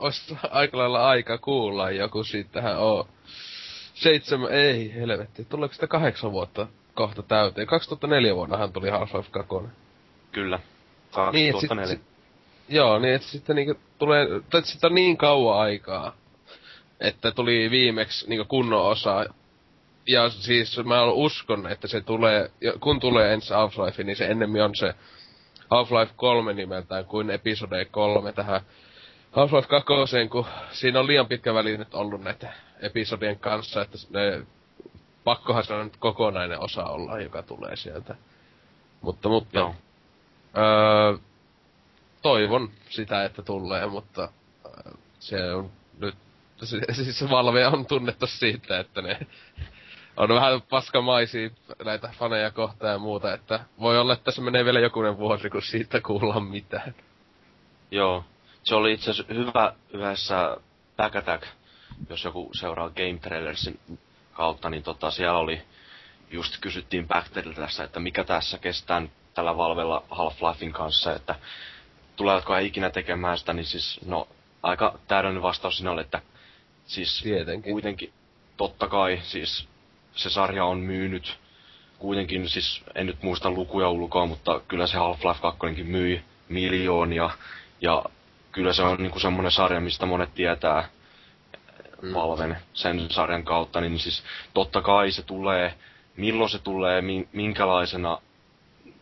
ois 0.00 0.34
aika 0.50 0.78
lailla 0.78 1.08
aika 1.08 1.38
kuulla 1.38 1.90
joku 1.90 2.24
siitähän 2.24 2.78
oo. 2.78 3.08
Seitsemän, 3.94 4.52
ei 4.52 4.94
helvetti, 4.94 5.44
tuleeko 5.44 5.74
sitä 5.74 5.86
kahdeksan 5.86 6.32
vuotta 6.32 6.66
kohta 6.94 7.22
täyteen? 7.22 7.66
2004 7.66 8.36
vuonnahan 8.36 8.72
tuli 8.72 8.90
Half-Life 8.90 9.30
2. 9.30 9.54
Kyllä. 10.32 10.58
Niin, 11.32 11.48
et 11.48 11.52
2004. 11.52 11.86
sit, 11.86 11.98
sit, 11.98 12.06
joo, 12.68 12.98
niin 12.98 13.14
että 13.14 13.28
sitten 13.28 13.56
niinku 13.56 13.80
tulee, 13.98 14.26
tai 14.50 14.58
et 14.58 14.66
sit 14.66 14.84
on 14.84 14.94
niin 14.94 15.16
kauan 15.16 15.60
aikaa, 15.60 16.16
että 17.00 17.30
tuli 17.30 17.70
viimeksi 17.70 18.28
niinku 18.28 18.44
kunnon 18.44 18.84
osa. 18.84 19.26
Ja 20.06 20.30
siis 20.30 20.80
mä 20.84 21.04
uskon, 21.04 21.66
että 21.66 21.88
se 21.88 22.00
tulee, 22.00 22.50
kun 22.80 23.00
tulee 23.00 23.32
ensi 23.32 23.54
Half-Life, 23.54 24.04
niin 24.04 24.16
se 24.16 24.26
ennemmin 24.26 24.62
on 24.62 24.76
se 24.76 24.94
Half-Life 25.60 26.12
3 26.16 26.52
nimeltään 26.52 27.04
kuin 27.04 27.30
episode 27.30 27.84
3 27.84 28.32
tähän 28.32 28.60
Half-Life 29.32 29.68
2, 29.68 29.86
kun 30.30 30.46
siinä 30.72 31.00
on 31.00 31.06
liian 31.06 31.26
pitkä 31.26 31.54
väli 31.54 31.76
nyt 31.76 31.94
ollut 31.94 32.20
näitä 32.22 32.52
episodien 32.80 33.38
kanssa, 33.38 33.82
että 33.82 33.98
ne, 34.10 34.46
pakkohan 35.24 35.64
se 35.64 35.74
on 35.74 35.84
nyt 35.84 35.96
kokonainen 35.96 36.60
osa 36.60 36.84
olla, 36.84 37.20
joka 37.20 37.42
tulee 37.42 37.76
sieltä. 37.76 38.14
Mutta, 39.00 39.28
mutta, 39.28 39.58
Joo. 39.58 39.74
Öö, 40.56 41.18
toivon 42.22 42.70
sitä, 42.88 43.24
että 43.24 43.42
tulee, 43.42 43.86
mutta 43.86 44.28
öö, 44.66 44.92
se 45.18 45.54
on 45.54 45.70
nyt, 45.98 46.14
se- 46.62 46.92
siis 46.92 47.18
se 47.18 47.30
Valve 47.30 47.66
on 47.66 47.86
tunnettu 47.86 48.26
siitä, 48.26 48.78
että 48.80 49.02
ne 49.02 49.26
on 50.16 50.28
vähän 50.28 50.62
paskamaisia 50.62 51.50
näitä 51.84 52.10
faneja 52.18 52.50
kohtaan 52.50 52.92
ja 52.92 52.98
muuta, 52.98 53.34
että 53.34 53.60
voi 53.80 53.98
olla, 53.98 54.12
että 54.12 54.24
tässä 54.24 54.42
menee 54.42 54.64
vielä 54.64 54.80
jokunen 54.80 55.18
vuosi, 55.18 55.50
kun 55.50 55.62
siitä 55.62 56.00
kuullaan 56.00 56.44
mitään. 56.44 56.94
Joo. 57.90 58.24
Se 58.62 58.74
oli 58.74 58.92
itse 58.92 59.10
asiassa 59.10 59.34
hyvä 59.34 59.74
yhdessä 59.92 60.56
Back 60.96 61.16
Attack, 61.16 61.46
jos 62.08 62.24
joku 62.24 62.50
seuraa 62.54 62.90
Game 62.90 63.18
Trailersin 63.22 63.80
kautta, 64.32 64.70
niin 64.70 64.82
tota, 64.82 65.10
siellä 65.10 65.38
oli, 65.38 65.62
just 66.30 66.58
kysyttiin 66.60 67.08
Bacterilta 67.08 67.60
tässä, 67.60 67.84
että 67.84 68.00
mikä 68.00 68.24
tässä 68.24 68.58
kestää 68.58 69.00
nyt 69.00 69.10
tällä 69.34 69.56
Valvella 69.56 70.02
Half-Lifein 70.10 70.72
kanssa, 70.72 71.14
että 71.14 71.34
tulevatko 72.16 72.54
he 72.54 72.62
ikinä 72.62 72.90
tekemään 72.90 73.38
sitä, 73.38 73.52
niin 73.52 73.66
siis 73.66 74.00
no 74.06 74.28
aika 74.62 74.98
täydellinen 75.08 75.42
vastaus 75.42 75.76
siinä 75.76 75.90
oli, 75.90 76.00
että 76.00 76.22
siis 76.86 77.20
Tietenkin. 77.22 77.72
kuitenkin 77.72 78.12
totta 78.56 78.88
kai 78.88 79.20
siis 79.22 79.68
se 80.16 80.30
sarja 80.30 80.64
on 80.64 80.78
myynyt 80.78 81.38
kuitenkin, 81.98 82.48
siis 82.48 82.82
en 82.94 83.06
nyt 83.06 83.22
muista 83.22 83.50
lukuja 83.50 83.88
ulkoa, 83.90 84.26
mutta 84.26 84.60
kyllä 84.68 84.86
se 84.86 84.96
Half-Life 84.98 85.40
2 85.40 85.84
myi 85.84 86.24
miljoonia 86.48 87.30
ja 87.80 88.04
kyllä 88.52 88.72
se 88.72 88.82
on 88.82 88.98
niinku 88.98 89.18
semmonen 89.20 89.52
sarja, 89.52 89.80
mistä 89.80 90.06
monet 90.06 90.34
tietää 90.34 90.88
Mm. 92.02 92.14
Valven 92.14 92.56
sen 92.72 93.10
sarjan 93.10 93.44
kautta, 93.44 93.80
niin 93.80 93.98
siis 93.98 94.22
totta 94.54 94.82
kai 94.82 95.10
se 95.10 95.22
tulee, 95.22 95.74
milloin 96.16 96.50
se 96.50 96.58
tulee, 96.58 97.00
min- 97.00 97.28
minkälaisena, 97.32 98.18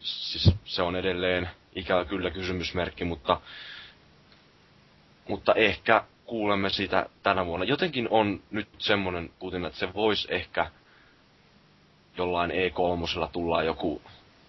siis 0.01 0.51
se 0.65 0.83
on 0.83 0.97
edelleen 0.97 1.51
ikävä 1.75 2.05
kyllä 2.05 2.31
kysymysmerkki, 2.31 3.05
mutta, 3.05 3.41
mutta 5.29 5.55
ehkä 5.55 6.05
kuulemme 6.25 6.70
sitä 6.70 7.07
tänä 7.23 7.47
vuonna. 7.47 7.66
Jotenkin 7.66 8.09
on 8.11 8.43
nyt 8.51 8.69
semmonen 8.79 9.31
kutin, 9.39 9.65
että 9.65 9.79
se 9.79 9.95
voisi 9.95 10.29
ehkä 10.31 10.70
jollain 12.16 12.51
E3 12.51 13.29
tulla 13.33 13.62
joku 13.62 14.03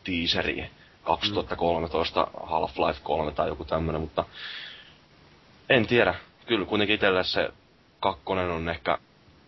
teaseri 0.04 0.70
2013 1.04 2.28
Half-Life 2.44 3.00
3 3.04 3.32
tai 3.32 3.48
joku 3.48 3.66
tämmönen, 3.66 4.02
mutta 4.02 4.26
en 5.70 5.88
tiedä. 5.88 6.16
Kyllä 6.46 6.66
kuitenkin 6.66 6.94
itselle 6.96 7.24
se 7.24 7.50
kakkonen 8.00 8.50
on 8.50 8.70
ehkä 8.70 8.98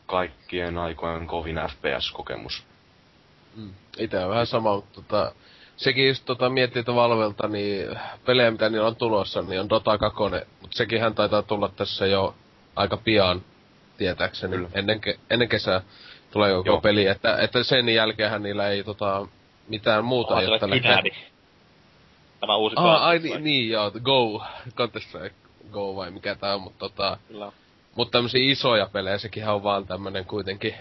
kaikkien 0.06 0.78
aikojen 0.78 1.28
kovin 1.28 1.56
FPS-kokemus. 1.56 2.64
Mm. 3.56 3.74
Itse 3.98 4.20
on 4.20 4.30
vähän 4.30 4.48
sama, 4.48 4.76
mutta 4.76 5.02
tota, 5.02 5.32
sekin 5.78 6.08
just 6.08 6.26
tota, 6.26 6.50
miettii, 6.50 6.80
että 6.80 6.96
Valvelta, 6.96 7.48
niin 7.48 8.00
pelejä 8.26 8.52
mitä 8.52 8.70
niillä 8.70 8.88
on 8.88 8.96
tulossa, 8.96 9.42
niin 9.42 9.60
on 9.60 9.70
Dota 9.70 9.98
2, 9.98 10.20
mutta 10.62 10.78
sekin 10.78 11.02
hän 11.02 11.16
taitaa 11.16 11.42
tulla 11.42 11.70
tässä 11.70 12.08
jo 12.08 12.36
aika 12.76 12.98
pian, 12.98 13.42
tietääkseni, 13.98 14.56
Kyllä. 14.56 14.70
ennen, 14.74 15.02
ke- 15.08 15.20
ennen 15.30 15.50
kesää 15.50 15.82
tulee 16.32 16.52
joku 16.52 16.70
Joo. 16.70 16.82
peli, 16.82 17.08
että, 17.08 17.38
että 17.38 17.64
sen 17.64 17.90
jälkeenhän 17.90 18.44
niillä 18.44 18.68
ei 18.68 18.84
tota, 18.84 19.28
mitään 19.68 20.06
muuta 20.06 20.34
Onhan 20.34 20.44
ei 20.44 20.48
ole 20.50 20.60
siellä 20.60 20.80
tällä 20.82 21.02
Kynädi. 21.02 21.10
Tämä 22.40 22.56
uusi 22.56 22.76
Ah, 22.80 23.04
ai 23.04 23.20
niin, 23.20 23.44
niin 23.44 23.70
joo, 23.70 23.92
Go, 23.92 24.44
Counter 24.76 25.02
Strike 25.02 25.36
Go 25.72 25.96
vai 25.96 26.12
mikä 26.12 26.36
tää 26.36 26.56
on, 26.56 26.62
mutta 26.62 26.80
tota, 26.80 27.18
Kyllä. 27.28 27.52
mutta 27.96 28.12
tämmösiä 28.18 28.52
isoja 28.52 28.90
pelejä, 28.94 29.18
sekin 29.18 29.48
on 29.48 29.64
vaan 29.64 29.88
tämmönen 29.88 30.26
kuitenkin 30.26 30.76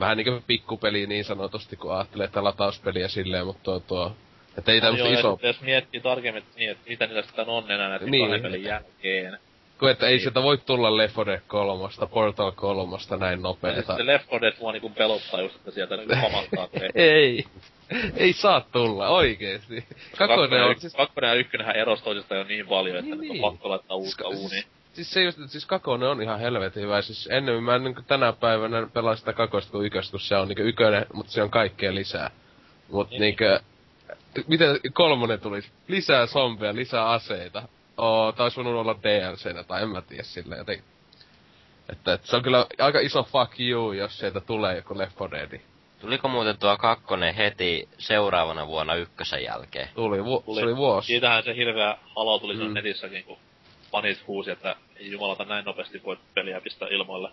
vähän 0.00 0.16
niinku 0.16 0.42
pikkupeli 0.46 1.06
niin 1.06 1.24
sanotusti, 1.24 1.76
kun 1.76 1.94
ajattelee, 1.94 2.24
että 2.24 2.44
latauspeliä 2.44 3.08
silleen, 3.08 3.46
mutta 3.46 3.62
tuo, 3.62 3.80
tuo 3.80 4.12
että 4.58 4.72
ei 4.72 4.80
tämmöstä 4.80 5.08
ja 5.08 5.18
iso, 5.18 5.30
sitten 5.32 5.48
jos 5.48 5.60
miettii 5.60 6.00
tarkemmin, 6.00 6.42
että, 6.42 6.58
niin, 6.58 6.70
että 6.70 6.88
mitä 6.90 7.06
niillä 7.06 7.22
sitten 7.22 7.48
on 7.48 7.70
enää 7.70 7.88
näiden 7.88 8.10
Niin. 8.10 8.24
kahden 8.24 8.42
pelin 8.42 8.62
jälkeen. 8.64 9.38
kun 9.78 9.90
että 9.90 10.06
ei 10.06 10.18
sieltä 10.18 10.42
voi 10.42 10.58
tulla 10.58 10.96
Left 10.96 11.16
4 11.16 11.32
Dead 11.32 11.42
3, 11.46 11.88
Portal 12.10 12.52
3 12.52 12.96
näin 13.20 13.32
Ja 13.32 13.36
nopeeta. 13.42 13.76
sitten 13.92 14.06
Left 14.06 14.26
4 14.32 14.40
Dead 14.40 14.54
mua 14.60 14.72
niinku 14.72 14.90
pelottaa 14.90 15.40
just, 15.42 15.56
että 15.56 15.70
sieltä 15.70 15.96
niinku 15.96 16.14
pamahtaa. 16.22 16.68
Ei, 16.94 17.44
ei 18.16 18.32
saa 18.32 18.60
tulla, 18.60 19.08
oikeesti. 19.08 19.84
Kakkonen 20.18 20.64
on, 20.64 20.80
siis, 20.80 20.94
kakkonen 20.94 21.28
ja 21.28 21.34
ykkönenhän 21.34 21.76
erosi 21.76 22.04
toisistaan 22.04 22.38
jo 22.38 22.44
niin 22.44 22.66
paljon, 22.68 22.96
että 22.96 23.10
Niin, 23.16 23.20
niin, 23.20 23.44
on 23.44 23.52
pakko 23.52 23.68
laittaa 23.68 23.96
uutta 23.96 24.24
Siis- 24.28 24.40
uuniin. 24.40 24.64
siis 24.92 25.10
se 25.10 25.22
just, 25.22 25.38
siis 25.46 25.66
kakonen 25.66 26.08
on 26.08 26.22
ihan 26.22 26.40
helvetin 26.40 26.82
hyvä. 26.82 27.02
Siis 27.02 27.28
ennemmin 27.32 27.64
mä 27.64 27.78
niin 27.78 27.94
tänä 28.06 28.32
päivänä 28.32 28.86
pelaan 28.92 29.16
sitä 29.16 29.32
kakosta 29.32 29.72
kuin 29.72 29.86
yköstä, 29.86 30.10
kun 30.10 30.20
se 30.20 30.36
on 30.36 30.48
niinku 30.48 30.62
ykönen, 30.62 31.06
mutta 31.12 31.32
se 31.32 31.42
on 31.42 31.50
kaikkea 31.50 31.94
lisää. 31.94 32.30
Mut 32.88 33.10
Niin. 33.10 33.20
niinkö, 33.20 33.60
miten 34.46 34.80
kolmonen 34.92 35.40
tulisi? 35.40 35.70
Lisää 35.88 36.26
zombeja, 36.26 36.74
lisää 36.74 37.08
aseita. 37.10 37.68
Oo, 37.96 38.32
tää 38.32 38.44
olisi 38.44 38.56
voinut 38.56 38.74
olla 38.74 38.96
DLCnä, 39.02 39.62
tai 39.64 39.82
en 39.82 39.88
mä 39.88 40.02
tiedä 40.02 40.22
silleen 40.22 40.58
jotenkin. 40.58 40.84
Että, 41.92 42.12
että 42.12 42.26
se 42.26 42.36
on 42.36 42.42
kyllä 42.42 42.66
aika 42.78 43.00
iso 43.00 43.22
fuck 43.22 43.60
you, 43.60 43.92
jos 43.92 44.18
sieltä 44.18 44.40
tulee 44.40 44.76
joku 44.76 44.98
Left 44.98 45.20
4 45.20 45.50
Dead. 45.50 45.60
Tuliko 46.00 46.28
muuten 46.28 46.58
tuo 46.58 46.76
kakkonen 46.76 47.34
heti 47.34 47.88
seuraavana 47.98 48.66
vuonna 48.66 48.94
ykkösen 48.94 49.44
jälkeen? 49.44 49.88
Tuli, 49.94 50.24
vu- 50.24 50.42
Tuli. 50.46 50.60
se 50.60 50.66
oli 50.66 50.76
vuosi. 50.76 51.06
Siitähän 51.06 51.42
se 51.44 51.56
hirveä 51.56 51.96
halo 52.16 52.38
tuli 52.38 52.54
Mm. 52.56 52.74
netissäkin, 52.74 53.24
kun 53.24 53.38
fanit 53.92 54.26
huusi, 54.26 54.50
että 54.50 54.76
ei 54.96 55.10
jumalata 55.12 55.44
näin 55.44 55.64
nopeasti 55.64 56.02
voi 56.04 56.16
peliä 56.34 56.60
pistää 56.60 56.88
ilmoille. 56.88 57.28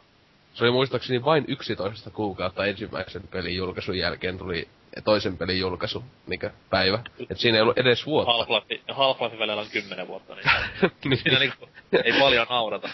Se 0.54 0.64
oli 0.64 0.72
muistaakseni 0.72 1.26
vain 1.26 1.46
11 1.48 2.10
kuukautta 2.12 2.66
ensimmäisen 2.66 3.24
pelin 3.32 3.56
julkaisun 3.56 3.98
jälkeen 3.98 4.38
tuli 4.38 4.68
toisen 5.04 5.38
pelin 5.38 5.60
julkaisu 5.60 6.04
niinkö 6.28 6.52
päivä. 6.70 7.00
Et 7.30 7.40
siinä 7.40 7.58
ei 7.58 7.62
ollut 7.62 7.78
edes 7.78 8.06
vuotta. 8.06 8.32
Half-Life, 8.32 8.82
Half-Life 8.92 9.40
välillä 9.40 9.62
on 9.62 9.68
kymmenen 9.72 10.08
vuotta, 10.08 10.36
niin 10.36 10.46
Niin. 11.06 11.18
siinä 11.24 11.40
niinku 11.40 11.70
ei 12.04 12.14
paljon 12.20 12.48
naurata. 12.50 12.90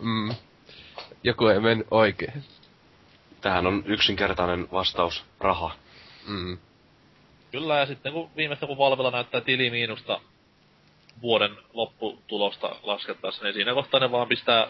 mm. 0.00 0.34
Joku 1.24 1.46
ei 1.46 1.60
mennyt 1.60 1.86
oikein. 1.90 2.44
Tähän 3.40 3.66
on 3.66 3.82
yksinkertainen 3.86 4.68
vastaus, 4.72 5.24
raha. 5.40 5.70
Mm. 6.28 6.58
Kyllä, 7.50 7.78
ja 7.78 7.86
sitten 7.86 8.12
kun 8.12 8.30
viimeistä 8.36 8.66
kun 8.66 8.78
Valvella 8.78 9.10
näyttää 9.10 9.40
tilimiinusta 9.40 10.20
vuoden 11.22 11.56
lopputulosta 11.72 12.76
laskettaessa, 12.82 13.44
niin 13.44 13.54
siinä 13.54 13.74
kohtaa 13.74 14.00
ne 14.00 14.10
vaan 14.10 14.28
pistää 14.28 14.66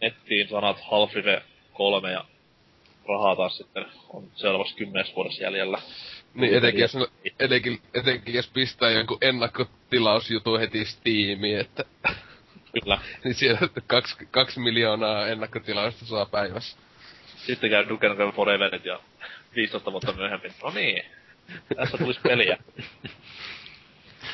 nettiin 0.00 0.48
sanat 0.48 0.76
Half-Life 0.76 1.42
3 1.72 2.12
ja 2.12 2.24
rahaa 3.08 3.36
taas 3.36 3.56
sitten 3.56 3.86
on 4.08 4.28
seuraavaksi 4.34 4.76
kymmenes 4.76 5.16
vuodessa 5.16 5.42
jäljellä. 5.42 5.78
Niin 6.34 6.54
etenkin 6.54 6.80
jos, 6.80 6.96
etenkin, 7.40 7.80
etenkin 7.94 8.34
jos 8.34 8.48
pistää 8.48 8.90
jonkun 8.90 9.18
ennakkotilausjutu 9.20 10.58
heti 10.58 10.84
Steamiin, 10.84 11.60
että 11.60 11.84
Kyllä. 12.82 12.98
niin 13.24 13.34
siellä 13.34 13.68
kaksi, 13.86 14.16
kaksi 14.30 14.60
miljoonaa 14.60 15.28
ennakkotilausta 15.28 16.06
saa 16.06 16.26
päivässä. 16.26 16.78
Sitten 17.46 17.70
käy 17.70 17.88
Duke 17.88 18.08
Nukem 18.08 18.32
Foreverit 18.32 18.84
ja 18.84 19.00
15 19.56 19.92
vuotta 19.92 20.12
myöhemmin. 20.12 20.52
No 20.62 20.70
niin, 20.70 21.04
tässä 21.76 21.98
tulisi 21.98 22.20
peliä. 22.20 22.56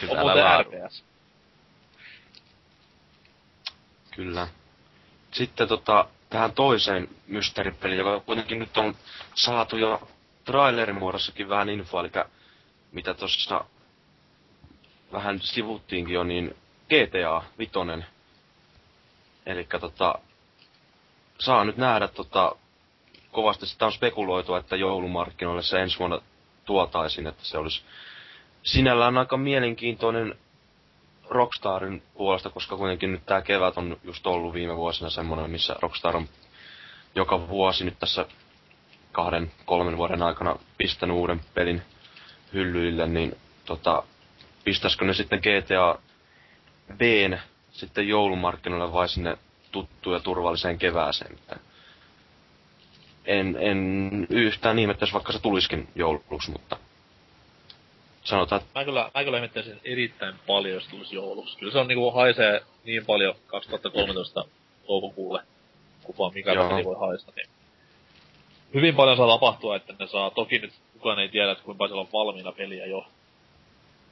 On 0.03 0.09
Hyvällä 0.09 0.63
muuten. 0.63 0.83
RPS. 0.85 1.05
Kyllä. 4.17 4.49
Sitten 5.31 5.69
tota, 5.69 6.09
tähän 6.31 6.53
toiseen 6.53 7.09
mysteeripeliin, 7.27 7.99
joka 7.99 8.21
kuitenkin 8.21 8.59
nyt 8.59 8.77
on 8.77 8.97
saatu 9.35 9.77
jo 9.77 10.09
trailerin 10.45 10.99
muodossakin 10.99 11.49
vähän 11.49 11.69
infoa, 11.69 12.01
eli 12.01 12.11
mitä 12.93 13.15
tuossa 13.15 13.65
vähän 15.13 15.41
sivuttiinkin 15.41 16.15
jo, 16.15 16.25
niin 16.25 16.57
GTA 16.85 17.43
Vitonen. 17.59 18.07
Eli 19.47 19.67
tota, 19.81 20.15
saa 21.39 21.65
nyt 21.65 21.77
nähdä 21.77 22.09
tota, 22.09 22.57
kovasti 23.33 23.67
sitä 23.67 23.87
on 23.87 23.93
spekuloitu, 23.93 24.55
että 24.55 24.77
joulumarkkinoille 24.77 25.63
se 25.63 25.81
ensi 25.81 25.99
vuonna 25.99 26.21
tuotaisiin, 26.65 27.27
että 27.27 27.45
se 27.45 27.59
olisi 27.59 27.83
sinällään 28.63 29.19
aika 29.19 29.37
mielenkiintoinen 29.37 30.35
Rockstarin 31.31 32.03
puolesta, 32.15 32.51
koska 32.51 32.77
kuitenkin 32.77 33.13
nyt 33.13 33.27
tää 33.27 33.43
kevät 33.43 33.79
on 33.79 33.97
just 34.05 34.27
ollut 34.27 34.55
viime 34.55 34.77
vuosina 34.77 35.11
semmoinen, 35.11 35.51
missä 35.51 35.77
Rockstar 35.83 36.17
on 36.17 36.29
joka 37.15 37.49
vuosi 37.49 37.85
nyt 37.85 37.99
tässä 37.99 38.27
kahden, 39.13 39.53
kolmen 39.65 39.97
vuoden 39.97 40.23
aikana 40.23 40.57
pistänyt 40.79 41.17
uuden 41.17 41.41
pelin 41.55 41.83
hyllyille, 42.53 43.07
niin 43.07 43.37
tota, 43.65 44.03
pistäisikö 44.65 45.05
ne 45.05 45.15
sitten 45.15 45.41
GTA 45.41 45.99
Bn 46.97 47.39
sitten 47.71 48.09
joulumarkkinoille 48.09 48.93
vai 48.93 49.09
sinne 49.09 49.39
tuttuun 49.73 50.17
ja 50.17 50.21
turvalliseen 50.21 50.79
kevääseen. 50.79 51.39
En, 53.25 53.57
en 53.61 54.27
yhtään 54.31 54.79
ihmettäisi, 54.79 55.15
vaikka 55.15 55.33
se 55.33 55.43
tulisikin 55.43 55.89
jouluksi, 55.95 56.51
mutta 56.51 56.77
sanotaan, 58.25 58.63
että 58.63 58.81
Mä 58.81 58.85
kyllä, 58.85 59.11
mä 59.15 59.25
kyllä 59.25 59.37
ihmettäisin 59.37 59.81
erittäin 59.85 60.35
paljon, 60.47 60.75
jos 60.75 60.89
tulisi 60.89 61.15
jouluksi. 61.15 61.59
Kyllä 61.59 61.73
se 61.73 61.79
on 61.79 61.89
niinku 61.89 62.11
haisee 62.11 62.63
niin 62.85 63.07
paljon 63.07 63.35
2013 63.47 64.45
toukokuulle, 64.87 65.43
kun 66.03 66.15
vaan 66.19 66.33
mikä 66.35 66.53
peli 66.55 66.85
voi 66.85 66.97
haista, 67.01 67.33
niin 67.37 67.49
hyvin 68.75 68.95
paljon 68.95 69.17
saa 69.17 69.29
tapahtua, 69.29 69.77
että 69.77 69.95
ne 69.99 70.07
saa, 70.07 70.31
toki 70.31 70.59
nyt 70.59 70.73
kukaan 70.93 71.19
ei 71.19 71.29
tiedä, 71.29 71.53
että 71.53 71.65
kuinka 71.65 71.79
paljon 71.79 71.91
siellä 71.91 72.03
on 72.03 72.27
valmiina 72.27 72.53
peliä 72.53 72.87
jo, 72.87 73.07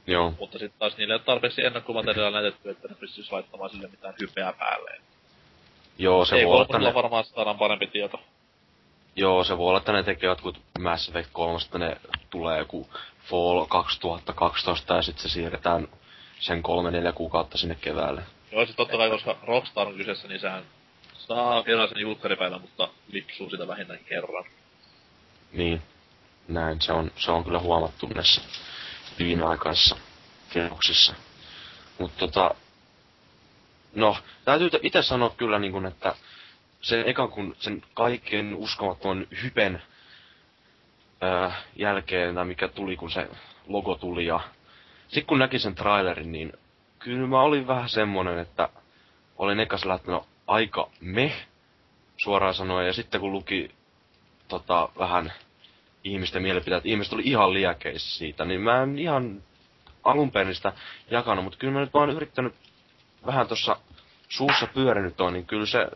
joo, 0.07 0.33
mutta 0.39 0.59
sitten 0.59 0.79
taas 0.79 0.97
niille 0.97 1.13
ei 1.13 1.15
ole 1.15 1.23
tarpeeksi 1.25 1.65
ennakkomateriaalia 1.65 2.41
näytetty, 2.41 2.69
että 2.69 2.87
ne 2.87 2.95
pystyisi 2.99 3.31
laittamaan 3.31 3.69
sille 3.69 3.87
mitään 3.87 4.13
hypeä 4.21 4.53
päälle. 4.59 4.91
joo, 5.97 6.25
se 6.25 6.35
ei 6.35 6.45
voi 6.45 6.55
olla, 6.55 6.79
ne, 6.79 6.93
varmaan 6.93 7.23
saadaan 7.23 7.57
parempi 7.57 7.87
tieto. 7.87 8.19
Joo, 9.19 9.43
se 9.43 9.57
voi 9.57 9.69
olla, 9.69 9.77
että 9.77 9.91
ne 9.91 10.03
tekee 10.03 10.27
jotkut 10.27 10.61
Mass 10.79 11.09
Effect 11.09 11.29
3, 11.33 11.57
että 11.65 11.77
ne 11.77 11.97
tulee 12.29 12.57
joku 12.57 12.89
Fall 13.29 13.65
2012 13.65 14.95
ja 14.95 15.01
sitten 15.01 15.23
se 15.23 15.29
siirretään 15.29 15.87
sen 16.39 16.63
kolme 16.63 16.91
neljä 16.91 17.11
kuukautta 17.11 17.57
sinne 17.57 17.75
keväälle. 17.75 18.21
Joo, 18.51 18.65
siis 18.65 18.75
totta 18.75 18.97
kai, 18.97 19.09
koska 19.09 19.35
Rockstar 19.47 19.87
on 19.87 19.95
kyseessä, 19.95 20.27
niin 20.27 20.39
sehän 20.39 20.63
saa 21.17 21.63
erilaisen 21.65 21.99
julkkaripäivän, 21.99 22.61
mutta 22.61 22.87
lipsuu 23.11 23.49
sitä 23.49 23.67
vähintään 23.67 23.99
kerran. 24.09 24.45
Niin, 25.51 25.81
näin 26.47 26.81
se 26.81 26.91
on, 26.91 27.11
se 27.15 27.31
on 27.31 27.43
kyllä 27.43 27.59
huomattu 27.59 28.07
näissä 28.15 28.41
viimeaikaisissa 29.19 29.97
kehoksissa. 30.49 31.13
Mutta 31.97 32.19
tota, 32.19 32.55
no, 33.95 34.17
täytyy 34.45 34.69
itse 34.83 35.01
sanoa 35.01 35.29
kyllä 35.29 35.59
niin 35.59 35.71
kun, 35.71 35.85
että 35.85 36.15
sen 36.81 37.09
ekan 37.09 37.29
kun 37.29 37.55
sen 37.59 37.83
kaikkein 37.93 38.55
uskomattoman 38.55 39.27
hypen 39.43 39.81
ää, 41.21 41.61
jälkeen, 41.75 42.35
tai 42.35 42.45
mikä 42.45 42.67
tuli, 42.67 42.95
kun 42.95 43.11
se 43.11 43.29
logo 43.67 43.95
tuli, 43.95 44.25
ja 44.25 44.39
sitten 45.07 45.25
kun 45.25 45.39
näki 45.39 45.59
sen 45.59 45.75
trailerin, 45.75 46.31
niin 46.31 46.53
kyllä 46.99 47.27
mä 47.27 47.41
olin 47.41 47.67
vähän 47.67 47.89
semmonen, 47.89 48.39
että 48.39 48.69
olin 49.37 49.59
ekas 49.59 49.85
lähtenyt 49.85 50.23
aika 50.47 50.89
meh, 51.01 51.47
suoraan 52.17 52.53
sanoen, 52.53 52.87
ja 52.87 52.93
sitten 52.93 53.21
kun 53.21 53.31
luki 53.31 53.71
tota, 54.47 54.89
vähän 54.99 55.33
ihmisten 56.03 56.41
mielipiteet, 56.41 56.85
ihmiset 56.85 57.13
oli 57.13 57.23
ihan 57.25 57.53
liäkeissä 57.53 58.17
siitä, 58.17 58.45
niin 58.45 58.61
mä 58.61 58.83
en 58.83 58.99
ihan 58.99 59.43
alun 60.03 60.31
perin 60.31 60.55
sitä 60.55 60.73
jakanut, 61.11 61.43
mutta 61.43 61.59
kyllä 61.59 61.73
mä 61.73 61.79
nyt 61.79 61.93
vaan 61.93 62.09
yrittänyt 62.09 62.53
vähän 63.25 63.47
tuossa 63.47 63.77
suussa 64.29 64.67
pyörinyt 64.67 65.21
on, 65.21 65.33
niin 65.33 65.45
kyllä 65.45 65.65
se, 65.65 65.87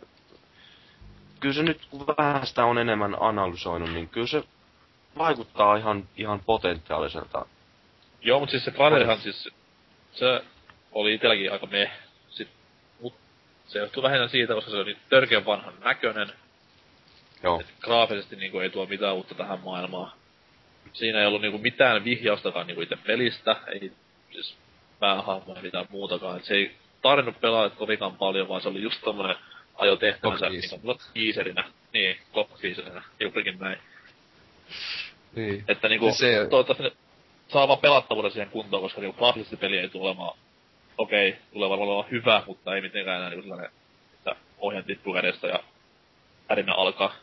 kyllä 1.44 1.56
se 1.56 1.64
nyt 1.64 1.86
kun 1.90 2.08
vähän 2.08 2.48
sitä 2.48 2.66
on 2.66 2.78
enemmän 2.78 3.18
analysoinut, 3.20 3.94
niin 3.94 4.10
kyllä 4.10 4.28
se 4.28 4.44
vaikuttaa 5.18 5.76
ihan, 5.76 6.10
ihan 6.18 6.40
potentiaaliselta. 6.46 7.46
Joo, 8.22 8.40
mutta 8.40 8.52
siis 8.52 8.66
se 8.66 8.72
trailerihan 8.72 9.22
siis, 9.22 9.50
se 10.12 10.44
oli 10.92 11.14
itselläkin 11.14 11.52
aika 11.52 11.66
meh. 11.66 11.92
Sit, 12.30 12.48
mut 13.02 13.14
se 13.68 13.80
johtuu 13.80 14.04
lähinnä 14.04 14.28
siitä, 14.28 14.54
koska 14.54 14.72
se 14.72 14.78
oli 14.78 14.98
törkeän 15.10 15.46
vanhan 15.46 15.74
näköinen. 15.84 16.34
Joo, 17.44 17.60
Et 17.60 17.74
graafisesti 17.82 18.36
niinku 18.36 18.60
ei 18.60 18.70
tuo 18.70 18.86
mitään 18.86 19.16
uutta 19.16 19.36
tähän 19.36 19.60
maailmaan. 19.60 20.12
Siinä 20.94 21.20
ei 21.20 21.26
ollut 21.26 21.42
niinku 21.42 21.58
mitään 21.58 22.04
vihjaustakaan 22.04 22.68
niinku 22.68 22.82
itse 22.82 22.96
pelistä, 22.96 23.56
ei 23.68 23.92
siis 24.32 24.58
päähahmoa 25.00 25.62
mitään 25.62 25.86
muutakaan. 25.90 26.38
Et 26.38 26.44
se 26.44 26.54
ei 26.54 26.76
tarvinnut 27.02 27.42
pelaa 27.42 27.70
kovinkaan 27.70 28.16
paljon, 28.16 28.48
vaan 28.48 28.62
se 28.62 28.70
oli 28.70 28.82
just 28.82 29.02
tommonen 29.02 29.36
ajo 29.76 29.96
tehtävänsä 29.96 30.46
mulla 30.84 31.00
teaserinä. 31.14 31.64
Niin, 31.94 32.18
cockteaserinä, 32.34 33.04
juurikin 33.20 33.60
näin. 33.60 33.80
Niin. 35.36 35.64
Että 35.68 35.90
niinku, 35.90 36.12
Se- 36.12 36.18
se... 36.18 36.48
toivottavasti 36.50 36.84
ne 36.84 36.92
saa 37.48 37.68
vaan 37.68 37.80
pelattavuuden 37.80 38.32
siihen 38.32 38.50
kuntoon, 38.50 38.82
koska 38.84 39.02
niinku 39.02 39.18
graafisesti 39.18 39.58
peli 39.58 39.78
ei 39.78 39.90
tule 39.90 40.08
olemaan, 40.10 40.38
okei, 40.98 41.30
okay, 41.30 41.42
tulee 41.54 41.70
varmaan 41.70 41.90
olemaan 41.90 42.12
hyvä, 42.12 42.44
mutta 42.48 42.76
ei 42.76 42.82
mitenkään 42.82 43.18
enää 43.18 43.30
niinku 43.30 43.44
sellainen, 43.44 43.72
että 44.18 44.36
ohjaan 44.58 44.86
tippu 44.86 45.14
kädestä 45.14 45.48
ja 45.48 45.60
ärinä 46.52 46.74
alkaa. 46.74 47.16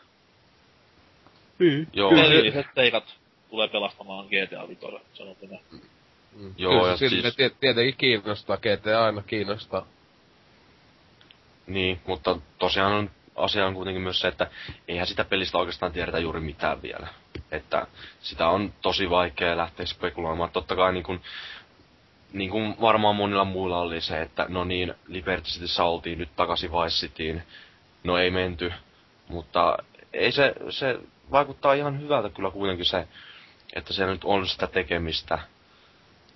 joo, 1.93 2.09
Kyllä 2.09 2.23
se- 2.23 2.29
Pelilliset 2.29 2.65
seikat 2.75 3.15
tulee 3.49 3.67
pelastamaan 3.67 4.25
GTA 4.25 4.67
5, 4.67 4.81
sanotaan. 5.13 5.61
Mm. 5.71 6.53
Joo, 6.57 6.73
Kyllä 6.79 6.91
ja 6.91 6.97
siis- 6.97 7.35
tie- 7.35 7.49
tietenkin 7.59 7.95
kiinnostaa, 7.97 8.57
GTA 8.57 9.05
aina 9.05 9.23
kiinnostaa. 9.27 9.87
Niin, 11.67 12.01
mutta 12.07 12.37
tosiaan 12.59 12.93
on, 12.93 13.09
asia 13.35 13.67
on 13.67 13.73
kuitenkin 13.73 14.01
myös 14.01 14.19
se, 14.19 14.27
että 14.27 14.47
eihän 14.87 15.07
sitä 15.07 15.23
pelistä 15.23 15.57
oikeastaan 15.57 15.91
tiedetä 15.91 16.19
juuri 16.19 16.39
mitään 16.39 16.81
vielä. 16.81 17.07
Että 17.51 17.87
sitä 18.21 18.47
on 18.47 18.73
tosi 18.81 19.09
vaikea 19.09 19.57
lähteä 19.57 19.85
spekuloimaan. 19.85 20.49
Totta 20.49 20.75
kai 20.75 20.93
niin 20.93 21.03
kuin, 21.03 21.21
niin 22.33 22.49
kuin 22.49 22.75
varmaan 22.81 23.15
monilla 23.15 23.45
muilla 23.45 23.81
oli 23.81 24.01
se, 24.01 24.21
että 24.21 24.45
no 24.49 24.63
niin, 24.63 24.93
Liberty 25.07 25.49
Cityssä 25.49 25.83
oltiin 25.83 26.19
nyt 26.19 26.35
takaisin 26.35 26.71
Vice 26.71 27.07
Cityin. 27.07 27.43
No 28.03 28.17
ei 28.17 28.31
menty, 28.31 28.73
mutta 29.27 29.77
ei 30.13 30.31
se, 30.31 30.53
se 30.69 30.99
vaikuttaa 31.31 31.73
ihan 31.73 32.01
hyvältä 32.01 32.29
kyllä 32.29 32.51
kuitenkin 32.51 32.85
se, 32.85 33.07
että 33.73 33.93
siellä 33.93 34.13
nyt 34.13 34.23
on 34.23 34.47
sitä 34.47 34.67
tekemistä 34.67 35.39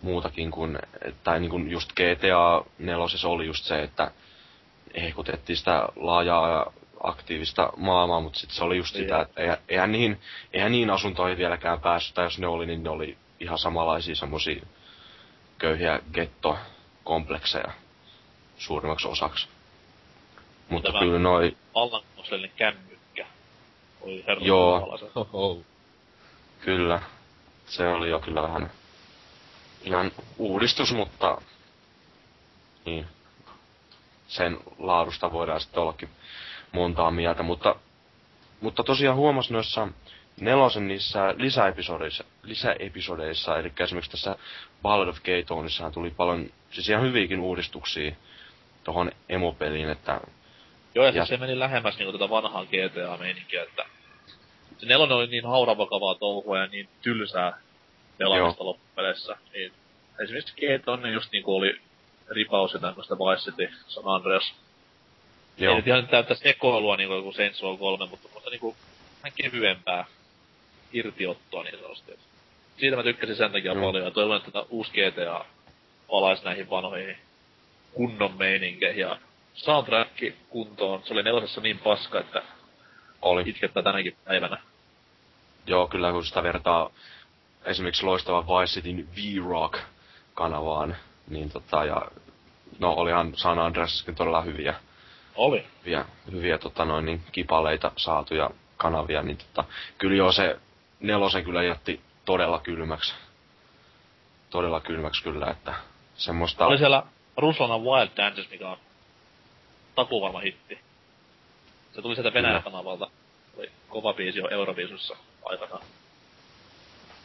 muutakin 0.02 0.52
kuin, 0.52 0.80
tai 1.24 1.40
niin 1.40 1.50
kuin 1.50 1.72
just 1.72 1.92
GTA 1.94 2.66
4 2.80 3.06
oli 3.26 3.46
just 3.46 3.66
se, 3.66 3.84
että 3.84 4.12
hehkutettiin 5.02 5.58
sitä 5.58 5.88
laajaa 5.96 6.74
aktiivista 7.04 7.70
maailmaa, 7.78 8.22
mutta 8.22 8.40
sitten 8.40 8.58
se 8.58 8.64
oli 8.64 8.78
just 8.78 8.96
sitä, 8.96 9.22
että 9.22 9.42
eihän, 9.42 9.58
eihän, 9.70 9.92
niihin, 9.92 10.22
eihän 10.54 10.72
niin 10.72 10.90
asuntoihin 10.90 11.38
vieläkään 11.38 11.80
päässyt, 11.80 12.16
tai 12.16 12.26
jos 12.26 12.40
ne 12.40 12.48
oli, 12.48 12.66
niin 12.66 12.84
ne 12.84 12.90
oli 12.90 13.18
ihan 13.40 13.58
samanlaisia 13.58 14.16
semmosia 14.16 14.66
köyhiä 15.58 16.00
gettokomplekseja 16.14 17.72
suurimmaksi 18.58 19.08
osaksi. 19.08 19.48
Mutta 20.70 20.92
Tämä- 20.92 21.00
kyllä 21.00 21.20
noi, 21.20 21.58
Vallankumousellinen 21.76 22.56
kännykkä. 22.56 23.28
Oli 24.02 24.24
herran 24.28 24.46
Joo. 24.46 25.00
Oho. 25.16 25.62
kyllä, 26.62 27.02
se 27.66 27.88
oli 27.88 28.10
jo 28.10 28.20
kyllä 28.20 28.42
vähän 28.42 28.72
ihan 29.84 30.12
uudistus, 30.38 30.94
mutta 30.94 31.42
niin, 32.86 33.08
sen 34.28 34.58
laadusta 34.80 35.32
voidaan 35.32 35.62
sitten 35.62 35.84
ollakin 35.84 36.10
montaa 36.72 37.12
mieltä, 37.12 37.44
mutta, 37.44 37.76
mutta 38.62 38.84
tosiaan 38.84 39.18
huomas 39.18 39.52
noissa 39.52 39.88
nelosen 40.40 40.88
niissä 40.88 41.34
lisäepisodeissa, 41.38 42.24
lisäepisodeissa, 42.44 43.58
eli 43.60 43.72
esimerkiksi 43.80 44.12
tässä 44.12 44.36
Ballad 44.82 45.08
of 45.08 45.24
Gay 45.24 45.44
Tonissahan 45.44 45.92
tuli 45.92 46.10
paljon, 46.10 46.50
siis 46.72 46.90
ihan 46.90 47.04
hyviäkin 47.04 47.40
uudistuksia 47.40 48.16
tuohon 48.84 49.12
emopeliin, 49.30 49.90
että 49.90 50.22
Joo, 50.96 51.06
ja, 51.06 51.12
Ja- 51.12 51.18
ja 51.18 51.26
se 51.26 51.38
meni 51.38 51.60
lähemmäs 51.60 51.98
niinku 51.98 52.12
tätä 52.18 52.30
vanhaa 52.30 52.66
GTA-meininkiä, 52.66 53.64
että 53.64 53.86
se 54.78 54.86
nelonen 54.86 55.18
oli 55.18 55.28
niin 55.28 55.46
hauravakavaa 55.46 56.16
touhua 56.16 56.60
ja 56.60 56.68
niin 56.68 56.90
tylsää 57.02 57.58
pelaamista 58.18 58.66
loppupeleissä. 58.66 59.38
Niin 59.54 59.72
esimerkiksi 60.24 60.56
GTA 60.56 60.98
niin 60.98 61.14
just 61.14 61.32
niinku 61.32 61.56
oli 61.56 61.82
ripaus 62.30 62.74
ja 62.74 62.80
tämmöistä 62.80 63.16
Vice 63.16 63.52
City, 63.52 63.74
San 63.88 64.04
Andreas. 64.08 64.54
Joo. 65.58 65.72
Ei 65.72 65.76
nyt 65.78 65.88
ihan 65.88 66.08
täyttä 66.08 66.36
sekoilua 66.36 66.98
niinku 66.98 67.14
joku 67.16 67.32
Saints 67.34 67.62
Row 67.62 67.78
3, 67.78 68.06
mutta, 68.10 68.28
mutta 68.34 68.50
niinku 68.50 68.76
vähän 69.24 69.34
kevyempää 69.36 70.06
irtiottoa 70.94 71.64
niin 71.64 71.78
sanotusti. 71.78 72.20
Siitä 72.78 72.96
mä 72.98 73.04
tykkäsin 73.04 73.36
sen 73.36 73.52
takia 73.52 73.74
Mm. 73.74 73.82
paljon 73.82 74.04
ja 74.06 74.12
toivon, 74.12 74.38
että 74.38 74.52
tätä 74.52 74.66
uusi 74.70 74.92
GTA 74.92 75.46
palaisi 76.08 76.46
näihin 76.46 76.70
vanhoihin 76.70 77.18
kunnon 77.94 78.38
meininkeihin 78.38 79.02
ja 79.02 79.18
soundtrack 79.54 80.12
kuntoon. 80.50 81.02
Se 81.04 81.14
oli 81.14 81.24
nelosessa 81.24 81.62
niin 81.62 81.80
paska, 81.80 82.20
että 82.20 82.44
oli. 83.22 83.44
itkettää 83.46 83.84
tänäkin 83.84 84.16
päivänä. 84.26 84.58
Joo, 85.68 85.88
kyllä 85.88 86.12
kun 86.12 86.26
sitä 86.26 86.44
vertaa 86.44 86.90
esimerkiksi 87.66 88.04
loistava 88.06 88.46
Vice 88.48 88.74
Cityn 88.74 89.08
V-Rock 89.16 89.80
kanavaan, 90.34 90.96
niin 91.30 91.50
tota, 91.50 91.86
ja 91.86 92.02
no 92.80 92.92
olihan 92.92 93.34
San 93.36 93.60
Andreaskin 93.60 94.16
todella 94.16 94.42
hyviä, 94.42 94.76
Oli. 95.36 95.66
hyviä, 95.86 96.06
hyviä 96.32 96.58
tota 96.58 96.86
noin, 96.86 97.06
niin 97.06 97.24
kipaleita 97.32 97.92
saatuja 97.98 98.50
kanavia, 98.78 99.22
niin 99.22 99.38
tota, 99.38 99.64
kyllä 99.98 100.16
joo 100.16 100.32
se 100.32 100.60
nelosen 101.00 101.44
kyllä 101.44 101.64
jätti 101.64 102.02
todella 102.26 102.60
kylmäksi. 102.60 103.14
Todella 104.50 104.80
kylmäksi 104.80 105.24
kyllä, 105.24 105.48
että 105.48 105.74
semmoista... 106.16 106.66
Oli 106.66 106.78
siellä 106.78 107.04
Ruslana 107.38 107.78
Wild 107.78 108.10
Dances, 108.18 108.50
mikä 108.50 108.70
on 108.70 108.78
takuvarma 109.96 110.40
hitti. 110.40 110.80
Se 111.94 112.02
tuli 112.02 112.16
sieltä 112.16 112.34
Venäjän 112.34 112.62
Kyllä. 112.62 112.72
kanavalta. 112.72 113.10
Oli 113.58 113.72
kova 113.90 114.14
biisi 114.14 114.40
jo 114.40 114.48
Euroviisussa 114.50 115.18
aikanaan. 115.46 115.82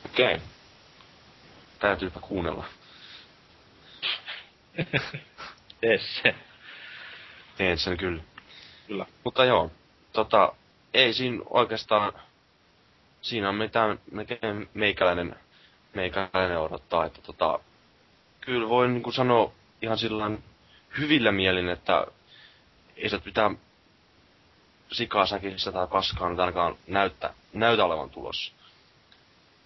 Okei. 0.07 0.35
Okay. 0.35 0.47
Täytyypä 1.79 2.21
kuunnella. 2.21 2.65
Tee 5.81 5.99
se. 5.99 6.35
Teen 7.57 7.79
sen 7.79 7.97
kyllä. 7.97 8.23
Kyllä. 8.87 9.07
Mutta 9.25 9.45
joo, 9.45 9.71
tota, 10.13 10.53
ei 10.95 11.13
siinä 11.15 11.43
oikeastaan, 11.51 12.13
siinä 13.23 13.49
on 13.49 13.55
mitään 13.55 14.01
meikäläinen, 14.75 15.37
meikäläinen 15.95 16.59
odottaa, 16.59 17.07
että 17.07 17.23
tota, 17.23 17.61
kyllä 18.41 18.69
voin 18.69 18.95
niinku 18.95 19.13
sanoa 19.13 19.53
ihan 19.83 19.99
sillä 19.99 20.31
hyvillä 20.99 21.33
mielin, 21.33 21.69
että 21.69 22.07
ei 22.97 23.09
se 23.09 23.19
pitää 23.19 23.51
sikaa 24.93 25.27
säkissä 25.27 25.73
tai 25.73 25.87
paskaa 25.87 26.29
nyt 26.29 26.41
ainakaan 26.41 26.77
näyttä, 26.87 27.35
näytä 27.53 27.85
olevan 27.85 28.11
tulossa. 28.11 28.53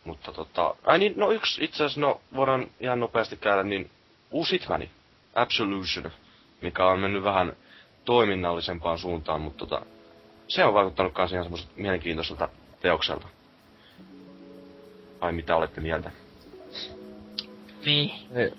Mutta 0.05 0.33
tota, 0.33 0.75
ai 0.85 0.99
niin, 0.99 1.13
no 1.17 1.31
yksi 1.31 1.65
itse 1.65 1.77
asiassa, 1.85 2.01
no 2.01 2.21
voidaan 2.37 2.71
ihan 2.81 3.01
nopeasti 3.01 3.37
käydä, 3.37 3.63
niin 3.63 3.91
uusi 4.31 4.53
Hitmani, 4.53 4.91
Absolution, 5.35 6.11
mikä 6.63 6.87
on 6.87 6.99
mennyt 7.01 7.25
vähän 7.25 7.53
toiminnallisempaan 8.05 8.99
suuntaan, 8.99 9.41
mutta 9.41 9.67
tota, 9.67 9.87
se 10.49 10.65
on 10.65 10.75
vaikuttanut 10.75 11.13
kans 11.13 11.33
ihan 11.33 11.45
semmoiselta 11.45 11.73
mielenkiintoiselta 11.77 12.49
teokselta. 12.81 13.29
Ai 15.21 15.33
mitä 15.33 15.57
olette 15.57 15.81
mieltä? 15.81 16.11
Niin. 17.87 18.11
Ei, 18.35 18.53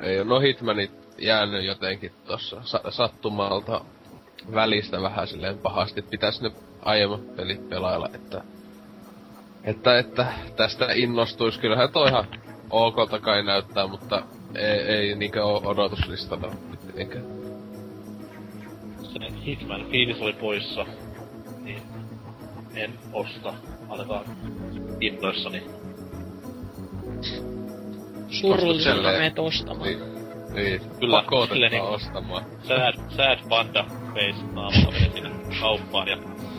ei 0.00 0.24
no 0.24 0.40
Hitmanit 0.40 0.90
jäänyt 1.18 1.64
jotenkin 1.64 2.12
tossa 2.26 2.60
sa- 2.64 2.90
sattumalta 2.90 3.80
välistä 4.54 5.02
vähän 5.02 5.26
silleen 5.26 5.58
pahasti. 5.58 6.02
Pitäis 6.02 6.40
ne 6.40 6.50
aiemmat 6.82 7.36
pelit 7.36 7.68
pelailla, 7.68 8.08
että... 8.14 8.44
Että, 9.64 9.98
että 9.98 10.26
tästä 10.56 10.92
innostuis. 10.92 11.58
Kyllähän 11.58 11.92
toi 11.92 12.08
ihan 12.08 12.26
okolta 12.70 13.18
kai 13.18 13.42
näyttää, 13.42 13.86
mutta 13.86 14.22
ei, 14.54 14.64
ei 14.80 15.14
niinkö 15.14 15.44
oo 15.44 15.60
odotuslistalla 15.64 16.50
mitenkään. 16.86 17.24
Se 19.02 19.18
Hitman 19.46 19.86
fiilis 19.90 20.20
oli 20.22 20.32
poissa. 20.32 20.86
Niin 21.62 21.82
en 22.74 22.92
osta 23.12 23.54
ainakaan 23.88 24.24
innoissani. 25.00 25.62
Surullista 28.30 28.92
silleen- 28.94 29.18
meet 29.20 29.38
ostamaan. 29.38 29.82
Niin, 29.88 29.98
niin 30.54 30.80
Kyllä, 31.00 31.16
pakotetaan 31.22 31.48
silleen 31.48 31.72
niinku- 31.72 31.92
ostamaan. 31.92 32.44
Sad, 32.62 32.94
sad 33.16 33.38
panda 33.48 33.84
face 34.14 34.42
naamalla 34.52 34.90
meni 34.92 35.10
sinne 35.12 35.30
kauppaan 35.60 36.08
ja 36.08 36.16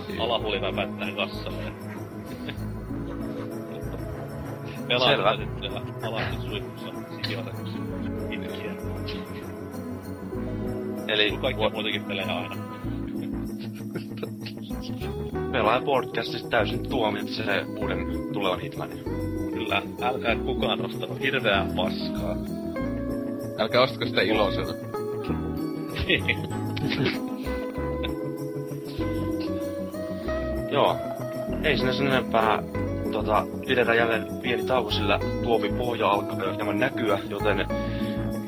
Niin. 0.07 0.21
alahuli 0.21 0.61
väpättää 0.61 1.11
kassalle. 1.15 1.63
Pelaa 4.87 5.09
Selvä. 5.09 5.31
sitä 5.31 5.43
sitten 5.43 5.59
siellä 5.71 5.81
alasin 6.07 6.41
suihkussa 6.41 6.87
sijoitetuksi 7.27 7.66
Eli 11.07 11.29
Kuin 11.29 11.41
kaikkia 11.41 11.69
muitakin 11.69 12.03
pelejä 12.03 12.35
aina. 12.35 12.55
pelaaja 15.51 15.81
podcastissa 15.81 16.49
täysin 16.49 16.89
tuomitsee 16.89 17.65
uuden 17.65 18.07
tulevan 18.33 18.59
Hitmanin. 18.59 19.03
Kyllä, 19.53 19.81
älkää 20.01 20.35
kukaan 20.35 20.85
ostako 20.85 21.15
hirveää 21.15 21.67
paskaa. 21.75 22.35
Älkää 23.57 23.81
ostako 23.81 24.05
sitä 24.05 24.21
iloisena. 24.21 24.67
Joo, 30.71 30.95
ei 31.63 31.77
sinne 31.77 31.93
sen 31.93 32.07
enempää 32.07 32.63
tota, 33.11 33.47
pidetään 33.67 33.97
jälleen 33.97 34.25
pieni 34.41 34.63
tauko, 34.63 34.91
sillä 34.91 35.19
tuovi 35.43 35.69
pohja 35.69 36.09
alkaa 36.09 36.53
hieman 36.53 36.79
näkyä, 36.79 37.19
joten 37.29 37.67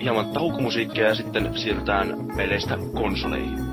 hieman 0.01 0.29
taukomusiikkia 0.29 1.07
ja 1.07 1.15
sitten 1.15 1.57
siirrytään 1.57 2.27
peleistä 2.37 2.77
konsoleihin. 2.93 3.68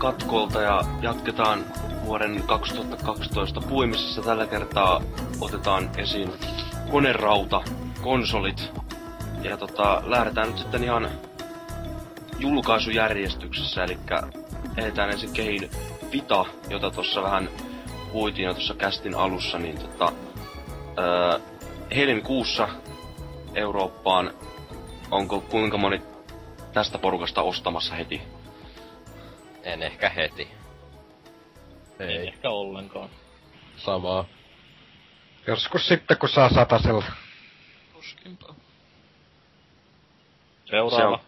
Katkolta 0.00 0.62
ja 0.62 0.82
jatketaan 1.02 1.64
vuoden 2.04 2.42
2012 2.42 3.60
puimisessa 3.60 4.22
tällä 4.22 4.46
kertaa 4.46 5.02
otetaan 5.40 5.90
esiin 5.96 6.32
konerauta, 6.90 7.62
konsolit. 8.02 8.72
Ja 9.42 9.56
tota, 9.56 10.02
lähdetään 10.06 10.48
nyt 10.48 10.58
sitten 10.58 10.84
ihan 10.84 11.10
julkaisujärjestyksessä, 12.38 13.84
eli 13.84 13.98
ehditään 14.76 15.10
ensin 15.10 15.32
kehin 15.32 15.70
Vita, 16.12 16.44
jota 16.70 16.90
tuossa 16.90 17.22
vähän 17.22 17.48
puitiin 18.12 18.46
jo 18.46 18.54
tuossa 18.54 18.74
kästin 18.74 19.14
alussa, 19.14 19.58
niin 19.58 19.78
tota, 19.78 20.12
öö, 20.98 21.38
helmikuussa 21.96 22.68
Eurooppaan, 23.54 24.30
onko 25.10 25.40
kuinka 25.40 25.78
moni 25.78 26.02
tästä 26.72 26.98
porukasta 26.98 27.42
ostamassa 27.42 27.94
heti? 27.94 28.22
En 29.70 29.82
ehkä 29.82 30.08
heti. 30.08 30.48
Ei 31.98 32.08
Ei, 32.16 32.28
ehkä 32.28 32.50
ollenkaan. 32.50 33.08
samaa. 33.76 34.24
Joskus 35.46 35.88
sitten, 35.88 36.18
kun 36.18 36.28
saa 36.28 36.48
satasella. 36.54 37.04
Tuskinpa. 37.92 38.54
Seuraava. 40.64 41.20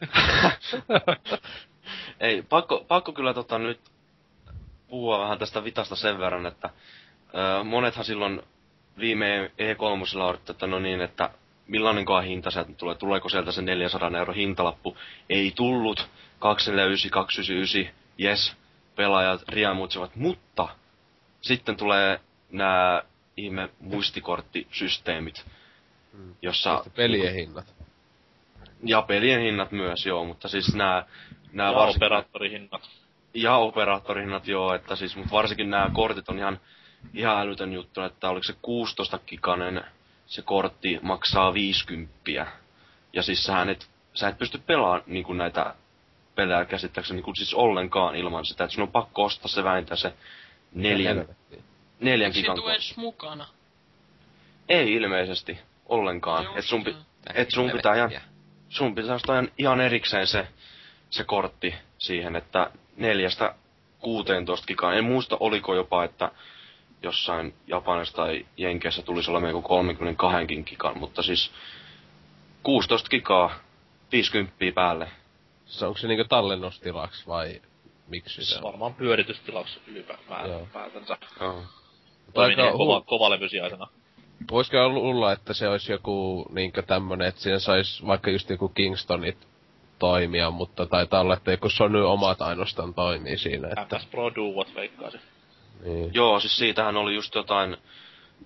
Ei, 2.20 2.42
pakko, 2.42 2.84
pakko 2.88 3.12
kyllä 3.12 3.34
tota 3.34 3.58
nyt 3.58 3.80
puhua 4.88 5.18
vähän 5.18 5.38
tästä 5.38 5.64
vitasta 5.64 5.96
sen 5.96 6.18
verran, 6.18 6.46
että 6.46 6.70
ö, 7.60 7.64
monethan 7.64 8.04
silloin 8.04 8.42
viime 8.98 9.50
E3 9.58 10.22
odotti, 10.22 10.52
että 10.52 10.66
no 10.66 10.78
niin, 10.78 11.00
että 11.00 11.30
millainenkohan 11.66 12.24
hinta 12.24 12.50
sieltä 12.50 12.72
tulee, 12.72 12.94
tuleeko 12.94 13.28
sieltä 13.28 13.52
se 13.52 13.62
400 13.62 14.10
euro 14.18 14.32
hintalappu. 14.32 14.96
Ei 15.30 15.52
tullut, 15.56 16.08
249, 16.38 17.10
299, 17.10 17.94
yes, 18.20 18.56
pelaajat 18.96 19.42
riemuitsivat, 19.48 20.16
mutta 20.16 20.68
sitten 21.40 21.76
tulee 21.76 22.20
nämä 22.50 23.02
ihme 23.36 23.68
muistikorttisysteemit, 23.80 25.46
jossa... 26.42 26.76
Sitten 26.76 26.92
pelien 26.92 27.34
hinnat. 27.34 27.74
Ja 28.84 29.02
pelien 29.02 29.40
hinnat 29.40 29.72
myös, 29.72 30.06
joo, 30.06 30.24
mutta 30.24 30.48
siis 30.48 30.74
nämä... 30.74 31.04
Nämä 31.52 31.70
Ja 31.70 31.76
operaattorihinnat. 31.76 32.90
ja 33.34 33.56
operaattorihinnat 33.56 34.48
joo, 34.48 34.74
että 34.74 34.96
siis, 34.96 35.16
mutta 35.16 35.30
varsinkin 35.30 35.70
nämä 35.70 35.90
kortit 35.92 36.28
on 36.28 36.38
ihan, 36.38 36.60
ihan 37.14 37.40
älytön 37.40 37.72
juttu, 37.72 38.00
että 38.00 38.28
oliko 38.28 38.44
se 38.44 38.54
16 38.62 39.18
gikanen 39.26 39.84
se 40.26 40.42
kortti 40.42 40.98
maksaa 41.02 41.54
50. 41.54 42.46
Ja 43.12 43.22
siis 43.22 43.44
sä 43.44 43.62
et, 43.62 43.88
sä 44.14 44.28
et 44.28 44.38
pysty 44.38 44.58
pelaamaan 44.58 45.02
niin 45.06 45.24
kuin 45.24 45.38
näitä 45.38 45.74
pelejä 46.36 46.64
käsittääkseni 46.64 47.16
niin 47.16 47.24
kuin 47.24 47.36
siis 47.36 47.54
ollenkaan 47.54 48.16
ilman 48.16 48.44
sitä, 48.44 48.64
että 48.64 48.74
sun 48.74 48.82
on 48.82 48.88
pakko 48.92 49.24
ostaa 49.24 49.48
se 49.48 49.64
vähintään 49.64 49.98
se 49.98 50.12
neljän, 50.74 51.28
neljän 52.00 52.32
Se 52.34 52.40
gigan 52.40 52.56
tuu 52.56 52.68
edes 52.68 52.96
mukana. 52.96 53.46
Ei 54.68 54.92
ilmeisesti 54.92 55.58
ollenkaan. 55.86 56.44
Joo, 56.44 56.56
Et 56.56 56.64
sun, 56.64 56.84
pi- 56.84 56.92
se- 56.92 56.98
et 57.34 57.50
sun 57.50 57.70
pitää 57.70 57.94
ihan, 57.96 58.10
sun 58.68 58.94
pitää 58.94 59.14
ostaa 59.14 59.34
ihan- 59.38 59.52
ihan 59.58 59.80
erikseen 59.80 60.26
se, 60.26 60.48
se 61.10 61.24
kortti 61.24 61.74
siihen, 61.98 62.36
että 62.36 62.70
neljästä 62.96 63.54
16 63.98 64.66
gigaa. 64.66 64.94
En 64.94 65.04
muista, 65.04 65.36
oliko 65.40 65.74
jopa, 65.74 66.04
että 66.04 66.30
jossain 67.02 67.54
Japanissa 67.66 68.16
tai 68.16 68.46
Jenkeissä 68.56 69.02
tulisi 69.02 69.30
olemaan 69.30 69.50
joku 69.50 69.68
32 69.68 70.46
gigan, 70.66 70.98
mutta 70.98 71.22
siis 71.22 71.50
16 72.62 73.08
gigaa, 73.08 73.54
50 74.12 74.54
päälle. 74.74 75.08
Se 75.66 75.86
onko 75.86 75.98
se 75.98 76.08
niinku 76.08 76.24
tallennustilaksi 76.28 77.26
vai 77.26 77.62
miksi 78.08 78.44
se 78.44 78.56
on? 78.56 78.62
Varmaan 78.62 78.94
pyöritystilaus 78.94 79.80
Joo. 79.86 79.96
ylipäätänsä. 79.96 81.16
Joo. 81.40 81.62
Toimii 82.34 82.56
Aika 82.56 82.62
niin 82.62 82.78
kova, 82.78 83.00
kovalevysiaisena. 83.00 83.86
Voisiko 84.50 84.88
luulla, 84.88 85.32
että 85.32 85.54
se 85.54 85.68
olisi 85.68 85.92
joku 85.92 86.46
niinkö 86.50 86.82
tämmönen, 86.82 87.28
että 87.28 87.40
siinä 87.40 87.58
sais 87.58 88.06
vaikka 88.06 88.30
just 88.30 88.50
joku 88.50 88.68
Kingstonit 88.68 89.48
toimia, 89.98 90.50
mutta 90.50 90.86
taitaa 90.86 91.20
olla, 91.20 91.34
että 91.34 91.50
joku 91.50 91.68
Sony 91.68 92.10
omat 92.10 92.42
ainoastaan 92.42 92.94
toimii 92.94 93.38
siinä, 93.38 93.68
että... 93.68 93.96
MS 93.96 94.06
Pro 94.06 94.34
Duot 94.34 94.74
veikkaisin. 94.74 95.20
Niin. 95.84 96.14
Joo, 96.14 96.40
siis 96.40 96.56
siitähän 96.56 96.96
oli 96.96 97.14
just 97.14 97.34
jotain, 97.34 97.76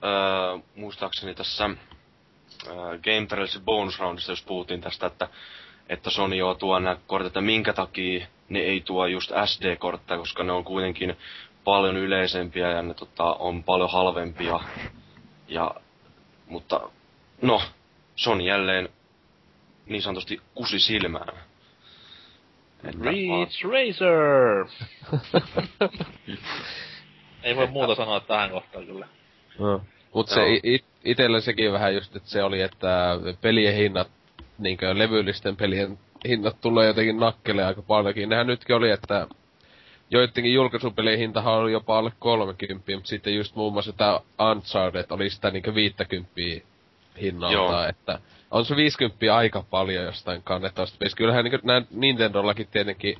öö, 0.05 0.59
muistaakseni 0.77 1.35
tässä 1.35 1.71
öö, 2.67 2.75
Game 2.99 3.27
Trailsin 3.29 3.63
bonus 3.63 3.99
roundissa, 3.99 4.33
jos 4.33 4.43
puhuttiin 4.43 4.81
tästä, 4.81 5.07
että, 5.07 5.29
että 5.91 6.11
Sony 6.11 6.37
joo 6.37 6.55
tuo 6.55 6.79
nämä 6.79 6.97
kortit, 7.07 7.27
että 7.27 7.41
minkä 7.41 7.73
takia 7.73 8.27
ne 8.49 8.59
ei 8.59 8.81
tuo 8.81 9.07
just 9.07 9.31
SD-kortteja, 9.45 10.19
koska 10.19 10.45
ne 10.45 10.53
on 10.53 10.65
kuitenkin 10.65 11.17
paljon 11.65 11.97
yleisempiä 11.97 12.71
ja 12.71 12.83
ne 12.83 12.95
tota, 12.95 13.25
on 13.25 13.65
paljon 13.65 13.91
halvempia. 13.91 14.61
Ja, 15.49 15.75
mutta 16.47 16.81
no, 17.43 17.63
Sony 18.17 18.43
jälleen 18.45 18.89
niin 19.87 20.03
sanotusti 20.03 20.41
kusi 20.55 20.79
silmään. 20.81 21.29
Että 22.85 23.05
vaan- 23.05 23.15
Reach 23.15 23.65
Racer! 23.65 24.67
Ei 27.43 27.57
voi 27.57 27.67
muuta 27.67 27.95
sanoa 27.95 28.21
tähän 28.21 28.51
kohtaan 28.51 28.87
kyllä. 28.87 29.09
No. 29.59 29.81
Mut 30.15 30.29
se 30.29 30.41
it, 30.63 30.85
itellä 31.05 31.41
sekin 31.41 31.73
vähän 31.73 31.95
just, 31.95 32.17
että 32.17 32.29
se 32.31 32.43
oli, 32.43 32.61
että 32.61 33.19
pelien 33.41 33.75
hinnat, 33.75 34.09
niinkö 34.61 34.99
levyllisten 34.99 35.57
pelien 35.57 35.99
hinnat 36.29 36.61
tulee 36.61 36.87
jotenkin 36.87 37.21
nakkeleen 37.21 37.69
aika 37.69 37.83
paljonkin. 37.83 38.29
Nehän 38.29 38.47
nytkin 38.47 38.77
oli, 38.77 38.91
että 38.91 39.27
joidenkin 40.11 40.55
julkaisupelien 40.55 41.19
hintahan 41.19 41.55
oli 41.55 41.73
jopa 41.73 41.99
alle 41.99 42.13
30, 42.19 42.93
mutta 42.95 43.09
sitten 43.09 43.35
just 43.35 43.57
muun 43.57 43.73
muassa 43.73 43.93
tää 43.93 44.21
Uncharted 44.51 45.07
oli 45.11 45.31
sitä 45.31 45.51
niinkö 45.51 45.75
50 45.75 46.31
hinnalta, 47.21 47.55
Joo. 47.55 47.83
että 47.85 48.19
on 48.51 48.65
se 48.65 48.77
50 48.77 49.37
aika 49.37 49.65
paljon 49.71 50.05
jostain 50.05 50.43
kannettavasta 50.43 50.99
pelistä. 50.99 51.17
Kyllähän 51.17 51.45
niinkö 51.45 51.59
nää 51.63 51.83
Nintendollakin 51.91 52.69
tietenkin 52.71 53.17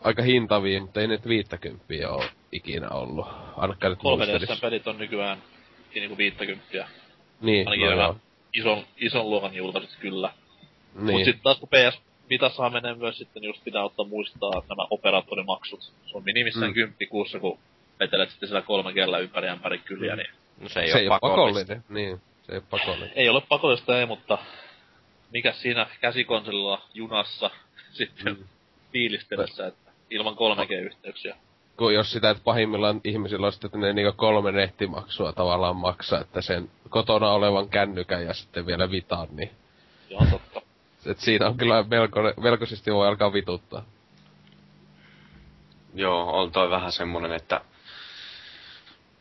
aika 0.00 0.22
hintavia, 0.22 0.80
mutta 0.80 1.00
ei 1.00 1.06
nyt 1.06 1.28
50 1.28 1.84
ole 2.08 2.30
ikinä 2.52 2.88
ollut. 2.88 3.26
Ainakaan 3.56 3.90
nyt 3.92 3.98
3 3.98 4.26
muistelisi. 4.26 4.60
pelit 4.60 4.86
on 4.86 4.98
nykyään 4.98 5.38
niinku 5.94 6.18
50. 6.18 6.88
Niin, 7.40 7.68
Ainakin 7.68 7.84
no 7.84 7.90
nämä 7.90 8.02
joo. 8.02 8.16
ison, 8.54 8.84
ison 8.96 9.30
luokan 9.30 9.54
julkaiset 9.54 9.96
kyllä. 10.00 10.32
Niin. 10.96 11.16
Mut 11.16 11.24
sitten 11.24 11.42
taas 11.42 11.58
kun 11.58 11.68
PS 11.68 12.00
Vitassahan 12.30 12.72
menee 12.72 12.94
myös 12.94 13.18
sitten 13.18 13.44
just 13.44 13.64
pitää 13.64 13.84
ottaa 13.84 14.06
muistaa 14.06 14.50
nämä 14.68 14.86
operaattorimaksut. 14.90 15.82
Se 15.82 16.16
on 16.16 16.24
minimissään 16.24 16.64
Mm. 16.66 16.70
mm. 16.70 16.74
10 16.74 17.08
kuussa, 17.08 17.38
kun 17.38 17.58
vetelet 18.00 18.30
sitten 18.30 18.48
siellä 18.48 18.62
kolme 18.66 18.92
kellä 18.92 19.18
ympäri 19.18 19.48
ämpäri 19.48 19.78
kyliä, 19.78 20.16
niin 20.16 20.30
No 20.60 20.68
se 20.68 20.80
ei, 20.80 20.92
se 20.92 20.98
ei 20.98 21.08
oo 21.08 21.12
ole 21.14 21.20
pakollista. 21.20 21.74
pakollinen. 21.74 21.84
Niin, 21.88 22.20
se 22.46 22.52
ei 22.52 22.58
ole 22.58 22.64
pakollinen. 22.70 23.12
ei 23.16 23.28
ole 23.28 23.40
pakollista 23.48 24.00
ei, 24.00 24.06
mutta 24.06 24.38
mikä 25.32 25.52
siinä 25.52 25.86
käsikonsolilla 26.00 26.82
junassa 26.94 27.50
sitten 27.98 28.32
Mm. 28.32 28.38
mm. 28.38 28.44
fiilistellessä, 28.92 29.66
että 29.66 29.90
ilman 30.10 30.34
3G-yhteyksiä. 30.34 31.36
Kun 31.76 31.94
jos 31.94 32.12
sitä, 32.12 32.30
että 32.30 32.44
pahimmillaan 32.44 33.00
ihmisillä 33.04 33.46
on 33.46 33.52
sitten 33.52 33.68
että 33.68 33.78
ne 33.78 33.92
niinku 33.92 34.12
kolme 34.16 34.52
nettimaksua 34.52 35.32
tavallaan 35.32 35.76
maksaa, 35.76 36.20
että 36.20 36.40
sen 36.42 36.70
kotona 36.88 37.30
olevan 37.30 37.68
kännykän 37.68 38.24
ja 38.26 38.34
sitten 38.34 38.66
vielä 38.66 38.90
vitaan, 38.90 39.28
niin 39.32 39.50
on 40.14 40.26
totta. 40.30 40.45
Et 41.06 41.18
siinä 41.18 41.46
on 41.46 41.56
kyllä 41.56 41.82
melko, 41.82 42.20
melkoisesti 42.40 42.92
voi 42.92 43.08
alkaa 43.08 43.32
vituttaa. 43.32 43.84
Joo, 45.94 46.40
on 46.40 46.52
toi 46.52 46.70
vähän 46.70 46.92
semmonen, 46.92 47.32
että 47.32 47.60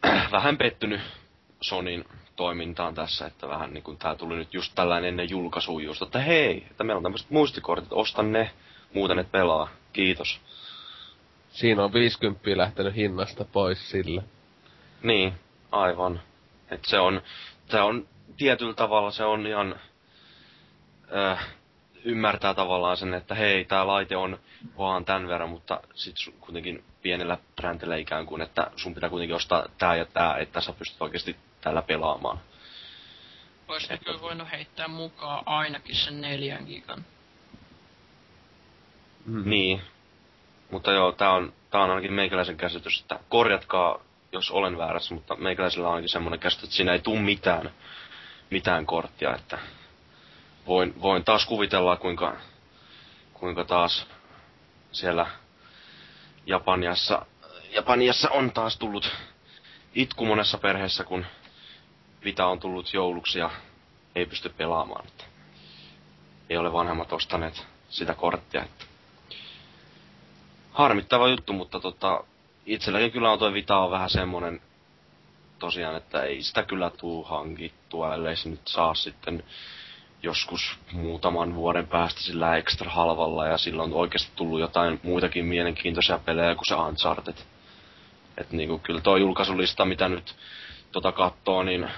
vähän 0.32 0.57
pettynyt 0.57 1.02
Sonin 1.62 2.06
toimintaan 2.36 2.95
tässä, 2.95 3.26
että 3.26 3.48
vähän 3.48 3.74
niin 3.74 3.84
kuin 3.84 3.98
tää 3.98 4.16
tuli 4.16 4.36
nyt 4.36 4.53
just 4.53 4.72
tällainen 4.76 5.10
ennen 5.10 5.30
julkaisua 5.30 5.82
just, 5.82 6.02
että 6.02 6.20
hei, 6.20 6.68
että 6.72 6.84
meillä 6.84 6.98
on 6.98 7.03
tämmöiset 7.03 7.30
muistikortit, 7.30 7.94
osta 7.94 8.24
ne, 8.24 8.52
muuten 8.94 9.20
et 9.20 9.32
pelaa, 9.32 9.70
kiitos. 9.94 10.41
Siinä 11.49 11.84
on 11.84 11.94
50 11.94 12.57
lähtenyt 12.57 12.95
hinnasta 12.95 13.45
pois 13.45 13.90
sillä. 13.90 14.22
Niin, 15.03 15.34
aivan. 15.72 16.22
Et 16.72 16.86
se 16.86 16.99
on, 16.99 17.22
se 17.70 17.82
on 17.82 18.07
tietyllä 18.38 18.74
tavalla 18.74 19.12
se 19.12 19.24
on 19.24 19.48
ihan, 19.48 19.76
äh, 21.16 21.48
ymmärtää 22.06 22.53
tavallaan 22.53 22.98
sen, 22.98 23.14
että 23.14 23.36
hei, 23.36 23.65
tää 23.65 23.88
laite 23.88 24.18
on 24.18 24.40
vaan 24.77 25.06
tän 25.06 25.27
verran, 25.27 25.49
mutta 25.49 25.80
sit 25.94 26.18
sun 26.18 26.34
kuitenkin 26.40 26.84
pienellä 27.02 27.38
brändillä 27.56 27.95
ikään 27.95 28.26
kuin, 28.26 28.41
että 28.41 28.72
sun 28.76 28.95
pitää 28.95 29.10
kuitenkin 29.10 29.36
ostaa 29.36 29.65
tää 29.77 29.95
ja 29.95 30.06
tää, 30.06 30.38
että 30.38 30.61
sä 30.61 30.73
pystyt 30.73 31.02
oikeasti 31.02 31.36
täällä 31.61 31.82
pelaamaan. 31.82 32.40
Ois 33.68 33.90
ne 33.90 33.98
kyllä 33.98 34.22
voinut 34.22 34.52
heittää 34.52 34.88
mukaan 34.88 35.44
ainakin 35.45 35.95
sen 35.95 36.22
neljän 36.22 36.65
gigan. 36.65 37.06
Mm. 39.26 39.49
Niin. 39.49 39.82
Mutta 40.72 40.91
joo, 40.91 41.11
tää 41.11 41.32
on, 41.32 41.53
tää 41.69 41.82
on 41.82 41.90
ainakin 41.90 42.14
meikäläisen 42.14 42.57
käsitys, 42.57 43.02
että 43.02 43.19
korjatkaa, 43.30 43.99
jos 44.32 44.52
olen 44.52 44.77
väärässä, 44.77 45.14
mutta 45.14 45.36
meikäläisellä 45.36 45.88
on 45.88 45.94
ainakin 45.94 46.10
semmoinen 46.10 46.40
käsitys, 46.40 46.64
että 46.64 46.76
siinä 46.76 46.94
ei 46.94 46.99
tuu 46.99 47.19
mitään, 47.19 47.72
mitään 48.49 48.86
korttia, 48.86 49.36
että 49.36 49.60
voin, 50.67 51.01
voin 51.01 51.23
taas 51.23 51.45
kuvitella, 51.45 51.97
kuinka, 51.97 52.35
kuinka 53.33 53.65
taas 53.65 54.07
siellä 54.91 55.27
Japaniassa 56.45 57.25
Japaniassa 57.75 58.29
on 58.29 58.51
taas 58.51 58.77
tullut 58.77 59.15
itku 59.95 60.25
monessa 60.25 60.57
perheessä, 60.57 61.03
kun 61.03 61.25
Vita 62.23 62.45
on 62.45 62.59
tullut 62.59 62.93
jouluksi 62.93 63.39
ja 63.39 63.49
ei 64.15 64.25
pysty 64.25 64.49
pelaamaan. 64.49 65.07
Että 65.07 65.23
ei 66.49 66.57
ole 66.57 66.73
vanhemmat 66.73 67.13
ostaneet 67.13 67.67
sitä 67.89 68.13
korttia. 68.13 68.63
Että 68.63 68.85
harmittava 70.71 71.27
juttu, 71.27 71.53
mutta 71.53 71.79
tota, 71.79 72.23
itselläkin 72.65 73.11
kyllä 73.11 73.31
on 73.31 73.39
toi 73.39 73.53
Vita 73.53 73.77
on 73.77 73.91
vähän 73.91 74.09
semmonen 74.09 74.61
tosiaan, 75.59 75.95
että 75.95 76.23
ei 76.23 76.43
sitä 76.43 76.63
kyllä 76.63 76.89
tuu 76.89 77.23
hankittua, 77.23 78.13
ellei 78.13 78.35
se 78.35 78.49
nyt 78.49 78.67
saa 78.67 78.93
sitten 78.93 79.43
joskus 80.23 80.77
muutaman 80.91 81.55
vuoden 81.55 81.87
päästä 81.87 82.21
sillä 82.21 82.57
extra 82.57 82.91
halvalla 82.91 83.47
ja 83.47 83.57
silloin 83.57 83.93
on 83.93 83.99
oikeasti 83.99 84.31
tullut 84.35 84.59
jotain 84.59 84.99
muitakin 85.03 85.45
mielenkiintoisia 85.45 86.19
pelejä 86.19 86.55
kuin 86.55 86.65
se 86.67 86.75
Uncharted. 86.75 87.37
Et 88.37 88.51
niinku 88.51 88.79
kyllä 88.79 89.01
tuo 89.01 89.17
julkaisulista, 89.17 89.85
mitä 89.85 90.09
nyt 90.09 90.35
tota 90.91 91.11
kattoo, 91.11 91.63
niin 91.63 91.89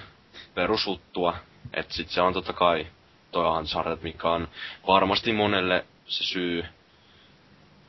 perusuttua. 0.54 1.36
Et 1.74 1.92
sit 1.92 2.10
se 2.10 2.22
on 2.22 2.34
totta 2.34 2.54
kai 2.54 2.88
toi 3.32 3.58
Uncharted, 3.58 3.98
mikä 4.02 4.30
on 4.30 4.48
varmasti 4.88 5.34
monelle 5.34 5.86
se 6.06 6.24
syy 6.24 6.66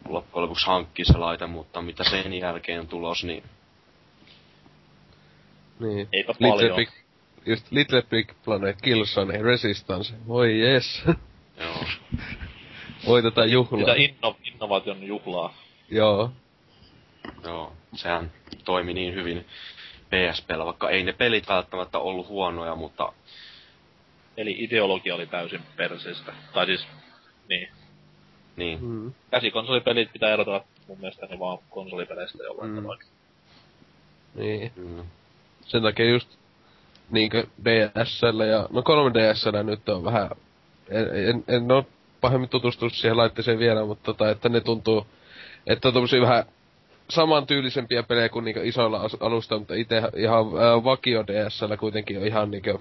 loppujen 0.09 0.43
lopuksi 0.43 0.67
hankkia 0.67 1.05
se 1.05 1.19
laite, 1.19 1.47
mutta 1.47 1.83
mitä 1.83 2.05
sen 2.05 2.35
jälkeen 2.35 2.81
on 2.81 2.87
tulos, 2.87 3.25
niin... 3.25 3.43
Niin. 5.81 6.09
Eipä 6.13 6.33
Little 6.33 6.51
paljon. 6.51 6.77
Big, 6.77 6.89
just 7.49 7.73
Little 7.73 8.03
Big 8.03 8.33
Planet, 8.45 8.83
Killzone, 8.83 9.43
Resistance. 9.43 10.15
Voi 10.29 10.61
jes. 10.61 11.03
Joo. 11.61 11.85
Voitetaan 13.07 13.51
juhlaa. 13.51 13.81
Sitä 13.81 13.95
inno, 13.95 14.37
innovaation 14.45 15.03
juhlaa. 15.03 15.55
Joo. 15.91 16.33
Joo, 17.45 17.73
sehän 17.95 18.33
toimi 18.65 18.95
niin 18.95 19.15
hyvin 19.15 19.47
PSPllä, 20.11 20.65
vaikka 20.65 20.91
ei 20.91 21.03
ne 21.05 21.13
pelit 21.13 21.49
välttämättä 21.49 21.99
ollut 21.99 22.29
huonoja, 22.29 22.75
mutta 22.75 23.13
Eli 24.37 24.57
ideologia 24.59 25.15
oli 25.15 25.27
täysin 25.27 25.61
persistä. 25.77 26.33
Tai 26.55 26.67
siis, 26.67 26.87
niin. 27.49 27.69
niin. 28.57 28.85
Mm. 28.85 29.13
Käsikonsolipelit 29.31 30.13
pitää 30.13 30.33
erotella 30.33 30.65
mun 30.89 30.99
mielestäni 30.99 31.39
vaan 31.39 31.59
konsolipeleistä 31.71 32.43
jollain 32.43 32.71
Mm. 32.71 32.77
tavoin. 32.77 32.99
Niin. 34.35 34.73
Mm. 34.77 35.05
Sen 35.67 35.83
takia 35.83 36.11
just 36.11 36.38
niinkö 37.11 37.47
DSL 37.65 38.41
ja, 38.41 38.69
no 38.71 38.81
3DSL 38.81 39.63
nyt 39.63 39.89
on 39.89 40.05
vähän, 40.05 40.31
en, 40.89 41.29
en, 41.29 41.45
en 41.49 41.73
oo 41.73 41.87
pahemmin 42.21 42.49
tutustunut 42.49 42.95
siihen 42.95 43.17
laitteeseen 43.17 43.59
vielä, 43.59 43.85
mutta 43.85 44.05
tota, 44.05 44.31
että 44.31 44.49
ne 44.49 44.61
tuntuu, 44.61 45.07
että 45.67 45.89
on 45.89 45.95
tommosia 45.95 46.21
vähän 46.21 46.45
samantyylisempiä 47.11 48.03
pelejä 48.03 48.29
kuin 48.29 48.45
niinkö 48.45 48.65
isoilla 48.65 49.09
alusta, 49.21 49.59
mutta 49.59 49.75
itse 49.75 50.03
ihan 50.17 50.47
äh, 50.47 50.85
vakio 50.85 51.25
DSL 51.27 51.77
kuitenkin 51.81 52.19
on 52.19 52.27
ihan 52.27 52.51
niinkö, 52.51 52.79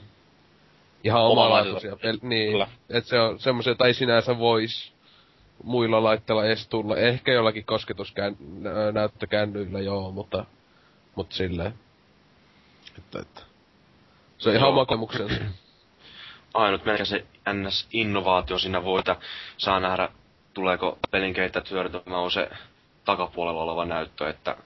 ihan 1.03 1.23
omalaatuisia 1.23 1.97
peli, 2.01 2.19
niin, 2.21 2.51
Kyllä. 2.51 2.67
että 2.89 3.09
se 3.09 3.19
on 3.19 3.39
semmoisia, 3.39 3.75
tai 3.75 3.93
sinänsä 3.93 4.37
vois 4.37 4.93
muilla 5.63 6.03
laitteilla 6.03 6.45
edes 6.45 6.67
tulla, 6.67 6.97
ehkä 6.97 7.31
jollakin 7.31 7.65
kosketusnäyttökännyillä 7.65 9.79
joo, 9.79 10.11
mutta, 10.11 10.45
mutta 11.15 11.35
silleen. 11.35 11.73
Että, 12.97 13.19
että. 13.19 13.41
Se 14.37 14.49
on 14.49 14.55
ihan 14.55 14.73
kokemuksensa. 14.73 15.35
Ainut 16.53 16.85
melkein 16.85 17.07
se 17.07 17.25
NS-innovaatio 17.53 18.59
siinä 18.59 18.83
voi, 18.83 18.99
että 18.99 19.15
saa 19.57 19.79
nähdä, 19.79 20.09
tuleeko 20.53 20.99
pelin 21.11 21.33
kehittäjät 21.33 21.71
hyödyntämään 21.71 22.21
on 22.21 22.31
se 22.31 22.49
takapuolella 23.05 23.63
oleva 23.63 23.85
näyttö, 23.85 24.29
että 24.29 24.57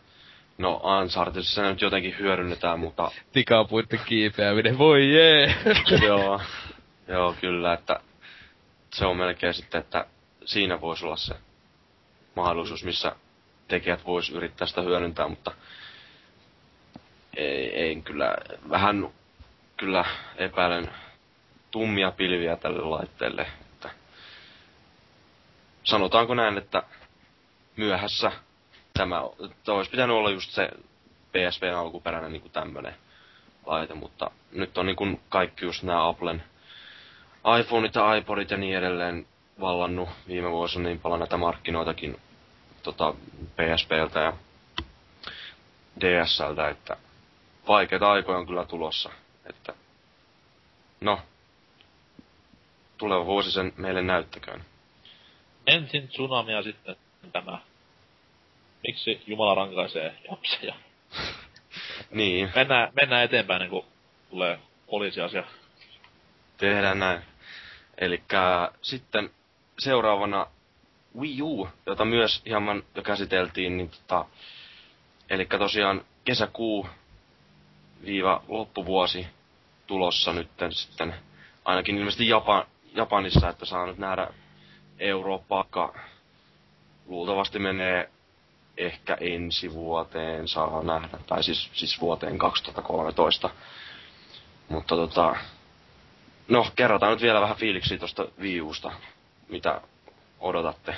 no 0.57 0.81
Unchartedissa 0.83 1.55
se 1.55 1.61
nyt 1.61 1.81
jotenkin 1.81 2.15
hyödynnetään, 2.19 2.79
mutta 2.79 3.11
Tikapuitten 3.31 3.99
kiipeäminen, 4.05 4.77
voi 4.77 5.13
jee! 5.13 5.55
joo, 6.07 6.41
joo 7.07 7.35
kyllä, 7.41 7.73
että 7.73 7.99
se 8.93 9.05
on 9.05 9.17
melkein 9.17 9.53
sitten, 9.53 9.81
että 9.81 10.05
siinä 10.45 10.81
voisi 10.81 11.05
olla 11.05 11.15
se 11.15 11.35
mahdollisuus, 12.35 12.83
missä 12.83 13.15
tekijät 13.67 14.05
vois 14.05 14.29
yrittää 14.29 14.67
sitä 14.67 14.81
hyödyntää, 14.81 15.27
mutta 15.27 15.51
ei, 17.37 17.75
ei 17.75 18.01
kyllä, 18.01 18.35
vähän 18.69 19.09
kyllä 19.81 20.05
epäilen 20.35 20.91
tummia 21.71 22.11
pilviä 22.11 22.55
tälle 22.55 22.81
laitteelle, 22.81 23.41
että 23.41 23.89
sanotaanko 25.83 26.33
näin, 26.33 26.57
että 26.57 26.83
myöhässä 27.75 28.31
tämä, 28.93 29.21
että 29.45 29.73
olisi 29.73 29.91
pitänyt 29.91 30.15
olla 30.15 30.29
just 30.29 30.51
se 30.51 30.69
PSPn 31.31 31.73
alkuperäinen 31.75 32.31
niin 32.31 32.41
kuin 32.41 32.51
tämmönen 32.51 32.95
laite, 33.65 33.93
mutta 33.93 34.31
nyt 34.51 34.77
on 34.77 34.85
niin 34.85 34.95
kuin 34.95 35.21
kaikki 35.29 35.65
just 35.65 35.83
nämä 35.83 36.07
Applen 36.07 36.43
iPhoneit 37.59 37.95
ja 37.95 38.15
iPodit 38.15 38.51
ja 38.51 38.57
niin 38.57 38.77
edelleen 38.77 39.25
vallannut 39.59 40.09
viime 40.27 40.51
vuosina 40.51 40.83
niin 40.83 40.99
paljon 40.99 41.19
näitä 41.19 41.37
markkinoitakin 41.37 42.19
tota, 42.83 43.13
PSPltä 43.55 44.19
ja 44.19 44.33
DSLtä, 46.01 46.69
että 46.69 46.97
vaikeita 47.67 48.11
aikoja 48.11 48.37
on 48.37 48.47
kyllä 48.47 48.65
tulossa. 48.65 49.09
Että, 49.45 49.73
no, 51.01 51.19
tuleva 52.97 53.25
vuosi 53.25 53.51
sen 53.51 53.73
meille 53.77 54.01
näyttäköön. 54.01 54.65
Ensin 55.67 56.07
tsunami 56.07 56.51
ja 56.51 56.63
sitten 56.63 56.95
tämä. 57.33 57.61
Miksi 58.87 59.23
Jumala 59.27 59.55
rankaisee 59.55 60.15
japseja? 60.29 60.75
Niin, 62.11 62.51
Mennään, 62.55 62.93
mennään 63.01 63.23
eteenpäin, 63.23 63.59
niin 63.59 63.69
kun 63.69 63.85
tulee 64.29 64.59
poliisiasia. 64.89 65.43
tehdään 66.57 66.99
näin. 66.99 67.21
Eli 67.97 68.23
sitten 68.81 69.29
seuraavana 69.79 70.47
Wii 71.19 71.41
U, 71.41 71.69
jota 71.85 72.05
myös 72.05 72.41
hieman 72.45 72.83
jo 72.95 73.01
käsiteltiin, 73.03 73.77
niin 73.77 73.89
tota, 73.89 74.25
eli 75.29 75.45
tosiaan 75.45 76.05
kesäkuu 76.25 76.87
viiva 78.05 78.43
loppuvuosi 78.47 79.27
tulossa 79.87 80.33
nyt 80.33 80.49
sitten, 80.71 81.15
ainakin 81.65 81.97
ilmeisesti 81.97 82.27
Japan, 82.27 82.65
Japanissa, 82.95 83.49
että 83.49 83.65
saa 83.65 83.85
nyt 83.85 83.97
nähdä 83.97 84.27
Eurooppa, 84.99 85.93
luultavasti 87.07 87.59
menee 87.59 88.09
ehkä 88.77 89.17
ensi 89.19 89.73
vuoteen 89.73 90.47
saa 90.47 90.83
nähdä, 90.83 91.17
tai 91.27 91.43
siis, 91.43 91.69
siis 91.73 92.01
vuoteen 92.01 92.37
2013. 92.37 93.49
Mutta 94.69 94.95
tota, 94.95 95.35
no 96.47 96.67
kerrotaan 96.75 97.11
nyt 97.11 97.21
vielä 97.21 97.41
vähän 97.41 97.57
fiiliksiä 97.57 97.97
tosta 97.97 98.25
Wii 98.39 98.61
Usta, 98.61 98.91
mitä 99.49 99.81
odotatte. 100.39 100.95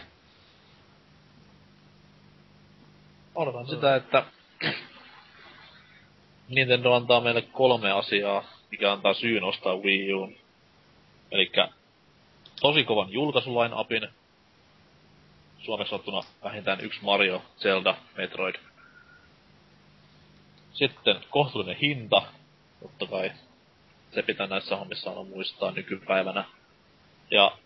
Odotan 3.35 3.67
sitä, 3.67 3.95
että 3.95 4.23
Nintendo 6.55 6.93
antaa 6.93 7.21
meille 7.21 7.41
kolme 7.41 7.91
asiaa, 7.91 8.43
mikä 8.71 8.91
antaa 8.91 9.13
syyn 9.13 9.43
ostaa 9.43 9.75
Wii 9.75 10.13
Uun. 10.13 10.35
Elikkä 11.31 11.69
tosi 12.61 12.83
kovan 12.83 13.11
julkaisulain 13.11 13.73
apin. 13.73 14.07
Suomeksi 15.59 15.89
sanottuna 15.89 16.21
vähintään 16.43 16.81
yksi 16.81 16.99
Mario, 17.03 17.41
Zelda, 17.57 17.95
Metroid. 18.17 18.55
Sitten 20.73 21.15
kohtuullinen 21.29 21.77
hinta, 21.77 22.21
totta 22.81 23.05
kai. 23.05 23.31
Se 24.11 24.21
pitää 24.21 24.47
näissä 24.47 24.75
hommissa 24.75 25.09
aina 25.09 25.23
muistaa 25.23 25.71
nykypäivänä. 25.71 26.43
Ja 27.31 27.57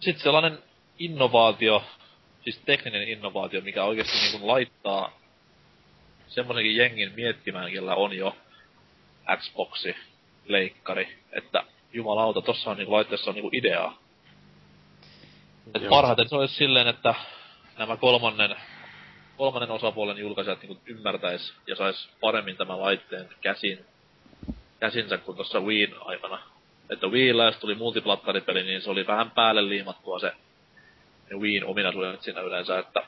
sitten 0.00 0.22
sellainen 0.22 0.58
innovaatio, 0.98 1.84
siis 2.44 2.58
tekninen 2.58 3.08
innovaatio, 3.08 3.60
mikä 3.60 3.84
oikeasti 3.84 4.16
niin 4.16 4.46
laittaa 4.46 5.17
semmoisenkin 6.28 6.76
jengin 6.76 7.12
miettimään, 7.16 7.72
kellä 7.72 7.94
on 7.94 8.12
jo 8.12 8.36
Xboxi, 9.36 9.96
leikkari, 10.46 11.18
että 11.32 11.64
jumalauta, 11.92 12.42
tossa 12.42 12.70
on 12.70 12.76
niinku 12.76 12.92
laitteessa 12.92 13.30
on 13.30 13.34
niinku 13.34 13.50
ideaa. 13.52 13.98
Et 15.74 15.82
Joo. 15.82 15.90
parhaiten 15.90 16.28
se 16.28 16.36
olisi 16.36 16.54
silleen, 16.54 16.88
että 16.88 17.14
nämä 17.78 17.96
kolmannen, 17.96 18.56
kolmannen 19.36 19.70
osapuolen 19.70 20.18
julkaisijat 20.18 20.62
niinku 20.62 20.80
ymmärtäis 20.86 21.54
ja 21.66 21.76
sais 21.76 22.08
paremmin 22.20 22.56
tämän 22.56 22.80
laitteen 22.80 23.28
käsin, 23.40 23.84
käsinsä 24.80 25.18
kuin 25.18 25.36
tuossa 25.36 25.60
Wiin 25.60 25.94
aikana. 26.00 26.42
Että 26.90 27.06
Wiillä, 27.06 27.44
jos 27.44 27.56
tuli 27.56 27.74
multiplattaripeli, 27.74 28.62
niin 28.62 28.82
se 28.82 28.90
oli 28.90 29.06
vähän 29.06 29.30
päälle 29.30 29.68
liimattua 29.68 30.18
se 30.18 30.32
ne 31.30 31.36
Wiin 31.36 31.64
ominaisuudet 31.64 32.22
siinä 32.22 32.40
yleensä, 32.40 32.78
että 32.78 33.02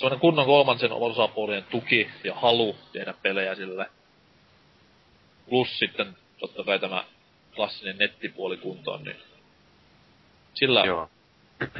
semmoinen 0.00 0.20
kunnon 0.20 0.46
kolmansien 0.46 0.92
osapuolien 0.92 1.64
tuki 1.64 2.10
ja 2.24 2.34
halu 2.34 2.76
tehdä 2.92 3.14
pelejä 3.22 3.54
sille. 3.54 3.90
Plus 5.48 5.78
sitten 5.78 6.16
totta 6.38 6.64
kai 6.64 6.78
tämä 6.78 7.04
klassinen 7.54 7.98
nettipuoli 7.98 8.56
kuntoon, 8.56 9.04
niin 9.04 9.16
sillä 10.54 10.84
Joo. 10.84 11.10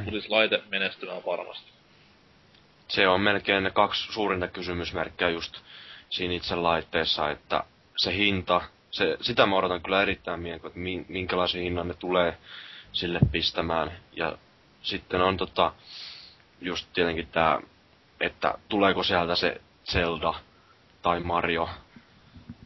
tulisi 0.05 0.29
laite 0.29 0.63
menestymään 0.71 1.23
varmasti. 1.27 1.71
se 2.89 3.09
on 3.09 3.21
melkein 3.21 3.65
ne 3.65 3.71
kaksi 3.71 4.13
suurinta 4.13 4.49
kysymysmerkkiä 4.49 5.29
just 5.29 5.57
siinä 6.11 6.35
itse 6.35 6.55
laitteessa, 6.55 7.31
että 7.31 7.65
se 7.97 8.15
hinta, 8.15 8.61
se, 8.91 9.17
sitä 9.21 9.47
mä 9.47 9.57
odotan 9.57 9.83
kyllä 9.83 10.03
erittäin 10.03 10.41
mieltä, 10.41 10.67
että 10.67 10.81
minkälaisen 11.09 11.63
hinnan 11.63 11.89
ne 11.89 11.95
tulee 11.95 12.39
sille 12.93 13.19
pistämään. 13.33 13.93
Ja 14.13 14.39
sitten 14.83 15.21
on 15.21 15.37
tota, 15.37 15.73
just 16.61 16.89
tietenkin 16.93 17.27
tää, 17.27 17.61
että 18.21 18.55
tuleeko 18.69 19.03
sieltä 19.03 19.35
se 19.35 19.61
Zelda 19.93 20.35
tai 21.03 21.21
Mario 21.21 21.69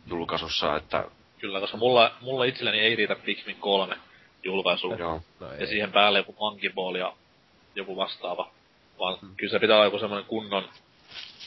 julkaisussa, 0.06 0.76
että... 0.76 1.04
Kyllä, 1.38 1.60
koska 1.60 1.76
mulla, 1.76 2.12
mulla 2.20 2.44
itselleni 2.44 2.80
ei 2.80 2.96
riitä 2.96 3.16
Pikmin 3.16 3.56
3 3.56 3.96
julkaisu. 4.44 4.94
Joo. 4.98 5.22
No 5.40 5.52
ja 5.52 5.66
siihen 5.66 5.92
päälle 5.92 6.18
joku 6.18 6.34
Monkey 6.40 6.70
Ball 6.70 6.94
ja 6.94 7.12
joku 7.74 7.96
vastaava. 7.96 8.50
Vaan 8.98 9.18
hmm. 9.20 9.36
kyllä 9.36 9.50
se 9.50 9.58
pitää 9.58 9.76
olla 9.76 9.84
joku 9.84 9.98
semmoinen 9.98 10.28
kunnon 10.28 10.68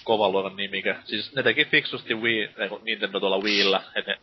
kovan 0.04 0.32
luokan 0.32 0.56
nimike. 0.56 0.96
Siis 1.06 1.36
ne 1.36 1.44
teki 1.44 1.66
fiksusti 1.66 2.16
Wii, 2.16 2.42
ei, 2.58 2.70
Nintendo 2.84 3.20
tuolla 3.20 3.44
Wiillä, 3.44 3.82
että 3.96 4.12
ne 4.12 4.18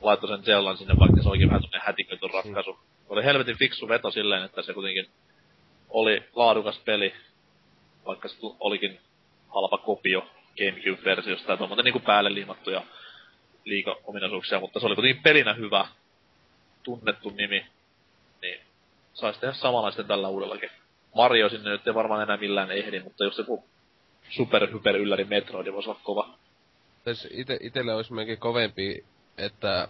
laittoi 0.00 0.28
sen 0.28 0.44
Zellan 0.44 0.76
sinne, 0.76 0.94
vaikka 0.98 1.22
se 1.22 1.28
olikin 1.28 1.48
vähän 1.48 1.62
semmoinen 1.62 1.86
hätiköity 1.86 2.26
ratkaisu. 2.32 2.72
Hmm. 2.72 2.82
Oli 3.08 3.24
helvetin 3.24 3.58
fiksu 3.58 3.88
veto 3.88 4.10
silleen, 4.10 4.44
että 4.44 4.62
se 4.62 4.74
kuitenkin 4.74 5.06
oli 5.88 6.22
laadukas 6.34 6.78
peli, 6.78 7.14
vaikka 8.06 8.28
se 8.28 8.36
olikin 8.60 9.00
halpa 9.54 9.78
kopio 9.78 10.26
Gamecube-versiosta 10.58 11.52
ja 11.52 11.56
tuommoinen 11.56 11.84
niinku 11.84 12.00
päälle 12.00 12.34
liimattuja 12.34 12.82
liika-ominaisuuksia, 13.64 14.60
mutta 14.60 14.80
se 14.80 14.86
oli 14.86 14.94
kuitenkin 14.94 15.22
pelinä 15.22 15.54
hyvä, 15.54 15.86
tunnettu 16.82 17.30
nimi, 17.30 17.66
niin 18.42 18.60
saisi 19.14 19.40
tehdä 19.40 19.54
samanlaisten 19.54 20.06
tällä 20.06 20.28
uudellakin. 20.28 20.70
Mario 21.14 21.48
sinne 21.48 21.70
nyt 21.70 21.86
ei 21.86 21.94
varmaan 21.94 22.22
enää 22.22 22.36
millään 22.36 22.70
ehdi, 22.70 23.00
mutta 23.00 23.24
jos 23.24 23.38
joku 23.38 23.64
super 24.30 24.70
hyper 24.72 24.96
ylläri 24.96 25.24
Metroid 25.24 25.72
voisi 25.72 25.90
olla 25.90 26.00
kova. 26.02 26.28
Siis 27.04 27.28
ite, 27.30 27.58
itelle 27.60 27.94
olisi 27.94 28.12
melkein 28.12 28.38
kovempi, 28.38 29.04
että 29.38 29.88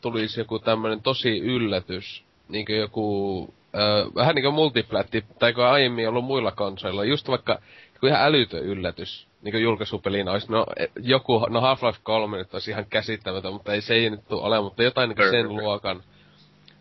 tulisi 0.00 0.40
joku 0.40 0.58
tämmönen 0.58 1.02
tosi 1.02 1.38
yllätys, 1.38 2.24
niinku 2.48 2.72
joku, 2.72 3.54
äh, 3.74 4.14
vähän 4.14 4.34
niinku 4.34 4.50
multiplatti, 4.50 5.24
tai 5.38 5.52
kun 5.52 5.64
aiemmin 5.64 6.08
ollut 6.08 6.24
muilla 6.24 6.52
konsoilla, 6.52 7.04
just 7.04 7.28
vaikka 7.28 7.58
joku 7.96 8.06
ihan 8.06 8.22
älytön 8.22 8.62
yllätys, 8.62 9.26
niinku 9.42 9.58
julkaisupeliin 9.58 10.28
olisi, 10.28 10.52
no 10.52 10.66
e, 10.76 10.86
joku, 11.02 11.46
no 11.50 11.60
Half-Life 11.60 12.00
3 12.02 12.36
nyt 12.36 12.54
olisi 12.54 12.70
ihan 12.70 12.86
käsittämätön, 12.90 13.52
mutta 13.52 13.72
ei 13.72 13.80
se 13.80 13.94
ei 13.94 14.10
nyt 14.10 14.28
tule 14.28 14.42
ole, 14.42 14.60
mutta 14.60 14.82
jotain 14.82 15.08
niinku 15.08 15.30
sen 15.30 15.48
luokan, 15.48 16.02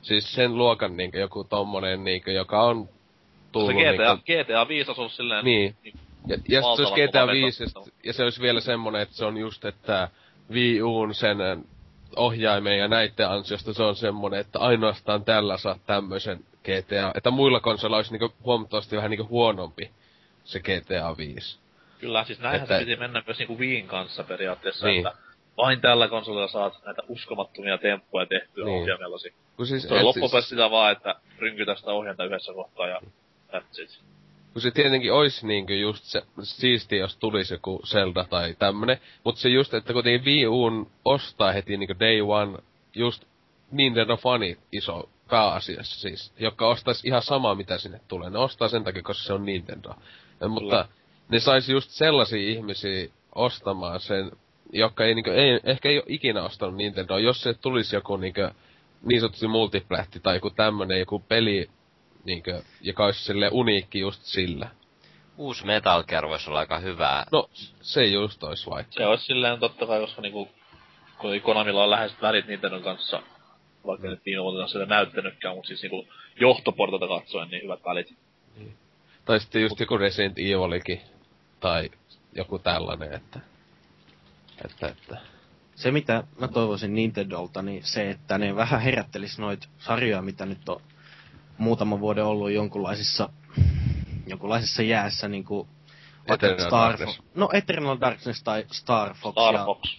siis 0.02 0.34
sen 0.34 0.58
luokan 0.58 0.98
niinku 0.98 1.18
joku 1.18 1.44
tommonen 1.44 2.04
niinku, 2.04 2.30
joka 2.30 2.64
on 2.64 2.90
tullut 3.52 3.72
se 3.72 3.94
GTA, 3.94 4.16
niinku... 4.16 4.44
GTA 4.44 4.68
5 4.68 4.90
olisi 4.90 5.02
ollut 5.02 5.14
silleen... 5.14 5.46
Niin. 5.46 5.76
niin 5.84 5.96
ja, 6.28 6.38
ja 6.50 6.62
se 6.62 6.68
olisi 6.68 6.94
GTA 6.94 7.28
5, 7.28 7.64
ja, 7.64 7.70
ja 8.04 8.14
se 8.14 8.24
olisi 8.24 8.42
vielä 8.42 8.60
semmonen, 8.60 9.02
että 9.02 9.16
se 9.16 9.26
on 9.26 9.38
just, 9.38 9.66
että 9.66 10.10
Wii 10.52 10.82
Uun 10.82 11.14
sen 11.14 11.38
ohjaimen 12.16 12.78
ja 12.78 12.88
näiden 12.88 13.30
ansiosta 13.30 13.74
se 13.74 13.84
on 13.84 13.96
semmonen, 13.96 14.40
että 14.40 14.60
ainoastaan 14.60 15.26
tällä 15.26 15.58
saa 15.58 15.80
tämmöisen 15.86 16.40
GTA. 16.64 17.12
Että 17.16 17.32
muilla 17.32 17.60
konsoleilla 17.60 17.98
olisi 17.98 18.12
niinku 18.12 18.34
huomattavasti 18.44 18.96
vähän 18.96 19.12
niinku 19.12 19.28
huonompi 19.30 19.92
se 20.46 20.60
GTA 20.60 21.18
5. 21.18 21.60
Kyllä, 22.00 22.24
siis 22.24 22.40
näinhän 22.40 22.62
että... 22.62 22.80
se 22.80 22.86
piti 22.86 22.96
mennä 22.96 23.24
myös 23.26 23.38
niinku 23.38 23.60
Wiin 23.60 23.88
kanssa 23.88 24.24
periaatteessa, 24.24 24.88
niin. 24.88 25.08
että 25.08 25.20
vain 25.58 25.82
tällä 25.82 26.08
konsolilla 26.08 26.48
saat 26.48 26.86
näitä 26.86 27.02
uskomattomia 27.08 27.78
temppuja 27.78 28.26
tehtyä 28.26 28.66
niin. 28.66 28.82
ohjaimellasi. 28.82 29.34
Kun 29.58 29.68
siis, 29.68 29.84
se 29.84 29.94
on 29.94 30.06
loppupeleissä 30.06 30.42
siis... 30.42 30.50
sitä 30.50 30.72
vaan, 30.72 30.92
että 30.92 31.16
rynkytä 31.40 31.76
sitä 31.76 31.92
ohjainta 31.92 32.26
yhdessä 32.26 32.54
kohtaa 32.54 32.88
ja 32.88 33.02
that's 33.54 33.84
it. 33.84 34.00
Kun 34.54 34.62
se 34.62 34.72
tietenkin 34.72 35.14
olisi 35.14 35.48
niinkö 35.48 35.76
just 35.76 36.04
se, 36.04 36.22
siisti, 36.44 36.98
jos 36.98 37.18
tulisi 37.18 37.54
joku 37.54 37.82
Zelda 37.86 38.26
tai 38.30 38.56
tämmönen, 38.60 38.98
mutta 39.24 39.42
se 39.42 39.50
just, 39.50 39.74
että 39.74 39.94
kuitenkin 39.94 40.26
Wii 40.26 40.48
Uun 40.48 40.92
ostaa 41.06 41.52
heti 41.52 41.78
niinkö 41.78 41.96
day 42.00 42.22
one 42.22 42.58
just 42.96 43.24
Nintendo 43.72 44.18
fani 44.18 44.58
iso 44.72 45.10
pääasiassa 45.30 46.00
siis, 46.00 46.34
joka 46.40 46.68
ostaisi 46.68 47.08
ihan 47.08 47.22
samaa 47.22 47.56
mitä 47.56 47.78
sinne 47.78 48.00
tulee. 48.08 48.30
Ne 48.30 48.38
ostaa 48.38 48.68
sen 48.68 48.84
takia, 48.84 49.04
koska 49.04 49.24
se 49.24 49.34
on 49.34 49.46
Nintendo. 49.46 49.96
Ja, 50.42 50.48
mutta 50.48 50.88
ne 51.30 51.40
saisi 51.40 51.72
just 51.72 51.90
sellaisia 51.90 52.50
ihmisiä 52.50 53.08
ostamaan 53.36 54.00
sen, 54.00 54.32
jotka 54.74 55.06
ei, 55.06 55.16
niinku, 55.16 55.30
ei, 55.30 55.60
ehkä 55.64 55.90
ei 55.90 55.98
ole 55.98 56.06
ikinä 56.08 56.44
ostanut 56.44 56.76
Nintendo, 56.76 57.18
jos 57.18 57.42
se 57.42 57.54
tulisi 57.54 57.96
joku 57.96 58.18
niinku, 58.18 58.42
niin 59.06 59.22
sanotusti 59.22 59.48
multiplätti 59.48 60.20
tai 60.20 60.36
joku 60.36 60.50
tämmönen 60.50 61.00
joku 61.00 61.20
peli, 61.20 61.70
niinku, 62.24 62.52
joka 62.82 63.06
olisi 63.06 63.24
sille 63.24 63.50
uniikki 63.52 64.00
just 64.00 64.22
sillä. 64.24 64.70
Uusi 65.38 65.66
Metal 65.66 66.04
Gear 66.04 66.28
voisi 66.28 66.50
olla 66.50 66.60
aika 66.60 66.80
hyvää. 66.80 67.26
No, 67.32 67.50
se 67.82 68.06
just 68.06 68.44
olisi 68.44 68.70
vaikka. 68.70 68.94
Se 68.94 69.06
olisi 69.06 69.26
silleen 69.26 69.60
totta 69.60 69.88
kai, 69.88 70.00
koska 70.00 70.22
niinku, 70.22 70.50
kun 71.18 71.42
Konamilla 71.42 71.84
on 71.84 71.90
läheiset 71.90 72.22
välit 72.22 72.48
Nintendon 72.48 72.84
kanssa, 72.84 73.22
vaikka 73.86 74.08
mm. 74.08 74.12
nyt 74.12 74.26
viime 74.26 74.44
vuotena 74.44 74.68
sitä 74.68 74.86
näyttänytkään, 74.86 75.56
mutta 75.56 75.68
siis 75.68 75.82
niinku 75.82 76.08
johtoportalta 76.40 77.08
katsoen 77.08 77.50
niin 77.50 77.64
hyvät 77.64 77.80
välit. 77.86 78.16
Niin. 78.58 78.85
Tai 79.26 79.40
sitten 79.40 79.62
just 79.62 79.80
joku 79.80 79.98
Resident 79.98 80.38
Evilikin, 80.40 81.02
tai 81.60 81.90
joku 82.36 82.60
tällainen, 82.60 83.14
että... 83.14 83.40
Että, 84.66 84.88
että... 84.88 85.18
Se 85.76 85.92
mitä 85.92 86.24
mä 86.40 86.48
toivoisin 86.48 86.96
Nintendolta, 86.96 87.62
niin 87.62 87.84
se, 87.84 88.10
että 88.10 88.38
ne 88.38 88.56
vähän 88.56 88.82
herättelis 88.82 89.40
noit 89.40 89.70
sarjoja, 89.80 90.22
mitä 90.22 90.46
nyt 90.46 90.70
on 90.70 90.82
muutaman 91.58 92.00
vuoden 92.00 92.26
ollut 92.26 92.52
jonkunlaisissa, 92.52 93.30
jonkunlaisissa 94.28 94.82
jäässä, 94.82 95.28
niin 95.28 95.44
kuin 95.44 95.68
Eternal 96.28 96.68
Star 96.68 96.90
Darkness. 96.90 97.22
No 97.36 97.50
Eternal 97.54 97.98
Darkness 98.02 98.44
tai 98.44 98.66
Star 98.72 99.14
Fox. 99.14 99.34
Star 99.34 99.56
ja, 99.56 99.66
Fox. 99.66 99.98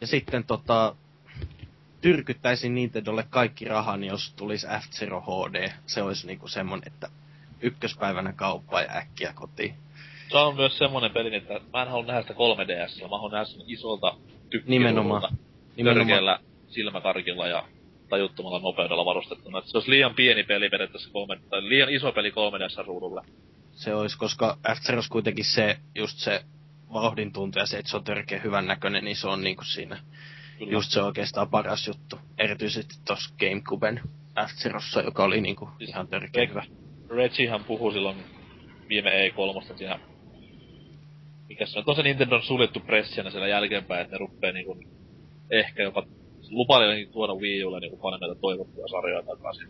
Ja 0.00 0.06
sitten 0.06 0.44
tota, 0.44 0.96
tyrkyttäisin 2.00 2.74
Nintendolle 2.74 3.26
kaikki 3.30 3.64
rahan, 3.64 4.04
jos 4.04 4.32
tulisi 4.36 4.66
F-Zero 4.66 5.20
HD. 5.20 5.72
Se 5.86 6.02
olisi 6.02 6.26
niinku 6.26 6.48
semmonen, 6.48 6.86
että 6.86 7.08
ykköspäivänä 7.64 8.32
kauppa 8.32 8.80
ja 8.80 8.96
äkkiä 8.96 9.32
kotiin. 9.34 9.74
Se 10.28 10.38
on 10.38 10.56
myös 10.56 10.78
semmonen 10.78 11.10
peli, 11.10 11.36
että 11.36 11.60
mä 11.72 11.82
en 11.82 11.88
halua 11.88 12.06
nähdä 12.06 12.22
sitä 12.22 12.34
3DS, 12.34 13.02
mä 13.02 13.08
haluan 13.08 13.32
nähdä 13.32 13.44
sen 13.44 13.62
isolta 13.66 14.16
tykkirulta, 14.50 15.32
törkeällä 15.84 16.38
silmäkarkilla 16.68 17.48
ja 17.48 17.64
tajuttomalla 18.08 18.58
nopeudella 18.58 19.04
varustettuna. 19.04 19.62
Se 19.64 19.76
olisi 19.76 19.90
liian 19.90 20.14
pieni 20.14 20.44
peli 20.44 20.68
periaatteessa 20.68 21.10
3, 21.12 21.40
tai 21.50 21.68
liian 21.68 21.90
iso 21.90 22.12
peli 22.12 22.30
3DS-ruudulle. 22.30 23.22
Se 23.72 23.94
olisi, 23.94 24.18
koska 24.18 24.58
f 24.74 25.08
kuitenkin 25.10 25.44
se, 25.44 25.78
just 25.94 26.18
se 26.18 26.44
vauhdin 26.92 27.32
tuntu 27.32 27.58
ja 27.58 27.66
se, 27.66 27.78
että 27.78 27.90
se 27.90 27.96
on 27.96 28.04
törkeä 28.04 28.40
hyvän 28.40 28.66
näköinen, 28.66 29.04
niin 29.04 29.16
se 29.16 29.28
on 29.28 29.44
niinku 29.44 29.64
siinä 29.64 29.98
Kyllä. 30.58 30.72
just 30.72 30.90
se 30.90 31.02
oikeastaan 31.02 31.50
paras 31.50 31.86
juttu. 31.86 32.18
Erityisesti 32.38 32.94
tossa 33.04 33.34
Gamecuben 33.38 34.00
f 34.46 35.04
joka 35.04 35.24
oli 35.24 35.40
niinku 35.40 35.68
siis 35.78 35.90
ihan 35.90 36.08
törkeä 36.08 36.46
hyvä. 36.46 36.64
Reggiehan 37.10 37.64
puhui 37.64 37.92
silloin 37.92 38.16
viime 38.88 39.28
E3, 39.28 39.76
siinä 39.76 39.98
mikä 41.48 41.66
se 41.66 41.78
on, 41.78 41.84
on 41.86 41.96
se 41.96 42.02
Nintendo 42.02 42.42
suljettu 42.42 42.80
pressiänä 42.80 43.30
siellä 43.30 43.48
jälkeenpäin, 43.48 44.02
että 44.02 44.14
ne 44.14 44.18
ruppee 44.18 44.52
niinku 44.52 44.78
ehkä 45.50 45.82
jopa 45.82 46.02
lupaili 46.50 47.06
tuoda 47.12 47.34
Wii 47.34 47.64
Ulle 47.64 47.80
niinku 47.80 47.96
paljon 47.96 48.20
näitä 48.20 48.40
toivottuja 48.40 48.88
sarjoja 48.88 49.22
takaisin. 49.22 49.68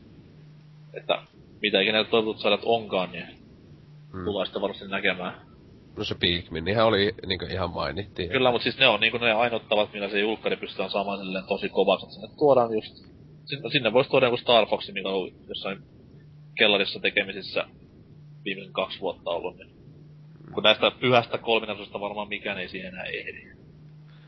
Että 0.94 1.23
mitä 1.62 1.81
ikinä 1.81 2.05
toivotut 2.05 2.43
sarjat 2.43 2.61
onkaan, 2.65 3.12
niin 3.12 3.27
hmm. 4.12 4.24
tullaan 4.24 4.47
sitten 4.47 4.62
varmasti 4.62 4.89
näkemään. 4.89 5.35
No 5.97 6.05
se 6.05 6.15
Pikmin, 6.15 6.69
ihan 6.69 6.86
oli 6.86 7.15
niinku 7.27 7.44
ihan 7.44 7.70
mainittiin. 7.70 8.31
Kyllä, 8.31 8.51
mutta 8.51 8.62
siis 8.62 8.78
ne 8.78 8.89
on 8.89 9.01
niinku 9.01 9.19
ne 9.19 9.32
ainoittavat, 9.32 9.93
millä 9.93 10.09
se 10.09 10.20
julkkari 10.20 10.56
pystytään 10.56 10.90
saamaan 10.90 11.19
silleen 11.19 11.44
tosi 11.48 11.69
kovaksi, 11.69 12.06
että 12.06 12.15
sinne 12.15 12.28
tuodaan 12.39 12.74
just... 12.74 12.97
Sinne, 13.44 13.70
sinne 13.70 13.93
voisi 13.93 14.11
tuoda 14.11 14.27
joku 14.27 14.36
Star 14.36 14.66
Fox, 14.66 14.93
mikä 14.93 15.09
on 15.09 15.31
jossain 15.48 15.78
kellarissa 16.55 17.01
tekemisissä 17.01 17.64
viimeisen 18.44 18.72
kaksi 18.72 19.01
vuotta 19.01 19.31
ollut, 19.31 19.56
niin 19.56 19.74
kun 20.55 20.62
näistä 20.62 20.90
pyhästä 20.90 21.39
kolminaisuudesta 21.39 22.01
varmaan 22.01 22.28
mikään 22.28 22.59
ei 22.59 22.68
siihen 22.68 22.94
enää 22.94 23.05
ehdi. 23.05 23.55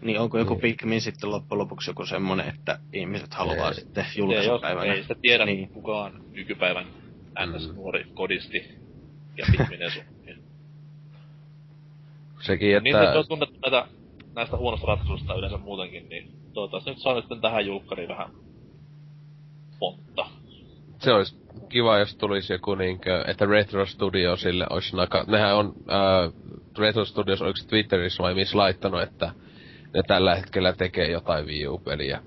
Niin 0.01 0.21
onko 0.21 0.39
joku 0.39 0.55
niin. 0.55 0.61
Pikmin 0.61 1.01
sitten 1.01 1.31
loppujen 1.31 1.59
lopuksi 1.59 1.91
joku 1.91 2.07
semmonen, 2.07 2.49
että 2.49 2.79
ihmiset 2.93 3.35
haluaa 3.35 3.69
ei. 3.69 3.75
sitten 3.75 4.07
julkaisupäivänä? 4.17 4.93
Ei 4.93 5.03
sitä 5.03 5.15
tiedä 5.23 5.47
niin. 5.47 5.69
kukaan 5.69 6.25
nykypäivän 6.33 6.87
NS-nuori 7.47 8.05
mm. 8.05 8.15
kodisti 8.15 8.79
ja 9.37 9.47
Pikminesu. 9.51 10.01
Niin. 10.27 10.43
Sekin, 12.41 12.77
että... 12.77 12.83
Niin 12.83 13.13
se 13.13 13.19
on 13.19 13.29
tunnettu 13.29 13.59
näitä, 13.65 13.89
näistä 14.35 14.57
huonosta 14.57 14.87
ratkaisusta 14.87 15.35
yleensä 15.35 15.59
muutenkin, 15.59 16.09
niin 16.09 16.33
toivottavasti 16.53 16.91
nyt 16.91 16.99
saa 16.99 17.15
nyt 17.15 17.41
tähän 17.41 17.67
julkkariin 17.67 18.09
vähän 18.09 18.31
pontta. 19.79 20.27
Se 21.07 21.13
olisi 21.13 21.37
kiva, 21.69 21.99
jos 21.99 22.17
tulisi 22.17 22.53
joku 22.53 22.75
niinkö, 22.75 23.25
että 23.27 23.47
Retro 23.47 23.87
Studio 23.87 24.37
sille 24.37 24.67
olisi 24.71 24.97
naka... 24.97 25.25
Nehän 25.29 25.57
on, 25.57 25.73
äh, 25.91 26.33
Retro 26.79 27.05
Studios, 27.05 27.43
oliko 27.43 27.59
Twitterissä 27.69 28.23
vai 28.23 28.35
missä 28.35 28.59
laittanut, 28.59 29.03
että 29.03 29.31
ne 29.95 30.03
tällä 30.07 30.35
hetkellä 30.35 30.73
tekee 30.73 31.11
jotain 31.11 31.47
Wii 31.47 31.67
U-peliä. 31.67 32.23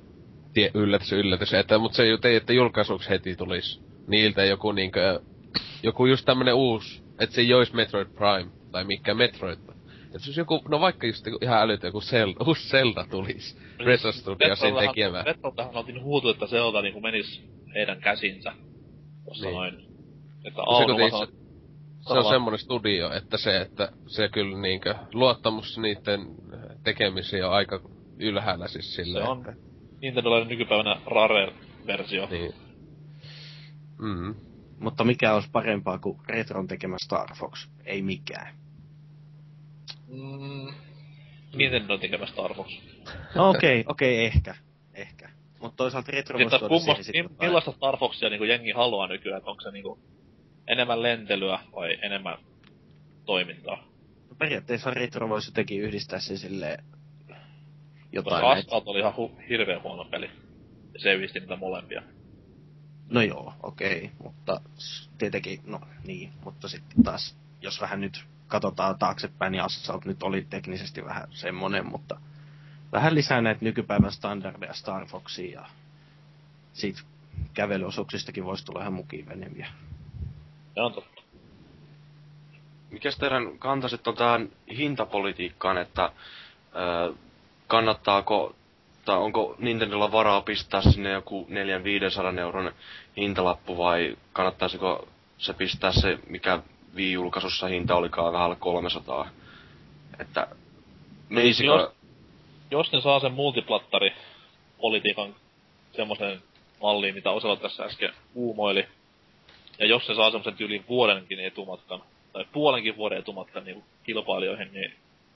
Tie, 0.53 0.71
yllätys, 0.73 1.11
yllätys. 1.11 1.53
Että, 1.53 1.77
mutta 1.77 1.95
se 1.95 2.03
ei, 2.03 2.35
että 2.35 2.53
julkaisuksi 2.53 3.09
heti 3.09 3.35
tulisi 3.35 3.81
niiltä 4.07 4.43
joku 4.43 4.71
niinkö, 4.71 5.19
joku 5.83 6.05
just 6.05 6.25
tämmönen 6.25 6.53
uusi, 6.53 7.03
että 7.19 7.35
se 7.35 7.41
ei 7.41 7.53
olisi 7.53 7.75
Metroid 7.75 8.07
Prime, 8.07 8.51
tai 8.71 8.83
mikä 8.83 9.13
Metroid, 9.13 9.59
Jos 10.13 10.23
siis 10.23 10.37
joku, 10.37 10.61
no 10.69 10.79
vaikka 10.79 11.07
just 11.07 11.27
ihan 11.41 11.61
älytön 11.61 11.87
joku 11.87 12.01
Zelda, 12.01 12.45
uusi 12.47 12.69
Zelda 12.69 13.05
tulisi 13.09 13.57
Retro 13.79 14.11
Studiosin 14.11 14.75
tekemään. 14.75 15.25
Retroltahan 15.25 15.75
oltiin 15.75 16.03
huutu, 16.03 16.29
että 16.29 16.47
Zelda 16.47 16.81
niinku 16.81 17.01
menis 17.01 17.43
heidän 17.75 18.01
käsinsä. 18.01 18.68
Tossa 19.29 19.45
Niin. 19.45 19.55
noin. 19.55 19.73
Että 20.45 20.61
Se, 20.61 20.63
Auno 20.65 20.87
kun 20.87 21.11
vaan 21.11 21.27
se, 21.27 21.33
se 22.07 22.13
on 22.13 22.25
semmonen 22.29 22.59
studio, 22.59 23.13
että 23.13 23.37
se, 23.37 23.57
että 23.61 23.91
se 24.07 24.29
kyllä 24.29 24.57
niinkö, 24.61 24.95
luottamus 25.13 25.77
niiden 25.77 26.19
tekemisiin 26.83 27.45
on 27.45 27.51
aika 27.53 27.79
ylhäällä 28.19 28.67
siis 28.67 28.95
Se 28.95 29.03
silleen. 29.03 29.27
on 29.27 29.45
Nintendolla 30.01 30.45
nykypäivänä 30.45 31.01
Rare-versio. 31.05 32.27
Niin. 32.31 32.53
Mm. 33.97 34.35
Mutta 34.79 35.03
mikä 35.03 35.33
olisi 35.33 35.49
parempaa 35.51 35.99
kuin 35.99 36.19
Retron 36.27 36.67
tekemä 36.67 36.95
Star 37.05 37.35
Fox? 37.35 37.67
Ei 37.85 38.01
mikään. 38.01 38.55
Mm, 40.07 40.73
Nintendo 41.55 41.97
tekemä 41.97 42.25
Star 42.25 42.53
Fox. 42.53 42.67
No 43.35 43.49
okei, 43.49 43.79
okay, 43.79 43.91
okei, 43.91 44.13
okay, 44.15 44.25
ehkä. 44.25 44.55
Mutta 45.61 45.77
toisaalta 45.77 46.11
Retro 46.11 46.39
voisi 46.39 46.49
Sitten 46.49 46.69
tuoda 46.69 46.83
siihen 46.83 47.03
sitten 47.03 47.29
millaista 47.39 47.71
Star 47.71 47.97
Foxia 47.97 48.29
niinku 48.29 48.43
jengi 48.43 48.71
haluaa 48.71 49.07
nykyään, 49.07 49.37
että 49.37 49.49
onko 49.49 49.61
se 49.61 49.71
niinku 49.71 49.99
enemmän 50.67 51.03
lentelyä 51.03 51.59
vai 51.75 51.97
enemmän 52.01 52.37
toimintaa? 53.25 53.87
No 54.29 54.35
periaatteessa 54.37 54.91
Retro 54.91 55.29
voisi 55.29 55.49
jotenkin 55.49 55.81
yhdistää 55.81 56.19
sen 56.19 56.37
silleen 56.37 56.83
jotain 58.11 58.41
Koska. 58.41 58.49
Asphalt 58.51 58.87
oli 58.87 58.99
ihan 58.99 59.13
hu- 59.13 59.47
hirveän 59.49 59.83
huono 59.83 60.05
peli. 60.05 60.29
Se 60.97 61.13
yhdisti 61.13 61.39
niitä 61.39 61.55
molempia. 61.55 62.03
No 63.09 63.21
joo, 63.21 63.53
okei, 63.63 63.97
okay, 63.97 64.09
mutta 64.23 64.61
tietenkin, 65.17 65.59
no 65.65 65.81
niin, 66.07 66.29
mutta 66.43 66.67
sitten 66.67 67.03
taas, 67.03 67.37
jos 67.61 67.81
vähän 67.81 68.01
nyt 68.01 68.25
katsotaan 68.47 68.99
taaksepäin, 68.99 69.51
niin 69.51 69.63
Assault 69.63 70.05
nyt 70.05 70.23
oli 70.23 70.47
teknisesti 70.49 71.05
vähän 71.05 71.27
semmonen, 71.31 71.85
mutta 71.85 72.19
vähän 72.91 73.15
lisää 73.15 73.41
näitä 73.41 73.65
nykypäivän 73.65 74.11
standardeja 74.11 74.73
Star 74.73 75.05
Foxia 75.05 75.59
ja 75.61 75.65
siitä 76.73 77.01
kävelyosuuksistakin 77.53 78.45
voisi 78.45 78.65
tulla 78.65 78.81
ihan 78.81 78.93
mukiveneviä. 78.93 79.67
Se 80.73 80.81
on 80.81 80.93
totta. 80.93 81.21
Mikäs 82.91 83.17
teidän 83.17 83.59
kanta 83.59 83.87
sitten 83.87 84.11
on 84.11 84.17
tähän 84.17 84.49
hintapolitiikkaan, 84.77 85.77
että 85.77 86.11
ö, 86.75 87.13
kannattaako, 87.67 88.55
tai 89.05 89.17
onko 89.17 89.55
Nintendolla 89.59 90.11
varaa 90.11 90.41
pistää 90.41 90.81
sinne 90.81 91.11
joku 91.11 91.47
400-500 92.35 92.39
euron 92.39 92.71
hintalappu 93.17 93.77
vai 93.77 94.17
kannattaisiko 94.33 95.07
se 95.37 95.53
pistää 95.53 95.91
se, 95.91 96.19
mikä 96.27 96.59
Wii-julkaisussa 96.95 97.67
hinta 97.67 97.95
olikaan 97.95 98.33
vähän 98.33 98.45
alle 98.45 98.55
300? 98.55 99.29
Että 100.19 100.47
menisikö... 101.29 101.67
Jos, 101.67 101.98
jos 102.71 102.91
ne 102.91 103.01
saa 103.01 103.19
sen 103.19 103.31
multiplattari 103.31 104.13
politiikan 104.81 105.35
semmoisen 105.95 106.41
malliin, 106.81 107.15
mitä 107.15 107.31
Osella 107.31 107.55
tässä 107.55 107.83
äsken 107.83 108.13
uumoili, 108.35 108.87
ja 109.79 109.85
jos 109.85 110.05
se 110.05 110.15
saa 110.15 110.31
semmoisen 110.31 110.55
tyyliin 110.55 110.85
vuodenkin 110.89 111.39
etumatkan, 111.39 112.03
tai 112.33 112.45
puolenkin 112.53 112.97
vuoden 112.97 113.19
etumatkan 113.19 113.63
niin 113.63 113.83
kilpailijoihin, 114.03 114.73
niin 114.73 114.93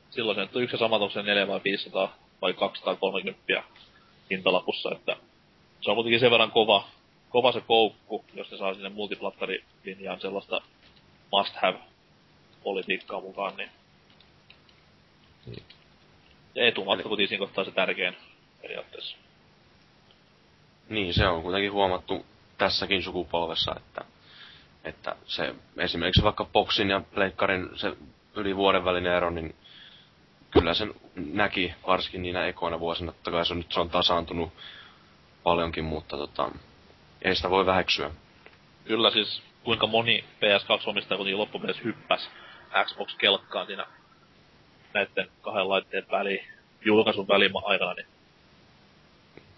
silloin 0.09 0.35
se 0.35 0.57
on 0.57 0.63
yksi 0.63 0.77
sama, 0.77 1.09
se 1.09 1.23
4 1.23 1.47
vai 1.47 1.61
500 1.63 2.17
vai 2.41 2.53
230 2.53 3.63
hintalapussa, 4.31 4.91
että 4.91 5.15
se 5.81 5.91
on 5.91 5.95
kuitenkin 5.95 6.19
sen 6.19 6.31
verran 6.31 6.51
kova, 6.51 6.87
kova 7.29 7.51
se 7.51 7.61
koukku, 7.61 8.25
jos 8.33 8.51
ne 8.51 8.57
saa 8.57 8.73
sinne 8.73 8.89
multiplattarilinjaan 8.89 10.21
sellaista 10.21 10.61
must 11.31 11.55
have 11.55 11.77
politiikkaa 12.63 13.21
mukaan, 13.21 13.53
niin 13.57 13.69
ja 16.55 16.67
etumatka 16.67 17.09
kuitenkin 17.09 17.27
siinä 17.27 17.45
kohtaa 17.45 17.63
se 17.63 17.71
tärkein 17.71 18.17
periaatteessa. 18.61 19.17
Niin, 20.89 21.13
se 21.13 21.27
on 21.27 21.41
kuitenkin 21.41 21.71
huomattu 21.71 22.25
tässäkin 22.57 23.03
sukupolvessa, 23.03 23.75
että, 23.77 24.05
että 24.83 25.15
se 25.25 25.55
esimerkiksi 25.77 26.23
vaikka 26.23 26.45
Boxin 26.45 26.89
ja 26.89 27.01
Pleikkarin 27.13 27.69
se 27.75 27.95
yli 28.35 28.55
vuoden 28.55 28.85
välinen 28.85 29.13
ero, 29.13 29.29
niin 29.29 29.55
kyllä 30.51 30.73
sen 30.73 30.93
näki 31.15 31.73
varsinkin 31.87 32.21
niinä 32.21 32.45
ekoina 32.45 32.79
vuosina. 32.79 33.11
Totta 33.11 33.31
kai 33.31 33.45
se 33.45 33.53
on, 33.53 33.57
nyt 33.57 33.71
se 33.71 33.79
on 33.79 33.89
tasaantunut 33.89 34.53
paljonkin, 35.43 35.83
mutta 35.85 36.17
tota, 36.17 36.51
ei 37.21 37.35
sitä 37.35 37.49
voi 37.49 37.65
väheksyä. 37.65 38.11
Kyllä 38.85 39.11
siis 39.11 39.43
kuinka 39.63 39.87
moni 39.87 40.23
PS2-omistaja 40.23 41.17
kuitenkin 41.17 41.37
loppupeleissä 41.37 41.83
hyppäs 41.83 42.29
Xbox-kelkkaan 42.85 43.67
siinä 43.67 43.85
näiden 44.93 45.27
kahden 45.41 45.69
laitteen 45.69 46.05
väliin, 46.11 46.45
julkaisun 46.85 47.27
välin 47.27 47.51
aikana, 47.63 47.93
niin 47.93 48.07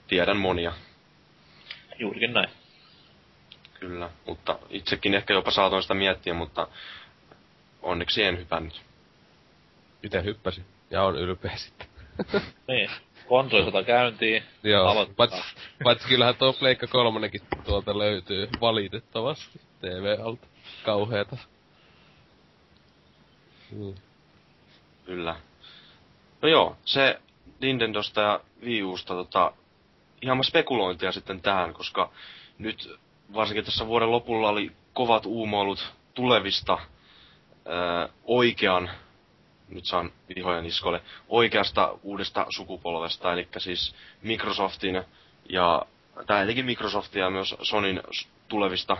Tiedän 0.08 0.38
monia, 0.38 0.74
juurikin 2.00 2.34
näin. 2.34 2.50
kyllä. 3.80 4.10
Mutta 4.26 4.60
itsekin 4.70 5.14
ehkä 5.14 5.34
jopa 5.34 5.52
saatoin 5.52 5.82
sitä 5.82 5.94
miettiä, 5.94 6.34
mutta 6.34 6.68
onneksi 7.82 8.24
en 8.24 8.38
hypännyt. 8.38 8.82
Itse 10.04 10.24
hyppäsin. 10.24 10.66
Ja 10.90 11.04
on 11.04 11.18
ylpeä 11.18 11.56
sitten. 11.56 11.88
Niin, 12.68 12.90
konsolisota 13.28 13.84
käyntiin, 13.84 14.44
Joo, 14.64 15.06
paitsi, 15.16 15.42
paitsi 15.84 16.08
kyllähän 16.08 16.36
tuo 16.36 16.54
Pleikka 16.54 16.88
kolmonenkin 16.88 17.42
tuolta 17.66 17.98
löytyy 17.98 18.50
valitettavasti 18.62 19.62
TV-alta. 19.82 20.48
Kauheeta. 20.84 21.38
Niin. 23.72 23.96
Kyllä. 25.06 25.36
No 26.42 26.50
joo, 26.50 26.78
se 26.86 27.20
Nintendosta 27.60 28.22
ja 28.22 28.40
Wii 28.64 28.84
Usta 28.84 29.14
tota, 29.14 29.54
ihan 30.22 30.44
spekulointia 30.44 31.12
sitten 31.12 31.42
tähän, 31.42 31.74
koska 31.74 32.12
nyt 32.58 33.00
varsinkin 33.34 33.66
tässä 33.66 33.88
vuoden 33.88 34.12
lopulla 34.12 34.50
oli 34.50 34.72
kovat 34.94 35.26
uumoilut 35.26 35.94
tulevista 36.14 36.78
ää, 37.66 38.10
oikean, 38.24 38.90
nyt 39.70 39.86
saan 39.86 40.12
vihoja 40.36 40.62
niskoille, 40.62 41.02
oikeasta 41.28 41.98
uudesta 42.04 42.46
sukupolvesta, 42.50 43.34
eli 43.34 43.48
siis 43.58 43.96
Microsoftin 44.22 45.04
ja, 45.50 45.86
tai 46.28 46.44
etenkin 46.44 46.66
Microsoftin 46.66 47.20
ja 47.20 47.30
myös 47.30 47.56
Sonin 47.62 48.02
tulevista 48.48 48.98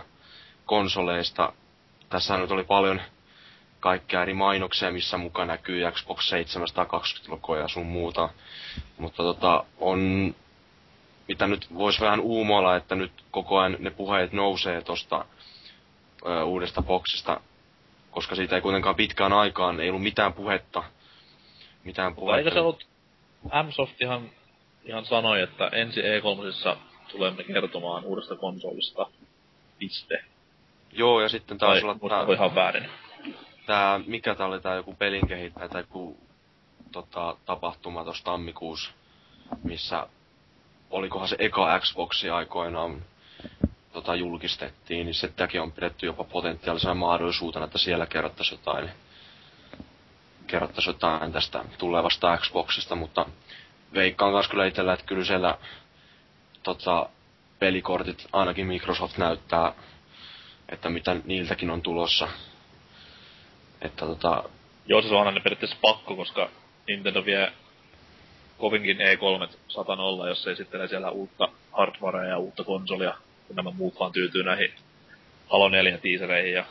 konsoleista. 0.66 1.52
Tässä 2.08 2.36
nyt 2.36 2.50
oli 2.50 2.64
paljon 2.64 3.00
kaikkea 3.80 4.22
eri 4.22 4.34
mainoksia, 4.34 4.92
missä 4.92 5.16
mukaan 5.16 5.48
näkyy 5.48 5.90
Xbox 5.90 6.28
720 6.28 7.32
logoja 7.32 7.62
ja 7.62 7.68
sun 7.68 7.86
muuta. 7.86 8.28
Mutta 8.98 9.22
tota, 9.22 9.64
on, 9.78 10.34
mitä 11.28 11.46
nyt 11.46 11.74
voisi 11.74 12.00
vähän 12.00 12.20
uumoilla, 12.20 12.76
että 12.76 12.94
nyt 12.94 13.12
koko 13.30 13.58
ajan 13.58 13.76
ne 13.78 13.90
puheet 13.90 14.32
nousee 14.32 14.82
tosta 14.82 15.24
ö, 16.26 16.44
uudesta 16.44 16.82
boksista, 16.82 17.40
koska 18.10 18.34
siitä 18.34 18.54
ei 18.54 18.62
kuitenkaan 18.62 18.96
pitkään 18.96 19.32
aikaan, 19.32 19.80
ei 19.80 19.88
ollut 19.88 20.02
mitään 20.02 20.32
puhetta. 20.32 20.82
Mitään 21.84 22.12
Mutta 22.12 22.20
puhetta. 22.20 22.38
eikö 22.38 22.50
se 22.50 22.60
ollut, 22.60 22.86
M-Soft 23.44 24.00
ihan, 24.00 24.30
ihan 24.84 25.04
sanoi, 25.04 25.42
että 25.42 25.68
ensi 25.72 26.00
E3 26.00 26.76
tulemme 27.10 27.44
kertomaan 27.44 28.04
uudesta 28.04 28.36
konsolista. 28.36 29.06
Piste. 29.78 30.24
Joo, 30.92 31.20
ja 31.20 31.28
sitten 31.28 31.58
taas 31.58 31.82
olla 31.82 31.96
tää, 32.08 32.34
ihan 32.34 32.54
väärin. 32.54 32.88
Tää, 33.66 34.00
mikä 34.06 34.34
tää 34.34 34.46
oli 34.46 34.60
tää 34.60 34.74
joku 34.74 34.94
pelin 34.94 35.28
kehittäjä 35.28 35.68
tai 35.68 35.82
joku 35.82 36.16
tota, 36.92 37.36
tapahtuma 37.46 38.04
tuossa 38.04 38.24
tammikuussa, 38.24 38.90
missä 39.64 40.06
olikohan 40.90 41.28
se 41.28 41.36
eka 41.38 41.80
Xboxi 41.80 42.30
aikoinaan 42.30 43.02
tota, 43.92 44.14
julkistettiin, 44.14 45.06
niin 45.06 45.14
sitäkin 45.14 45.60
on 45.60 45.72
pidetty 45.72 46.06
jopa 46.06 46.24
potentiaalisena 46.24 46.94
mahdollisuutena, 46.94 47.64
että 47.64 47.78
siellä 47.78 48.06
kerrottaisiin 48.06 48.58
jotain, 48.58 48.90
kerrottaisiin 50.46 50.94
jotain 50.94 51.32
tästä 51.32 51.64
tulevasta 51.78 52.36
Xboxista, 52.36 52.94
mutta 52.94 53.26
veikkaan 53.94 54.32
kanssa 54.32 54.50
kyllä 54.50 54.66
itsellä, 54.66 54.92
että 54.92 55.06
kyllä 55.06 55.24
siellä 55.24 55.58
tota, 56.62 57.08
pelikortit 57.58 58.26
ainakin 58.32 58.66
Microsoft 58.66 59.18
näyttää, 59.18 59.72
että 60.68 60.90
mitä 60.90 61.16
niiltäkin 61.24 61.70
on 61.70 61.82
tulossa. 61.82 62.28
Että 63.82 64.06
tota, 64.06 64.44
Joo, 64.86 65.02
se 65.02 65.14
on 65.14 65.26
aina 65.26 65.40
periaatteessa 65.40 65.76
pakko, 65.80 66.16
koska 66.16 66.50
Nintendo 66.88 67.24
vie 67.24 67.52
kovinkin 68.58 68.96
E3 68.98 69.56
satan 69.68 70.00
olla, 70.00 70.28
jos 70.28 70.46
ei 70.46 70.56
sitten 70.56 70.88
siellä 70.88 71.10
uutta 71.10 71.48
hardwarea 71.72 72.28
ja 72.28 72.38
uutta 72.38 72.64
konsolia, 72.64 73.14
kun 73.46 73.56
nämä 73.56 73.70
muut 73.70 74.00
vaan 74.00 74.12
tyytyy 74.12 74.42
näihin 74.42 74.72
Halo 75.46 75.68
4 75.68 75.98
tiisereihin 75.98 76.54
ja 76.54 76.64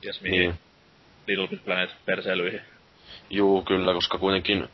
ties 0.00 0.20
mihin 0.20 0.40
niin. 0.40 0.58
Little 1.26 1.48
Big 1.48 1.64
Planet 1.64 1.90
perseilyihin. 2.06 2.60
Juu, 3.30 3.62
kyllä, 3.62 3.94
koska 3.94 4.18
kuitenkin 4.18 4.68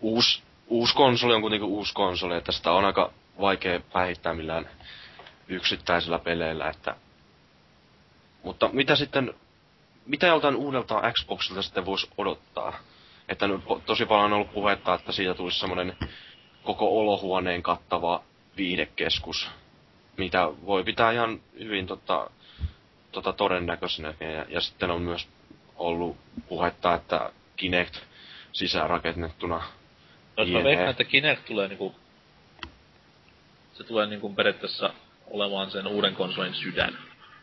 uusi, 0.00 0.42
uusi 0.66 0.94
konsoli 0.94 1.34
on 1.34 1.40
kuitenkin 1.40 1.68
uusi 1.68 1.94
konsoli, 1.94 2.36
että 2.36 2.52
sitä 2.52 2.72
on 2.72 2.84
aika 2.84 3.12
vaikea 3.40 3.80
päihittää 3.92 4.34
millään 4.34 4.68
yksittäisillä 5.48 6.18
peleillä, 6.18 6.68
että... 6.68 6.96
Mutta 8.42 8.70
mitä 8.72 8.96
sitten 8.96 9.34
mitä 10.06 10.26
joltain 10.26 10.56
uudelta 10.56 11.12
Xboxilta 11.12 11.62
sitten 11.62 11.86
voisi 11.86 12.10
odottaa? 12.18 12.78
Että 13.28 13.48
nyt 13.48 13.60
tosi 13.86 14.06
paljon 14.06 14.24
on 14.24 14.32
ollut 14.32 14.52
puhetta, 14.52 14.94
että 14.94 15.12
siitä 15.12 15.34
tulisi 15.34 15.58
semmoinen 15.58 15.96
koko 16.62 17.00
olohuoneen 17.00 17.62
kattava 17.62 18.22
viihdekeskus, 18.56 19.50
mitä 20.16 20.48
voi 20.66 20.84
pitää 20.84 21.12
ihan 21.12 21.40
hyvin 21.58 21.86
tota, 21.86 22.30
tota 23.12 23.32
todennäköisenä. 23.32 24.14
Ja, 24.20 24.46
ja 24.48 24.60
sitten 24.60 24.90
on 24.90 25.02
myös 25.02 25.28
ollut 25.76 26.16
puhetta, 26.48 26.94
että 26.94 27.32
Kinect 27.56 27.96
sisäänrakennettuna 28.52 29.62
Jos 30.36 30.48
mä 30.48 30.64
veikkaan, 30.64 30.90
että 30.90 31.04
Kinect 31.04 31.44
tulee 31.44 31.68
niinku... 31.68 31.94
Se 33.72 33.84
tulee 33.84 34.06
niinku 34.06 34.34
periaatteessa 34.34 34.94
olemaan 35.30 35.70
sen 35.70 35.86
uuden 35.86 36.14
konsolin 36.14 36.54
sydän. 36.54 36.98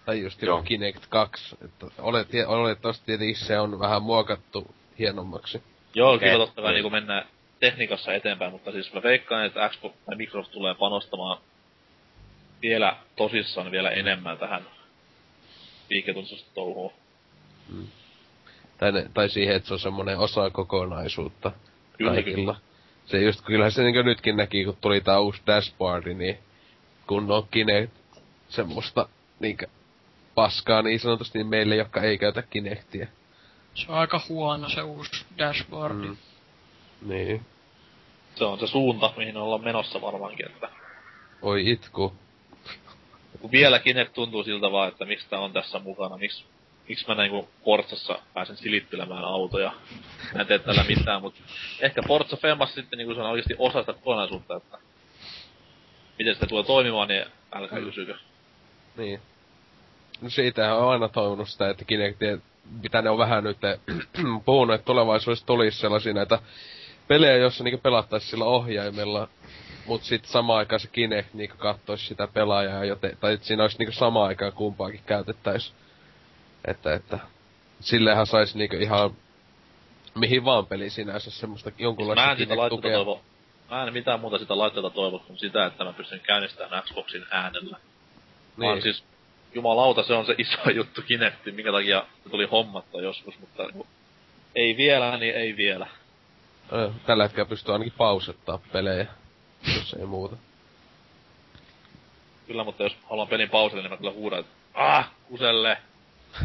Tai 0.10 0.22
just 0.22 0.42
Joo. 0.42 0.58
joku 0.58 0.68
Kinect 0.68 1.06
2. 1.10 1.56
Että 1.66 1.86
olet, 2.00 2.28
oletettavasti 2.48 3.06
tietenkin 3.06 3.36
se 3.36 3.60
on 3.60 3.80
vähän 3.80 4.04
muokattu 4.04 4.76
hienommaksi. 5.00 5.64
Joo, 5.94 6.14
Okei. 6.14 6.30
kyllä 6.32 6.46
totta 6.46 6.62
kai 6.62 6.72
Niin. 6.72 6.76
niinku 6.76 6.90
mennään 6.90 7.26
tekniikassa 7.60 8.14
eteenpäin, 8.14 8.52
mutta 8.52 8.72
siis 8.72 8.94
mä 8.94 9.04
veikkaan, 9.04 9.46
että 9.46 9.70
Xbox 9.70 9.94
tai 10.06 10.16
Microsoft 10.16 10.52
tulee 10.54 10.74
panostamaan 10.76 11.38
vielä 12.62 12.98
tosissaan 13.16 13.72
vielä 13.72 13.90
enemmän 13.90 14.38
tähän 14.38 14.62
liiketunnisesta 15.90 16.50
touhuun. 16.54 16.94
Tai, 18.78 18.92
ne, 18.92 19.10
tai 19.14 19.30
siihen, 19.30 19.56
että 19.56 19.68
se 19.68 19.74
on 19.74 19.80
semmoinen 19.80 20.18
osa 20.18 20.50
kokonaisuutta 20.50 21.52
Kyllä, 21.98 22.12
kaikilla. 22.12 22.56
Se 23.06 23.18
just, 23.22 23.42
kyllähän 23.46 23.72
se 23.72 23.84
niin 23.84 24.06
nytkin 24.06 24.38
näki, 24.38 24.66
kun 24.66 24.78
tuli 24.82 25.02
tää 25.02 25.20
uusi 25.20 25.42
dashboardi, 25.48 26.14
niin 26.14 26.38
kun 27.08 27.32
on 27.32 27.48
Kinect 27.52 27.94
semmoista 28.50 29.10
niinkä 29.40 29.68
paskaa 30.36 30.82
niin 30.82 31.00
sanotusti 31.00 31.38
niin 31.40 31.48
meille, 31.48 31.76
jotka 31.76 32.02
ei 32.02 32.18
käytä 32.18 32.42
Kinectiä. 32.42 33.08
Se 33.74 33.86
on 33.92 33.98
aika 33.98 34.22
huono 34.30 34.70
se 34.70 34.82
uusi 34.82 35.26
dashboardi. 35.38 36.08
Mm. 36.08 36.18
Niin. 37.02 37.46
Se 38.36 38.44
on 38.46 38.60
se 38.60 38.68
suunta, 38.68 39.14
mihin 39.18 39.38
ollaan 39.38 39.64
menossa 39.64 40.02
varmaankin, 40.02 40.46
että 40.46 40.70
Oi 41.42 41.70
itku. 41.70 42.14
kun 43.42 43.52
vielä 43.52 43.80
Kinect 43.80 44.14
tuntuu 44.14 44.44
siltä 44.44 44.72
vaan, 44.72 44.88
että 44.88 45.06
miksi 45.06 45.30
tää 45.30 45.40
on 45.40 45.54
tässä 45.54 45.80
mukana, 45.80 46.18
miksi, 46.18 46.44
miksi 46.90 47.06
mä 47.08 47.16
niinku 47.16 47.50
Forzassa 47.66 48.20
pääsen 48.34 48.58
silittelemään 48.58 49.24
autoja. 49.24 49.72
Mä 50.36 50.42
en 50.42 50.48
tee 50.48 50.60
tällä 50.60 50.84
mitään, 50.84 51.22
mutta 51.22 51.40
ehkä 51.82 52.02
Forza 52.08 52.38
Femmas 52.38 52.74
sitten 52.76 52.98
niinku 52.98 53.14
se 53.14 53.20
on 53.22 53.30
oikeasti 53.30 53.56
osa 53.58 53.80
sitä 53.80 53.94
kokonaisuutta, 53.94 54.56
että 54.56 54.78
miten 56.20 56.36
se 56.36 56.46
tulee 56.46 56.64
toimimaan, 56.64 57.08
niin 57.08 57.26
älkää 57.54 57.80
Mm. 57.80 57.86
kysykö. 57.86 58.16
Niin. 58.98 59.22
No 60.22 60.30
siitä 60.30 60.76
on 60.76 60.92
aina 60.92 61.10
toivonut 61.10 61.50
sitä, 61.50 61.70
että 61.70 61.86
Kinectien, 61.86 62.42
mitä 62.84 63.02
ne 63.02 63.10
on 63.10 63.18
vähän 63.18 63.44
nyt 63.44 63.58
puhunut, 64.46 64.76
että 64.76 64.86
tulevaisuudessa 64.86 65.46
tulisi 65.46 65.80
sellaisia 65.80 66.14
näitä 66.14 66.40
pelejä, 67.08 67.38
joissa 67.38 67.64
niinku 67.64 67.80
pelattaisiin 67.84 68.30
sillä 68.30 68.46
ohjaimella, 68.46 69.30
mut 69.86 70.04
sit 70.04 70.26
samaan 70.26 70.60
aikaan 70.60 70.80
se 70.80 70.88
Kinect 70.88 71.34
niinku 71.34 71.58
kattois 71.58 72.08
sitä 72.08 72.28
pelaajaa, 72.28 72.86
joten, 72.86 73.18
tai 73.20 73.34
et 73.34 73.44
siinä 73.44 73.64
olisi 73.64 73.78
niinku 73.78 73.94
samaan 73.94 74.28
aikaan 74.28 74.54
kumpaakin 74.54 75.02
käytettäis. 75.06 75.74
Että, 76.66 76.94
että 76.94 77.20
sillehän 77.80 78.28
saisi 78.28 78.58
niinku 78.58 78.76
ihan 78.76 79.16
mihin 80.16 80.46
vaan 80.46 80.66
peli 80.66 80.90
sinänsä 80.90 81.32
semmoista 81.32 81.72
jonkunlaista 81.78 82.26
Mä 82.26 82.32
en 82.32 82.38
sitä 82.38 82.58
laitteita 82.58 82.96
toivo. 82.98 83.22
Mä 83.70 83.84
en 83.84 83.94
mitään 83.94 84.20
muuta 84.20 84.38
sitä 84.38 84.58
laitteita 84.58 84.90
toivo 84.90 85.20
kuin 85.20 85.40
sitä, 85.40 85.66
että 85.66 85.84
mä 85.84 85.94
pystyn 85.94 86.20
käynnistämään 86.20 86.84
Xboxin 86.84 87.26
äänellä. 87.32 87.78
Niin. 88.58 88.68
Vaan 88.68 88.82
siis, 88.82 89.04
jumalauta, 89.54 90.04
se 90.04 90.14
on 90.14 90.26
se 90.26 90.36
iso 90.38 90.70
juttu 90.76 91.02
Kinecti, 91.02 91.52
minkä 91.52 91.72
takia 91.72 92.06
se 92.24 92.30
tuli 92.30 92.46
hommattua 92.46 93.02
joskus, 93.02 93.40
mutta 93.40 93.64
niinku, 93.64 93.88
ei 94.56 94.78
vielä, 94.78 95.18
niin 95.18 95.36
ei 95.36 95.58
vielä. 95.58 95.88
Tällä 97.06 97.24
hetkellä 97.24 97.50
pystyy 97.50 97.74
ainakin 97.74 97.94
pausettaa 97.98 98.60
pelejä, 98.72 99.08
jos 99.76 99.96
ei 100.00 100.06
muuta. 100.06 100.38
Kyllä, 102.48 102.64
mutta 102.64 102.84
jos 102.84 102.98
haluan 103.10 103.28
pelin 103.28 103.50
pauselle, 103.50 103.84
niin 103.84 103.92
mä 103.92 103.98
kyllä 103.98 104.12
huudan, 104.12 104.40
että 104.40 104.52
ah, 104.74 105.12
kuselle! 105.28 105.78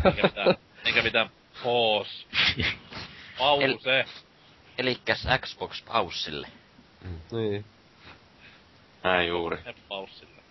Enkä 0.04 0.22
mitään, 0.22 0.54
enkä 0.86 1.02
mitään 1.02 1.30
poos. 1.62 2.26
Pause! 3.38 4.04
Elikkäs 4.78 5.26
Xbox 5.40 5.84
paussille. 5.84 6.48
Niin. 7.32 7.64
näin 9.02 9.28
juuri. 9.28 9.58
Paussille. 9.88 10.42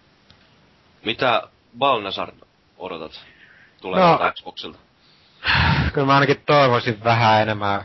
Mitä 1.06 1.48
Balnasar 1.78 2.32
odotat 2.78 3.26
tulevalta 3.82 4.24
No. 4.24 4.32
Xboxilta? 4.32 4.80
Kyllä 5.94 6.08
mä 6.08 6.14
ainakin 6.14 6.44
toivoisin 6.46 7.04
vähän 7.04 7.42
enemmän 7.42 7.84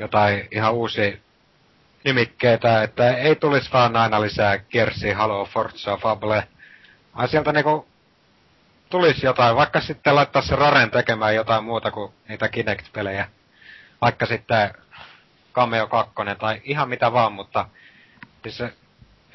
jotain 0.00 0.48
ihan 0.50 0.74
uusia 0.74 1.16
nimikkeitä, 2.04 2.82
että 2.82 3.16
ei 3.16 3.36
tulisi 3.36 3.72
vaan 3.72 3.96
aina 3.96 4.20
lisää 4.20 4.58
Kersia, 4.58 5.16
Halo, 5.16 5.44
Forza, 5.44 5.96
Fable. 5.96 6.48
Vaan 7.16 7.28
sieltä 7.28 7.52
niinku 7.52 7.88
tulisi 8.90 9.26
jotain, 9.26 9.56
vaikka 9.56 9.80
sitten 9.80 10.14
laittaa 10.14 10.42
se 10.42 10.56
Raren 10.56 10.90
tekemään 10.90 11.34
jotain 11.34 11.64
muuta 11.64 11.90
kuin 11.90 12.12
niitä 12.28 12.48
Kinect-pelejä. 12.48 13.28
Vaikka 14.00 14.26
sitten 14.26 14.74
Cameo 15.52 15.86
2 15.86 16.12
tai 16.38 16.60
ihan 16.64 16.88
mitä 16.88 17.12
vaan, 17.12 17.32
mutta 17.32 17.68
siis 18.42 18.62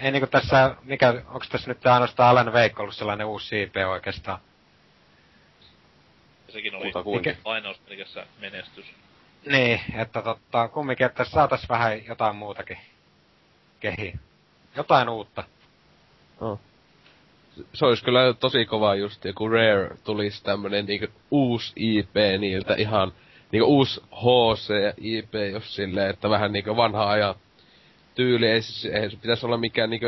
ei 0.01 0.11
niinku 0.11 0.27
tässä, 0.27 0.75
mikä, 0.83 1.21
onks 1.27 1.49
tässä 1.49 1.67
nyt 1.67 1.87
ainoastaan 1.87 2.29
Alan 2.29 2.53
Wake 2.53 2.73
ollut 2.79 2.95
sellainen 2.95 3.27
uusi 3.27 3.61
IP 3.61 3.75
oikeastaan? 3.91 4.39
Ja 6.47 6.53
sekin 6.53 6.75
oli 6.75 6.85
Kuta 6.85 7.03
kuinka. 7.03 7.29
lainausmerkissä 7.45 8.25
menestys. 8.39 8.85
Niin, 9.45 9.81
että 9.95 10.21
totta, 10.21 10.67
kumminkin, 10.67 11.05
että 11.05 11.23
saatais 11.23 11.69
vähän 11.69 12.05
jotain 12.05 12.35
muutakin 12.35 12.77
kehi. 13.79 14.13
Jotain 14.75 15.09
uutta. 15.09 15.43
Oh. 16.41 16.59
Se- 17.73 17.85
olisi 17.85 18.03
kyllä 18.03 18.33
tosi 18.33 18.65
kova 18.65 18.95
just 18.95 19.25
joku 19.25 19.49
Rare 19.49 19.89
tulisi 20.03 20.43
tämmönen 20.43 20.85
niinku 20.85 21.07
uusi 21.31 21.73
IP 21.75 22.15
niiltä 22.39 22.75
ihan 22.75 23.13
niinku 23.51 23.67
uusi 23.77 24.01
HC 24.11 24.69
IP, 24.97 25.33
jos 25.51 25.75
silleen, 25.75 26.09
että 26.09 26.29
vähän 26.29 26.51
niinku 26.51 26.75
vanha 26.75 27.09
ajan 27.09 27.35
tyyli, 28.15 28.47
ei, 28.47 28.61
siis, 28.61 28.85
ei 28.85 29.09
se 29.09 29.17
pitäisi 29.17 29.45
olla 29.45 29.57
mikään 29.57 29.89
niinku, 29.89 30.05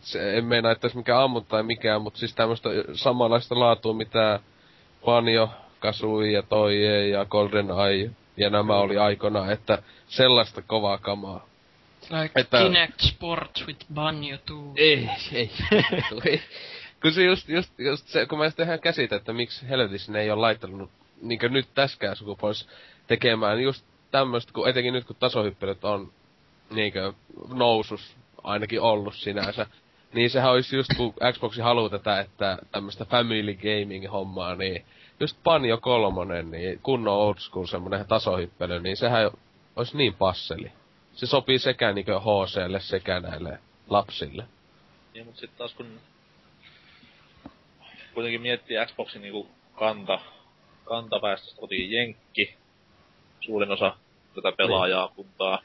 se, 0.00 0.38
en 0.38 0.44
meinaa, 0.44 0.72
että 0.72 0.90
mikään 0.94 1.22
ammut 1.22 1.48
tai 1.48 1.62
mikään, 1.62 2.02
mutta 2.02 2.18
siis 2.18 2.34
tämmöistä 2.34 2.68
samanlaista 2.92 3.60
laatua, 3.60 3.92
mitä 3.92 4.40
Panjo, 5.04 5.50
Kasui 5.80 6.32
ja 6.32 6.42
Toije 6.42 7.08
ja 7.08 7.24
Golden 7.24 7.68
Eye 7.70 8.10
ja 8.36 8.50
nämä 8.50 8.76
oli 8.76 8.96
aikona, 8.98 9.52
että 9.52 9.82
sellaista 10.08 10.62
kovaa 10.62 10.98
kamaa. 10.98 11.46
Like 12.10 12.40
Että- 12.40 12.58
Kinect 12.62 13.00
Sport 13.00 13.64
with 13.66 13.86
Banjo 13.94 14.38
2. 14.38 14.54
Ei, 14.76 15.10
ei. 15.32 15.50
Kun 17.02 17.12
se 17.12 17.24
just, 17.24 17.48
just, 17.48 17.72
just 17.78 18.08
se, 18.08 18.26
kun 18.26 18.38
mä 18.38 18.50
sitä 18.50 18.62
ihan 18.62 18.80
käsitä, 18.80 19.16
että 19.16 19.32
miksi 19.32 19.68
helvetissä 19.68 20.12
ne 20.12 20.20
ei 20.20 20.30
ole 20.30 20.40
laittanut 20.40 20.90
niinkö 21.22 21.48
nyt 21.48 21.68
täskään 21.74 22.16
sukupuolissa 22.16 22.68
tekemään 23.06 23.62
just 23.62 23.84
tämmöstä, 24.10 24.52
kun 24.52 24.68
etenkin 24.68 24.94
nyt 24.94 25.04
kun 25.04 25.16
tasohyppelyt 25.16 25.84
on 25.84 26.12
niinkö 26.70 27.12
nousus 27.52 28.16
ainakin 28.42 28.80
ollut 28.80 29.14
sinänsä. 29.14 29.66
Niin 30.12 30.30
sehän 30.30 30.50
olisi 30.50 30.76
just 30.76 30.90
kun 30.96 31.14
Xboxi 31.32 31.60
haluaa 31.60 31.90
tätä, 31.90 32.20
että 32.20 32.58
tämmöstä 32.72 33.04
family 33.04 33.54
gaming 33.54 34.12
hommaa, 34.12 34.54
niin 34.54 34.84
just 35.20 35.36
Panjo 35.44 35.78
kolmonen, 35.78 36.50
niin 36.50 36.80
kunnon 36.82 37.14
old 37.14 37.38
school 37.38 37.66
semmonen 37.66 38.06
tasohyppely, 38.06 38.80
niin 38.80 38.96
sehän 38.96 39.30
olisi 39.76 39.96
niin 39.96 40.14
passeli. 40.14 40.72
Se 41.12 41.26
sopii 41.26 41.58
sekä 41.58 41.92
niinkö 41.92 42.20
HClle 42.20 42.80
sekä 42.80 43.20
näille 43.20 43.58
lapsille. 43.88 44.44
Niin, 45.14 45.26
mut 45.26 45.36
sit 45.36 45.56
taas 45.56 45.74
kun 45.74 46.00
kuitenkin 48.14 48.42
miettii 48.42 48.76
Xboxin 48.86 49.22
niinku 49.22 49.48
kanta, 49.74 50.20
kantaväestöstä 50.84 51.60
kotiin 51.60 51.92
Jenkki, 51.92 52.54
suurin 53.40 53.70
osa 53.70 53.96
tätä 54.34 54.52
pelaajaa 54.56 55.08
kuntaa. 55.08 55.58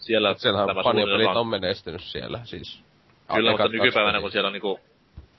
Siellä 0.00 0.34
Siellähän 0.34 0.68
paniopelit 0.84 1.36
on 1.36 1.46
menestynyt 1.46 2.02
siellä, 2.02 2.40
siis. 2.44 2.80
Kyllä, 3.34 3.50
mutta 3.50 3.68
nykypäivänä 3.68 4.20
kun 4.20 4.30
siellä 4.30 4.50
niinku 4.50 4.80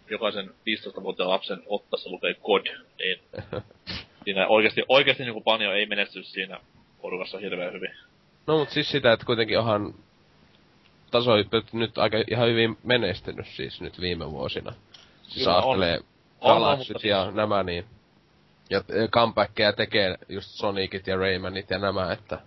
jokaisen 0.09 0.49
15-vuotiaan 0.49 1.31
lapsen 1.31 1.63
ottassa 1.65 2.09
lukee 2.09 2.33
kod, 2.33 2.65
niin 2.99 3.19
siinä 4.25 4.47
oikeesti, 4.47 4.83
oikeesti 4.87 5.23
niinku 5.23 5.41
panio 5.41 5.71
ei 5.71 5.85
menesty 5.85 6.23
siinä 6.23 6.59
porukassa 7.01 7.37
hirveän 7.37 7.73
hyvin. 7.73 7.91
No 8.47 8.57
mut 8.57 8.69
siis 8.69 8.91
sitä, 8.91 9.11
että 9.11 9.25
kuitenkin 9.25 9.59
onhan 9.59 9.93
tasohyppyt 11.11 11.73
nyt 11.73 11.97
aika 11.97 12.17
ihan 12.31 12.47
hyvin 12.49 12.77
menestynyt 12.83 13.47
siis 13.47 13.81
nyt 13.81 14.01
viime 14.01 14.31
vuosina. 14.31 14.73
Siis 15.23 15.47
Kyllä 15.73 15.99
Galaxyt 16.41 16.95
mutta 16.95 17.07
ja 17.07 17.23
siis- 17.23 17.35
nämä 17.35 17.63
niin. 17.63 17.85
Ja 18.69 18.83
e, 18.89 19.07
comebackkejä 19.07 19.73
tekee 19.73 20.17
just 20.29 20.49
Sonicit 20.49 21.07
ja 21.07 21.17
Raymanit 21.17 21.69
ja 21.69 21.77
nämä, 21.77 22.11
että 22.13 22.39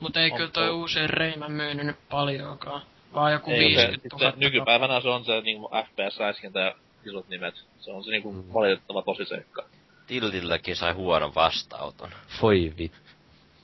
Mut 0.00 0.16
ei 0.16 0.30
On 0.30 0.36
kyllä 0.36 0.50
toi 0.50 0.66
tuo- 0.68 0.76
uusi 0.76 1.06
Rayman 1.06 1.52
myynyt 1.52 1.86
nyt 1.86 1.96
paljonkaan. 2.10 2.82
Vaan 3.14 3.32
joku 3.32 3.50
Ei, 3.50 3.56
se, 3.56 3.64
50 3.64 4.02
sitten 4.02 4.18
000. 4.20 4.32
nykypäivänä 4.36 5.00
se 5.00 5.08
on 5.08 5.24
se 5.24 5.40
niinku 5.40 5.70
FPS-räiskintä 5.84 6.60
ja 6.60 6.74
isot 7.06 7.28
nimet. 7.28 7.54
Se 7.80 7.90
on 7.92 8.04
se 8.04 8.10
niinku 8.10 8.32
Mm. 8.32 8.44
valitettava 8.54 9.02
tosiseikka. 9.02 9.64
Tiltilläkin 10.06 10.76
sai 10.76 10.92
huonon 10.92 11.34
vastaanoton. 11.34 12.10
Voi 12.42 12.72
vit. 12.78 12.92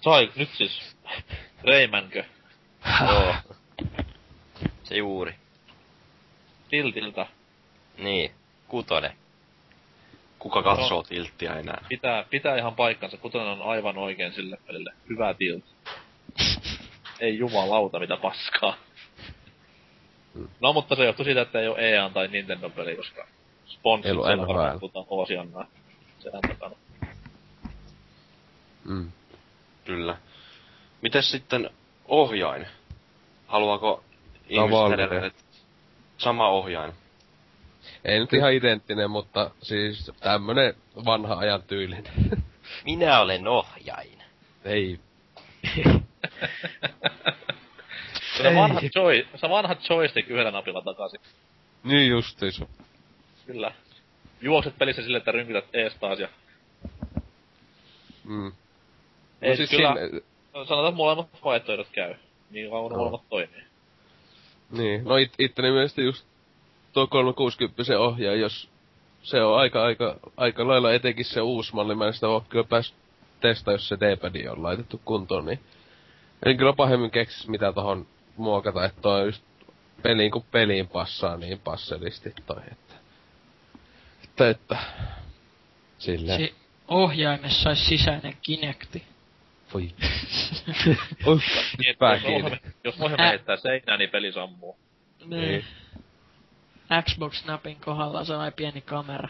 Sai, 0.01 0.31
nyt 0.37 0.49
siis. 0.57 0.97
Reimänkö? 1.65 2.25
Joo. 3.09 3.35
Se 4.85 4.97
juuri. 4.97 5.35
Tiltiltä. 6.71 7.27
Niin. 7.99 8.31
Kutonen. 8.69 9.13
Kuka 10.39 10.63
katsoo 10.63 11.03
tilttiä 11.03 11.55
enää? 11.55 11.85
Pitää, 11.89 12.25
pitää 12.31 12.57
ihan 12.57 12.75
paikkansa. 12.75 13.17
Kutonen 13.17 13.49
on 13.49 13.63
aivan 13.63 13.99
oikein 13.99 14.33
sille 14.33 14.59
pelille. 14.67 14.93
Hyvä 15.09 15.35
tilt. 15.35 15.65
Ei 17.21 17.39
jumalauta 17.39 17.99
mitä 17.99 18.17
paskaa. 18.17 18.77
No 20.61 20.73
mutta 20.73 20.97
se 20.97 21.05
johtuu 21.05 21.25
siitä, 21.25 21.41
että 21.41 21.61
ei 21.61 21.69
ole 21.69 21.79
EA 21.79 22.11
tai 22.11 22.29
Nintendo-peli, 22.29 22.97
koska 22.97 23.27
sponssit 23.67 24.13
siellä 24.13 24.37
NHL. 24.37 24.49
varmaan 24.49 24.81
puhutaan 24.81 25.07
Oosiannaa. 25.09 25.67
Sehän 26.19 26.41
takana. 26.49 26.77
Mm. 28.85 29.13
Kyllä. 29.85 30.17
Mites 31.03 31.31
sitten 31.31 31.71
ohjain? 32.09 32.67
Haluaako 33.47 34.05
ihmiset 34.49 34.93
edelleen, 34.93 35.33
sama 36.19 36.49
ohjain? 36.49 36.93
Ei 38.05 38.19
nyt 38.19 38.33
ihan 38.33 38.53
identtinen, 38.53 39.11
mutta 39.11 39.51
siis 39.63 40.13
tämmönen 40.21 40.75
vanha 41.05 41.35
ajan 41.35 41.63
tyylinen. 41.63 42.13
Minä 42.85 43.21
olen 43.21 43.49
ohjain. 43.49 44.23
Ei. 44.65 45.01
Se 48.37 48.55
vanha, 48.55 48.81
joy, 48.95 49.27
se 49.37 49.49
vanha 49.49 49.77
joystick 49.91 50.31
yhdellä 50.31 50.51
napilla 50.51 50.83
takaisin. 50.83 51.21
Niin 51.85 52.11
justiinsa. 52.11 52.67
Kyllä. 53.47 53.73
Juokset 54.41 54.79
pelissä 54.79 55.03
silleen, 55.03 55.19
että 55.19 55.33
rynkytät 55.33 55.65
ees 55.73 55.95
taas 55.95 56.19
ja... 56.19 56.29
Mm. 58.25 58.53
Ei, 59.43 59.51
No 59.51 59.57
siis 59.57 59.71
kyllä, 59.71 59.95
sille, 59.95 60.23
sanotaan, 60.53 60.89
että 60.89 60.97
molemmat 60.97 61.29
vaihtoehdot 61.45 61.89
käy. 61.93 62.15
Niin 62.51 62.71
kauan 62.71 62.93
Joo. 62.93 62.99
molemmat 62.99 63.29
toimii. 63.29 63.65
niin, 64.71 65.05
no 65.05 65.17
it, 65.17 65.33
itteni 65.39 65.71
mielestä 65.71 66.03
just 66.03 66.27
tuo 66.93 67.07
360 67.07 67.99
ohjaa, 67.99 68.35
jos 68.35 68.69
se 69.23 69.43
on 69.43 69.59
aika, 69.59 69.85
aika, 69.85 70.17
aika 70.37 70.69
lailla 70.69 70.93
etenkin 70.93 71.25
se 71.25 71.41
uusi 71.41 71.75
malli, 71.75 71.95
mä 71.95 72.07
en 72.07 72.13
sitä 72.15 72.29
oo 72.29 72.45
kyllä 72.49 72.65
pääs 72.65 72.95
testaa, 73.41 73.75
jos 73.75 73.89
se 73.89 73.97
D-pad 74.01 74.47
on 74.51 74.63
laitettu 74.63 75.01
kuntoon, 75.05 75.47
niin 75.47 75.61
en 76.47 76.57
kyllä 76.57 76.73
pahemmin 76.73 77.11
keksis 77.11 77.49
mitä 77.49 77.73
tohon 77.73 78.07
muokata, 78.37 78.85
että 78.85 79.01
toi 79.01 79.27
just 79.27 79.43
peliin 80.03 80.31
kuin 80.31 80.45
peliin 80.51 80.89
passaa 80.89 81.37
niin 81.37 81.59
passelisti 81.59 82.35
toi, 82.47 82.63
että, 82.73 82.95
että, 84.25 84.49
että 84.51 84.77
silleen. 85.99 86.41
Si- 86.41 86.55
ohjaimessa 86.89 87.69
olisi 87.69 87.85
sisäinen 87.85 88.37
kinekti. 88.43 89.03
Voi. 89.75 89.83
Oi, 91.27 91.37
Niin, 91.37 91.87
nyt 91.87 91.99
pää 91.99 92.15
jos 92.15 92.23
kiinni. 92.23 92.61
Jos 92.85 93.01
ohjelma 93.01 93.25
Ä- 93.25 93.29
heittää 93.29 93.57
seinään, 93.57 93.99
niin 93.99 94.11
peli 94.11 94.33
sammuu. 94.33 94.77
Niin. 95.25 95.65
Xbox-napin 97.03 97.77
kohdalla 97.81 98.19
on 98.19 98.27
sellainen 98.27 98.53
pieni 98.53 98.81
kamera. 98.81 99.29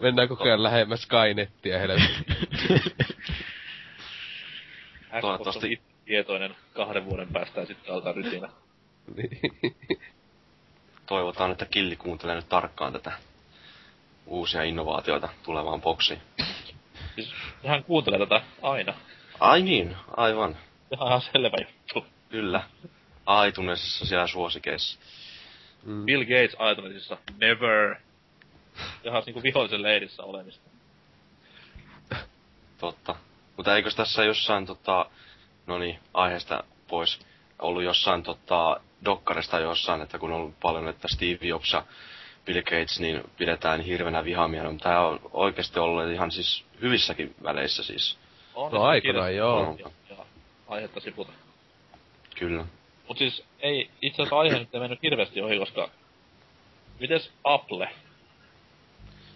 Mennään 0.00 0.28
koko 0.28 0.44
ajan 0.44 0.62
lähemmäs 0.62 1.02
Skynettiä 1.02 1.78
helvetti. 1.78 2.24
Xbox 5.18 5.20
Toivottavasti- 5.20 5.66
on 5.66 5.72
itse 5.72 5.84
tietoinen 6.04 6.56
kahden 6.72 7.04
vuoden 7.06 7.28
päästä 7.28 7.60
ja 7.60 7.66
sitten 7.66 7.94
alkaa 7.94 8.12
rytinä. 8.12 8.48
Toivotaan, 11.06 11.50
että 11.52 11.66
Killi 11.66 11.96
kuuntelee 11.96 12.34
nyt 12.36 12.48
tarkkaan 12.48 12.92
tätä 12.92 13.12
uusia 14.26 14.62
innovaatioita 14.62 15.28
tulevaan 15.42 15.80
boksiin. 15.80 16.20
Siis 17.14 17.32
hän 17.66 17.84
kuuntelee 17.84 18.18
tätä 18.18 18.42
aina. 18.62 18.94
Ai 19.40 19.62
niin, 19.62 19.96
aivan. 20.16 20.56
Ihan 20.92 21.20
selvä 21.20 21.56
juttu. 21.66 22.06
Kyllä. 22.30 22.62
iTunesissa 23.48 24.06
siellä 24.06 24.26
suosikeissa. 24.26 24.98
Mm. 25.84 26.04
Bill 26.04 26.22
Gates 26.22 26.56
ajatumisissa 26.58 27.18
never. 27.40 27.96
Ihan 29.04 29.22
niinku 29.26 29.42
vihollisen 29.42 29.82
leirissä 29.82 30.22
olemista. 30.22 30.70
Totta. 32.78 33.16
Mutta 33.56 33.76
eikös 33.76 33.94
tässä 33.94 34.24
jossain 34.24 34.66
tota, 34.66 35.06
no 35.66 35.78
niin, 35.78 35.98
aiheesta 36.14 36.64
pois, 36.88 37.20
ollut 37.58 37.82
jossain 37.82 38.22
tota, 38.22 38.80
dokkarista 39.04 39.58
jossain, 39.58 40.02
että 40.02 40.18
kun 40.18 40.32
on 40.32 40.36
ollut 40.36 40.60
paljon, 40.62 40.88
että 40.88 41.08
Steve 41.08 41.46
Jobs 41.46 41.72
ja 41.72 41.84
Bill 42.44 42.62
Gates, 42.62 43.00
niin 43.00 43.22
pidetään 43.36 43.80
hirvenä 43.80 44.24
vihamielellä, 44.24 44.72
mutta 44.72 44.88
tämä 44.88 45.06
on 45.06 45.20
oikeasti 45.32 45.78
ollut 45.78 46.10
ihan 46.10 46.30
siis 46.30 46.64
hyvissäkin 46.80 47.34
väleissä 47.42 47.82
siis. 47.82 48.18
On 48.54 48.72
No 48.72 48.82
aikanaan, 48.82 49.36
joo. 49.36 49.76
Ja, 49.78 49.90
ja 50.10 50.24
aihetta 50.68 51.00
siputa. 51.00 51.32
Kyllä. 52.38 52.64
Mut 53.08 53.18
siis 53.18 53.44
ei, 53.60 53.90
itse 54.02 54.22
asiassa 54.22 54.38
aihe 54.38 54.58
nyt 54.58 54.74
ei 54.74 54.80
mennyt 54.80 55.02
hirveästi 55.02 55.42
ohi, 55.42 55.58
koska... 55.58 55.90
Mites 57.00 57.32
Apple? 57.44 57.88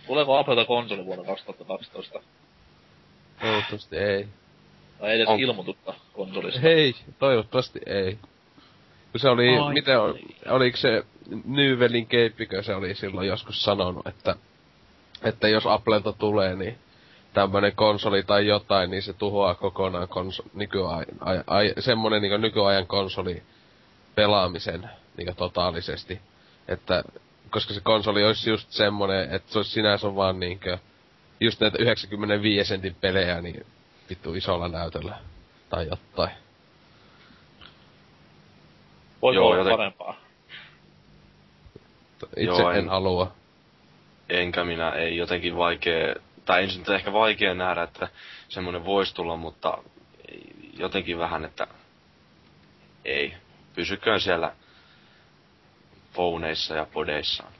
Tuleeko 0.06 0.38
Applelta 0.38 0.64
konsoli 0.64 1.04
vuonna 1.04 1.24
2012? 1.24 2.20
Toivottavasti 3.40 3.96
ei. 3.96 4.26
Tai 5.00 5.14
edes 5.14 5.28
On. 5.28 5.40
ilmoitusta 5.40 5.94
konsolista? 6.12 6.60
Hei, 6.60 6.94
toivottavasti 7.18 7.80
ei. 7.86 8.18
Kun 9.12 9.20
se 9.20 9.28
oli, 9.28 9.58
Ai. 9.58 9.74
miten 9.74 10.00
on, 10.00 10.18
oliko 10.48 10.76
se 10.76 11.04
Nyvelin 11.44 12.06
keippikö 12.06 12.62
se 12.62 12.74
oli 12.74 12.94
silloin 12.94 13.28
joskus 13.28 13.62
sanonut, 13.62 14.06
että, 14.06 14.36
että 15.22 15.48
jos 15.48 15.66
Applelta 15.66 16.12
tulee, 16.12 16.56
niin 16.56 16.78
tämmönen 17.34 17.72
konsoli 17.74 18.22
tai 18.22 18.46
jotain, 18.46 18.90
niin 18.90 19.02
se 19.02 19.12
tuhoaa 19.12 19.54
kokonaan 19.54 20.08
konso, 20.08 20.42
nykyajan, 20.54 21.06
ai, 21.20 21.40
ai, 21.46 21.74
semmonen 21.78 22.22
niin 22.22 22.40
nykyajan 22.40 22.86
konsoli 22.86 23.42
pelaamisen 24.14 24.90
niin 25.16 25.36
totaalisesti. 25.36 26.20
Että, 26.68 27.04
koska 27.50 27.74
se 27.74 27.80
konsoli 27.80 28.24
olisi 28.24 28.50
just 28.50 28.70
semmonen, 28.70 29.34
että 29.34 29.52
se 29.52 29.58
olisi 29.58 29.70
sinänsä 29.70 30.14
vaan 30.14 30.40
niinkö, 30.40 30.78
just 31.40 31.60
näitä 31.60 31.78
95 31.78 32.68
sentin 32.68 32.94
pelejä, 32.94 33.40
niin 33.40 33.66
vittu 34.10 34.34
isolla 34.34 34.68
näytöllä. 34.68 35.18
Tai 35.70 35.86
jotain. 35.88 36.30
Voiko 39.22 39.34
Joo, 39.34 39.46
olla 39.46 39.56
joten- 39.58 39.70
parempaa? 39.76 40.16
Itse 42.36 42.42
Joo, 42.44 42.70
en, 42.70 42.78
en- 42.78 42.88
halua. 42.88 43.32
Enkä 44.28 44.64
minä, 44.64 44.90
ei 44.90 45.16
jotenkin 45.16 45.56
vaikea, 45.56 46.14
tai 46.44 46.62
ensin 46.62 46.78
nyt 46.78 46.88
ehkä 46.88 47.12
vaikea 47.12 47.54
nähdä, 47.54 47.82
että 47.82 48.08
semmonen 48.48 48.84
voisi 48.84 49.14
tulla, 49.14 49.36
mutta 49.36 49.78
jotenkin 50.78 51.18
vähän, 51.18 51.44
että 51.44 51.66
ei. 53.04 53.34
Pysyköön 53.74 54.20
siellä 54.20 54.52
phoneissa 56.12 56.74
ja 56.74 56.86
podeissaan. 56.92 57.52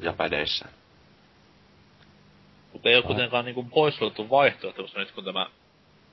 Ja 0.00 0.12
pädeissä. 0.12 0.68
Mutta 2.72 2.88
ei 2.88 2.96
ole 2.96 3.02
kuitenkaan 3.04 3.44
niinku 3.44 3.62
poissuljettu 3.64 4.30
vaihtoehto, 4.30 4.82
koska 4.82 5.00
nyt 5.00 5.10
kun 5.12 5.24
tämä 5.24 5.46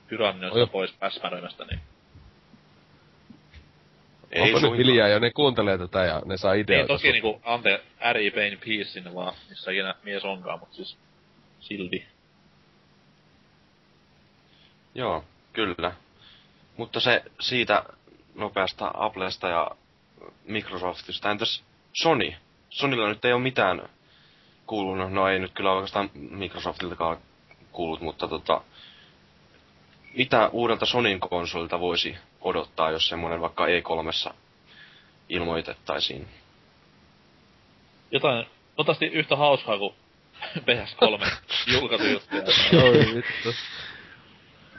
tyranni 0.08 0.46
on 0.46 0.68
pois 0.68 0.92
päsmäröimästä, 0.92 1.64
niin 1.64 1.80
Ei 4.32 4.42
Onko 4.42 4.52
nyt 4.52 4.60
suinkaan. 4.60 4.78
hiljaa 4.78 5.08
jo, 5.08 5.18
ne 5.18 5.30
kuuntelee 5.30 5.78
tätä 5.78 6.04
ja 6.04 6.22
ne 6.24 6.36
saa 6.36 6.52
Niin, 6.52 6.64
ideoita. 6.64 6.86
toki 6.92 7.12
niinku, 7.12 7.40
ante, 7.44 7.82
R.I. 8.12 8.30
Pain 8.30 8.58
Peace 8.66 8.84
sinne 8.84 9.14
vaan, 9.14 9.34
missä 9.48 9.70
ikinä 9.70 9.94
mies 10.02 10.24
onkaan, 10.24 10.58
mut 10.58 10.72
siis 10.72 10.96
silti. 11.60 12.06
Joo, 14.94 15.24
kyllä. 15.52 15.92
Mutta 16.76 17.00
se 17.00 17.22
siitä 17.40 17.84
nopeasta 18.34 18.90
Applesta 18.94 19.48
ja 19.48 19.70
Microsoftista. 20.44 21.30
Entäs 21.30 21.64
Sony? 21.92 22.32
Sonylla 22.70 23.08
nyt 23.08 23.24
ei 23.24 23.32
ole 23.32 23.42
mitään 23.42 23.88
kuulunut, 24.66 25.12
no 25.12 25.28
ei 25.28 25.38
nyt 25.38 25.52
kyllä 25.54 25.72
oikeastaan 25.72 26.10
Microsoftiltakaan 26.14 27.16
kuullut, 27.72 28.00
mutta 28.00 28.28
tota, 28.28 28.60
mitä 30.14 30.48
uudelta 30.52 30.86
Sonyn 30.86 31.20
konsolilta 31.20 31.80
voisi 31.80 32.16
odottaa, 32.40 32.90
jos 32.90 33.08
semmoinen 33.08 33.40
vaikka 33.40 33.66
E3 33.66 34.32
ilmoitettaisiin? 35.28 36.28
Jotain, 38.10 38.46
toivottavasti 38.46 39.06
yhtä 39.06 39.36
hauskaa 39.36 39.78
kuin 39.78 39.94
PS3 40.58 41.30
julkaisujuttuja. 41.72 42.42
Oi 42.82 42.92
vittu. 42.92 43.54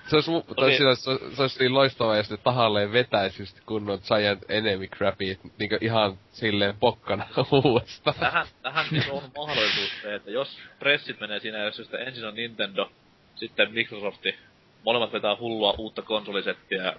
Se 0.07 0.15
olisi, 0.15 0.31
mu- 0.31 0.55
tai 0.55 0.71
siinä, 0.75 0.95
se, 0.95 1.11
se 1.35 1.41
olisi 1.41 1.59
niin 1.59 1.73
loistavaa, 1.73 2.17
jos 2.17 2.31
ne 2.31 2.37
tahalleen 2.37 2.91
vetäisi 2.91 3.41
just 3.41 3.57
kunnon 3.65 3.99
Giant 4.07 4.43
Enemy 4.49 4.87
Crapit 4.87 5.39
niinku 5.59 5.77
ihan 5.81 6.17
silleen 6.31 6.75
pokkana 6.79 7.27
uudestaan. 7.63 8.15
tähän, 8.19 8.47
tähän 8.61 8.85
siis 8.85 9.09
on 9.09 9.23
mahdollisuus 9.37 10.01
se, 10.01 10.15
että 10.15 10.31
jos 10.31 10.59
pressit 10.79 11.19
menee 11.19 11.39
siinä, 11.39 11.63
jos 11.63 11.75
sitä 11.75 11.97
ensin 11.97 12.25
on 12.25 12.35
Nintendo, 12.35 12.91
sitten 13.35 13.73
Microsofti, 13.73 14.35
molemmat 14.83 15.13
vetää 15.13 15.35
hullua 15.39 15.75
uutta 15.77 16.01
konsolisettiä 16.01 16.83
ja 16.83 16.93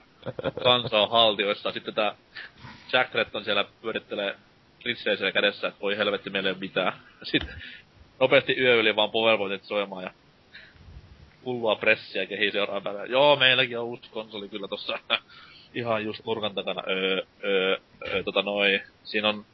kansa 0.63 0.99
on 0.99 1.11
haltioissa, 1.11 1.73
sitten 1.73 1.95
tää 1.95 2.15
Jack 2.93 3.11
Tretton 3.11 3.45
siellä 3.45 3.65
pyörittelee 3.83 4.35
ritsejä 4.85 5.17
siellä 5.17 5.33
kädessä, 5.33 5.69
että 5.69 5.81
voi 5.81 5.97
helvetti, 5.97 6.31
meillä 6.31 6.49
ei 6.49 6.53
ole 6.53 6.61
mitään. 6.61 6.93
Sitten 7.23 7.55
nopeasti 8.21 8.57
yö 8.61 8.75
yli 8.75 8.97
vaan 8.97 9.11
Powerpointit 9.11 9.65
soimaan 9.65 10.05
ja 10.05 10.11
hullua 11.49 11.77
pressiä 11.77 12.27
kehi 12.27 12.51
seuraavan 12.51 12.83
päivänä. 12.83 13.05
Joo, 13.05 13.37
meilläkin 13.37 13.79
on 13.79 13.85
uusi 13.85 14.11
konsoli 14.11 14.49
kyllä 14.49 14.69
tossa 14.69 14.99
ihan 15.75 16.05
just 16.05 16.25
nurkan 16.25 16.55
takana. 16.55 16.83
Öö, 16.89 17.23
öö, 17.45 17.77
öö, 18.07 18.23
tota 18.23 18.43
noi, 18.43 18.81
siinä 19.05 19.29
on, 19.29 19.45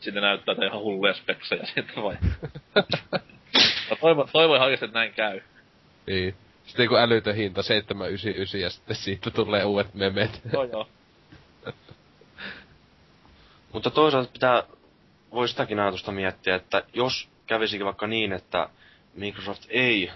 sinne 0.00 0.20
näyttää 0.20 0.52
että 0.52 0.66
ihan 0.66 0.80
hulluja 0.80 1.14
speksejä 1.14 1.66
sitten 1.66 2.02
vai. 2.02 2.16
Mä 3.90 3.96
toivon, 4.00 4.28
toivon 4.32 4.56
ihan 4.56 4.66
oikeesti, 4.66 4.84
että 4.84 4.98
näin 4.98 5.12
käy. 5.12 5.40
Niin. 6.06 6.34
Sitten 6.66 6.88
kun 6.88 6.98
älytön 6.98 7.34
hinta 7.34 7.62
799 7.62 8.60
ja 8.60 8.70
sitten 8.70 8.96
siitä 8.96 9.30
tulee 9.30 9.64
uudet 9.64 9.94
memet. 9.94 10.40
Joo 10.52 10.64
joo. 10.64 10.88
Mutta 13.72 13.90
toisaalta 13.90 14.32
pitää, 14.32 14.62
voi 15.32 15.48
sitäkin 15.48 15.80
ajatusta 15.80 16.12
miettiä, 16.12 16.54
että 16.54 16.82
jos 16.94 17.28
kävisikin 17.46 17.84
vaikka 17.84 18.06
niin, 18.06 18.32
että 18.32 18.68
Microsoft 19.14 19.62
ei 19.68 20.10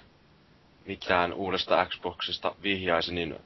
mitään 0.86 1.32
uudesta 1.32 1.86
Xboxista 1.86 2.54
vihjaisi, 2.62 3.14
niin 3.14 3.36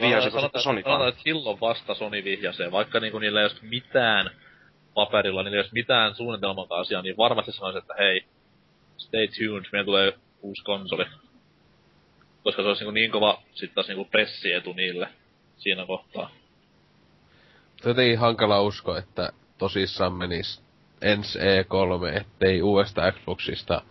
vihjaisiko 0.00 0.40
sitten 0.40 0.62
Sonykaan? 0.62 0.92
Sanotaan, 0.92 1.08
että 1.08 1.22
silloin 1.22 1.60
vasta 1.60 1.94
Sony 1.94 2.24
vihjasee, 2.24 2.72
vaikka 2.72 3.00
niinku 3.00 3.18
niillä 3.18 3.40
ei 3.40 3.46
olisi 3.46 3.64
mitään 3.64 4.30
paperilla, 4.94 5.42
niillä 5.42 5.56
ei 5.56 5.60
olisi 5.60 5.74
mitään 5.74 6.14
suunnitelmaa 6.14 6.66
asiaa, 6.70 7.02
niin 7.02 7.16
varmasti 7.16 7.52
sanoisi, 7.52 7.78
että 7.78 7.94
hei, 7.98 8.24
stay 8.96 9.28
tuned, 9.28 9.64
meillä 9.72 9.86
tulee 9.86 10.12
uusi 10.42 10.64
konsoli. 10.64 11.04
Koska 12.44 12.62
se 12.62 12.68
olisi 12.68 12.84
niin, 12.84 12.94
niin 12.94 13.10
kova 13.10 13.42
sitten 13.50 13.74
taas 13.74 13.88
niin 13.88 14.08
pressietu 14.10 14.72
niille 14.72 15.08
siinä 15.56 15.86
kohtaa. 15.86 16.30
Jotenkin 17.84 18.18
hankala 18.18 18.62
usko, 18.62 18.96
että 18.96 19.32
tosissaan 19.58 20.12
menis 20.12 20.62
ensi 21.02 21.38
E3, 21.38 22.16
ettei 22.16 22.62
uudesta 22.62 23.12
Xboxista 23.12 23.82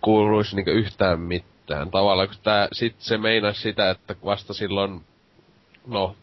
kuuluisi 0.00 0.56
niinku 0.56 0.70
yhtään 0.70 1.20
mitään. 1.20 1.90
Tavallaan 1.90 2.28
kun 2.28 2.36
tää, 2.42 2.68
sit 2.72 2.94
se 2.98 3.18
meinasi 3.18 3.60
sitä, 3.60 3.90
että 3.90 4.16
vasta 4.24 4.54
silloin, 4.54 5.00
no, 5.86 6.16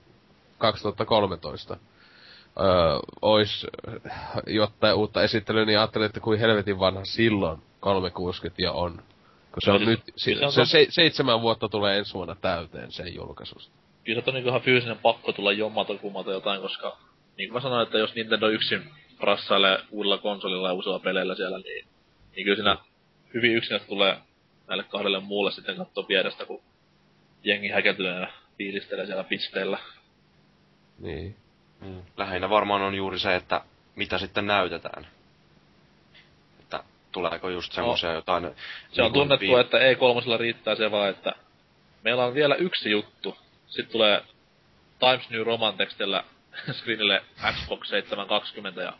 2013 0.58 1.78
öö, 2.60 2.66
ois 3.22 3.68
jotain 4.48 4.96
uutta 4.96 5.24
esittelyä, 5.24 5.66
niin 5.66 5.80
ajattelin, 5.80 6.06
että 6.06 6.20
kuin 6.20 6.40
helvetin 6.40 6.80
vanha 6.80 7.06
silloin 7.06 7.62
360 7.80 8.62
jo 8.62 8.74
on. 8.74 9.02
Kun 9.52 9.62
se 9.64 9.72
on 9.72 9.80
Kyllä 9.80 9.92
nyt, 9.92 10.04
kyllä 10.04 10.18
se, 10.18 10.36
se 10.36 10.46
on 10.46 10.52
se, 10.52 10.66
se, 10.66 10.88
seitsemän 10.90 11.42
vuotta 11.42 11.70
tulee 11.70 11.98
ensi 11.98 12.14
vuonna 12.14 12.36
täyteen 12.36 12.92
sen 12.92 13.16
julkaisusta. 13.16 13.72
kyllä 14.04 14.22
se 14.22 14.30
on 14.30 14.34
niinku 14.34 14.50
ihan 14.50 14.62
fyysinen 14.62 14.98
pakko 14.98 15.32
tulla 15.34 15.52
jommata 15.52 15.98
kummata 15.98 16.32
jotain, 16.32 16.62
koska 16.62 16.98
niin 17.38 17.50
kuin 17.50 17.54
mä 17.54 17.62
sanoin, 17.62 17.84
että 17.84 17.98
jos 17.98 18.16
Nintendo 18.16 18.48
yksin 18.50 18.90
rassailee 19.20 19.80
uudella 19.92 20.18
konsolilla 20.18 20.68
ja 20.68 20.74
uusilla 20.74 21.00
peleillä 21.00 21.36
siellä, 21.36 21.58
niin, 21.58 21.86
niin 22.36 22.44
kyllä 22.44 22.56
siinä 22.56 22.78
hyvin 23.38 23.56
yksin 23.56 23.80
tulee 23.88 24.18
näille 24.68 24.84
kahdelle 24.84 25.20
muulle 25.20 25.52
sitten 25.52 25.76
katsoa 25.76 26.06
vierestä, 26.10 26.46
kun 26.46 26.62
jengi 27.44 27.68
häkeltyneenä 27.68 28.32
fiilistelee 28.58 29.06
siellä 29.06 29.24
pisteellä. 29.24 29.78
Niin. 31.00 31.36
Mm. 31.82 32.02
Lähinnä 32.18 32.50
varmaan 32.50 32.82
on 32.82 32.96
juuri 32.96 33.20
se, 33.20 33.36
että 33.36 33.62
mitä 33.96 34.18
sitten 34.18 34.48
näytetään. 34.48 35.08
Että 36.60 36.84
tuleeko 37.12 37.50
just 37.50 37.74
semmoisia 37.74 38.12
jotain... 38.12 38.44
Se 38.44 38.50
on 38.50 38.56
niin 39.06 39.14
kuin 39.14 39.14
tunnettu, 39.14 39.56
vi- 39.56 39.60
että 39.60 39.78
E3 39.78 40.40
riittää 40.40 40.76
se 40.76 40.92
vaan, 40.92 41.10
että 41.10 41.34
meillä 42.04 42.26
on 42.26 42.34
vielä 42.34 42.56
yksi 42.56 42.92
juttu. 42.92 43.38
Sitten 43.68 43.92
tulee 43.92 44.22
Times 45.00 45.30
New 45.30 45.44
Roman 45.44 45.78
tekstillä 45.78 46.24
screenille 46.78 47.24
Xbox 47.54 47.88
720 47.88 48.82
ja 48.82 48.94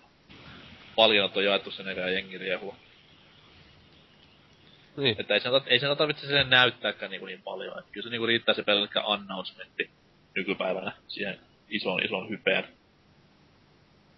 paljon 0.96 1.32
on 1.36 1.46
jaettu 1.46 1.72
sen 1.72 1.88
eikä 1.88 2.08
jengi 2.08 2.38
riehua. 2.38 2.76
Niin. 4.98 5.16
Että 5.20 5.34
ei 5.34 5.40
sen, 5.40 5.52
ei 5.66 5.80
sen 5.80 5.98
tarvitse 5.98 6.28
sen 6.28 6.50
näyttääkään 6.50 7.12
niinku 7.12 7.26
niin 7.26 7.42
paljon. 7.42 7.80
Että 7.80 7.92
kyllä 7.92 8.04
se 8.04 8.10
niinku 8.10 8.26
riittää 8.26 8.56
se 8.56 8.64
pelkkä 8.64 9.04
announcementti 9.06 9.90
nykypäivänä 10.36 10.92
siihen 11.08 11.40
ison 11.70 12.06
ison 12.06 12.30
hypeen. 12.30 12.64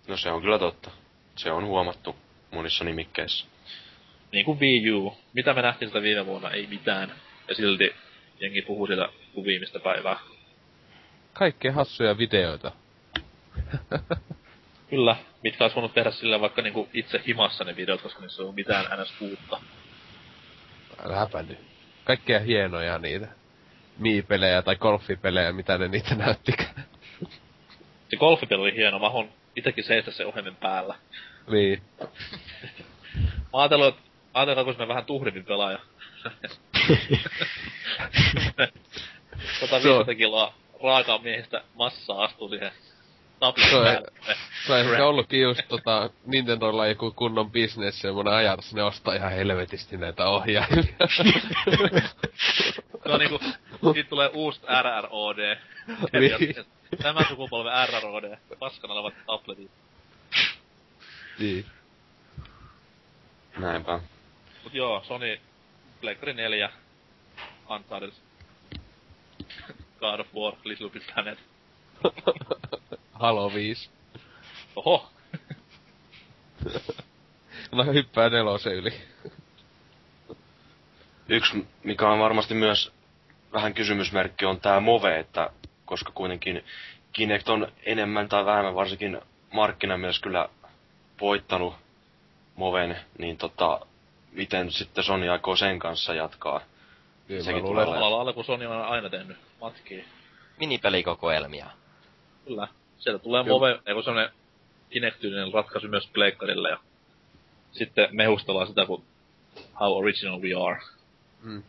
No 0.07 0.17
se 0.17 0.31
on 0.31 0.41
kyllä 0.41 0.59
totta. 0.59 0.91
Se 1.35 1.51
on 1.51 1.65
huomattu 1.65 2.15
monissa 2.51 2.83
nimikkeissä. 2.83 3.45
Niin 4.31 4.45
kuin 4.45 4.59
Wii 4.59 4.91
U. 4.91 5.17
Mitä 5.33 5.53
me 5.53 5.61
nähtiin 5.61 5.89
sitä 5.89 6.01
viime 6.01 6.25
vuonna? 6.25 6.51
Ei 6.51 6.67
mitään. 6.67 7.13
Ja 7.47 7.55
silti 7.55 7.95
jengi 8.39 8.61
puhuu 8.61 8.87
siitä 8.87 9.09
kuin 9.33 9.45
viimeistä 9.45 9.79
päivää. 9.79 10.19
Kaikkea 11.33 11.71
hassuja 11.71 12.17
videoita. 12.17 12.71
Kyllä, 14.89 15.15
mitkä 15.43 15.63
olisi 15.63 15.75
voinut 15.75 15.93
tehdä 15.93 16.11
sillä 16.11 16.41
vaikka 16.41 16.61
niinku 16.61 16.89
itse 16.93 17.21
himassa 17.27 17.63
ne 17.63 17.75
videot, 17.75 18.01
koska 18.01 18.21
niissä 18.21 18.43
ei 18.43 18.47
ole 18.47 18.55
mitään 18.55 18.85
ns. 19.01 19.21
uutta. 19.21 19.61
Äläpä 21.05 21.43
nyt. 21.43 21.59
Kaikkea 22.03 22.39
hienoja 22.39 22.97
niitä. 22.97 23.27
Mii-pelejä 23.97 24.61
tai 24.61 24.75
golfipelejä, 24.75 25.51
mitä 25.51 25.77
ne 25.77 25.87
niitä 25.87 26.15
näyttikään. 26.15 26.85
Se 28.09 28.17
golfipeli 28.17 28.61
oli 28.61 28.75
hieno, 28.75 28.99
mä 28.99 29.09
haluan 29.09 29.29
itekin 29.55 29.83
seistä 29.83 30.11
se 30.11 30.25
ohjelmin 30.25 30.55
päällä. 30.55 30.95
niin. 31.51 31.81
Mä 33.53 33.59
ajattelin, 33.59 33.87
että 33.87 34.01
ajatellaanko 34.33 34.87
vähän 34.87 35.05
tuhdimmin 35.05 35.45
pelaaja. 35.45 35.79
150 39.59 40.15
kiloa 40.15 40.53
raakaa 40.83 41.17
miehistä 41.17 41.63
massaa 41.75 42.23
astuu 42.23 42.49
siihen 42.49 42.71
Se 43.39 43.75
on-. 43.75 43.85
Se 44.67 44.73
on 44.73 44.79
ehkä 44.79 45.05
ollutkin 45.05 45.41
just 45.41 45.61
tota, 45.67 46.09
Nintendolla 46.25 46.87
joku 46.87 47.11
kunnon 47.11 47.51
business, 47.51 48.01
semmonen 48.01 48.33
ajatus, 48.33 48.73
ne 48.73 48.83
ostaa 48.83 49.15
ihan 49.15 49.31
helvetisti 49.31 49.97
näitä 49.97 50.25
ohjaimia. 50.25 50.83
Se 53.03 53.09
on 53.09 53.19
niinku, 53.19 53.39
siitä 53.93 54.09
tulee 54.09 54.29
uusi 54.33 54.61
RROD. 54.81 55.57
Niin. 56.19 56.55
Tämän 57.01 57.25
sukupolven 57.29 57.89
RROD. 57.89 58.37
Paskana 58.59 58.93
olevat 58.93 59.13
tabletit. 59.25 59.71
niin. 61.39 61.65
Näinpä. 63.57 63.99
Mut 64.63 64.73
joo, 64.73 65.03
Sony 65.07 65.39
Pleikkari 66.01 66.33
4, 66.33 66.69
Uncharted, 67.69 68.11
God 69.99 70.19
of 70.19 70.27
War, 70.35 70.53
Little 70.63 70.89
Big 70.89 71.03
Planet. 71.13 71.39
Halo 73.19 73.53
5. 73.53 73.89
Oho! 74.75 75.09
No 77.71 77.83
hyppää 77.83 78.29
nelosen 78.29 78.73
yli. 78.73 78.93
Yksi, 81.27 81.67
mikä 81.83 82.09
on 82.09 82.19
varmasti 82.19 82.53
myös 82.53 82.91
vähän 83.53 83.73
kysymysmerkki, 83.73 84.45
on 84.45 84.61
tämä 84.61 84.79
Move, 84.79 85.19
että 85.19 85.49
koska 85.85 86.11
kuitenkin 86.11 86.65
Kinect 87.13 87.49
on 87.49 87.71
enemmän 87.83 88.29
tai 88.29 88.45
vähemmän 88.45 88.75
varsinkin 88.75 89.21
markkinamielessä 89.53 90.21
kyllä 90.21 90.49
voittanut 91.21 91.75
Moven, 92.55 92.99
niin 93.17 93.37
tota, 93.37 93.79
miten 94.31 94.71
sitten 94.71 95.03
Sony 95.03 95.29
aikoo 95.29 95.55
sen 95.55 95.79
kanssa 95.79 96.13
jatkaa? 96.13 96.61
Kyllä 97.27 97.43
Sekin 97.43 97.63
mä 97.63 97.69
luulen, 97.69 97.85
tulee 97.85 98.33
kuin 98.33 98.45
Sony 98.45 98.65
on 98.65 98.81
aina 98.81 99.09
tehnyt 99.09 99.37
matkia. 99.61 100.03
Minipelikokoelmia. 100.59 101.65
Kyllä. 102.45 102.67
Sieltä 102.99 103.23
tulee 103.23 103.43
Joo. 103.45 103.59
Move, 103.59 103.79
eiku 103.85 104.01
semmonen 104.01 104.29
Kinectyylinen 104.89 105.53
ratkaisu 105.53 105.87
myös 105.87 106.09
Pleikkarille 106.13 106.69
ja 106.69 106.77
sitten 107.71 108.09
mehustellaan 108.11 108.67
sitä, 108.67 108.85
kun 108.85 109.03
how 109.79 109.97
original 109.97 110.41
we 110.41 110.49
are. 110.67 110.79
Mm. 111.43 111.63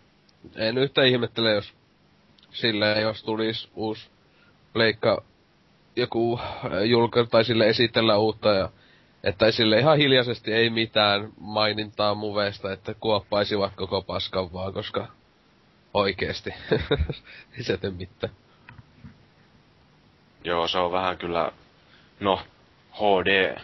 En 0.57 0.79
yhtä 0.79 1.05
ihmettele, 1.05 1.51
jos 1.51 1.73
silleen, 2.51 3.03
jos 3.03 3.23
tulisi 3.23 3.69
uusi 3.75 4.09
leikka 4.75 5.23
joku 5.97 6.41
äh, 6.41 6.83
julka 6.85 7.25
tai 7.25 7.45
sille 7.45 7.69
esitellä 7.69 8.17
uutta 8.17 8.49
ja 8.49 8.71
että 9.25 9.51
sille 9.51 9.79
ihan 9.79 9.99
hiljaisesti 9.99 10.53
ei 10.53 10.71
mitään 10.71 11.33
mainintaa 11.41 12.15
muveista, 12.15 12.73
että 12.73 12.95
kuoppaisivat 12.95 13.73
koko 13.77 14.03
paskan 14.03 14.53
vaan, 14.53 14.73
koska 14.73 15.09
oikeesti. 15.95 16.55
ei 17.57 17.63
se 17.63 17.77
tee 17.77 17.91
mitään. 17.91 18.33
Joo, 20.45 20.69
se 20.69 20.79
on 20.79 20.93
vähän 20.93 21.19
kyllä, 21.19 21.53
no, 22.21 22.41
HD, 22.93 23.57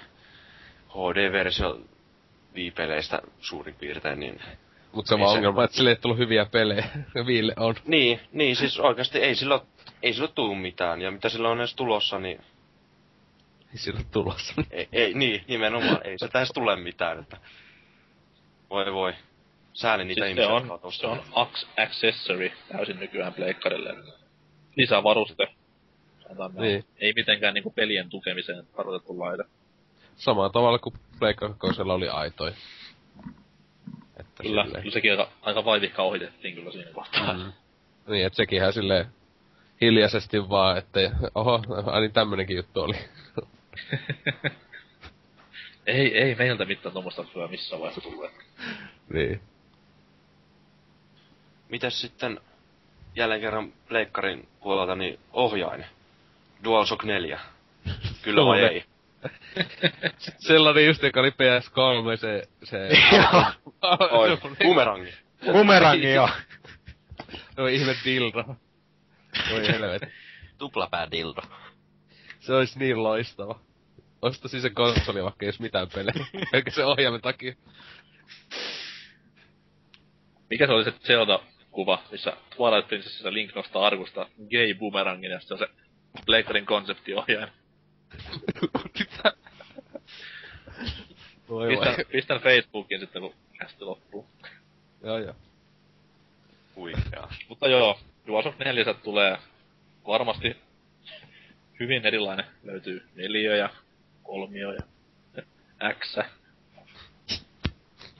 HD-versio 0.88 1.80
viipeleistä 2.54 3.22
suurin 3.40 3.74
piirtein, 3.74 4.20
niin... 4.20 4.40
Mut 4.92 5.06
se 5.06 5.14
Ei 5.14 5.20
vaan 5.20 5.30
se- 5.32 5.36
ongelma, 5.36 5.64
että 5.64 5.76
sille 5.76 5.90
ei 5.90 5.96
tullut 5.96 6.18
hyviä 6.18 6.46
pelejä. 6.46 6.84
Viille 7.26 7.54
on. 7.56 7.74
Niin, 7.84 8.20
niin 8.32 8.56
siis 8.56 8.80
oikeasti 8.80 9.18
ei 9.18 9.34
sillä, 9.34 9.60
ei 10.02 10.12
sillä 10.12 10.28
tuu 10.28 10.54
mitään, 10.54 11.02
ja 11.02 11.10
mitä 11.10 11.28
sillä 11.28 11.48
on 11.48 11.58
edes 11.58 11.74
tulossa, 11.74 12.18
niin 12.18 12.40
Ei 13.72 13.78
sillä 13.78 13.98
ole 13.98 14.06
tulossa. 14.10 14.54
ei, 14.70 14.88
ei 14.92 15.14
niin, 15.14 15.44
nimenomaan, 15.48 15.98
ei 16.04 16.18
se 16.18 16.28
edes 16.34 16.50
tule 16.54 16.76
mitään, 16.76 17.18
että... 17.18 17.36
Voi 18.70 18.92
voi. 18.92 19.12
Sääli 19.72 20.04
niitä 20.04 20.24
Siis 20.26 20.36
se 20.36 20.42
ihmisiä, 20.42 20.54
on, 20.54 20.66
se 20.66 20.72
on 20.72 20.80
ostaneet. 20.82 21.26
Ax 21.32 21.66
accessory 21.76 22.52
täysin 22.72 23.00
nykyään 23.00 23.34
Pleikkarille. 23.34 23.94
Lisävaruste. 24.76 25.48
Niin. 26.54 26.84
Ei 26.98 27.12
mitenkään 27.16 27.54
niinku 27.54 27.70
pelien 27.70 28.10
tukemiseen 28.10 28.66
tarkoitettu 28.76 29.18
laite. 29.18 29.44
Samalla 30.16 30.50
tavalla 30.50 30.78
kuin 30.78 30.94
Pleikka 31.18 31.54
oli 31.94 32.08
aitoja. 32.08 32.54
Että 34.16 34.42
Kyllä, 34.42 34.64
silleen- 34.64 34.82
kyllä 34.82 34.92
sekin 34.92 35.10
aika, 35.10 35.28
aika 35.42 35.64
vaivihka 35.64 36.02
ohitettiin 36.02 36.54
kyllä 36.54 36.72
siinä 36.72 36.90
kohtaa. 36.92 37.32
Mm. 37.32 37.52
Niin, 38.06 38.26
että 38.26 38.36
sekinhän 38.36 38.72
silleen 38.72 39.06
hiljaisesti 39.80 40.48
vaan, 40.48 40.78
että 40.78 41.00
oho, 41.34 41.62
ai 41.86 42.00
niin 42.00 42.12
tämmönenkin 42.12 42.56
juttu 42.56 42.80
oli. 42.80 42.94
ei, 45.86 46.18
ei 46.18 46.34
meiltä 46.34 46.64
mitään 46.64 46.92
tuommoista 46.92 47.24
hyvää 47.34 47.48
missään 47.48 47.80
vaiheessa 47.80 48.10
tullut. 48.10 48.30
niin. 49.12 49.40
Mitäs 51.68 52.00
sitten 52.00 52.40
jälleen 53.16 53.40
kerran 53.40 53.72
pleikkarin 53.88 54.48
puolelta 54.62 54.96
niin 54.96 55.18
ohjain? 55.32 55.86
DualShock 56.64 57.04
4. 57.04 57.40
Kyllä 58.22 58.44
vai 58.44 58.60
ei? 58.60 58.84
Sellainen 60.48 60.86
just, 60.86 61.02
joka 61.02 61.20
oli 61.20 61.30
PS3, 61.30 62.16
se... 62.16 62.48
se 62.64 62.88
Oi, 64.10 64.38
bumerangi. 64.64 65.14
Bumerangi 65.52 66.10
joo. 66.12 66.28
No 67.56 67.66
ihme 67.66 67.96
dildo. 68.04 68.56
Voi 69.50 69.68
helvetti. 69.68 70.06
Tuplapää 70.58 71.10
dildo. 71.10 71.42
Se 72.40 72.54
olisi 72.54 72.78
niin 72.78 73.02
loistava. 73.02 73.60
Ostaisin 74.22 74.60
se 74.60 74.70
konsoli 74.70 75.22
vaikka 75.22 75.44
ei 75.44 75.48
olisi 75.48 75.62
mitään 75.62 75.88
pelejä. 75.94 76.26
Eikä 76.52 76.70
se 76.70 76.84
ohjaimen 76.84 77.20
takia. 77.20 77.54
Mikä 80.50 80.66
se 80.66 80.72
oli 80.72 80.84
se 80.84 80.90
Zelda-kuva, 80.90 82.02
missä 82.10 82.36
Twilight 82.56 82.88
Princessissa 82.88 83.32
Link 83.32 83.54
nostaa 83.54 83.86
arkusta 83.86 84.28
gay 84.50 84.74
boomerangin 84.74 85.30
ja 85.30 85.40
se 85.40 85.54
on 85.54 85.58
se 85.58 85.68
Pleikkarin 86.26 86.66
konseptiohjain. 86.66 87.48
Mitä? 88.98 89.32
Voi 91.48 91.68
Pistän, 91.68 91.94
voi. 91.96 92.04
pistän 92.04 92.40
Facebookiin 92.40 93.00
sitten, 93.00 93.22
kun 93.22 93.34
kästi 93.58 93.84
loppuu. 93.84 94.26
Joo 95.02 95.18
joo. 95.18 95.34
Huikea. 96.76 97.28
Mutta 97.48 97.68
joo, 97.68 97.98
DualShock 98.26 98.58
4 98.58 98.94
tulee 98.94 99.38
varmasti 100.06 100.56
hyvin 101.80 102.06
erilainen. 102.06 102.46
Löytyy 102.62 103.08
neliö 103.14 103.56
ja 103.56 103.68
kolmio 104.22 104.72
ja 104.72 104.82
X. 105.94 106.16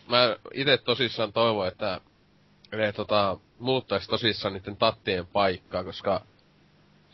Mä 0.09 0.37
ite 0.55 0.79
tosissaan 0.79 1.33
toivon, 1.33 1.69
että 1.69 2.01
ne 2.73 2.93
tota, 2.93 3.39
muuttais 3.59 4.07
tosissaan 4.07 4.55
niiden 4.55 4.77
tattien 4.77 5.27
paikkaa, 5.27 5.85
koska 5.85 6.27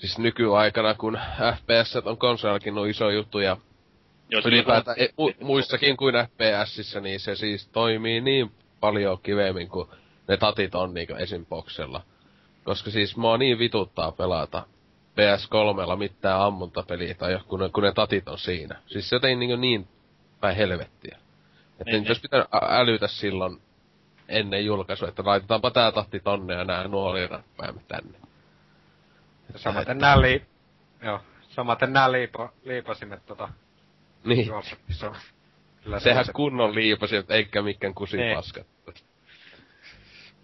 siis 0.03 0.19
nykyaikana, 0.19 0.95
kun 0.95 1.19
FPS 1.57 1.97
on 2.05 2.17
konsolillakin 2.17 2.79
on 2.79 2.89
iso 2.89 3.11
juttu 3.11 3.39
ja 3.39 3.57
Jos 4.31 4.47
ylipäätään 4.47 4.97
e, 5.01 5.09
mu, 5.17 5.31
muissakin 5.41 5.97
kuin 5.97 6.15
FPSissä, 6.15 7.01
niin 7.01 7.21
se 7.21 7.37
siis 7.37 7.69
toimii 7.69 8.21
niin 8.21 8.53
paljon 8.81 9.19
kivemmin 9.23 9.69
kuin 9.69 9.89
ne 10.29 10.37
tatit 10.37 10.75
on 10.75 10.95
niinku 10.95 11.15
esim. 11.15 11.47
boksella. 11.47 12.03
Koska 12.65 12.91
siis 12.91 13.17
mua 13.17 13.39
niin 13.39 13.59
vituttaa 13.59 14.13
pelata 14.13 14.67
PS3 15.13 15.97
mitään 15.97 16.41
ammuntapeliä 16.41 17.15
tai 17.15 17.39
kun 17.49 17.61
ne, 17.61 17.69
kun 17.69 17.83
ne 17.83 17.93
tatit 17.93 18.29
on 18.29 18.39
siinä. 18.39 18.81
Siis 18.87 19.09
se 19.09 19.17
jotenkin 19.17 19.49
niin, 19.49 19.61
niin 19.61 19.89
päin 20.41 20.57
helvettiä. 20.57 21.19
Että 21.81 21.91
Niin, 21.91 22.01
nyt 22.01 22.09
jos 22.09 22.21
pitää 22.21 22.41
ä- 22.41 22.79
älytä 22.79 23.09
silloin 23.09 23.61
ennen 24.29 24.67
julkaisua, 24.67 25.09
että 25.09 25.23
laitetaanpa 25.25 25.71
tää 25.71 25.93
tahti 25.93 26.21
tonne 26.21 26.55
ja 26.55 26.65
nää 26.65 26.89
nuoliräppäämme 26.89 27.81
tänne. 27.89 28.19
Samaten 29.57 29.99
nää 29.99 30.21
lii... 30.23 30.47
Joo. 31.03 31.21
Samaten 31.49 31.93
nää 31.93 32.13
liipo, 32.13 32.55
liipasimet 32.65 33.27
tota... 33.27 33.49
Niin. 34.25 34.53
On. 34.53 34.63
Kyllä 35.85 35.99
se 35.99 36.05
Sehän 36.05 36.25
se- 36.25 36.33
kunnon 36.33 36.75
liipasi, 36.75 37.17
eikä 37.29 37.63
mikään 37.63 37.95
kusin 37.95 38.21
Niin. 38.21 38.37
paskat. 38.37 38.67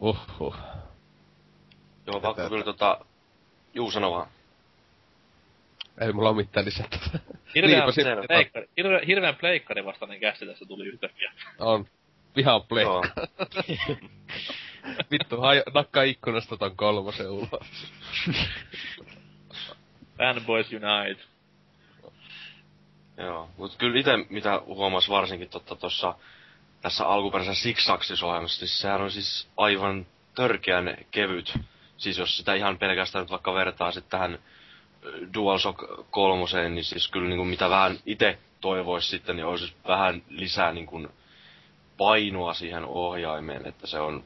Uhuh. 0.00 0.56
Joo, 2.06 2.20
pakko 2.20 2.48
kyllä 2.48 2.64
tota... 2.64 3.00
Juu, 3.74 3.90
sano 3.90 4.10
vaan. 4.10 4.26
Ei 6.00 6.12
mulla 6.12 6.28
oo 6.28 6.34
mitään 6.34 6.66
lisätä. 6.66 6.98
Hirveän, 7.54 7.82
pleikkari, 8.28 8.68
hirveän, 8.76 9.06
hirveän 9.06 9.36
pleikkari 9.36 9.84
vastainen 9.84 10.20
kästi 10.20 10.46
tässä 10.46 10.64
tuli 10.66 10.86
yhtäkkiä. 10.86 11.32
On. 11.58 11.86
Vihaan 12.36 12.62
play. 12.62 12.84
Vittu, 15.10 15.40
haj, 15.40 15.62
nakkaa 15.74 16.02
ikkunasta 16.02 16.56
ton 16.56 16.76
kolmosen 16.76 17.30
ulos. 17.30 17.68
Fanboys 20.18 20.66
Unite. 20.72 21.22
Joo, 23.16 23.50
mut 23.56 23.76
kyllä 23.76 24.00
ite 24.00 24.16
mitä 24.30 24.62
huomas 24.66 25.08
varsinkin 25.08 25.48
totta 25.48 25.76
tossa 25.76 26.14
tässä 26.82 27.06
alkuperäisessä 27.06 27.62
Six 27.62 27.88
Axis-ohjelmassa, 27.88 28.58
siis 28.58 28.80
sehän 28.80 29.02
on 29.02 29.10
siis 29.10 29.48
aivan 29.56 30.06
törkeän 30.34 30.96
kevyt. 31.10 31.58
Siis 31.96 32.18
jos 32.18 32.36
sitä 32.36 32.54
ihan 32.54 32.78
pelkästään 32.78 33.22
nyt 33.22 33.30
vaikka 33.30 33.54
vertaa 33.54 33.92
sitten 33.92 34.10
tähän 34.10 34.38
ö, 35.04 35.26
DualShock 35.34 35.78
3, 36.10 36.68
niin 36.68 36.84
siis 36.84 37.08
kyllä 37.08 37.28
niinku 37.28 37.44
mitä 37.44 37.70
vähän 37.70 37.98
itse 38.06 38.38
toivois 38.60 39.10
sitten, 39.10 39.36
niin 39.36 39.46
olisi 39.46 39.74
vähän 39.88 40.22
lisää 40.28 40.72
niinku 40.72 41.08
painoa 41.96 42.54
siihen 42.54 42.84
ohjaimeen, 42.84 43.66
että 43.66 43.86
se 43.86 44.00
on 44.00 44.24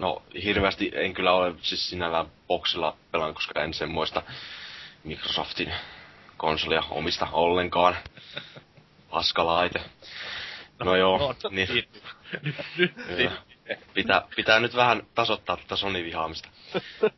No, 0.00 0.22
hirveästi 0.44 0.90
en 0.94 1.14
kyllä 1.14 1.32
ole 1.32 1.54
siis 1.62 1.90
sinällään 1.90 2.26
boksilla 2.48 2.96
pelannut, 3.12 3.36
koska 3.36 3.62
en 3.62 3.74
semmoista 3.74 4.22
Microsoftin 5.04 5.72
konsolia 6.36 6.82
omista 6.90 7.28
ollenkaan. 7.32 7.96
Paskalaite. 9.10 9.80
No 10.78 10.96
joo, 10.96 11.18
No, 11.18 11.34
niin, 11.50 11.68
niin. 11.68 11.88
Nyt, 12.42 12.56
nyt, 12.78 12.92
niin. 13.16 13.30
pitää, 13.94 14.22
pitää 14.36 14.60
nyt 14.60 14.76
vähän 14.76 15.02
tasoittaa 15.14 15.56
tätä 15.56 15.76
Sony-vihaamista. 15.76 16.48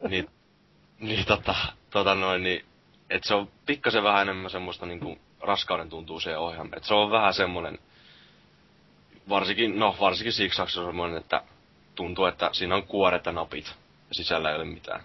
niin, 0.08 0.30
niin 1.00 1.26
tota, 1.26 1.54
tota 1.90 2.14
noin, 2.14 2.42
niin, 2.42 2.64
et 3.10 3.24
se 3.24 3.34
on 3.34 3.48
pikkasen 3.66 4.02
vähän 4.02 4.22
enemmän 4.22 4.50
semmoista 4.50 4.86
niinku 4.86 5.18
raskauden 5.40 5.88
tuntuu 5.88 6.20
se 6.20 6.36
ohjelma. 6.36 6.76
Et 6.76 6.84
se 6.84 6.94
on 6.94 7.10
vähän 7.10 7.34
semmonen, 7.34 7.78
varsinkin, 9.28 9.78
no 9.78 9.96
varsinkin 10.00 10.32
siksi 10.32 10.62
on 10.62 10.70
semmonen, 10.70 11.16
että 11.16 11.42
tuntuu, 11.94 12.24
että 12.24 12.50
siinä 12.52 12.74
on 12.74 12.82
kuoret 12.82 13.26
ja 13.26 13.32
napit 13.32 13.66
ja 14.08 14.14
sisällä 14.14 14.50
ei 14.50 14.56
ole 14.56 14.64
mitään. 14.64 15.00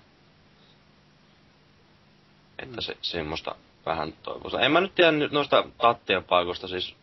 Että 2.59 2.81
se, 2.81 2.97
semmoista 3.01 3.55
vähän 3.85 4.13
toivoisin. 4.13 4.59
En 4.59 4.71
mä 4.71 4.81
nyt 4.81 4.95
tiedä 4.95 5.11
noista 5.31 5.63
tattien 5.77 6.23
paikoista 6.23 6.67
siis, 6.67 6.95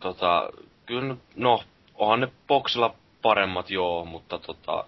tota, 0.00 0.50
kyllä, 0.86 1.02
nyt- 1.02 1.36
no, 1.36 1.64
onhan 1.94 2.20
ne 2.20 2.28
boksilla 2.46 2.94
paremmat 3.22 3.70
joo, 3.70 4.04
mutta 4.04 4.38
tota, 4.38 4.84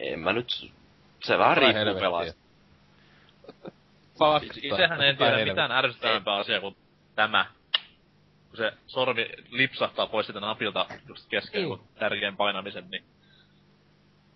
en 0.00 0.18
mä 0.20 0.32
nyt, 0.32 0.70
se 1.24 1.38
vähän 1.38 1.56
Vai 1.56 1.72
riippuu 1.72 2.00
pelaajasta. 2.00 2.40
Itsehän 4.62 5.02
en 5.02 5.16
tiedä 5.16 5.44
mitään 5.44 5.72
ärsyttävämpää 5.72 6.34
asiaa 6.34 6.60
kuin 6.60 6.76
tämä. 7.14 7.46
Kun 8.56 8.64
se 8.64 8.72
sormi 8.86 9.28
lipsahtaa 9.50 10.06
pois 10.06 10.26
sitä 10.26 10.40
napilta 10.40 10.86
just 11.08 11.28
kesken 11.28 11.64
kun 11.64 11.84
tärkeän 11.98 12.36
painamisen, 12.36 12.90
niin... 12.90 13.04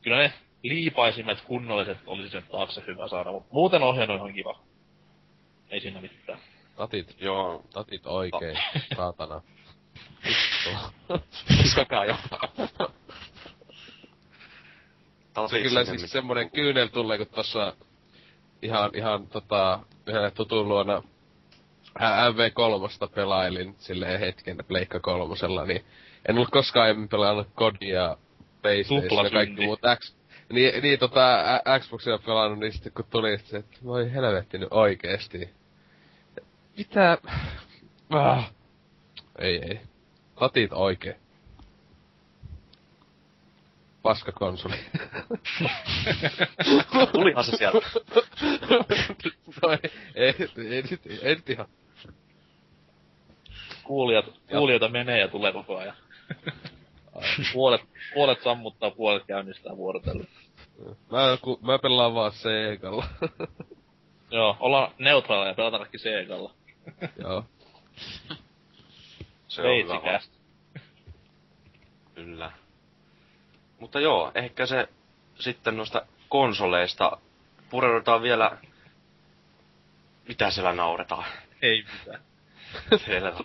Kyllä 0.03 0.17
ne 0.17 0.33
liipaisimet 0.63 1.41
kunnolliset 1.41 1.99
olisi 2.07 2.31
sen 2.31 2.45
taakse 2.53 2.83
hyvä 2.87 3.09
saada, 3.09 3.33
mutta 3.33 3.49
muuten 3.53 3.83
ohjaan 3.83 4.11
on 4.11 4.17
ihan 4.17 4.33
kiva. 4.33 4.61
Ei 5.71 5.81
siinä 5.81 6.01
mitään. 6.01 6.39
Tatit, 6.77 7.17
Joo, 7.21 7.65
tatit 7.73 8.07
oikein, 8.07 8.59
saatana. 8.97 9.43
Vittu. 10.25 11.21
kiskakaa 11.63 12.05
jo. 12.05 12.17
Se 15.51 15.63
kyllä 15.63 15.85
siis 15.85 16.13
semmonen 16.13 16.51
kyynel 16.51 16.89
tulee, 16.89 17.19
kun 17.19 17.27
tossa 17.27 17.77
ihan, 18.63 18.91
ihan 18.95 19.27
tota, 19.27 19.81
yhden 20.07 20.33
tutun 20.33 20.69
luona 20.69 21.03
MV3 21.99 23.09
pelailin 23.15 23.75
silleen 23.79 24.21
hetken 24.21 24.59
Pleikka 24.69 25.01
kolmosella, 25.01 25.65
niin 25.65 25.85
en 26.29 26.37
ollut 26.37 26.51
koskaan 26.51 26.85
aiemmin 26.85 27.09
pelannut 27.09 27.49
Kodia, 27.55 28.17
PlayStation 28.63 29.25
ja 29.25 29.31
kaikki 29.31 29.67
muut 29.67 29.81
X, 30.01 30.15
niin, 30.53 30.83
niin 30.83 30.99
tota, 30.99 31.45
Xboxia 31.81 32.19
pelannut, 32.19 32.59
niin 32.59 32.73
sitten 32.73 32.93
kun 32.93 33.05
tuli 33.11 33.39
se, 33.39 33.57
että 33.57 33.79
voi 33.85 34.13
helvetti 34.13 34.59
nyt 34.59 34.69
oikeesti. 34.71 35.51
Mitä? 36.77 37.19
Ah. 38.11 38.53
Ei, 39.39 39.63
ei. 39.69 39.81
Tatit 40.39 40.73
oikein. 40.73 41.17
Paska 44.03 44.33
konsoli. 44.33 44.75
Tulihan 47.13 47.45
se 47.45 47.57
sieltä. 47.57 47.79
no 49.63 49.71
ei, 49.73 49.79
ei, 50.15 50.35
ei, 50.57 50.83
nyt- 50.91 51.07
ei, 51.23 51.35
nyt 51.35 51.51
ihan. 51.51 51.67
Kuulijat, 53.85 54.25
kuulijoita 54.51 54.89
menee 54.89 55.19
ja 55.21 55.29
tulee 55.29 55.53
koko 55.53 55.77
ajan. 55.79 55.97
puolet, 57.53 57.81
puolet 58.15 58.43
sammuttaa, 58.43 58.91
puolet 58.91 59.25
käynnistää 59.27 59.77
vuorotellen. 59.77 60.27
Mä, 61.11 61.39
ku, 61.43 61.59
mä 61.63 61.79
pelaan 61.79 62.15
vaan 62.15 62.33
Segalla. 62.33 63.07
Joo, 64.31 64.57
ollaan 64.61 64.93
neutraaleja 64.99 65.51
ja 65.51 65.55
pelataan 65.55 65.81
kaikki 65.81 65.99
Segalla. 65.99 66.55
Joo. 67.19 67.45
Se 69.49 69.63
on 69.63 69.77
hyvä. 69.85 70.21
Kyllä. 72.15 72.53
Mutta 73.81 74.01
joo, 74.01 74.33
ehkä 74.35 74.67
se 74.67 74.89
sitten 75.39 75.77
noista 75.77 76.07
konsoleista 76.29 77.19
pureudutaan 77.71 78.23
vielä... 78.23 78.59
Mitä 80.29 80.51
siellä 80.51 80.73
nauretaan? 80.73 81.25
Ei 81.63 81.85
mitään. 81.99 82.23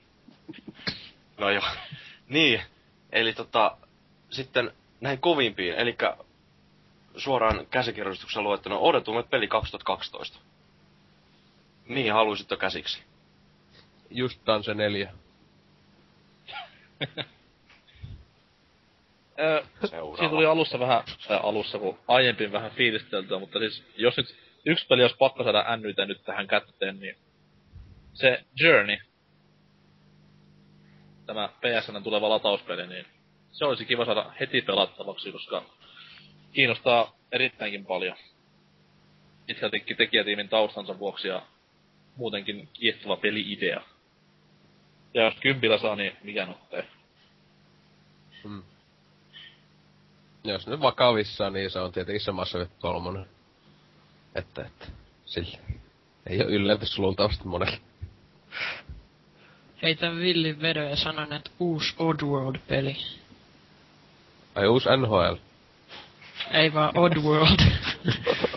No 1.37 1.49
joo. 1.49 1.63
Niin, 2.29 2.61
eli 3.11 3.33
tota, 3.33 3.77
sitten 4.29 4.71
näihin 5.01 5.19
kovimpiin, 5.19 5.73
eli 5.73 5.97
suoraan 7.17 7.67
käsikirjoituksessa 7.67 8.41
luettuna 8.41 8.77
odotumme 8.77 9.23
peli 9.23 9.47
2012. 9.47 10.39
Mihin 11.85 12.13
haluaisitte 12.13 12.57
käsiksi? 12.57 13.03
Just 14.09 14.39
Dance 14.45 14.73
4. 14.73 15.13
Seuraava. 19.85 20.17
siinä 20.17 20.29
tuli 20.29 20.45
alussa 20.45 20.79
vähän, 20.79 21.03
tai 21.27 21.39
alussa 21.43 21.79
kun 21.79 21.99
aiemmin 22.07 22.51
vähän 22.51 22.71
fiilisteltyä, 22.71 23.39
mutta 23.39 23.59
siis 23.59 23.83
jos 23.97 24.17
nyt 24.17 24.35
yksi 24.65 24.87
peli 24.87 25.01
olisi 25.01 25.17
pakko 25.17 25.43
saada 25.43 25.65
nyt 26.05 26.23
tähän 26.25 26.47
kätteen, 26.47 26.99
niin 26.99 27.15
se 28.13 28.43
Journey, 28.59 28.97
tämä 31.25 31.49
PSN 31.61 32.03
tuleva 32.03 32.29
latauspeli, 32.29 32.87
niin 32.87 33.05
se 33.51 33.65
olisi 33.65 33.85
kiva 33.85 34.05
saada 34.05 34.31
heti 34.39 34.61
pelattavaksi, 34.61 35.31
koska 35.31 35.63
kiinnostaa 36.53 37.15
erittäinkin 37.31 37.85
paljon. 37.85 38.17
Pitkältikin 39.45 39.97
tekijätiimin 39.97 40.49
taustansa 40.49 40.99
vuoksi 40.99 41.27
ja 41.27 41.41
muutenkin 42.15 42.69
kiehtova 42.73 43.17
peli-idea. 43.17 43.81
Ja 45.13 45.23
jos 45.23 45.35
kympillä 45.39 45.77
saa, 45.77 45.95
niin 45.95 46.17
mikä 46.23 46.45
nottee. 46.45 46.87
Mm. 48.43 48.63
Jos 50.45 50.67
nyt 50.67 50.81
vakavissaan, 50.81 51.53
niin 51.53 51.71
se 51.71 51.79
on 51.79 51.91
tietenkin 51.91 52.21
se 52.21 52.31
Mass 52.31 52.55
Effect 52.55 52.73
3. 52.81 53.25
Että, 54.35 54.61
että, 54.61 54.85
sillä. 55.25 55.57
Ei 56.27 56.41
oo 56.41 56.47
yllätys 56.47 56.99
luultavasti 56.99 57.47
monelle. 57.47 57.79
Heitä 59.81 60.15
villin 60.15 60.61
vedon 60.61 60.89
ja 60.89 60.95
sanon, 60.95 61.33
että 61.33 61.51
uusi 61.59 61.95
Oddworld-peli. 61.99 62.97
Ai 64.55 64.67
uusi 64.67 64.89
NHL. 64.97 65.35
Ei 66.51 66.73
vaan 66.73 66.97
Oddworld. 66.97 67.59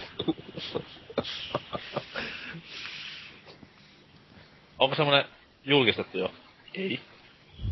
Onko 4.79 4.97
semmonen 4.97 5.25
julkistettu 5.65 6.19
jo? 6.19 6.33
Ei. 6.75 7.01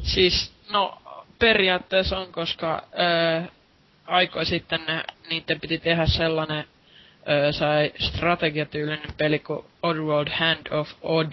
siis, 0.03 0.53
no, 0.71 1.03
periaatteessa 1.39 2.19
on, 2.19 2.33
koska 2.33 2.83
öö, 2.99 3.43
aikoi 4.07 4.47
sitten 4.47 4.81
ne, 4.87 5.05
niiden 5.31 5.61
piti 5.61 5.79
tehdä 5.79 6.07
sellainen 6.07 6.65
öö, 7.29 7.53
sai 7.53 7.93
strategiatyylinen 7.99 9.15
peli 9.17 9.39
kuin 9.39 9.65
Oddworld 9.83 10.29
Hand 10.33 10.67
of 10.71 10.91
Odd, 11.03 11.33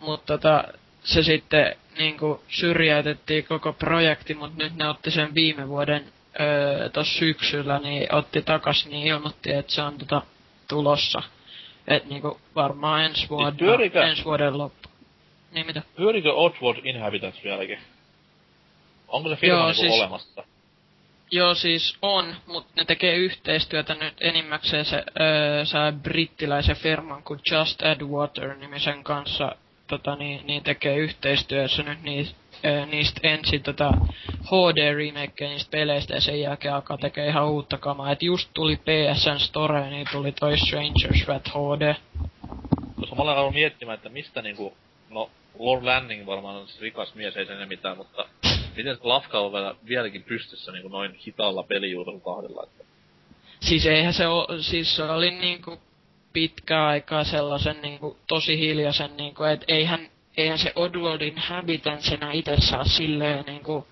mutta 0.00 0.26
tota, 0.38 0.64
se 1.04 1.22
sitten 1.22 1.76
niinku 1.98 2.42
syrjäytettiin 2.48 3.44
koko 3.44 3.72
projekti, 3.72 4.34
mutta 4.34 4.62
nyt 4.64 4.76
ne 4.76 4.88
otti 4.88 5.10
sen 5.10 5.34
viime 5.34 5.68
vuoden 5.68 6.04
öö, 6.40 6.88
tossa 6.88 7.18
syksyllä, 7.18 7.78
niin 7.78 8.14
otti 8.14 8.42
takas, 8.42 8.86
niin 8.86 9.06
ilmoitti, 9.06 9.52
että 9.52 9.72
se 9.72 9.82
on 9.82 9.98
tota 9.98 10.22
tulossa. 10.68 11.22
Et 11.88 12.04
niinku 12.04 12.40
varmaan 12.54 13.04
ensi 13.04 13.28
vuoden, 13.28 13.56
pyörikö- 13.56 14.02
ensi 14.04 14.24
vuoden 14.24 14.58
loppu. 14.58 14.88
Niin 15.52 15.66
mitä? 15.66 15.82
Pyörikö 15.96 16.32
Oddworld 16.32 16.80
Inhabitants 16.84 17.44
vieläkin? 17.44 17.78
Onko 19.08 19.28
se 19.28 19.36
firma 19.36 19.58
Joo, 19.58 19.66
niinku 19.66 19.80
siis- 19.82 19.94
olemassa? 19.94 20.44
Joo, 21.30 21.54
siis 21.54 21.96
on, 22.02 22.36
mutta 22.46 22.72
ne 22.76 22.84
tekee 22.84 23.16
yhteistyötä 23.16 23.94
nyt 23.94 24.14
enimmäkseen 24.20 24.84
se 24.84 25.04
öö, 25.20 25.64
saa 25.64 25.92
brittiläisen 25.92 26.76
firman 26.76 27.22
kuin 27.22 27.40
Just 27.50 27.82
Add 27.82 28.02
Water-nimisen 28.02 29.04
kanssa 29.04 29.56
tota, 29.86 30.16
niin, 30.16 30.46
niin 30.46 30.62
tekee 30.62 30.96
yhteistyössä 30.96 31.82
nyt 31.82 32.02
niis, 32.02 32.34
öö, 32.64 32.86
niistä 32.86 33.20
ensin 33.22 33.62
tota 33.62 33.92
HD-remakeja 34.44 35.50
niistä 35.50 35.70
peleistä 35.70 36.14
ja 36.14 36.20
sen 36.20 36.40
jälkeen 36.40 36.74
alkaa 36.74 36.98
tekee 36.98 37.28
ihan 37.28 37.48
uutta 37.48 37.78
kamaa. 37.78 38.12
Et 38.12 38.22
just 38.22 38.50
tuli 38.54 38.76
PSN 38.76 39.38
Store, 39.38 39.90
niin 39.90 40.06
tuli 40.12 40.32
toi 40.32 40.54
Stranger's 40.54 41.24
Wrath 41.24 41.50
HD. 41.50 41.94
Koska 43.00 43.16
mä 43.16 43.22
olen 43.22 43.54
miettimään, 43.54 43.96
että 43.96 44.08
mistä 44.08 44.42
niinku... 44.42 44.76
No, 45.10 45.30
Lord 45.58 45.84
Lanning 45.84 46.26
varmaan 46.26 46.56
on 46.56 46.66
rikas 46.80 47.14
mies, 47.14 47.36
ei 47.36 47.46
sen 47.46 47.68
mitään, 47.68 47.96
mutta... 47.96 48.28
Miten 48.76 48.96
se 48.96 49.00
lafka 49.02 49.38
on 49.38 49.52
vielä, 49.52 49.74
vieläkin 49.88 50.22
pystyssä 50.22 50.72
niinku 50.72 50.88
noin 50.88 51.14
hitaalla 51.14 51.62
pelijulkaisukahdella, 51.62 52.62
että... 52.62 52.84
Siis 53.60 53.86
eihän 53.86 54.12
se 54.14 54.26
oo, 54.26 54.48
siis 54.60 54.96
se 54.96 55.02
oli 55.02 55.30
niinku 55.30 55.78
pitkä 56.32 56.86
aikaa 56.86 57.24
sellaisen 57.24 57.82
niinku 57.82 58.16
tosi 58.26 58.58
hiljaisen 58.58 59.16
niinku, 59.16 59.44
et 59.44 59.64
eihän, 59.68 60.08
eihän 60.36 60.58
se 60.58 60.72
Oddworldin 60.76 61.38
Habitansena 61.38 62.32
itse 62.32 62.56
saa 62.58 62.84
silleen 62.84 63.44
niinku, 63.46 63.86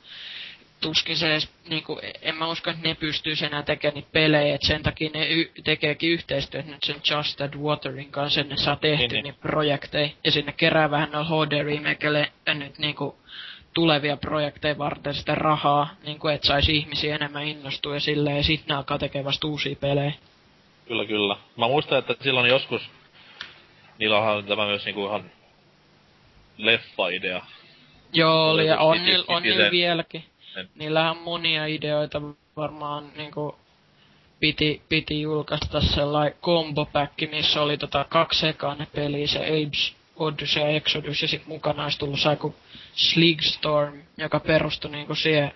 tuskin 0.80 1.16
se 1.16 1.30
edes, 1.30 1.48
niinku, 1.68 2.00
en 2.22 2.34
mä 2.34 2.48
usko, 2.48 2.70
että 2.70 2.88
ne 2.88 2.94
pystyis 2.94 3.42
enää 3.42 3.62
tekemään 3.62 3.94
niitä 3.94 4.08
pelejä, 4.12 4.54
et 4.54 4.62
sen 4.62 4.82
takia 4.82 5.10
ne 5.14 5.26
y- 5.28 5.50
tekeekin 5.64 6.10
yhteistyötä 6.10 6.70
nyt 6.70 6.84
sen 6.84 6.96
Just 7.10 7.40
Add 7.40 7.54
Waterin 7.54 8.10
kanssa, 8.10 8.42
ne 8.42 8.56
saa 8.56 8.76
tehty 8.76 8.96
Niin, 8.96 9.08
niin, 9.08 9.14
niin. 9.14 9.24
niitä 9.24 9.38
projekteja, 9.40 10.08
ja 10.24 10.30
sinne 10.30 10.52
kerää 10.52 10.90
vähän 10.90 11.10
noilla 11.12 11.46
HD-remakeille 11.46 12.54
nyt 12.54 12.78
niinku 12.78 13.16
tulevia 13.76 14.16
projekteja 14.16 14.78
varten 14.78 15.14
sitä 15.14 15.34
rahaa, 15.34 15.88
niinku, 16.06 16.28
että 16.28 16.46
saisi 16.46 16.76
ihmisiä 16.76 17.14
enemmän 17.14 17.46
innostua 17.46 17.94
ja 17.94 18.00
silleen, 18.00 18.36
ja 18.36 18.42
sit 18.42 18.66
ne 18.66 18.74
alkaa 18.74 18.98
tekee 18.98 19.24
vasta 19.24 19.46
uusia 19.46 19.76
pelejä. 19.76 20.12
Kyllä, 20.88 21.04
kyllä. 21.04 21.36
Mä 21.56 21.68
muistan, 21.68 21.98
että 21.98 22.14
silloin 22.20 22.48
joskus... 22.48 22.82
Niillä 23.98 24.18
onhan 24.18 24.44
tämä 24.44 24.66
myös 24.66 24.84
niinku 24.84 25.06
ihan... 25.06 25.30
Leffa-idea. 26.58 27.42
Joo, 28.12 28.50
oli, 28.50 28.66
ja 28.66 28.78
on, 28.78 29.04
niillä, 29.04 29.24
on 29.28 29.42
niillä 29.42 29.70
vieläkin. 29.70 30.24
sen- 30.54 30.68
Niillähän 30.74 31.10
on 31.10 31.22
monia 31.22 31.66
ideoita 31.66 32.22
varmaan 32.56 33.12
niinku 33.16 33.58
piti, 34.40 34.82
piti 34.88 35.20
julkaista 35.20 35.80
sellainen 35.80 36.38
combo-pack, 36.42 37.30
missä 37.30 37.62
oli 37.62 37.78
tota 37.78 38.04
kaksi 38.08 38.48
ekaa 38.48 38.76
peliä, 38.94 39.26
se 39.26 39.38
Apes 39.38 39.94
Odyssey 40.16 40.62
ja 40.62 40.68
Exodus, 40.68 41.22
ja 41.22 41.28
sit 41.28 41.46
mukana 41.46 41.82
olisi 41.82 41.98
tullut 41.98 42.24
joku 42.24 42.54
Sleegstorm, 42.94 44.02
joka 44.16 44.40
perustui 44.40 44.90
niinku 44.90 45.14
siihen 45.14 45.52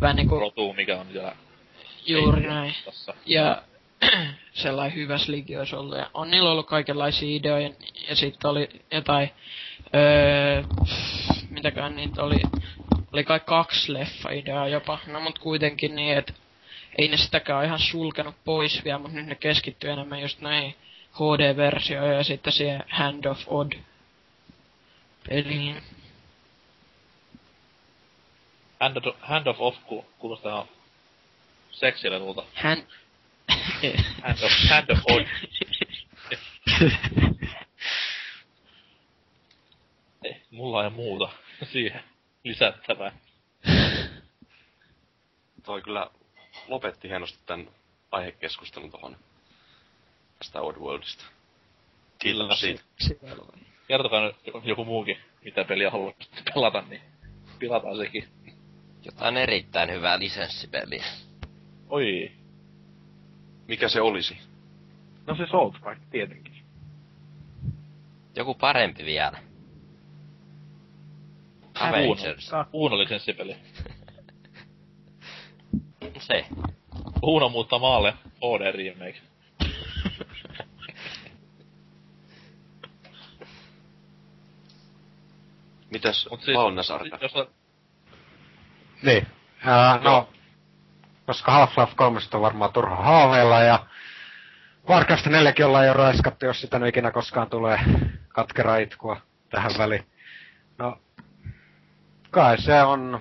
vähän 0.00 0.16
niinku 0.16 0.38
Rotu, 0.38 0.72
mikä 0.72 1.00
on 1.00 1.06
siellä... 1.12 1.36
juuri 2.06 2.46
näin. 2.46 2.74
Tässä. 2.84 3.14
Ja 3.26 3.62
sellainen 4.52 4.96
hyvä 4.96 5.18
sligi 5.18 5.56
olisi 5.56 5.76
ollut. 5.76 5.98
Ja 5.98 6.10
on 6.14 6.30
niillä 6.30 6.50
ollut 6.50 6.66
kaikenlaisia 6.66 7.36
ideoja. 7.36 7.70
Ja 8.08 8.16
sitten 8.16 8.50
oli 8.50 8.68
jotain... 8.92 9.30
Öö, 9.94 10.62
mitäkään 11.50 11.96
niitä 11.96 12.22
oli... 12.22 12.40
Oli 13.12 13.24
kai 13.24 13.40
kaksi 13.40 13.92
leffa-ideaa 13.92 14.68
jopa. 14.68 14.98
No 15.06 15.20
mut 15.20 15.38
kuitenkin 15.38 15.96
niin, 15.96 16.18
että 16.18 16.32
ei 16.98 17.08
ne 17.08 17.16
sitäkään 17.16 17.64
ihan 17.64 17.78
sulkenut 17.78 18.34
pois 18.44 18.84
vielä, 18.84 18.98
mutta 18.98 19.16
nyt 19.16 19.26
ne 19.26 19.34
keskittyy 19.34 19.90
enemmän 19.90 20.20
just 20.20 20.40
näihin 20.40 20.74
HD-versioihin 21.14 22.16
ja 22.16 22.24
sitten 22.24 22.52
siihen 22.52 22.84
Hand 22.88 23.24
of 23.24 23.38
Odd 23.46 23.72
peliin. 25.28 25.82
Hand 28.80 28.96
of, 28.96 29.16
hand 29.20 29.46
of 29.46 29.60
off 29.60 29.78
ku, 29.86 30.06
kuulostaa 30.18 30.52
ihan 30.52 30.68
seksilevulta. 31.70 32.44
Hän... 32.54 32.86
Hand 34.22 34.42
of, 34.42 34.52
hand 34.68 34.90
of 34.90 34.98
odd. 35.04 35.26
Ei, 40.24 40.42
mulla 40.50 40.84
ei 40.84 40.90
muuta 40.90 41.32
siihen 41.72 42.04
lisättävää. 42.44 43.12
Toi 45.62 45.82
kyllä 45.82 46.10
lopetti 46.68 47.08
hienosti 47.08 47.38
tämän 47.46 47.70
aihekeskustelun 48.10 48.90
tohon 48.90 49.16
tästä 50.38 50.60
Oddworldista. 50.60 51.24
Kiitos 52.18 52.60
siitä. 52.60 52.82
Kertokaa 53.90 54.20
nyt 54.20 54.36
joku 54.64 54.84
muukin, 54.84 55.16
mitä 55.44 55.64
peliä 55.64 55.90
haluat 55.90 56.16
pelata, 56.54 56.84
niin 56.88 57.00
pilataan 57.58 57.96
sekin. 57.96 58.24
Jotain 59.04 59.36
erittäin 59.36 59.90
hyvää 59.90 60.18
lisenssipeliä. 60.18 61.04
Oi. 61.88 62.32
Mikä 63.68 63.88
se 63.88 64.00
olisi? 64.00 64.38
No 65.26 65.34
se 65.34 65.46
South 65.46 65.80
Park 65.80 65.98
tietenkin. 66.10 66.54
Joku 68.36 68.54
parempi 68.54 69.04
vielä. 69.04 69.38
Avengers. 71.80 72.50
Uuno 72.72 72.98
lisenssipeli. 72.98 73.56
Se. 76.18 76.46
Uuno 77.22 77.48
muuttaa 77.48 77.78
maalle 77.78 78.14
HD 78.36 78.72
remake. 78.72 79.29
Mitäs 85.90 86.28
Mut 86.30 86.40
siis, 86.40 86.46
siis, 86.46 86.58
Valnesarka? 86.58 87.18
jos 87.22 87.34
on, 87.34 87.46
Niin. 89.02 89.26
Uh, 89.64 90.04
no, 90.04 90.28
koska 91.26 91.52
Half-Life 91.52 91.94
3 91.96 92.20
on 92.34 92.40
varmaan 92.40 92.72
turha 92.72 92.96
haaveilla 92.96 93.60
ja 93.60 93.86
Warcraft 94.88 95.26
4 95.26 95.52
ollaan 95.66 95.86
jo 95.86 95.92
raiskattu, 95.92 96.46
jos 96.46 96.60
sitä 96.60 96.78
nyt 96.78 96.88
ikinä 96.88 97.10
koskaan 97.10 97.50
tulee 97.50 97.78
katkera 98.28 98.76
itkua 98.76 99.20
tähän 99.50 99.72
väliin. 99.78 100.06
No, 100.78 100.98
kai 102.30 102.60
se 102.60 102.82
on... 102.82 103.20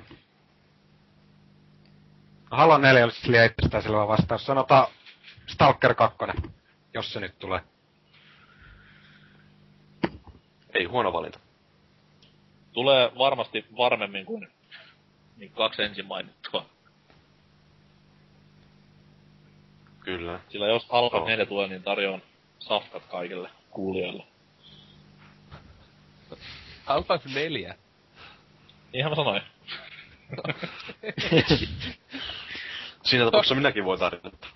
Halo 2.52 2.78
4 2.78 3.04
olisi 3.04 3.32
liian 3.32 3.46
itsestään 3.46 3.84
selvä 3.84 4.08
vastaus. 4.08 4.46
Sanotaan 4.46 4.88
Stalker 5.48 5.96
2, 5.96 6.18
jos 6.94 7.14
se 7.14 7.20
nyt 7.20 7.40
tulee. 7.40 7.62
Ei 10.74 10.86
huono 10.86 11.14
valinta. 11.14 11.40
Tulee 12.80 13.12
varmasti 13.18 13.66
varmemmin 13.78 14.26
kuin 14.26 14.48
niin 15.38 15.52
kaksi 15.52 15.84
ensin 15.84 16.06
mainittua. 16.06 16.66
Kyllä. 20.00 20.40
Sillä 20.50 20.68
jos 20.68 20.84
Half-Life 20.84 21.18
Joo. 21.18 21.28
4 21.28 21.46
tulee, 21.46 21.68
niin 21.68 21.84
tarjoan 21.84 22.22
safkat 22.60 23.06
kaikille 23.06 23.50
kuulijoille. 23.70 24.24
Half-Life 26.86 27.34
4. 27.34 27.76
Niinhän 28.94 29.12
mä 29.12 29.16
sanoin. 29.16 29.42
Siinä 33.04 33.26
tapauksessa 33.26 33.56
minäkin 33.56 33.86
voin 33.86 34.00
tarjota. 34.00 34.48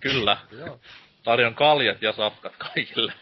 Kyllä. 0.00 0.36
Joo. 0.50 0.80
Tarjon 1.22 1.54
kaljat 1.54 2.02
ja 2.02 2.12
safkat 2.12 2.56
kaikille. 2.56 3.12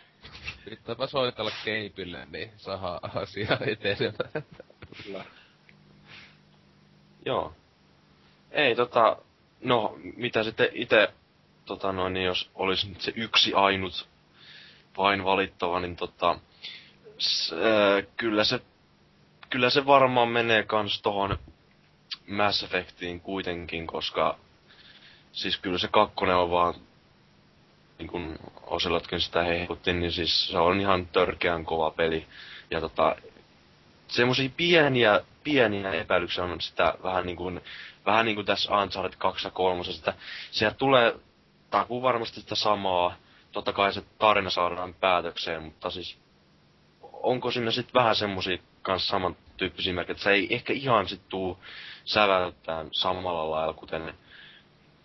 Pitääpä 0.68 1.06
soitella 1.06 1.50
keipille, 1.64 2.26
niin 2.30 2.50
saa 2.56 3.00
asia 3.14 3.58
etenemään. 3.66 4.44
Kyllä. 5.04 5.24
Joo. 7.24 7.54
Ei 8.50 8.74
tota, 8.74 9.16
no 9.60 9.98
mitä 10.16 10.42
sitten 10.42 10.68
itse, 10.72 11.08
tota 11.64 11.92
noin, 11.92 12.12
niin 12.12 12.26
jos 12.26 12.50
olisi 12.54 12.88
nyt 12.88 13.00
se 13.00 13.12
yksi 13.16 13.54
ainut 13.54 14.08
vain 14.96 15.24
valittava, 15.24 15.80
niin 15.80 15.96
tota, 15.96 16.38
s, 17.18 17.52
ää, 17.52 18.02
kyllä 18.16 18.44
se, 18.44 18.60
kyllä 19.50 19.70
se 19.70 19.86
varmaan 19.86 20.28
menee 20.28 20.62
kans 20.62 21.02
tohon 21.02 21.38
Mass 22.26 22.62
Effectiin 22.62 23.20
kuitenkin, 23.20 23.86
koska 23.86 24.38
siis 25.32 25.58
kyllä 25.58 25.78
se 25.78 25.88
kakkonen 25.88 26.36
on 26.36 26.50
vaan, 26.50 26.74
niin 27.98 28.08
kun 28.08 28.38
Oselotkin 28.62 29.20
sitä 29.20 29.42
hehkutti, 29.42 29.92
niin 29.92 30.12
siis 30.12 30.48
se 30.48 30.58
on 30.58 30.80
ihan 30.80 31.06
törkeän 31.06 31.64
kova 31.64 31.90
peli. 31.90 32.26
Ja 32.70 32.80
tota, 32.80 33.16
semmosia 34.08 34.50
pieniä, 34.56 35.20
pieniä 35.44 35.92
epäilyksiä 35.92 36.44
on 36.44 36.60
sitä 36.60 36.94
vähän 37.02 37.26
niin 37.26 37.36
kuin, 37.36 37.60
vähän 38.06 38.26
niin 38.26 38.34
kuin 38.34 38.46
tässä 38.46 38.76
Uncharted 38.76 39.18
2 39.18 39.46
ja 39.46 39.50
3, 39.50 39.82
että 39.96 40.14
sieltä 40.50 40.76
tulee 40.76 41.14
takuu 41.70 42.02
varmasti 42.02 42.40
sitä 42.40 42.54
samaa, 42.54 43.16
totta 43.52 43.72
kai 43.72 43.92
se 43.92 44.02
tarina 44.18 44.50
saadaan 44.50 44.94
päätökseen, 44.94 45.62
mutta 45.62 45.90
siis 45.90 46.18
onko 47.12 47.50
siinä 47.50 47.70
sitten 47.70 47.94
vähän 47.94 48.16
semmosia 48.16 48.58
kans 48.82 49.08
samantyyppisiä 49.08 49.92
merkkejä, 49.92 50.12
että 50.12 50.24
se 50.24 50.30
ei 50.30 50.54
ehkä 50.54 50.72
ihan 50.72 51.08
sit 51.08 51.28
tuu 51.28 51.58
säväyttään 52.04 52.88
samalla 52.92 53.50
lailla, 53.50 53.72
kuten 53.72 54.14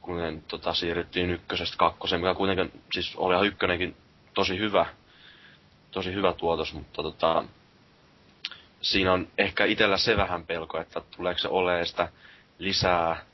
kun 0.03 0.43
tota, 0.48 0.73
siirryttiin 0.73 1.30
ykkösestä 1.30 1.77
kakkoseen, 1.77 2.22
mikä 2.22 2.33
kuitenkin, 2.33 2.82
siis 2.93 3.15
oli 3.15 3.33
ihan 3.33 3.48
ykkönenkin 3.48 3.95
tosi 4.33 4.59
hyvä, 4.59 4.85
tosi 5.91 6.14
hyvä 6.14 6.33
tuotos, 6.33 6.73
mutta 6.73 7.03
tota, 7.03 7.43
siinä 8.82 9.14
on 9.14 9.27
ehkä 9.38 9.65
itellä 9.65 9.98
se 9.98 10.17
vähän 10.17 10.45
pelko, 10.45 10.80
että 10.80 11.01
tuleeko 11.15 11.40
se 11.40 11.48
olemaan 11.48 11.85
sitä 11.85 12.09
lisää 12.59 13.25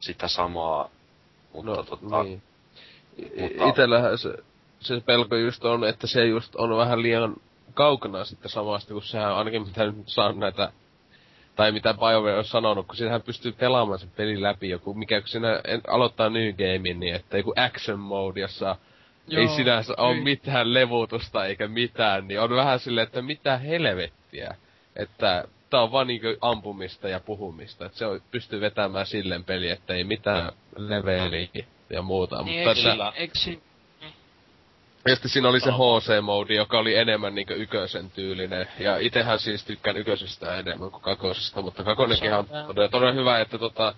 sitä 0.00 0.28
samaa, 0.28 0.88
mutta 1.52 1.70
No, 1.70 1.82
tota, 1.82 2.22
niin. 2.22 2.42
mutta- 3.40 3.68
Itellähän 3.68 4.18
se, 4.18 4.34
se 4.80 5.00
pelko 5.00 5.36
just 5.36 5.64
on, 5.64 5.84
että 5.84 6.06
se 6.06 6.26
just 6.26 6.56
on 6.56 6.76
vähän 6.76 7.02
liian 7.02 7.36
kaukana 7.74 8.24
sitten 8.24 8.50
samasta, 8.50 8.92
kun 8.92 9.02
sehän 9.02 9.34
ainakin 9.34 9.66
mitä 9.66 9.84
nyt 9.84 10.08
saa 10.08 10.32
näitä, 10.32 10.72
tai 11.58 11.72
mitä 11.72 11.94
BioWare 11.94 12.38
on 12.38 12.44
sanonut, 12.44 12.86
kun 12.86 12.96
siinähän 12.96 13.22
pystyy 13.22 13.52
pelaamaan 13.52 13.98
sen 13.98 14.10
pelin 14.16 14.42
läpi 14.42 14.68
joku, 14.68 14.94
mikä 14.94 15.20
kun 15.20 15.28
siinä 15.28 15.60
en- 15.64 15.82
aloittaa 15.88 16.30
New 16.30 16.52
Gamein, 16.52 17.00
niin 17.00 17.14
että 17.14 17.36
joku 17.36 17.52
action 17.56 17.98
mode, 17.98 18.40
jossa 18.40 18.76
Joo, 19.28 19.42
ei 19.42 19.48
sinänsä 19.48 19.94
ole 19.96 20.12
kyllä. 20.12 20.24
mitään 20.24 20.74
levutusta 20.74 21.46
eikä 21.46 21.68
mitään, 21.68 22.28
niin 22.28 22.40
on 22.40 22.50
vähän 22.50 22.78
silleen, 22.78 23.06
että 23.06 23.22
mitä 23.22 23.58
helvettiä. 23.58 24.54
Että 24.96 25.44
tää 25.70 25.82
on 25.82 25.92
vaan 25.92 26.06
niinku 26.06 26.26
ampumista 26.40 27.08
ja 27.08 27.20
puhumista. 27.20 27.86
Että 27.86 27.98
se 27.98 28.06
on, 28.06 28.20
pystyy 28.30 28.60
vetämään 28.60 29.06
silleen 29.06 29.44
peli, 29.44 29.70
että 29.70 29.94
ei 29.94 30.04
mitään 30.04 30.52
leveliä 30.76 31.48
ja 31.90 32.02
muuta. 32.02 32.42
Niin, 32.42 32.68
mutta 32.68 32.80
eikö, 32.80 32.92
että, 32.92 33.12
eikö 33.16 33.67
sitten 35.14 35.30
siinä 35.30 35.48
oli 35.48 35.60
se 35.60 35.64
Sama. 35.70 36.00
HC-modi, 36.00 36.54
joka 36.54 36.78
oli 36.78 36.96
enemmän 36.96 37.34
niinku 37.34 37.52
ykösen 37.52 38.10
tyylinen. 38.10 38.68
Ja 38.78 38.98
itehän 38.98 39.38
siis 39.38 39.64
tykkään 39.64 39.96
yköisestä 39.96 40.58
enemmän 40.58 40.90
kuin 40.90 41.02
kakosesta, 41.02 41.62
mutta 41.62 41.84
kakonenkin 41.84 42.34
on 42.34 42.46
todella, 42.66 42.88
todella 42.88 43.12
hyvä, 43.12 43.40
että 43.40 43.58
tota... 43.58 43.94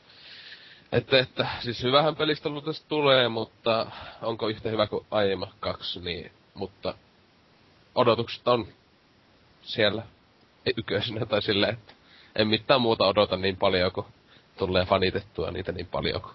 Että, 0.92 1.18
että, 1.18 1.46
siis 1.60 1.82
hyvähän 1.82 2.16
pelistä 2.16 2.48
luultavasti 2.48 2.86
tulee, 2.88 3.28
mutta 3.28 3.86
onko 4.22 4.48
yhtä 4.48 4.68
hyvä 4.68 4.86
kuin 4.86 5.06
aiemmat 5.10 5.50
kaksi, 5.60 6.00
niin, 6.00 6.32
mutta 6.54 6.94
odotukset 7.94 8.48
on 8.48 8.68
siellä 9.62 10.02
yköisenä 10.76 11.26
tai 11.26 11.42
silleen, 11.42 11.72
että 11.72 11.92
en 12.36 12.48
mitään 12.48 12.80
muuta 12.80 13.06
odota 13.06 13.36
niin 13.36 13.56
paljon, 13.56 13.92
kun 13.92 14.06
tulee 14.58 14.84
fanitettua 14.84 15.50
niitä 15.50 15.72
niin 15.72 15.86
paljon, 15.86 16.22
kun 16.22 16.34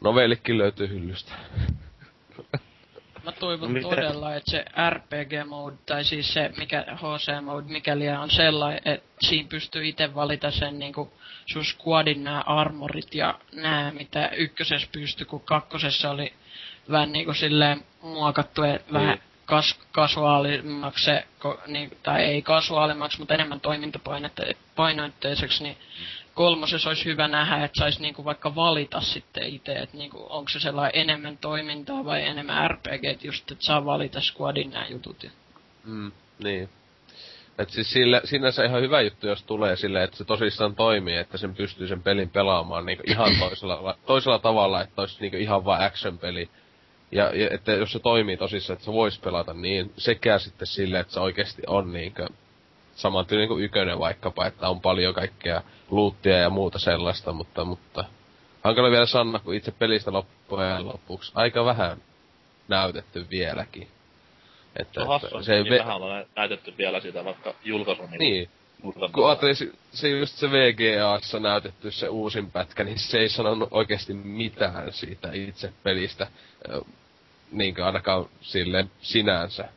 novellikin 0.00 0.58
löytyy 0.58 0.88
hyllystä. 0.88 1.32
Mä 3.28 3.32
toivon 3.32 3.68
No 3.68 3.72
miten? 3.72 3.90
todella, 3.90 4.34
että 4.34 4.50
se 4.50 4.64
RPG-mode, 4.90 5.76
tai 5.86 6.04
siis 6.04 6.32
se 6.32 6.50
mikä 6.58 6.84
HC-mode, 6.94 7.72
mikäli 7.72 8.08
on 8.08 8.30
sellainen, 8.30 8.80
että 8.84 9.08
siinä 9.20 9.48
pystyy 9.48 9.88
itse 9.88 10.14
valita 10.14 10.50
sen 10.50 10.78
niinku 10.78 11.12
sun 11.46 11.64
squadin 11.64 12.24
nämä 12.24 12.40
armorit 12.46 13.14
ja 13.14 13.38
nämä, 13.52 13.90
mitä 13.90 14.28
ykkösessä 14.28 14.88
pystyi, 14.92 15.26
kun 15.26 15.40
kakkosessa 15.40 16.10
oli 16.10 16.32
vähän 16.90 17.12
niinku 17.12 17.34
silleen 17.34 17.84
muokattu, 18.02 18.62
että 18.62 18.92
vähän 18.92 19.18
kas, 19.44 19.78
kasuaalimmaksi 19.92 21.04
se, 21.04 21.24
ko, 21.38 21.60
niin, 21.66 21.90
tai 22.02 22.22
ei 22.22 22.42
kasuaalimmaksi, 22.42 23.18
mutta 23.18 23.34
enemmän 23.34 23.60
toimintapainoitteiseksi, 23.60 25.62
niin 25.62 25.76
kolmosessa 26.38 26.90
olisi 26.90 27.04
hyvä 27.04 27.28
nähdä, 27.28 27.64
että 27.64 27.78
saisi 27.78 28.02
niinku 28.02 28.24
vaikka 28.24 28.54
valita 28.54 29.00
sitten 29.00 29.46
itse, 29.46 29.72
että 29.72 29.96
niinku, 29.96 30.26
onko 30.28 30.48
se 30.48 30.60
sellainen 30.60 31.00
enemmän 31.00 31.38
toimintaa 31.38 32.04
vai 32.04 32.22
enemmän 32.26 32.70
RPG, 32.70 33.04
että 33.04 33.26
just, 33.26 33.50
että 33.50 33.64
saa 33.64 33.84
valita 33.84 34.20
squadin 34.20 34.70
nämä 34.70 34.86
jutut. 34.88 35.22
Ja... 35.22 35.30
Mm, 35.84 36.12
niin. 36.44 36.68
Et 37.58 37.70
siis 37.70 37.90
sillä, 37.90 38.20
sinänsä 38.24 38.64
ihan 38.64 38.82
hyvä 38.82 39.00
juttu, 39.00 39.26
jos 39.26 39.42
tulee 39.42 39.76
silleen, 39.76 40.04
että 40.04 40.16
se 40.16 40.24
tosissaan 40.24 40.74
toimii, 40.74 41.16
että 41.16 41.38
sen 41.38 41.54
pystyy 41.54 41.88
sen 41.88 42.02
pelin 42.02 42.30
pelaamaan 42.30 42.86
niinku 42.86 43.04
ihan 43.06 43.36
toisella, 43.48 43.98
toisella 44.06 44.38
tavalla, 44.38 44.82
että 44.82 45.02
olisi 45.02 45.20
niinku 45.20 45.36
ihan 45.36 45.64
vaan 45.64 45.84
action-peli. 45.84 46.50
Ja, 47.12 47.30
ja 47.34 47.48
että 47.50 47.72
jos 47.72 47.92
se 47.92 47.98
toimii 47.98 48.36
tosissaan, 48.36 48.74
että 48.74 48.84
se 48.84 48.92
voisi 48.92 49.20
pelata 49.20 49.54
niin, 49.54 49.92
sekä 49.96 50.38
sitten 50.38 50.66
silleen, 50.66 51.00
että 51.00 51.12
se 51.12 51.20
oikeasti 51.20 51.62
on 51.66 51.92
niinkö 51.92 52.26
saman 52.98 53.26
tyylinen 53.26 53.48
kuin 53.48 53.64
ykönen 53.64 53.98
vaikkapa, 53.98 54.46
että 54.46 54.68
on 54.68 54.80
paljon 54.80 55.14
kaikkea 55.14 55.62
luuttia 55.90 56.36
ja 56.38 56.50
muuta 56.50 56.78
sellaista, 56.78 57.32
mutta, 57.32 57.64
mutta 57.64 58.04
hankala 58.64 58.90
vielä 58.90 59.06
sanoa, 59.06 59.38
kun 59.38 59.54
itse 59.54 59.70
pelistä 59.70 60.12
loppujen 60.12 60.86
lopuksi 60.86 61.32
aika 61.34 61.64
vähän 61.64 62.02
näytetty 62.68 63.26
vieläkin. 63.30 63.88
Että, 64.76 64.94
Se 64.94 65.00
on 65.00 65.06
hassu, 65.08 65.26
että 65.26 65.42
se 65.42 65.54
ei 65.54 65.62
niin 65.62 65.72
ve- 65.74 65.78
vähän 65.78 65.96
ollaan 65.96 66.24
näytetty 66.36 66.74
vielä 66.78 67.00
sitä, 67.00 67.24
vaikka 67.24 67.54
julkaisu 67.64 68.02
on 68.02 68.10
niin, 68.18 68.50
murtanut. 68.82 69.12
kun 69.12 69.26
ajattelin, 69.26 69.56
se, 69.56 69.72
se 69.92 70.08
just 70.08 70.36
se 70.36 70.50
VGAssa 70.50 71.40
näytetty 71.40 71.90
se 71.90 72.08
uusin 72.08 72.50
pätkä, 72.50 72.84
niin 72.84 72.98
se 72.98 73.18
ei 73.18 73.28
sanonut 73.28 73.68
oikeasti 73.70 74.14
mitään 74.14 74.92
siitä 74.92 75.28
itse 75.32 75.72
pelistä. 75.82 76.26
Ö, 76.70 76.80
Niinkö 77.52 77.86
ainakaan 77.86 78.28
silleen 78.40 78.90
sinänsä. 79.00 79.68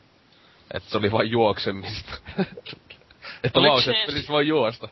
Että 0.74 0.90
se 0.90 0.98
oli 0.98 1.12
vain 1.12 1.32
juoksemista. 1.32 2.12
että 3.44 3.60
Oliko 3.60 3.74
lause, 3.74 3.86
se- 3.86 3.92
että 3.92 4.06
pelissä 4.06 4.34
voi 4.34 4.48
juosta. 4.48 4.90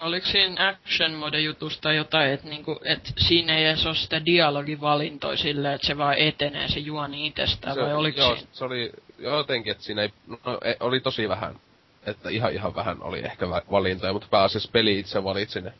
Oliko 0.00 0.26
siinä 0.26 0.68
action 0.68 1.12
mode 1.12 1.40
jutusta 1.40 1.92
jotain, 1.92 2.32
että 2.32 2.48
niinku, 2.48 2.80
et 2.84 3.12
siinä 3.18 3.56
ei 3.58 3.64
edes 3.64 3.86
ole 3.86 3.94
sitä 3.94 4.24
dialogivalintoa 4.24 5.36
silleen, 5.36 5.74
että 5.74 5.86
se 5.86 5.98
vaan 5.98 6.14
etenee 6.18 6.68
se 6.68 6.80
juoni 6.80 7.26
itsestään, 7.26 7.76
vai 7.76 7.94
oliko 7.94 8.20
joo, 8.20 8.34
siinä? 8.36 8.48
se 8.52 8.64
oli 8.64 8.92
jotenkin, 9.18 9.70
että 9.70 9.84
siinä 9.84 10.02
ei, 10.02 10.10
no, 10.26 10.38
ei, 10.64 10.76
oli 10.80 11.00
tosi 11.00 11.28
vähän. 11.28 11.60
Että 12.06 12.30
ihan 12.30 12.52
ihan 12.52 12.74
vähän 12.74 13.02
oli 13.02 13.18
ehkä 13.18 13.48
valintoja, 13.50 14.12
mutta 14.12 14.28
pääasiassa 14.30 14.70
peli 14.72 14.98
itse 14.98 15.24
valitsi 15.24 15.60
ne 15.60 15.72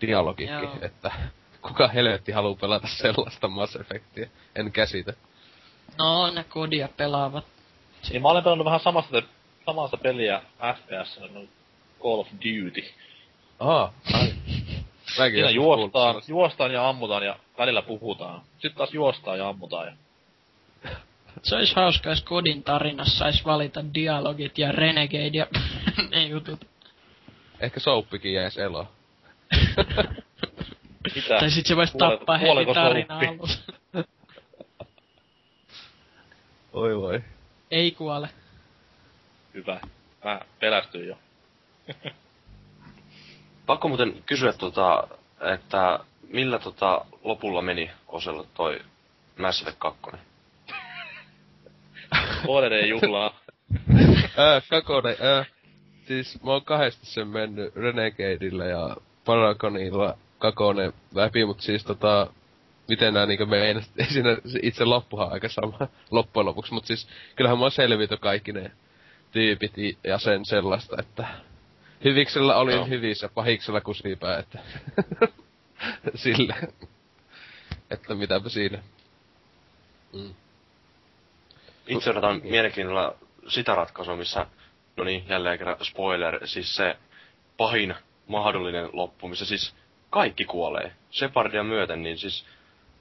dialogikin, 0.00 0.54
Joo. 0.54 0.76
että 0.80 1.12
kuka 1.68 1.88
helvetti 1.88 2.32
haluaa 2.32 2.58
pelata 2.60 2.86
sellaista 2.86 3.48
Mass 3.48 3.76
Effectia, 3.76 4.26
en 4.56 4.72
käsitä. 4.72 5.12
No, 5.98 6.30
ne 6.30 6.44
kodia 6.44 6.88
pelaavat. 6.96 7.44
Niin 8.10 8.22
mä 8.22 8.28
olen 8.28 8.44
pelannut 8.44 8.64
vähän 8.64 8.80
samasta, 8.80 9.22
samasta 9.66 9.96
peliä 9.96 10.42
FPS, 10.74 11.20
no 11.20 11.40
Call 12.02 12.18
of 12.18 12.28
Duty. 12.32 12.84
Aha. 13.58 13.92
Mäkin 15.18 15.34
Siinä 15.34 15.50
juostaan, 15.50 16.22
juostaan 16.28 16.72
ja 16.72 16.88
ammutaan 16.88 17.22
ja 17.22 17.36
välillä 17.58 17.82
puhutaan. 17.82 18.40
Sitten 18.52 18.74
taas 18.74 18.94
juostaan 18.94 19.38
ja 19.38 19.48
ammutaan. 19.48 19.86
Ja... 19.86 19.92
Se 21.42 21.56
olisi 21.56 21.76
hauska, 21.76 22.10
jos 22.10 22.22
kodin 22.22 22.62
tarinassa 22.62 23.18
sais 23.18 23.44
valita 23.44 23.84
dialogit 23.94 24.58
ja 24.58 24.72
Renegade 24.72 25.30
ja 25.32 25.46
ne 26.10 26.26
jutut. 26.26 26.66
Ehkä 27.60 27.80
souppikin 27.80 28.32
jäis 28.32 28.58
eloon. 28.58 28.88
Mitä? 31.14 31.38
Tai 31.38 31.50
sit 31.50 31.66
se 31.66 31.76
voisi 31.76 31.98
tappaa 31.98 32.38
heti 32.38 32.74
tarina 32.74 33.18
alussa. 33.18 33.72
Oi 36.72 36.96
voi. 36.96 37.22
Ei 37.70 37.90
kuole. 37.90 38.28
Hyvä. 39.54 39.80
Mä 40.24 40.40
pelästyin 40.60 41.08
jo. 41.08 41.18
Pakko 43.66 43.88
muuten 43.88 44.22
kysyä 44.26 44.52
tota, 44.52 45.08
että 45.54 45.98
millä 46.28 46.58
tota 46.58 47.04
lopulla 47.22 47.62
meni 47.62 47.90
Osella 48.08 48.44
toi 48.54 48.80
Mass 49.38 49.62
Effect 49.62 49.78
2? 49.78 50.00
HDD 52.44 52.86
juhlaa. 52.86 53.40
Ää, 54.36 54.60
Kakone, 54.70 55.16
ää. 55.20 55.44
Siis 56.06 56.42
mä 56.42 56.50
oon 56.50 56.64
kahdesti 56.64 57.06
sen 57.06 57.28
mennyt 57.28 57.76
Renegadeilla 57.76 58.64
ja 58.64 58.96
Paragonilla 59.24 60.18
Kakone 60.38 60.92
läpi, 61.14 61.44
mut 61.44 61.60
siis 61.60 61.84
tota... 61.84 62.26
Miten 62.88 63.14
nää 63.14 63.26
niinku 63.26 63.46
meinas, 63.46 63.90
ei 63.98 64.06
siinä 64.06 64.36
se 64.46 64.58
itse 64.62 64.84
loppuhan 64.84 65.32
aika 65.32 65.48
sama 65.48 65.88
loppujen 66.10 66.46
lopuksi, 66.46 66.72
mut 66.72 66.86
siis 66.86 67.08
kyllähän 67.36 67.58
mä 67.58 67.64
oon 67.64 67.70
selvity 67.70 68.16
kaikki 68.16 68.52
ne 68.52 68.70
tyypit 69.32 69.72
ja 70.04 70.18
sen 70.18 70.44
sellaista, 70.44 70.96
että 71.00 71.26
hyviksellä 72.04 72.56
olin 72.56 72.74
Joo. 72.74 72.86
hyvissä, 72.86 73.28
pahiksella 73.28 73.80
kusipää, 73.80 74.38
että 74.38 74.58
sille, 76.14 76.54
että 77.90 78.14
mitäpä 78.14 78.48
siinä. 78.48 78.78
Mm. 80.12 80.34
Itse 81.86 82.10
odotan 82.10 82.40
mielenkiinnolla 82.44 83.14
sitä 83.48 83.74
ratkaisua, 83.74 84.16
missä, 84.16 84.46
no 84.96 85.04
niin, 85.04 85.24
jälleen 85.28 85.58
kerran 85.58 85.84
spoiler, 85.84 86.46
siis 86.46 86.76
se 86.76 86.96
pahin 87.56 87.94
mahdollinen 88.26 88.88
loppu, 88.92 89.28
missä 89.28 89.44
siis 89.44 89.74
kaikki 90.10 90.44
kuolee. 90.44 90.92
Shepardia 91.10 91.62
myöten, 91.62 92.02
niin 92.02 92.18
siis 92.18 92.46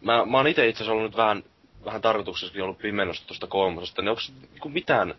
mä, 0.01 0.25
mä 0.25 0.37
oon 0.37 0.47
itse 0.47 0.67
itse 0.67 0.77
asiassa 0.77 0.91
ollut 0.91 1.11
nyt 1.11 1.17
vähän, 1.17 1.43
vähän 1.85 2.01
tarkoituksessakin 2.01 2.63
ollut 2.63 2.77
pimennossa 2.77 3.27
tuosta 3.27 3.47
kolmosesta, 3.47 4.01
niin 4.01 4.09
onko 4.09 4.21
niinku 4.51 4.69
mitään 4.69 5.15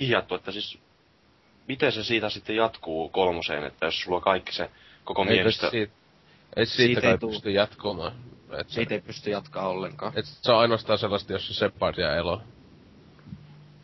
vihjattu, 0.00 0.34
että 0.34 0.52
siis 0.52 0.78
miten 1.68 1.92
se 1.92 2.04
siitä 2.04 2.30
sitten 2.30 2.56
jatkuu 2.56 3.08
kolmoseen, 3.08 3.64
että 3.64 3.86
jos 3.86 4.00
sulla 4.00 4.16
on 4.16 4.22
kaikki 4.22 4.52
se 4.52 4.70
koko 5.04 5.22
Ei 5.22 5.28
mielestä... 5.28 5.70
siitä, 5.70 5.92
ei 6.56 6.66
siitä, 6.66 6.82
Siitä 6.86 7.00
kai 7.00 7.10
ei 7.10 7.18
tuu. 7.18 7.30
pysty 7.30 7.50
jatkumaan. 7.50 8.12
Et 8.60 8.68
se, 8.68 8.74
Siitä 8.74 8.94
ei 8.94 9.00
pysty 9.00 9.30
jatkaa 9.30 9.68
ollenkaan. 9.68 10.12
et 10.16 10.24
se 10.24 10.52
on 10.52 10.58
ainoastaan 10.58 10.98
sellaista, 10.98 11.32
jos 11.32 11.46
se 11.48 11.54
Shepard 11.54 11.98
ja 11.98 12.16
Elo. 12.16 12.42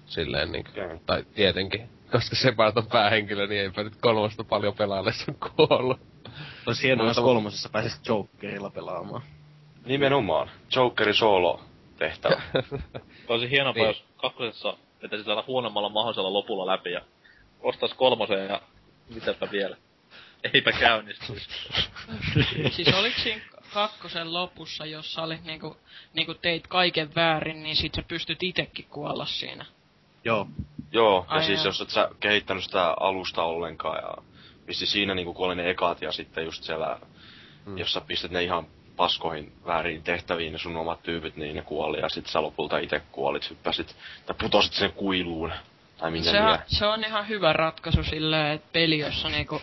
Silleen 0.06 0.52
niinku. 0.52 0.70
Okei. 0.70 0.98
Tai 1.06 1.24
tietenkin. 1.34 1.88
Koska 2.12 2.36
Shepard 2.36 2.76
on 2.76 2.86
päähenkilö, 2.86 3.46
niin 3.46 3.60
eipä 3.60 3.82
nyt 3.82 3.96
kolmosta 3.96 4.44
paljon 4.44 4.74
pelaillessa 4.74 5.32
kuollut. 5.56 6.00
Olisi 6.66 6.82
hienoa, 6.82 7.06
jos 7.06 7.16
kolmosessa 7.16 7.68
pääsisit 7.68 8.06
Jokerilla 8.06 8.70
pelaamaan. 8.70 9.22
Nimenomaan. 9.86 10.50
Jokerin 10.76 11.14
solo 11.14 11.60
tehtävä. 11.98 12.42
Olisi 13.28 13.50
hienompaa, 13.50 13.82
Niin. 13.84 13.88
jos 13.88 14.04
kakkosessa 14.16 14.76
vetäisi 15.02 15.24
tällä 15.24 15.44
huonommalla 15.46 15.88
mahdollisella 15.88 16.32
lopulla 16.32 16.66
läpi 16.66 16.92
ja 16.92 17.00
ostais 17.60 17.94
kolmoseen 17.94 18.48
ja 18.48 18.60
mitäpä 19.14 19.48
vielä. 19.52 19.76
Eipä 20.54 20.72
käynnistyisi. 20.72 21.48
siis 22.76 22.88
oliks 22.94 23.22
siinä 23.22 23.40
kakkosen 23.74 24.32
lopussa, 24.32 24.86
jos 24.86 25.12
sä 25.14 25.22
olit 25.22 25.44
niinku, 25.44 25.76
niinku 26.14 26.34
teit 26.34 26.66
kaiken 26.66 27.14
väärin, 27.14 27.62
niin 27.62 27.76
sit 27.76 27.94
sä 27.94 28.02
pystyt 28.08 28.42
itekin 28.42 28.86
kuolla 28.90 29.26
siinä. 29.26 29.66
Joo. 30.24 30.48
Joo, 30.92 31.26
ja 31.28 31.34
Ai 31.34 31.44
siis 31.44 31.58
joo. 31.58 31.66
jos 31.66 31.80
et 31.80 31.90
sä 31.90 32.08
kehittänyt 32.20 32.64
sitä 32.64 32.94
alusta 33.00 33.42
ollenkaan 33.42 33.96
ja 34.02 34.24
vissi 34.66 34.86
siinä 34.86 35.14
niinku 35.14 35.34
kuoli 35.34 35.54
ne 35.54 35.70
ekat 35.70 36.02
ja 36.02 36.12
sitten 36.12 36.44
just 36.44 36.62
siellä, 36.62 36.98
Mm. 37.66 37.72
mm. 37.72 37.78
jos 37.78 37.92
sä 37.92 38.00
pistät 38.00 38.30
ne 38.30 38.42
ihan 38.42 38.66
paskoihin 38.96 39.52
väärin 39.66 40.02
tehtäviin 40.02 40.52
ne 40.52 40.58
sun 40.58 40.76
omat 40.76 41.02
tyypit, 41.02 41.36
niin 41.36 41.56
ne 41.56 41.62
kuoli 41.62 42.00
ja 42.00 42.08
sit 42.08 42.26
sä 42.26 42.42
lopulta 42.42 42.78
itse 42.78 43.02
kuolit, 43.12 43.50
hyppäsit 43.50 43.96
tai 44.26 44.36
putosit 44.40 44.72
sen 44.72 44.92
kuiluun. 44.92 45.52
Tai 45.98 46.10
minne 46.10 46.30
Se 46.30 46.40
on, 46.40 46.58
se 46.66 46.86
on 46.86 47.04
ihan 47.04 47.28
hyvä 47.28 47.52
ratkaisu 47.52 48.04
silleen, 48.04 48.54
että 48.54 48.68
peli, 48.72 48.98
jossa 48.98 49.28
niinku, 49.28 49.60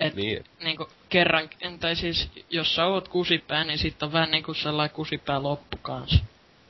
et 0.00 0.14
niin. 0.14 0.44
niinku 0.64 0.88
kerran, 1.08 1.50
tai 1.80 1.96
siis 1.96 2.30
jos 2.50 2.74
sä 2.74 2.86
oot 2.86 3.08
kusipää, 3.08 3.64
niin 3.64 3.78
sit 3.78 4.02
on 4.02 4.12
vähän 4.12 4.30
niinku 4.30 4.54
sellainen 4.54 4.96
kusipää 4.96 5.42
loppu 5.42 5.76
kans. 5.82 6.22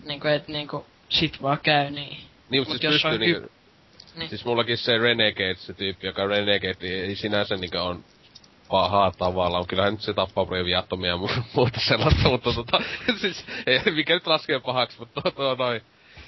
Niinku 0.05 0.29
et 0.29 0.49
niinku, 0.49 0.87
sit 1.09 1.43
vaan 1.43 1.59
käy 1.63 1.91
niin. 1.91 2.19
Niin, 2.51 2.61
mut 2.61 2.69
Mut 2.69 2.81
siis 2.81 2.83
jos 2.83 2.93
pystyy 2.93 3.11
on 3.11 3.21
niinku... 3.21 3.49
niin. 4.17 4.29
Siis 4.29 4.45
mullakin 4.45 4.79
se 4.79 4.99
Renegade, 4.99 5.55
se 5.55 5.75
tyyppi, 5.75 6.07
joka 6.07 6.27
Renegade 6.27 6.89
ei 6.89 7.17
sinänsä 7.17 7.57
niinku 7.57 7.79
on 7.79 8.05
pahaa 8.69 9.11
tavallaan. 9.19 9.67
Kyllähän 9.67 9.93
nyt 9.93 10.01
se 10.01 10.15
tappaa 10.15 10.47
paljon 10.47 10.67
viattomia 10.67 11.11
ja 11.11 11.17
mu- 11.17 11.43
muuta 11.57 11.81
sellaista, 11.81 12.29
mutta 12.29 12.53
tota, 12.53 12.81
siis, 13.21 13.47
ei, 13.67 13.81
mikä 13.95 14.15
nyt 14.15 14.27
laskee 14.27 14.61
pahaksi, 14.61 14.99
mutta 14.99 15.21
tuo, 15.23 15.31
tuo 15.31 15.55
noin. 15.55 15.83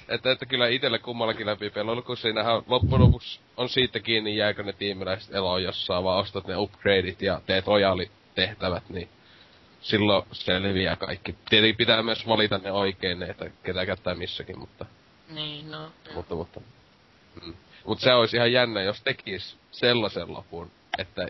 Että, 0.09 0.31
että 0.31 0.45
kyllä 0.45 0.67
itelle 0.67 0.99
kummallakin 0.99 1.45
läpi 1.45 1.69
pelailu, 1.69 2.01
kun 2.01 2.17
siinähän 2.17 2.61
loppujen 2.67 3.01
lopuksi 3.01 3.39
on 3.57 3.69
siitä 3.69 3.99
kiinni, 3.99 4.37
jääkö 4.37 4.63
ne 4.63 4.73
tiimiläiset 4.73 5.35
eloon 5.35 5.63
jossain, 5.63 6.03
vaan 6.03 6.19
ostat 6.19 6.47
ne 6.47 6.57
upgradeit 6.57 7.21
ja 7.21 7.41
teet 7.45 7.67
ojalitehtävät, 7.67 8.89
niin 8.89 9.09
silloin 9.81 10.23
selviää 10.31 10.95
kaikki. 10.95 11.35
Tietenkin 11.49 11.77
pitää 11.77 12.03
myös 12.03 12.27
valita 12.27 12.57
ne 12.57 12.71
oikein, 12.71 13.19
ne, 13.19 13.25
että 13.25 13.49
ketä 13.63 13.85
käyttää 13.85 14.15
missäkin, 14.15 14.59
mutta 14.59 14.85
Niin, 15.29 15.71
no. 15.71 15.91
mutta, 16.15 16.35
mutta. 16.35 16.61
Mm. 17.45 17.53
Mut 17.85 17.99
se 17.99 18.13
olisi 18.13 18.37
ihan 18.37 18.51
jännä, 18.51 18.81
jos 18.81 19.01
tekis 19.01 19.57
sellaisen 19.71 20.33
lopun, 20.33 20.71
että 20.97 21.27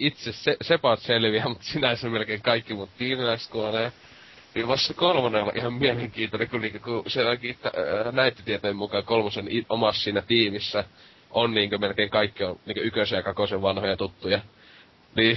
itse 0.00 0.32
se, 0.32 0.56
Sepat 0.62 1.00
selviää, 1.00 1.48
mutta 1.48 1.64
sinänsä 1.64 2.08
melkein 2.08 2.42
kaikki 2.42 2.74
mut 2.74 2.90
tiimiläiset 2.98 3.50
kuolee. 3.50 3.92
Niin 4.54 4.68
vasta 4.68 4.94
kolmonen 4.94 5.42
on 5.42 5.52
ihan 5.56 5.72
mielenkiintoinen, 5.72 6.48
kun, 6.48 6.60
niinku, 6.60 6.78
kun 6.78 7.10
se 7.10 7.22
ää, 7.24 8.12
näyttötieteen 8.12 8.76
mukaan 8.76 9.04
kolmosen 9.04 9.46
omassa 9.68 10.02
siinä 10.02 10.22
tiimissä 10.22 10.84
on 11.30 11.54
niinku 11.54 11.78
melkein 11.78 12.10
kaikki 12.10 12.44
on 12.44 12.60
niinku 12.66 12.82
ykkösen 12.82 13.16
ja 13.16 13.22
kakosen 13.22 13.62
vanhoja 13.62 13.96
tuttuja. 13.96 14.40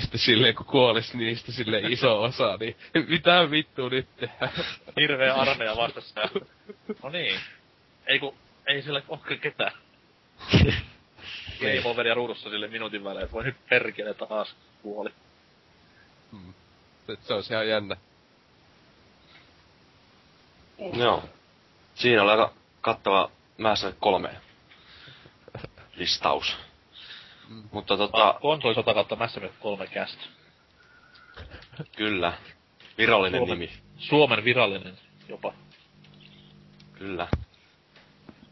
Sitten 0.01 0.19
silleen, 0.19 0.56
kun 0.56 0.66
kuolis 0.66 1.14
niistä 1.14 1.51
sille 1.51 1.80
iso 1.80 2.22
osa, 2.22 2.58
niin 2.59 2.75
mitä 3.09 3.51
vittua 3.51 3.90
nyt 3.90 4.08
tehdään? 4.16 4.51
Hirveä 5.00 5.33
armeija 5.33 5.75
vastassa. 5.75 6.30
No 7.03 7.09
niin. 7.09 7.40
Ei 8.08 8.19
ku, 8.19 8.35
ei 8.67 8.82
sillä 8.82 9.01
ole 9.08 9.38
ketään. 9.38 9.72
Game 11.64 11.90
overia 11.92 12.14
ruudussa 12.14 12.50
sille 12.50 12.67
minuutin 12.67 13.03
välein, 13.03 13.24
että 13.24 13.33
voi 13.33 13.43
nyt 13.43 13.56
perkele 13.69 14.14
taas 14.14 14.56
kuoli. 14.82 15.09
Mm. 16.32 16.53
Et 17.08 17.24
se 17.24 17.33
olisi 17.33 17.53
ihan 17.53 17.67
jännä. 17.67 17.95
Joo. 20.93 21.24
Siinä 21.95 22.24
oli 22.24 22.32
aika 22.32 22.53
kattava 22.82 23.32
Effect 23.58 23.98
3 24.00 24.30
listaus. 25.95 26.58
Mm. 27.50 27.64
Mutta 27.72 27.98
tota, 27.98 28.40
Konsolisota 28.42 28.93
kautta 28.93 29.16
Mass 29.16 29.38
Effect 29.38 29.56
3 29.59 29.88
cast. 29.88 30.19
kyllä. 31.95 32.33
Virallinen 32.98 33.40
Suomen- 33.40 33.59
nimi. 33.59 33.72
Suomen 33.98 34.43
virallinen 34.43 34.98
jopa. 35.30 35.53
Kyllä. 36.93 37.27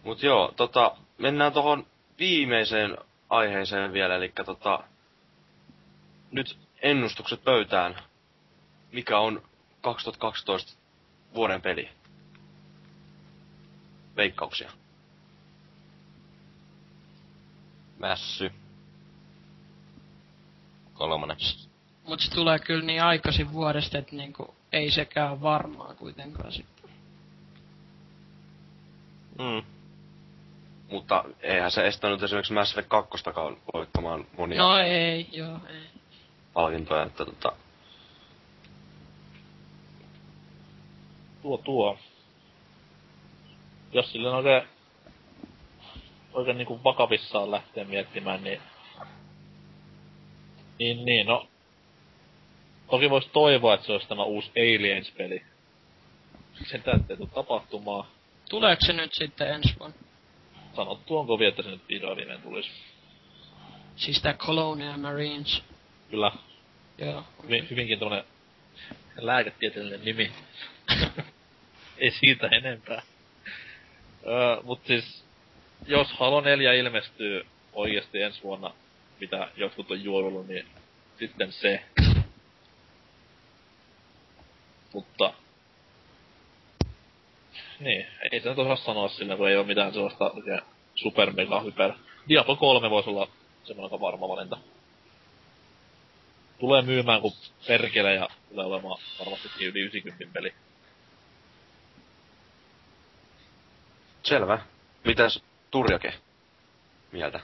Mut 0.04 0.24
joo, 0.24 0.54
tota, 0.56 0.96
mennään 1.18 1.54
tohon 1.54 1.86
viimeiseen 2.22 2.98
aiheeseen 3.30 3.94
vielä, 3.94 4.16
eli 4.16 4.34
tota, 4.46 4.84
nyt 6.32 6.58
ennustukset 6.82 7.44
pöytään. 7.44 7.96
Mikä 8.92 9.20
on 9.20 9.42
2012 9.82 10.74
vuoden 11.36 11.62
peli? 11.62 11.90
Veikkauksia. 14.16 14.72
Mässy. 18.00 18.52
Kolmonen. 20.94 21.38
Mut 22.08 22.20
se 22.20 22.32
tulee 22.32 22.60
kyllä 22.60 22.86
niin 22.86 23.04
aikaisin 23.04 23.54
vuodesta, 23.54 23.98
että 23.98 24.16
niinku, 24.16 24.56
ei 24.72 24.92
sekään 24.92 25.42
varmaa 25.42 25.94
kuitenkaan 25.94 26.52
sitten. 26.52 26.90
Mm. 29.40 29.81
Mutta 30.92 31.24
eihän 31.42 31.72
se 31.72 31.88
estänyt 31.88 32.24
esimerkiksi 32.24 32.54
Mass 32.54 32.72
Effect 32.72 32.90
2 32.90 33.10
voittamaan 33.74 34.28
monia 34.38 34.62
No 34.62 34.78
ei, 34.78 35.28
joo, 35.32 35.58
ei. 35.70 35.88
palkintoja, 36.54 37.04
että 37.04 37.26
tota, 37.26 37.52
Tuo 41.42 41.58
tuo. 41.58 41.98
Jos 43.94 44.12
sillä 44.12 44.30
on 44.30 44.36
oikein, 44.36 44.64
oikein 46.34 46.58
niinku 46.58 46.84
vakavissaan 46.84 47.52
lähtee 47.52 47.84
miettimään, 47.84 48.44
niin... 48.44 48.62
Niin, 50.80 51.06
niin, 51.06 51.28
no... 51.28 51.48
Toki 52.90 53.10
vois 53.10 53.28
toivoa, 53.28 53.74
että 53.74 53.86
se 53.86 53.92
olisi 53.92 54.08
tämä 54.08 54.24
uusi 54.24 54.52
Aliens-peli. 54.58 55.44
Sen 56.64 56.84
täytyy 56.84 57.28
tapahtumaa. 57.34 58.08
Tuleeko 58.50 58.86
se 58.86 58.94
nyt 58.94 59.14
sitten 59.14 59.54
ensi 59.54 59.76
vuonna? 59.80 59.98
Sanottu 60.76 61.18
on 61.18 61.28
kovin, 61.28 61.48
että 61.48 61.64
se 61.64 61.70
nyt 61.70 61.90
vihdoin 61.90 62.18
viimein 62.18 62.42
tulisi. 62.42 62.72
Siis 63.96 64.22
tää 64.22 64.34
Colonial 64.34 64.98
Marines. 64.98 65.64
Kyllä, 66.10 66.32
Joo. 66.98 67.24
hyvin, 67.44 67.70
hyvinkin 67.70 68.00
tuonne 68.00 68.26
lääketieteellinen 69.18 70.06
nimi. 70.06 70.32
Ei 71.98 72.12
siitä 72.12 72.48
enempää. 72.48 73.02
Öö, 74.28 74.62
mut 74.64 74.86
siis, 74.86 75.24
jos 75.88 76.12
Halo 76.12 76.42
4 76.42 76.74
ilmestyy 76.74 77.46
oikeasti 77.74 78.22
ensi 78.22 78.44
vuonna, 78.44 78.74
mitä 79.20 79.52
jotkut 79.56 79.92
on 79.92 80.04
juoruillut, 80.04 80.48
niin 80.48 80.68
sitten 81.20 81.52
se. 81.52 81.84
Mutta... 84.94 85.34
Niin, 87.82 88.08
ei 88.32 88.40
se 88.40 88.50
nyt 88.50 88.60
osaa 88.60 88.76
sanoa 88.76 89.10
sillä, 89.10 89.38
kun 89.38 89.50
ei 89.50 89.58
ole 89.58 89.66
mitään 89.66 89.94
sellaista 89.94 90.32
super 90.96 91.34
mega 91.34 91.62
hyper. 91.62 91.94
Diablo 92.30 92.56
3 92.56 92.90
voisi 92.90 93.10
olla 93.10 93.28
semmoinen 93.64 93.94
aika 93.94 94.06
varma 94.06 94.28
valinta. 94.28 94.58
Tulee 96.60 96.82
myymään 96.82 97.22
kuin 97.22 97.34
perkele 97.68 98.14
ja 98.14 98.30
tulee 98.50 98.66
olemaan 98.66 99.00
varmastikin 99.20 99.68
yli 99.68 99.80
90 99.80 100.34
peli. 100.34 100.54
Selvä. 104.24 104.60
Mitäs 105.06 105.44
Turjake 105.72 106.14
mieltä? 107.12 107.40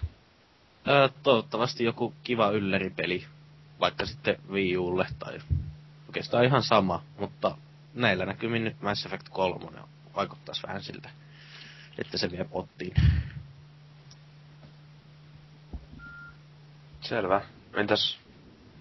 Öö, 0.87 1.09
toivottavasti 1.23 1.83
joku 1.83 2.13
kiva 2.23 2.49
ylleripeli, 2.49 3.25
vaikka 3.79 4.05
sitten 4.05 4.37
Wii 4.51 4.77
Ulle 4.77 5.07
tai 5.19 5.39
oikeastaan 6.07 6.45
ihan 6.45 6.63
sama, 6.63 7.03
mutta 7.19 7.57
näillä 7.93 8.25
näkymin 8.25 8.63
nyt 8.63 8.81
Mass 8.81 9.05
Effect 9.05 9.29
3 9.29 9.96
vaikuttaisi 10.17 10.63
vähän 10.63 10.83
siltä, 10.83 11.09
että 11.97 12.17
se 12.17 12.31
vie 12.31 12.43
pottiin. 12.43 12.93
Selvä. 17.01 17.41
Entäs 17.73 18.17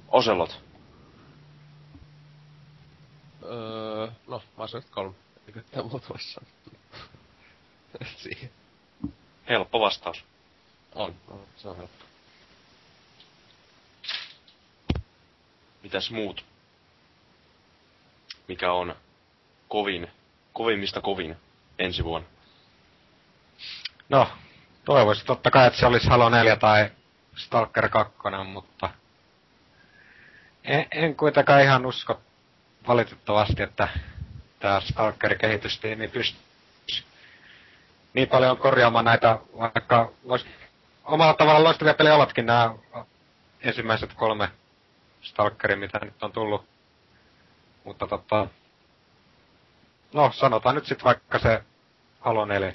Oselot? 0.09 0.61
Öö, 3.43 4.11
no, 4.27 4.43
Mass 4.57 4.75
Effect 4.75 4.95
3. 4.95 5.15
Eikö 5.47 5.63
tää 5.71 5.83
muuta 5.83 6.09
voi? 6.09 6.19
Siihen. 8.23 8.51
Helppo 9.49 9.81
vastaus. 9.81 10.25
On, 10.95 11.15
no, 11.29 11.41
se 11.57 11.69
on 11.69 11.77
helppo. 11.77 12.05
Mitäs 15.83 16.11
muut? 16.11 16.45
Mikä 18.49 18.73
on 18.73 18.97
kovin, 19.69 20.09
kovimmista 20.57 21.01
kovin 21.01 21.37
ensi 21.79 22.05
vuonna? 22.05 22.29
No, 24.09 24.29
toivoisin 24.85 25.27
totta 25.27 25.51
kai, 25.51 25.67
että 25.67 25.79
se 25.79 25.87
olisi 25.87 26.09
Halo 26.09 26.29
4 26.29 26.57
tai 26.57 26.91
Stalker 27.37 27.89
2, 27.89 28.15
mutta 28.53 28.91
en, 30.65 30.87
en 30.91 31.17
kuitenkaan 31.17 31.63
ihan 31.63 31.87
usko 31.87 32.21
valitettavasti, 32.89 33.63
että 33.63 33.89
tämä 34.59 34.81
Stalker-kehitystiimi 34.81 36.09
pystyy 36.09 36.47
niin 38.15 38.29
paljon 38.29 38.59
korjaamaan 38.59 39.05
näitä, 39.05 39.39
vaikka 39.59 40.13
vois, 40.29 40.47
omalla 41.05 41.35
tavalla 41.35 41.65
loistavia 41.65 41.95
pelejä 41.95 42.15
ovatkin 42.15 42.47
nämä 42.47 42.75
ensimmäiset 43.61 44.15
kolme 44.15 44.49
Stalkeria, 45.23 45.77
mitä 45.77 45.99
nyt 46.03 46.23
on 46.23 46.33
tullut. 46.33 46.65
Mutta 47.85 48.07
tota, 48.07 48.47
no 50.17 50.33
sanotaan 50.33 50.75
nyt 50.75 50.87
sitten 50.87 51.05
vaikka 51.05 51.39
se 51.39 51.63
Halo 52.21 52.45
4. 52.45 52.75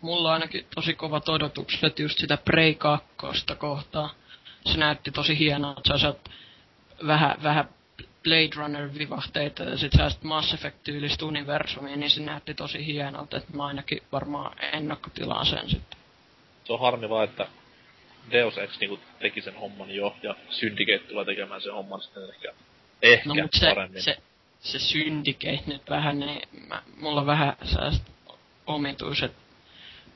Mulla 0.00 0.28
on 0.28 0.34
ainakin 0.34 0.66
tosi 0.74 0.94
kovat 0.94 1.28
odotukset 1.28 1.98
just 1.98 2.18
sitä 2.18 2.36
Prey 2.36 2.74
2 2.74 3.06
kohtaa. 3.58 4.14
Se 4.66 4.78
näytti 4.78 5.10
tosi 5.10 5.38
hienolta, 5.38 5.80
sä 5.84 5.98
saat 5.98 6.30
vähän, 7.06 7.42
vähän 7.42 7.68
Blade 8.22 8.54
Runner-vivahteita 8.56 9.62
ja 9.62 9.76
sit 9.76 9.92
sä 9.92 10.10
Mass 10.22 10.54
Effect-tyylistä 10.54 11.24
universumia, 11.24 11.96
niin 11.96 12.10
se 12.10 12.20
näytti 12.20 12.54
tosi 12.54 12.86
hienolta, 12.86 13.36
että 13.36 13.56
mä 13.56 13.66
ainakin 13.66 14.02
varmaan 14.12 14.64
ennakkotilaan 14.64 15.46
sen 15.46 15.70
sitten. 15.70 15.98
Se 16.64 16.72
on 16.72 16.80
harmi 16.80 17.08
vaan, 17.08 17.24
että 17.24 17.46
Deus 18.30 18.58
Ex 18.58 18.80
niinku 18.80 19.00
teki 19.18 19.40
sen 19.40 19.54
homman 19.54 19.90
jo, 19.90 20.16
ja 20.22 20.34
Syndicate 20.50 21.08
tulee 21.08 21.24
tekemään 21.24 21.60
sen 21.60 21.74
homman 21.74 22.02
sitten 22.02 22.30
ehkä, 22.30 22.52
ehkä 23.02 23.28
No 23.28 23.34
mut 23.34 23.52
se, 23.52 23.66
paremmin. 23.68 24.02
se, 24.02 24.16
se 24.60 24.78
Syndicate 24.78 25.62
nyt 25.66 25.90
vähän, 25.90 26.20
niin 26.20 26.42
mä, 26.68 26.82
mulla 27.00 27.20
on 27.20 27.26
vähän 27.26 27.56
sellaiset 27.64 28.02
omituiset 28.66 29.32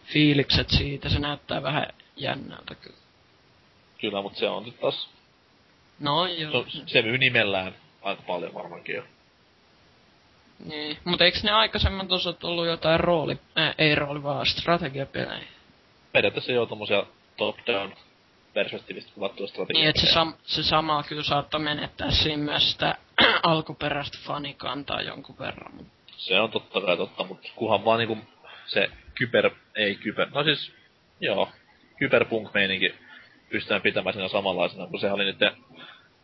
fiilikset 0.04 0.70
siitä, 0.70 1.08
se 1.08 1.18
näyttää 1.18 1.62
vähän 1.62 1.86
jännältä 2.16 2.74
kyllä. 2.74 2.96
Kyllä, 4.00 4.22
mutta 4.22 4.38
se 4.38 4.48
on 4.48 4.64
nyt 4.64 4.80
taas, 4.80 5.08
No 6.00 6.26
se, 6.26 6.32
joo, 6.34 6.58
on- 6.58 6.66
se 6.86 7.02
myy 7.02 7.18
nimellään 7.18 7.74
aika 8.02 8.22
paljon 8.22 8.54
varmaankin 8.54 8.94
jo. 8.94 9.02
niin. 10.64 10.98
Mutta 11.04 11.24
eikö 11.24 11.38
ne 11.42 11.50
aikaisemmat 11.50 12.12
osat 12.12 12.44
ollut 12.44 12.66
jotain 12.66 13.00
rooli, 13.00 13.38
äh, 13.58 13.74
ei 13.78 13.94
rooli 13.94 14.22
vaan 14.22 14.46
strategiapelejä? 14.46 15.44
Periaatteessa 16.12 16.52
jo 16.52 16.66
tommosia 16.66 17.06
top-down 17.36 17.92
perspektiivistä 18.54 19.12
kuvattua 19.14 19.46
strategiaa. 19.46 19.80
Niin, 19.80 19.88
että 19.88 20.00
se, 20.00 20.20
sam- 20.20 20.36
se 20.44 20.62
sama 20.62 21.02
kyllä 21.02 21.22
saattoi 21.22 21.60
menettää 21.60 22.10
siinä 22.10 22.42
myös 22.42 22.72
sitä 22.72 22.94
alkuperäistä 23.42 24.18
fanikantaa 24.26 25.02
jonkun 25.02 25.38
verran. 25.38 25.86
Se 26.16 26.40
on 26.40 26.50
totta 26.50 26.80
kai 26.80 26.96
totta, 26.96 27.24
mutta 27.24 27.48
kunhan 27.56 27.84
vaan 27.84 27.98
niinku 27.98 28.18
se 28.66 28.90
kyber, 29.14 29.50
ei 29.76 29.94
kyber, 29.94 30.28
no 30.34 30.44
siis, 30.44 30.72
joo, 31.20 31.48
kyberpunk-meininki 31.98 32.94
pystytään 33.50 33.82
pitämään 33.82 34.14
siinä 34.14 34.28
samanlaisena, 34.28 34.86
kun 34.86 35.00
sehän 35.00 35.14
oli 35.14 35.24
niiden 35.24 35.52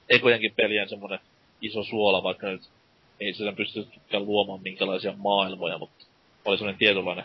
ekojenkin 0.08 0.54
pelien 0.56 0.88
semmonen 0.88 1.18
iso 1.60 1.84
suola, 1.84 2.22
vaikka 2.22 2.46
nyt 2.46 2.62
ei 3.20 3.32
se 3.32 3.52
pystytykään 3.56 4.26
luomaan 4.26 4.62
minkälaisia 4.62 5.14
maailmoja, 5.16 5.78
mutta 5.78 6.04
oli 6.44 6.58
semmonen 6.58 6.78
tietynlainen 6.78 7.24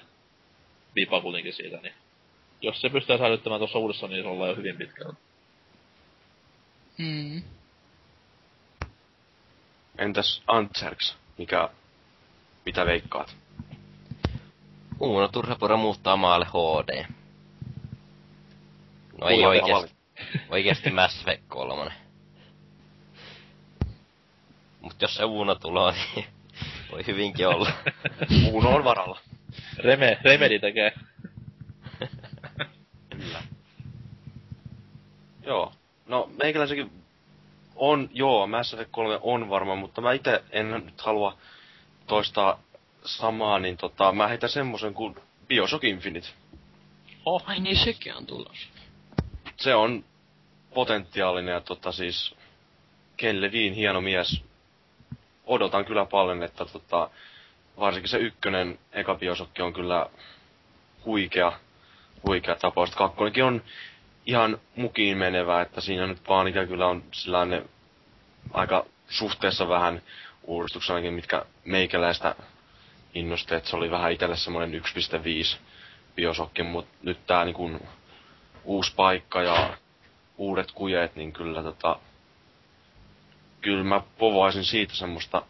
vipa 0.95 1.21
kuitenkin 1.21 1.53
siitä, 1.53 1.77
niin 1.77 1.93
jos 2.63 2.81
se 2.81 2.89
pystytään 2.89 3.19
säilyttämään 3.19 3.59
tuossa 3.59 3.79
uudessa, 3.79 4.07
niin 4.07 4.23
se 4.23 4.29
ollaan 4.29 4.49
jo 4.49 4.55
hyvin 4.55 4.77
pitkällä. 4.77 5.13
Mm. 6.97 7.43
Entäs 9.97 10.43
Antserks? 10.47 11.17
Mikä, 11.37 11.69
mitä 12.65 12.85
veikkaat? 12.85 13.35
Uuno 14.99 15.27
Turhapura 15.27 15.77
muuttaa 15.77 16.17
maalle 16.17 16.45
HD. 16.45 17.05
No 19.21 19.27
ei 19.27 19.45
oikeesti, 19.45 19.95
oikeesti 20.49 20.89
Mass 20.89 21.19
Effect 21.19 21.43
3. 21.47 21.91
Mut 24.81 25.01
jos 25.01 25.15
se 25.15 25.23
Uuno 25.23 25.55
tulee, 25.55 25.93
niin 26.15 26.25
voi 26.91 27.07
hyvinkin 27.07 27.47
olla. 27.47 27.71
Uuno 28.51 28.69
on 28.69 28.83
varalla. 28.83 29.19
Reme, 29.77 30.17
Remedi 30.23 30.59
tekee. 30.59 30.93
Kyllä. 33.17 33.43
Joo. 35.45 35.73
No, 36.05 36.29
meikäläisenkin 36.43 36.91
on, 37.75 38.09
joo, 38.13 38.47
Mass 38.47 38.73
Effect 38.73 38.91
3 38.91 39.19
on 39.21 39.49
varma, 39.49 39.75
mutta 39.75 40.01
mä 40.01 40.11
itse 40.13 40.43
en 40.51 40.71
nyt 40.71 41.01
halua 41.01 41.37
toistaa 42.07 42.59
samaa, 43.05 43.59
niin 43.59 43.77
tota, 43.77 44.11
mä 44.11 44.27
heitän 44.27 44.49
semmosen 44.49 44.93
kuin 44.93 45.15
Bioshock 45.47 45.83
Infinite. 45.83 46.27
Oh, 47.25 47.43
Ai 47.45 47.59
niin, 47.59 47.77
sekin 47.77 48.15
on 48.15 48.25
tulossa. 48.25 48.67
Se 49.57 49.75
on 49.75 50.05
potentiaalinen 50.73 51.53
ja 51.53 51.61
tota 51.61 51.91
siis 51.91 52.35
Ken 53.17 53.41
Levine, 53.41 53.75
hieno 53.75 54.01
mies. 54.01 54.41
Odotan 55.45 55.85
kyllä 55.85 56.05
paljon, 56.05 56.43
että 56.43 56.65
tota, 56.65 57.09
varsinkin 57.79 58.09
se 58.09 58.17
ykkönen, 58.17 58.79
eka 58.91 59.15
Bioshock 59.15 59.59
on 59.59 59.73
kyllä 59.73 60.09
huikea, 61.05 61.59
huikea 62.27 62.55
tapaus. 62.55 62.95
Kakkonenkin 62.95 63.43
on 63.43 63.61
ihan 64.25 64.57
mukiin 64.75 65.17
menevä, 65.17 65.61
että 65.61 65.81
siinä 65.81 66.07
nyt 66.07 66.27
vaan 66.29 66.47
ikään 66.47 66.67
kyllä 66.67 66.87
on 66.87 67.03
sellainen 67.11 67.69
aika 68.53 68.85
suhteessa 69.09 69.69
vähän 69.69 70.01
uudistuksenakin, 70.43 71.13
mitkä 71.13 71.45
meikäläistä 71.65 72.35
innosti, 73.13 73.55
että 73.55 73.69
se 73.69 73.75
oli 73.75 73.91
vähän 73.91 74.11
itselle 74.11 74.37
semmoinen 74.37 74.81
1.5 74.81 75.57
biosokki, 76.15 76.63
mutta 76.63 76.97
nyt 77.03 77.25
tää 77.27 77.45
niin 77.45 77.55
kun 77.55 77.79
uusi 78.63 78.93
paikka 78.95 79.41
ja 79.41 79.77
uudet 80.37 80.71
kujeet, 80.71 81.15
niin 81.15 81.33
kyllä 81.33 81.63
tota, 81.63 81.99
kyllä 83.61 83.83
mä 83.83 84.01
povoisin 84.17 84.63
siitä 84.63 84.93
semmoista 84.93 85.41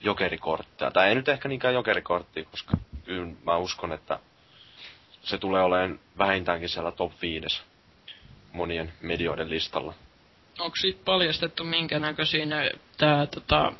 jokerikorttia. 0.00 0.90
Tai 0.90 1.08
ei 1.08 1.14
nyt 1.14 1.28
ehkä 1.28 1.48
niinkään 1.48 1.74
jokerikorttia, 1.74 2.44
koska 2.44 2.76
kyllä 3.04 3.32
mä 3.44 3.56
uskon, 3.56 3.92
että 3.92 4.18
se 5.26 5.38
tulee 5.38 5.62
olemaan 5.62 6.00
vähintäänkin 6.18 6.68
siellä 6.68 6.92
top 6.92 7.12
5. 7.22 7.62
monien 8.52 8.92
medioiden 9.02 9.50
listalla. 9.50 9.94
Onko 10.58 10.76
siitä 10.76 11.00
paljastettu 11.04 11.64
minkä 11.64 11.98
näköisiä 11.98 12.46
ne, 12.46 12.70
tää 12.98 13.26
tota, 13.26 13.72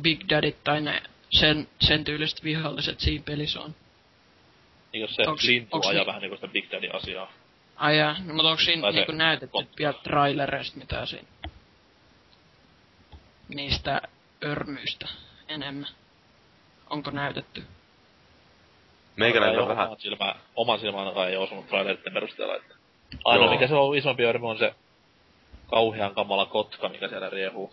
Big 0.00 0.20
Daddy 0.30 0.52
tai 0.64 0.80
ne 0.80 1.02
sen, 1.30 1.68
sen 1.80 2.04
tyyliset 2.04 2.44
viholliset 2.44 3.00
siinä 3.00 3.22
pelissä 3.26 3.60
on? 3.60 3.74
Niinkö 4.92 5.12
se 5.12 5.22
Onks- 5.22 5.46
lintu 5.46 5.76
onks 5.76 5.86
ajaa 5.86 6.02
ni- 6.02 6.06
vähän 6.06 6.22
niinku 6.22 6.36
sitä 6.36 6.48
Big 6.48 6.70
Daddy 6.72 6.88
asiaa. 6.92 7.32
Ai 7.76 7.98
jaa, 7.98 8.16
no, 8.24 8.34
mutta 8.34 8.48
onko 8.50 8.62
siinä 8.62 8.90
niinku 8.90 9.12
näytetty 9.12 9.58
vielä 9.78 9.92
trailereista 10.02 10.78
mitään 10.78 11.06
siinä? 11.06 11.28
Niistä 13.48 14.02
örmyistä 14.44 15.08
enemmän. 15.48 15.88
Onko 16.90 17.10
näytetty? 17.10 17.62
Meikäläinen 19.16 19.60
on 19.60 19.68
vähän... 19.68 19.86
Oman 19.86 20.00
silmä, 20.00 20.34
oman 20.56 20.80
ainakaan 20.98 21.28
ei 21.28 21.36
osunut 21.36 21.68
traileritten 21.68 22.12
perusteella. 22.12 22.56
Että. 22.56 22.74
Ainoa 23.24 23.46
Joo. 23.46 23.54
mikä 23.54 23.66
se 23.66 23.74
on 23.74 23.96
isompi 23.96 24.24
örmy 24.24 24.46
on 24.46 24.58
se 24.58 24.74
kauhean 25.70 26.14
kamala 26.14 26.46
kotka, 26.46 26.88
mikä 26.88 27.08
siellä 27.08 27.30
riehuu. 27.30 27.72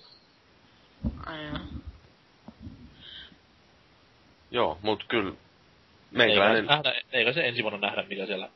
Ai 1.25 1.45
jaa. 1.45 1.59
Joo, 4.51 4.77
mut 4.81 5.03
kyllä... 5.07 5.29
Eikä, 5.29 5.37
Meikäläinen... 6.11 6.65
nähdä, 6.65 6.93
eikä 7.11 7.33
se 7.33 7.47
ensi 7.47 7.63
vuonna 7.63 7.79
nähdä, 7.79 8.03
mikä 8.03 8.25
siellä 8.25 8.49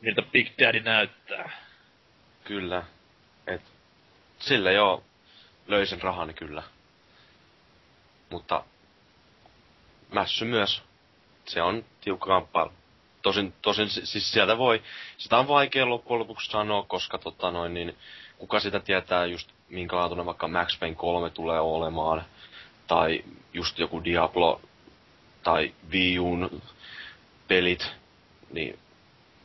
miltä 0.00 0.22
Big 0.22 0.48
Daddy 0.58 0.80
näyttää. 0.80 1.50
Kyllä. 2.44 2.82
Et 3.46 3.62
sille 4.38 4.72
joo 4.72 5.04
löysin 5.66 6.02
rahani 6.02 6.34
kyllä. 6.34 6.62
Mutta 8.30 8.64
mässy 10.12 10.44
myös. 10.44 10.82
Se 11.50 11.62
on 11.62 11.84
tiukka 12.00 12.26
kamppailu. 12.26 12.72
Tosin, 13.22 13.52
tosin 13.62 13.88
si- 13.90 14.06
siis 14.06 14.32
sieltä 14.32 14.58
voi, 14.58 14.82
sitä 15.18 15.38
on 15.38 15.48
vaikea 15.48 15.88
loppujen 15.88 16.18
lopuksi 16.20 16.50
sanoa, 16.50 16.82
koska 16.82 17.18
tota 17.18 17.50
noin, 17.50 17.74
niin 17.74 17.96
kuka 18.38 18.60
sitä 18.60 18.80
tietää 18.80 19.26
just 19.26 19.50
minkä 19.68 19.96
laatuinen 19.96 20.26
vaikka 20.26 20.48
Max 20.48 20.78
Payne 20.80 20.96
3 20.96 21.30
tulee 21.30 21.60
olemaan, 21.60 22.24
tai 22.86 23.24
just 23.52 23.78
joku 23.78 24.04
Diablo, 24.04 24.60
tai 25.42 25.74
Wii 25.92 26.18
U'n 26.18 26.60
pelit, 27.48 27.90
niin 28.52 28.78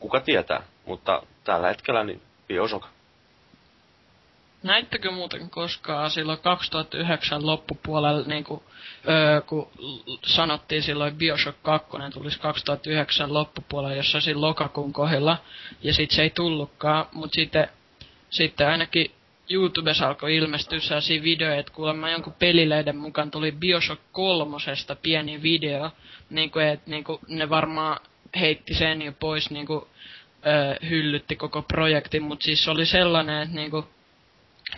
kuka 0.00 0.20
tietää. 0.20 0.62
Mutta 0.86 1.22
tällä 1.44 1.68
hetkellä 1.68 2.04
niin 2.04 2.22
Bioshock. 2.48 2.86
Näittekö 4.62 5.10
muuten 5.10 5.50
koskaan 5.50 6.10
silloin 6.10 6.38
2009 6.38 7.46
loppupuolella, 7.46 8.26
niin 8.26 8.44
kuin, 8.44 8.60
öö, 9.08 9.40
kun 9.40 9.70
sanottiin 10.26 10.82
silloin 10.82 11.16
Bioshock 11.16 11.58
2 11.62 11.88
tulisi 12.12 12.40
2009 12.40 13.34
loppupuolella 13.34 14.02
siinä 14.02 14.40
lokakuun 14.40 14.92
kohdalla, 14.92 15.38
ja 15.82 15.94
sit 15.94 16.10
se 16.10 16.22
ei 16.22 16.30
tullutkaan, 16.30 17.06
mutta 17.12 17.34
sitten, 17.34 17.68
sitten 18.30 18.68
ainakin 18.68 19.10
YouTubessa 19.50 20.06
alkoi 20.06 20.36
ilmestyä 20.36 20.80
sellaisia 20.80 21.22
videoita, 21.22 21.60
että 21.60 21.72
kuulemma 21.72 22.10
jonkun 22.10 22.32
pelileiden 22.38 22.96
mukaan 22.96 23.30
tuli 23.30 23.52
Bioshock 23.52 24.02
kolmosesta 24.12 24.96
pieni 24.96 25.42
video, 25.42 25.90
niin 26.30 26.50
kuin, 26.50 26.66
että 26.66 26.90
niin 26.90 27.04
kuin 27.04 27.18
ne 27.28 27.50
varmaan 27.50 27.98
heitti 28.40 28.74
sen 28.74 29.02
jo 29.02 29.12
pois, 29.12 29.50
niin 29.50 29.66
kuin, 29.66 29.84
öö, 30.46 30.88
hyllytti 30.88 31.36
koko 31.36 31.62
projektin, 31.62 32.22
mutta 32.22 32.44
siis 32.44 32.64
se 32.64 32.70
oli 32.70 32.86
sellainen, 32.86 33.42
että 33.42 33.54
niin 33.54 33.70
kuin, 33.70 33.84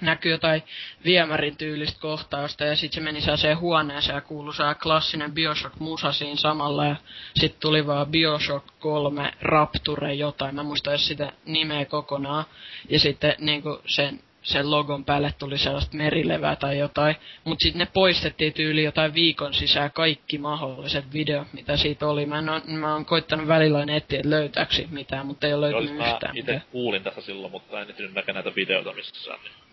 näkyy 0.00 0.32
jotain 0.32 0.62
viemärin 1.04 1.56
tyylistä 1.56 2.00
kohtausta 2.00 2.64
ja 2.64 2.76
sitten 2.76 2.94
se 2.94 3.04
meni 3.04 3.20
sellaiseen 3.20 3.58
huoneeseen 3.58 4.14
ja 4.14 4.20
kuului 4.20 4.54
se 4.54 4.62
klassinen 4.82 5.32
Bioshock-musa 5.32 6.12
siinä 6.12 6.36
samalla 6.36 6.86
ja 6.86 6.96
sitten 7.34 7.60
tuli 7.60 7.86
vaan 7.86 8.06
Bioshock 8.06 8.66
3 8.78 9.32
Rapture 9.40 10.14
jotain, 10.14 10.54
mä 10.54 10.62
muistan 10.62 10.92
edes 10.92 11.06
sitä 11.06 11.32
nimeä 11.44 11.84
kokonaan 11.84 12.44
ja 12.88 13.00
sitten 13.00 13.34
niinku 13.38 13.80
sen 13.86 14.20
sen 14.42 14.70
logon 14.70 15.04
päälle 15.04 15.34
tuli 15.38 15.58
sellaista 15.58 15.96
merilevää 15.96 16.56
tai 16.56 16.78
jotain, 16.78 17.16
mutta 17.44 17.62
sitten 17.62 17.78
ne 17.78 17.88
poistettiin 17.94 18.52
tyyli 18.52 18.84
jotain 18.84 19.14
viikon 19.14 19.54
sisään 19.54 19.92
kaikki 19.92 20.38
mahdolliset 20.38 21.12
videot, 21.12 21.52
mitä 21.52 21.76
siitä 21.76 22.08
oli. 22.08 22.26
Mä, 22.26 22.38
en 22.38 22.48
oo, 22.48 22.60
mä 22.66 22.92
oon 22.92 23.04
koittanut 23.04 23.48
välillä 23.48 23.82
etsiä, 23.96 24.18
että 24.18 24.30
löytääkö 24.30 24.74
mitään, 24.90 25.26
mutta 25.26 25.46
ei 25.46 25.54
ole 25.54 25.70
löytynyt 25.70 25.96
mä 25.96 26.10
yhtään 26.10 26.36
ite 26.36 26.52
mitään. 26.52 26.70
kuulin 26.72 27.02
tästä 27.02 27.20
silloin, 27.20 27.52
mutta 27.52 27.80
en 27.80 27.90
ehtinyt 27.90 28.12
näitä 28.14 28.54
videoita 28.56 28.92
missään. 28.92 29.40
Niin. 29.42 29.67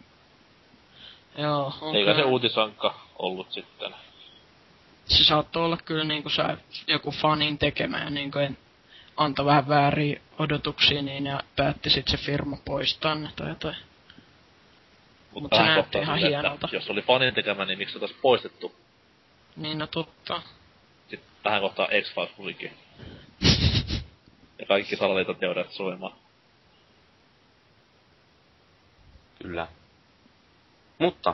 Joo, 1.38 1.73
Eikä 1.93 2.15
se 2.15 2.23
uutisankka 2.23 2.99
ollut 3.15 3.51
sitten. 3.51 3.95
se 5.05 5.23
saattoi 5.23 5.65
olla 5.65 5.77
kyllä 5.77 6.03
niinku 6.03 6.30
sä, 6.30 6.57
joku 6.88 7.11
fanin 7.11 7.57
tekemä 7.57 8.03
ja 8.03 8.09
niinku 8.09 8.39
en, 8.39 8.57
antoi 9.17 9.45
vähän 9.45 9.67
vääriä 9.67 10.22
odotuksia 10.39 11.01
niin 11.01 11.25
ja 11.25 11.39
päätti 11.55 11.89
sit 11.89 12.07
se 12.07 12.17
firma 12.17 12.57
poistaa 12.65 13.15
ne 13.15 13.30
tai 13.35 13.49
jotain. 13.49 13.75
Mut 15.31 15.43
Mut 15.43 15.53
se 15.53 15.64
näytti 15.64 15.97
ihan 15.97 16.17
että 16.17 16.27
hienolta. 16.27 16.69
Jos 16.72 16.89
oli 16.89 17.01
fanin 17.01 17.33
tekemä, 17.33 17.65
niin 17.65 17.77
miksi 17.77 17.93
se 17.93 17.99
taas 17.99 18.14
poistettu? 18.22 18.75
Niin 19.55 19.77
no 19.77 19.88
totta. 19.88 20.41
Sitten 21.09 21.30
tähän 21.43 21.61
kohtaan 21.61 21.89
X-Files 22.01 22.38
musiikki. 22.38 22.72
ja 24.59 24.65
kaikki 24.67 24.95
salaliitoteoriat 24.95 25.72
soimaan. 25.72 26.14
Kyllä. 29.41 29.67
Mutta, 30.98 31.33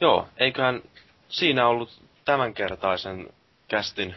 joo, 0.00 0.28
eiköhän 0.36 0.82
siinä 1.28 1.66
ollut 1.66 2.02
tämänkertaisen 2.24 3.32
kästin, 3.68 4.16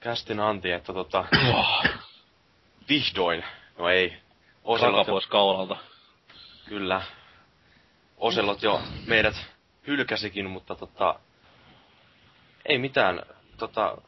kästin 0.00 0.40
anti, 0.40 0.70
että 0.70 0.92
tota, 0.92 1.24
vihdoin, 2.88 3.44
no 3.78 3.88
ei, 3.88 4.16
Oselot 4.64 5.06
pois 5.06 5.26
kaulalta. 5.26 5.76
kyllä, 6.68 7.02
Oselot 8.16 8.62
jo 8.62 8.82
meidät 9.06 9.46
hylkäsikin, 9.86 10.50
mutta 10.50 10.74
tota, 10.74 11.20
ei 12.66 12.78
mitään, 12.78 13.22
tota, 13.56 13.98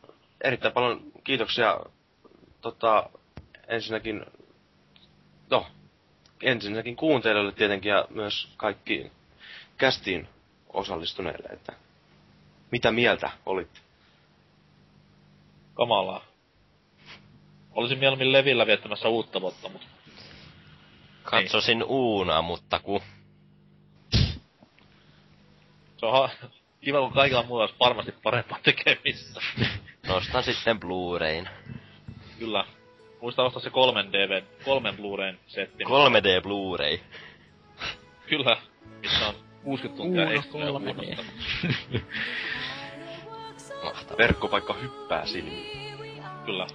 erittäin 0.41 0.75
paljon 0.75 1.01
kiitoksia, 1.25 1.81
tota, 2.61 3.11
ensinnäkin, 3.69 4.27
no, 5.51 5.67
ensinnäkin 6.43 6.97
kuuntelijoille 6.97 7.53
tietenkin 7.53 7.91
ja 7.91 8.07
myös 8.11 8.49
kaikki 8.57 9.11
kästiin 9.77 10.29
osallistuneille, 10.73 11.49
että 11.49 11.73
mitä 12.71 12.91
mieltä 12.91 13.31
olitte? 13.47 13.81
Kamalaa. 15.75 16.25
Olisin 17.73 17.99
mieluummin 17.99 18.33
Levillä 18.33 18.67
viettämässä 18.67 19.09
uutta 19.09 19.41
vuotta, 19.41 19.69
mutta 19.69 19.87
Katsosin 21.23 21.85
Uuna, 21.85 22.43
mutta 22.43 22.79
ku... 22.79 23.03
se 25.97 26.07
on 26.07 26.13
ha- 26.13 26.31
kiva, 26.81 27.01
kun 27.01 27.13
kaikilla 27.13 27.43
muilla 27.43 27.65
olisi 27.65 27.77
varmasti 27.81 28.13
parempaa 28.23 28.59
tekemistä. 28.63 29.41
Nostan 30.07 30.43
sitten 30.43 30.81
Blu-rayn. 30.81 31.49
Kyllä. 32.39 32.65
Muista 33.21 33.43
ostaa 33.43 33.63
se 33.63 33.71
kolmen 33.71 34.13
DV, 34.13 34.43
kolmen 34.65 34.97
Blu-rayn 34.97 35.39
setti. 35.47 35.85
3D 35.85 36.43
Blu-ray. 36.43 36.99
Kyllä. 38.27 38.57
Missä 39.01 39.29
on 39.29 39.35
60 39.65 39.97
tuntia 39.97 40.25
3D. 40.25 40.39
Uunosta. 40.55 41.25
Mahtavaa. 43.85 44.19
Verkkopaikka 44.19 44.75
hyppää 44.75 45.27
silmiin. 45.27 45.95
Kyllä. 46.45 46.67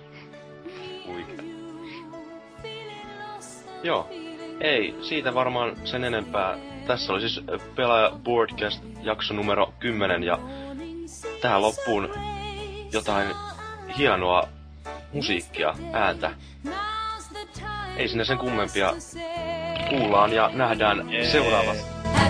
Huikea. 1.08 1.44
Joo. 3.84 4.10
Ei, 4.62 4.96
siitä 5.02 5.34
varmaan 5.34 5.76
sen 5.84 6.04
enempää. 6.04 6.58
Tässä 6.88 7.14
oli 7.14 7.22
siis 7.22 7.42
Pelaaja 7.76 8.12
Boardcast 8.24 8.84
jakso 9.02 9.34
numero 9.34 9.74
10 9.80 10.24
ja 10.24 10.40
tähän 11.42 11.62
loppuun 11.62 12.10
jotain 12.92 13.28
hienoa 13.98 14.44
musiikkia, 15.14 15.74
ääntä. 15.94 16.32
Ei 17.98 18.08
sinne 18.08 18.26
sen 18.26 18.38
kummempia. 18.38 18.94
Kuullaan 19.90 20.34
ja 20.34 20.50
nähdään 20.54 21.10
seuraavassa. 21.32 21.99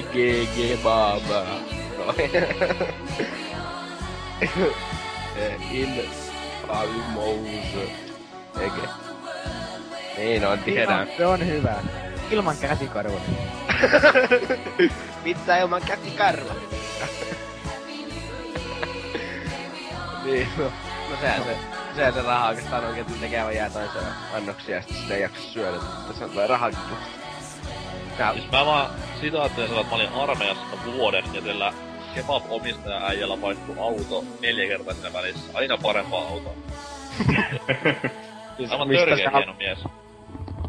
GG 0.00 0.82
Baba. 0.82 1.44
No. 1.98 2.14
Eh, 5.36 5.74
In 5.74 6.08
almost. 6.68 7.74
Ege. 8.60 8.88
Niin 10.16 10.46
on, 10.46 10.58
tiedän. 10.58 11.08
Se 11.16 11.26
on 11.26 11.46
hyvä. 11.46 11.74
Ilman 12.30 12.56
käsikarvoja. 12.56 13.20
Pizza 15.24 15.56
ilman 15.56 15.82
käsikarva. 15.82 16.54
niin, 20.24 20.48
no. 20.56 20.64
No 21.10 21.16
sehän 21.20 21.44
se, 21.44 21.56
sehän 21.96 22.14
se 22.14 22.22
raha 22.22 22.48
oikeastaan 22.48 22.84
oikein 22.84 23.06
tekevä 23.20 23.52
jää 23.52 23.70
toiseen 23.70 24.04
annoksia 24.34 24.76
ja 24.76 24.82
sitten 24.82 25.02
sitä 25.02 25.14
ei 25.14 25.22
jaksa 25.22 25.42
syödä. 25.52 25.76
Mutta 25.76 26.12
se 26.18 26.24
on 26.24 26.30
tulee 26.30 26.48
Ja, 28.18 28.32
Siis 28.32 28.50
mä 28.50 28.66
vaan 28.66 28.90
sanoa, 29.16 29.46
että 29.46 29.62
mä 29.90 29.96
olin 29.96 30.08
armeijassa 30.08 30.64
vuoden 30.94 31.24
ja 31.34 31.42
tällä 31.42 31.72
kebab-omistaja 32.14 33.06
äijällä 33.06 33.40
vaihtui 33.40 33.76
auto 33.78 34.24
neljä 34.40 34.68
kertaa 34.68 34.94
siinä 34.94 35.12
välissä. 35.12 35.58
Aina 35.58 35.78
parempaa 35.82 36.28
autoa. 36.28 36.52
siis 38.56 38.70
Aivan 38.72 38.88
mistä 38.88 39.06
törkeä 39.06 39.30
sä- 39.30 39.36
hieno 39.36 39.54
mies. 39.58 39.78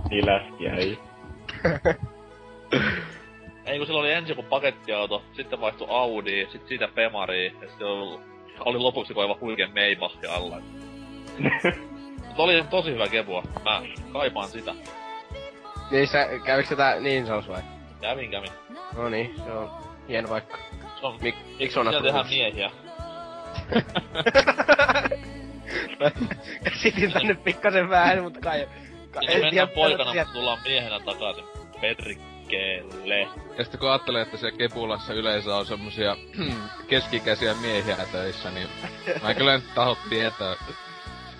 Niin 0.09 0.25
läskiä 0.25 0.75
ei. 0.75 0.99
Ei 3.65 3.77
kun 3.77 3.87
sillä 3.87 3.99
oli 3.99 4.11
ensin 4.11 4.35
kun 4.35 4.45
pakettiauto, 4.45 5.23
sitten 5.35 5.61
vaihtui 5.61 5.87
Audi, 5.89 6.47
sitten 6.51 6.67
siitä 6.67 6.87
Bemariin, 6.87 7.55
ja 7.61 7.67
sitten 7.67 7.87
oli, 7.87 8.19
oli 8.59 8.77
lopuksi 8.77 9.13
aivan 9.17 9.39
huikea 9.39 9.67
Maybach 9.67 10.17
alla. 10.29 10.57
Mutta 12.27 12.43
oli 12.43 12.63
tosi 12.69 12.91
hyvä 12.91 13.07
kepua. 13.07 13.43
Mä 13.63 13.81
kaipaan 14.13 14.49
sitä. 14.49 14.75
Niin 15.91 16.07
sä, 16.07 16.27
kävikö 16.45 16.69
sitä 16.69 16.95
niin 16.99 17.27
sos 17.27 17.47
vai? 17.47 17.61
Kävin 18.01 18.31
kävin. 18.31 18.49
No 18.97 19.09
niin, 19.09 19.35
se 19.35 19.51
on 19.51 19.71
hieno 20.07 20.27
paikka. 20.27 20.57
Se 20.99 21.05
on, 21.05 21.17
Mik, 21.21 21.35
miksi 21.59 21.79
on 21.79 21.85
tehdään 22.03 22.27
miehiä. 22.27 22.71
Käsitin 26.63 27.11
tänne 27.11 27.33
pikkasen 27.33 27.89
vähän, 27.89 28.23
mutta 28.23 28.39
kai... 28.39 28.67
kai 29.11 29.23
Sitten 29.23 29.41
mennään 29.41 29.69
poikana, 29.69 30.13
mutta 30.13 30.33
tullaan 30.33 30.59
miehenä 30.63 30.99
takaisin. 30.99 31.43
Perkele. 31.81 33.27
Ja 33.57 33.63
sitten 33.63 33.79
kun 33.79 33.89
ajattelee, 33.89 34.21
että 34.21 34.37
siellä 34.37 34.57
Kepulassa 34.57 35.13
yleensä 35.13 35.55
on 35.55 35.65
semmosia 35.65 36.17
keskikäisiä 36.89 37.53
miehiä 37.53 37.97
töissä, 38.11 38.51
niin 38.51 38.67
mä 39.23 39.33
kyllä 39.33 39.55
nyt 39.55 39.73
tahot 39.75 39.97
tietää, 40.09 40.55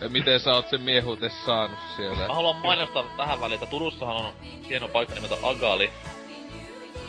miten 0.09 0.39
sä 0.39 0.53
oot 0.53 0.69
sen 0.69 0.81
miehuutes 0.81 1.45
saanut 1.45 1.79
siellä. 1.95 2.27
Mä 2.27 2.33
haluan 2.33 2.55
mainostaa 2.55 3.03
tähän 3.17 3.41
väliin, 3.41 3.63
että 3.63 3.65
Turussahan 3.65 4.15
on 4.15 4.33
hieno 4.69 4.87
paikka 4.87 5.15
nimeltä 5.15 5.35
Agali. 5.43 5.91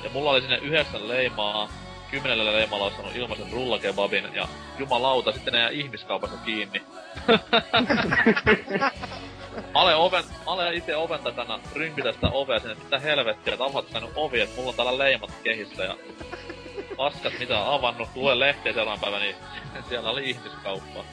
Ja 0.05 0.11
mulla 0.11 0.31
oli 0.31 0.41
sinne 0.41 0.57
yhdeksän 0.57 1.09
leimaa. 1.09 1.69
Kymmenellä 2.11 2.53
leimalla 2.53 2.85
olisi 2.85 2.97
saanut 2.97 3.17
ilmaisen 3.17 3.53
rullakebabin. 3.53 4.35
Ja 4.35 4.49
jumalauta, 4.79 5.33
sitten 5.33 5.53
ne 5.53 5.59
jää 5.59 5.69
ihmiskaupassa 5.69 6.37
kiinni. 6.37 6.83
Ale 9.75 9.95
oven, 9.95 10.25
Ale 10.47 10.75
itse 10.75 10.97
oven 10.97 11.23
takana 11.23 11.61
rynkitä 11.75 12.13
sitä 12.13 12.29
ovea 12.33 12.59
sinne, 12.59 12.75
mitä 12.75 12.99
helvettiä, 12.99 13.53
että 13.53 13.65
avaat 13.65 13.91
tänne 13.91 14.09
ovi, 14.17 14.41
että 14.41 14.57
mulla 14.57 14.71
on 14.71 14.77
täällä 14.77 14.99
leimat 14.99 15.31
kehissä 15.45 15.85
ja 15.85 15.97
paskat 16.97 17.33
mitä 17.39 17.61
on 17.61 17.75
avannut, 17.75 18.09
lue 18.15 18.39
lehteä 18.39 18.73
seuraavan 18.73 19.01
päivän, 19.01 19.21
niin 19.21 19.37
siellä 19.89 20.11
oli 20.11 20.31
ihmiskauppa. 20.31 21.05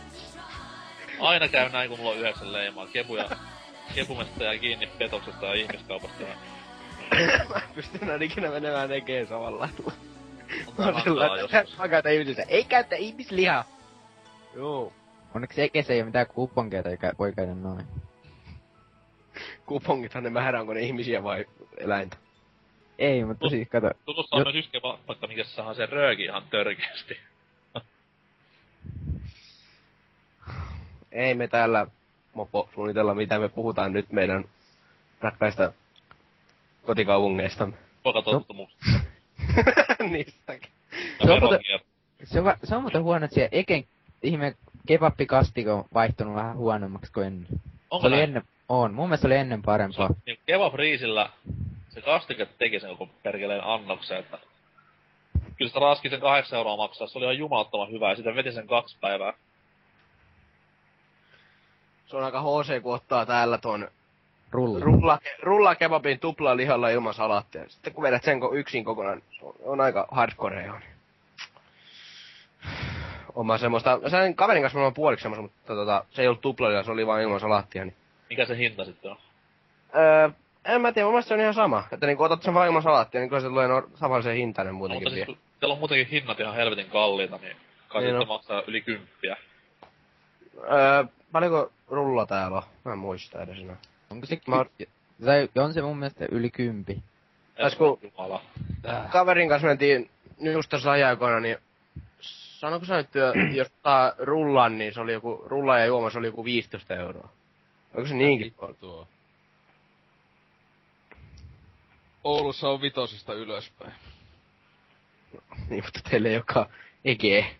Aina 1.21 1.47
käy 1.47 1.69
näin, 1.69 1.89
kun 1.89 1.99
mulla 1.99 2.11
on 2.11 2.17
yhdeksän 2.17 2.53
leimaa. 2.53 2.87
Kepu 2.87 3.15
ja 3.15 3.29
kepumesta 3.95 4.43
jää 4.43 4.57
kiinni 4.57 4.87
petoksesta 4.87 5.45
ja 5.45 5.53
ihmiskaupasta. 5.53 6.23
Ja 6.23 6.35
Mä 7.49 7.61
pystyn 7.75 8.11
aina 8.11 8.23
ikinä 8.23 8.49
menemään 8.49 8.89
tekee 8.89 9.25
samalla 9.25 9.59
lailla. 9.59 9.91
on 10.77 10.85
Mä 10.85 10.91
tää 10.93 11.03
sillä 11.03 11.65
mä 11.77 11.87
käytän 11.87 12.13
ihmisiä. 12.13 12.45
Ei 12.47 12.63
käytä 12.63 12.95
ihmislihaa. 12.95 13.65
Joo. 14.55 14.93
Onneksi 15.35 15.61
Ekes 15.61 15.89
ei 15.89 15.99
oo 15.99 16.05
mitään 16.05 16.27
kuponkeita 16.27 16.89
eikä 16.89 17.11
voi 17.19 17.33
käydä 17.33 17.53
noin. 17.55 17.85
Kupongithan 19.65 20.23
ne 20.23 20.29
määrää, 20.29 20.61
onko 20.61 20.73
ne 20.73 20.81
ihmisiä 20.81 21.23
vai 21.23 21.45
eläintä. 21.77 22.17
Ei, 22.99 23.25
mutta 23.25 23.49
siis 23.49 23.67
kato. 23.69 23.91
Tutussa 24.05 24.35
on 24.35 24.39
Jo- 24.39 24.43
myös 24.43 24.55
yksi 24.55 24.71
paikka, 25.07 25.27
mikä 25.27 25.43
saa 25.43 25.73
sen 25.73 25.89
rööki 25.89 26.23
ihan 26.23 26.43
törkeästi. 26.49 27.17
Ei 31.11 31.33
me 31.35 31.47
täällä 31.47 31.87
mopo 32.33 32.69
suunnitella, 32.75 33.15
mitä 33.15 33.39
me 33.39 33.49
puhutaan 33.49 33.93
nyt 33.93 34.11
meidän 34.11 34.45
rakkaista 35.21 35.73
kotikaupungeista. 36.85 37.67
Ruokatottumuksesta. 38.05 38.99
Niistäkin. 40.11 40.69
Ja 41.19 41.25
Se 41.25 41.31
on 41.31 41.39
muuten-. 41.39 41.61
Se 42.23 42.39
on, 42.39 42.53
se 42.63 42.75
on 42.75 42.81
muuten 42.81 43.03
huono, 43.03 43.25
että 43.25 43.35
siellä 43.35 43.49
Eken 43.51 43.85
ihme 44.23 44.55
kebappikastiko 44.87 45.73
on 45.73 45.85
vaihtunut 45.93 46.35
vähän 46.35 46.57
huonommaksi 46.57 47.11
kuin 47.11 47.27
ennen. 47.27 47.47
Onko 47.89 48.09
se 48.09 48.13
oli 48.13 48.21
ennen, 48.21 48.43
on. 48.69 48.93
Mun 48.93 49.07
mielestä 49.07 49.21
se 49.21 49.27
oli 49.27 49.35
ennen 49.35 49.61
parempaa. 49.61 50.09
Niin 50.25 50.37
kebab 50.45 50.73
riisillä 50.73 51.29
se 51.89 52.01
kastike 52.01 52.45
teki 52.45 52.79
sen 52.79 52.89
koko 52.89 53.13
perkeleen 53.23 53.63
annoksen, 53.63 54.17
että 54.17 54.37
kyllä 55.57 55.69
sitä 55.69 55.79
raski 55.79 56.09
sen 56.09 56.21
kahdeksan 56.21 56.57
euroa 56.57 56.77
maksaa, 56.77 57.07
se 57.07 57.17
oli 57.17 57.25
ihan 57.25 57.37
jumalattoman 57.37 57.91
hyvä 57.91 58.09
ja 58.09 58.15
sitten 58.15 58.35
veti 58.35 58.51
sen 58.51 58.67
kaksi 58.67 58.97
päivää. 59.01 59.33
Se 62.11 62.17
on 62.17 62.23
aika 62.23 62.41
HC, 62.41 62.81
kun 62.81 62.95
ottaa 62.95 63.25
täällä 63.25 63.57
ton 63.57 63.87
Rulla. 64.51 64.85
rulla, 64.85 65.19
rulla 65.43 65.75
kebabin 65.75 66.19
tupla 66.19 66.57
lihalla 66.57 66.89
ilman 66.89 67.13
salaattia. 67.13 67.69
Sitten 67.69 67.93
kun 67.93 68.03
vedät 68.03 68.23
sen 68.23 68.39
yksin 68.53 68.83
kokonaan, 68.85 69.21
se 69.39 69.45
on, 69.45 69.53
on 69.63 69.81
aika 69.81 70.07
hardcore 70.11 70.69
on. 70.71 70.81
Oma 73.35 73.57
semmoista, 73.57 73.99
sen 74.09 74.35
kaverin 74.35 74.63
kanssa 74.63 74.79
mä 74.79 74.91
puoliksi 74.91 75.21
semmoista, 75.23 75.41
mutta 75.41 75.75
tota, 75.75 76.05
se 76.09 76.21
ei 76.21 76.27
ollut 76.27 76.41
tuplalla, 76.41 76.83
se 76.83 76.91
oli 76.91 77.07
vaan 77.07 77.21
ilman 77.21 77.39
salaattia. 77.39 77.85
Niin. 77.85 77.95
Mikä 78.29 78.45
se 78.45 78.57
hinta 78.57 78.85
sitten 78.85 79.11
on? 79.11 79.17
Öö, 79.95 80.29
en 80.65 80.81
mä 80.81 80.91
tiedä, 80.91 81.05
mun 81.05 81.13
mielestä 81.13 81.27
se 81.27 81.33
on 81.33 81.39
ihan 81.39 81.53
sama. 81.53 81.83
Että 81.91 82.07
niinku 82.07 82.23
otat 82.23 82.43
sen 82.43 82.53
vaan 82.53 82.67
ilman 82.67 82.81
salaattia, 82.83 83.21
niin 83.21 83.29
kyllä 83.29 83.41
se 83.41 83.47
tulee 83.47 83.67
no, 83.67 83.83
samanlaisen 83.95 84.35
hintainen 84.35 84.73
No, 84.73 84.77
muutenkin 84.77 85.03
mutta 85.05 85.15
siis, 85.15 85.27
vielä. 85.27 85.37
kun 85.37 85.59
teillä 85.59 85.73
on 85.73 85.79
muutenkin 85.79 86.07
hinnat 86.07 86.39
ihan 86.39 86.55
helvetin 86.55 86.89
kalliita, 86.89 87.37
niin 87.41 87.57
kai 87.87 88.01
Niin 88.03 88.15
on. 88.15 88.27
maksaa 88.27 88.63
yli 88.67 88.81
kymppiä. 88.81 89.37
Öö, 90.63 91.03
paljonko 91.31 91.71
rulla 91.91 92.25
täällä 92.25 92.57
on? 92.57 92.63
Mä 92.85 92.91
en 92.93 92.99
muista 92.99 93.41
edes 93.41 93.59
enää. 93.59 93.77
Onko 94.09 94.25
se 94.25 94.41
Mä- 94.47 94.65
tai 95.25 95.49
on 95.63 95.73
se 95.73 95.81
mun 95.81 95.97
mielestä 95.97 96.25
yli 96.31 96.49
kympi. 96.49 97.03
Tais 97.57 97.75
kun- 97.75 97.99
Jumala. 98.01 98.41
Kaverin 99.11 99.49
kanssa 99.49 99.67
mentiin 99.67 100.09
just 100.53 100.69
tässä 100.69 100.91
aikoina, 100.91 101.39
niin 101.39 101.57
sanoiko 102.59 102.85
sä 102.85 102.97
nyt, 102.97 103.05
että 103.05 103.19
jos 103.53 103.67
ottaa 103.67 104.13
rullan, 104.17 104.77
niin 104.77 104.93
se 104.93 105.01
oli 105.01 105.13
joku, 105.13 105.43
rulla 105.45 105.79
ja 105.79 105.85
juoma, 105.85 106.09
se 106.09 106.17
oli 106.19 106.27
joku 106.27 106.45
15 106.45 106.95
euroa. 106.95 107.29
Onko 107.93 108.07
se 108.07 108.13
niinkin 108.15 108.53
paljon? 108.53 108.75
Tuo. 108.75 109.07
Oulussa 112.23 112.69
on 112.69 112.81
vitosesta 112.81 113.33
ylöspäin. 113.33 113.93
Niin, 115.69 115.83
mutta 115.83 115.99
teille 116.09 116.31
joka 116.31 116.69
Ege. 117.05 117.55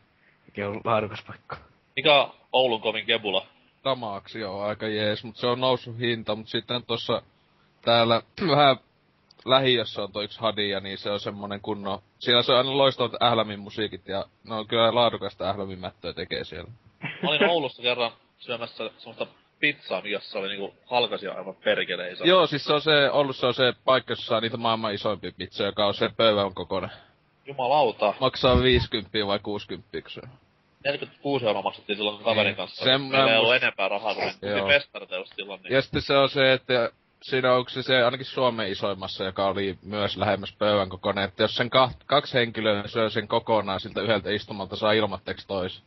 Ege 0.50 0.68
on 0.68 0.82
laadukas 0.84 1.24
paikka. 1.28 1.58
Mikä 1.96 2.22
on 2.22 2.34
Oulun 2.54 2.82
kovin 2.82 3.06
kebula? 3.06 3.48
Damaaksi 3.84 4.40
joo, 4.40 4.62
aika 4.62 4.88
jees, 4.88 5.24
mutta 5.24 5.42
se 5.42 5.48
on 5.48 5.60
noussut 5.60 6.00
hinta, 6.00 6.36
mutta 6.36 6.52
sitten 6.52 6.84
tossa 6.84 7.22
täällä 7.82 8.22
vähän 8.56 8.78
lähiössä 9.46 10.04
on 10.04 10.12
toi 10.12 10.24
yksi 10.24 10.40
hadia, 10.40 10.80
niin 10.80 10.98
se 10.98 11.12
on 11.12 11.20
semmonen 11.20 11.62
kunnon... 11.62 12.00
Siellä 12.20 12.44
se 12.44 12.52
on 12.52 12.58
aina 12.58 12.78
loistavat 12.78 13.24
ählämin 13.24 13.60
musiikit 13.60 14.08
ja 14.08 14.26
ne 14.44 14.56
on 14.56 14.68
kyllä 14.68 14.96
laadukasta 14.96 15.50
ählämin 15.50 15.80
mättöä 15.80 16.14
tekee 16.14 16.44
siellä. 16.44 16.72
Mä 17.24 17.30
olin 17.30 17.50
Oulussa 17.50 17.82
kerran 17.82 18.12
syömässä 18.40 18.90
semmoista 18.98 19.28
pizzaa, 19.60 20.02
jossa 20.06 20.40
oli 20.40 20.48
niinku 20.48 20.74
halkasia 20.86 21.34
aivan 21.34 21.56
perkeleen 21.56 22.14
iso. 22.14 22.24
Joo, 22.24 22.48
siis 22.48 22.64
se 22.64 22.74
on 22.74 22.82
se, 22.82 23.12
Oulussa 23.12 23.48
on 23.48 23.54
se 23.54 23.74
paikka, 23.86 24.12
jossa 24.12 24.26
saa 24.26 24.42
niitä 24.42 24.58
maailman 24.58 24.94
isoimpia 24.94 25.32
pizzoja, 25.38 25.70
joka 25.70 25.86
on 25.86 25.94
se 25.94 26.10
pöydän 26.18 26.54
kokoinen. 26.54 26.92
Jumalauta. 27.46 28.14
Maksaa 28.20 28.62
50 28.62 29.28
vai 29.28 29.40
60 29.40 29.90
se. 30.08 30.22
46 30.86 31.46
euroa 31.46 31.62
maksettiin 31.62 31.98
silloin 31.98 32.24
kaverin 32.24 32.46
Niin. 32.50 32.56
kanssa. 32.56 32.84
Sen 32.86 33.02
Meillä 33.02 33.32
ei 33.32 33.38
ollut 33.38 33.54
muist- 33.54 33.64
enempää 33.64 33.88
rahaa, 33.90 34.16
kun 34.16 34.24
mentiin 34.24 34.52
Joo. 34.52 34.68
festarteus 34.68 35.30
silloin. 35.30 35.62
Niin. 35.64 35.74
Ja 35.74 35.82
sitten 35.82 36.02
se 36.02 36.18
on 36.18 36.30
se, 36.30 36.54
että 36.54 36.92
siinä 37.22 37.54
onko 37.54 37.70
se, 37.70 37.84
se 37.84 38.04
ainakin 38.04 38.26
Suomen 38.26 38.72
isoimmassa, 38.72 39.24
joka 39.24 39.48
oli 39.48 39.78
myös 39.84 40.18
lähemmäs 40.18 40.56
pöydän 40.60 40.90
kokoinen, 40.90 41.24
että 41.24 41.44
jos 41.44 41.56
sen 41.56 41.70
kaht, 41.70 41.98
kaksi 42.06 42.34
henkilöä 42.34 42.88
syö 42.88 43.10
sen 43.10 43.28
kokonaan 43.28 43.80
siltä 43.80 44.02
yhdeltä 44.02 44.32
istumalta, 44.32 44.76
saa 44.76 44.92
ilmatteeksi 44.92 45.48
tois. 45.48 45.84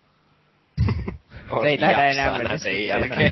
Se 1.62 1.68
ei 1.68 1.80
lähde 1.80 2.10
enää 2.10 2.38
mennä 2.38 2.58
sen 2.58 2.86
jälkeen. 2.86 3.30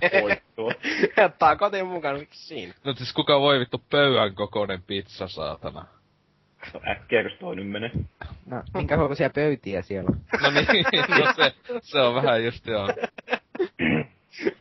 Jättää 1.17 1.57
kotiin 1.57 1.87
mukaan, 1.87 2.19
miksi 2.19 2.47
siinä? 2.47 2.75
No 2.85 2.95
siis 2.95 3.13
kuka 3.13 3.41
voi 3.41 3.61
vittu 3.61 3.83
pöydän 3.91 4.35
kokoinen 4.35 4.83
pizza, 4.83 5.29
saatana. 5.29 5.85
No 6.75 6.81
äkkiä, 6.91 7.23
kun 7.23 7.33
toi 7.41 7.57
nyt 7.57 7.69
menee. 7.71 7.91
No, 8.47 8.63
minkä 8.75 8.97
kokoisia 8.97 9.31
pöytiä 9.31 9.83
siellä 9.83 10.11
on? 10.11 10.21
No 10.43 10.51
niin, 10.51 10.85
no 11.09 11.33
se, 11.33 11.55
se 11.83 12.01
on 12.01 12.15
vähän 12.15 12.45
just 12.45 12.67
joo. 12.67 12.89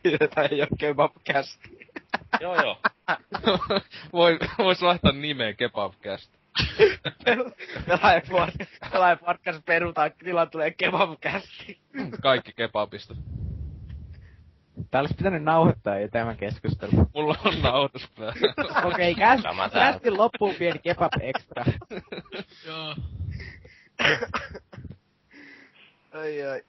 Pidetään 0.02 0.48
jo 0.58 0.66
kebabcast. 0.78 1.60
Joo 2.40 2.62
joo. 2.62 2.78
Voi, 4.12 4.38
vois 4.58 4.82
vaihtaa 4.82 5.12
nimeä 5.12 5.52
kebabcast. 5.52 6.32
Pelaaja 8.92 9.16
podcast 9.16 9.64
perutaan, 9.64 10.12
tilalla 10.18 10.46
tulee 10.46 10.70
kebab-kästi. 10.70 11.78
Kaikki 12.22 12.52
kebabista. 12.52 13.14
Tää 14.92 15.00
olisi 15.00 15.14
pitänyt 15.14 15.42
nauhoittaa 15.42 15.98
jo 15.98 16.08
tämän 16.08 16.36
keskustelun. 16.36 17.10
Mulla 17.14 17.36
on 17.44 17.62
nauhoitus 17.62 18.08
päällä. 18.18 18.54
Okei, 18.94 19.14
käs, 19.14 19.40
Sama 19.40 19.68
täällä. 19.68 19.92
kästin 19.92 20.18
loppuun 20.18 20.54
pieni 20.54 20.78
kebab 20.78 21.12
extra. 21.20 21.64
Joo. 22.66 22.94
ai 26.12 26.42
ai. 26.42 26.62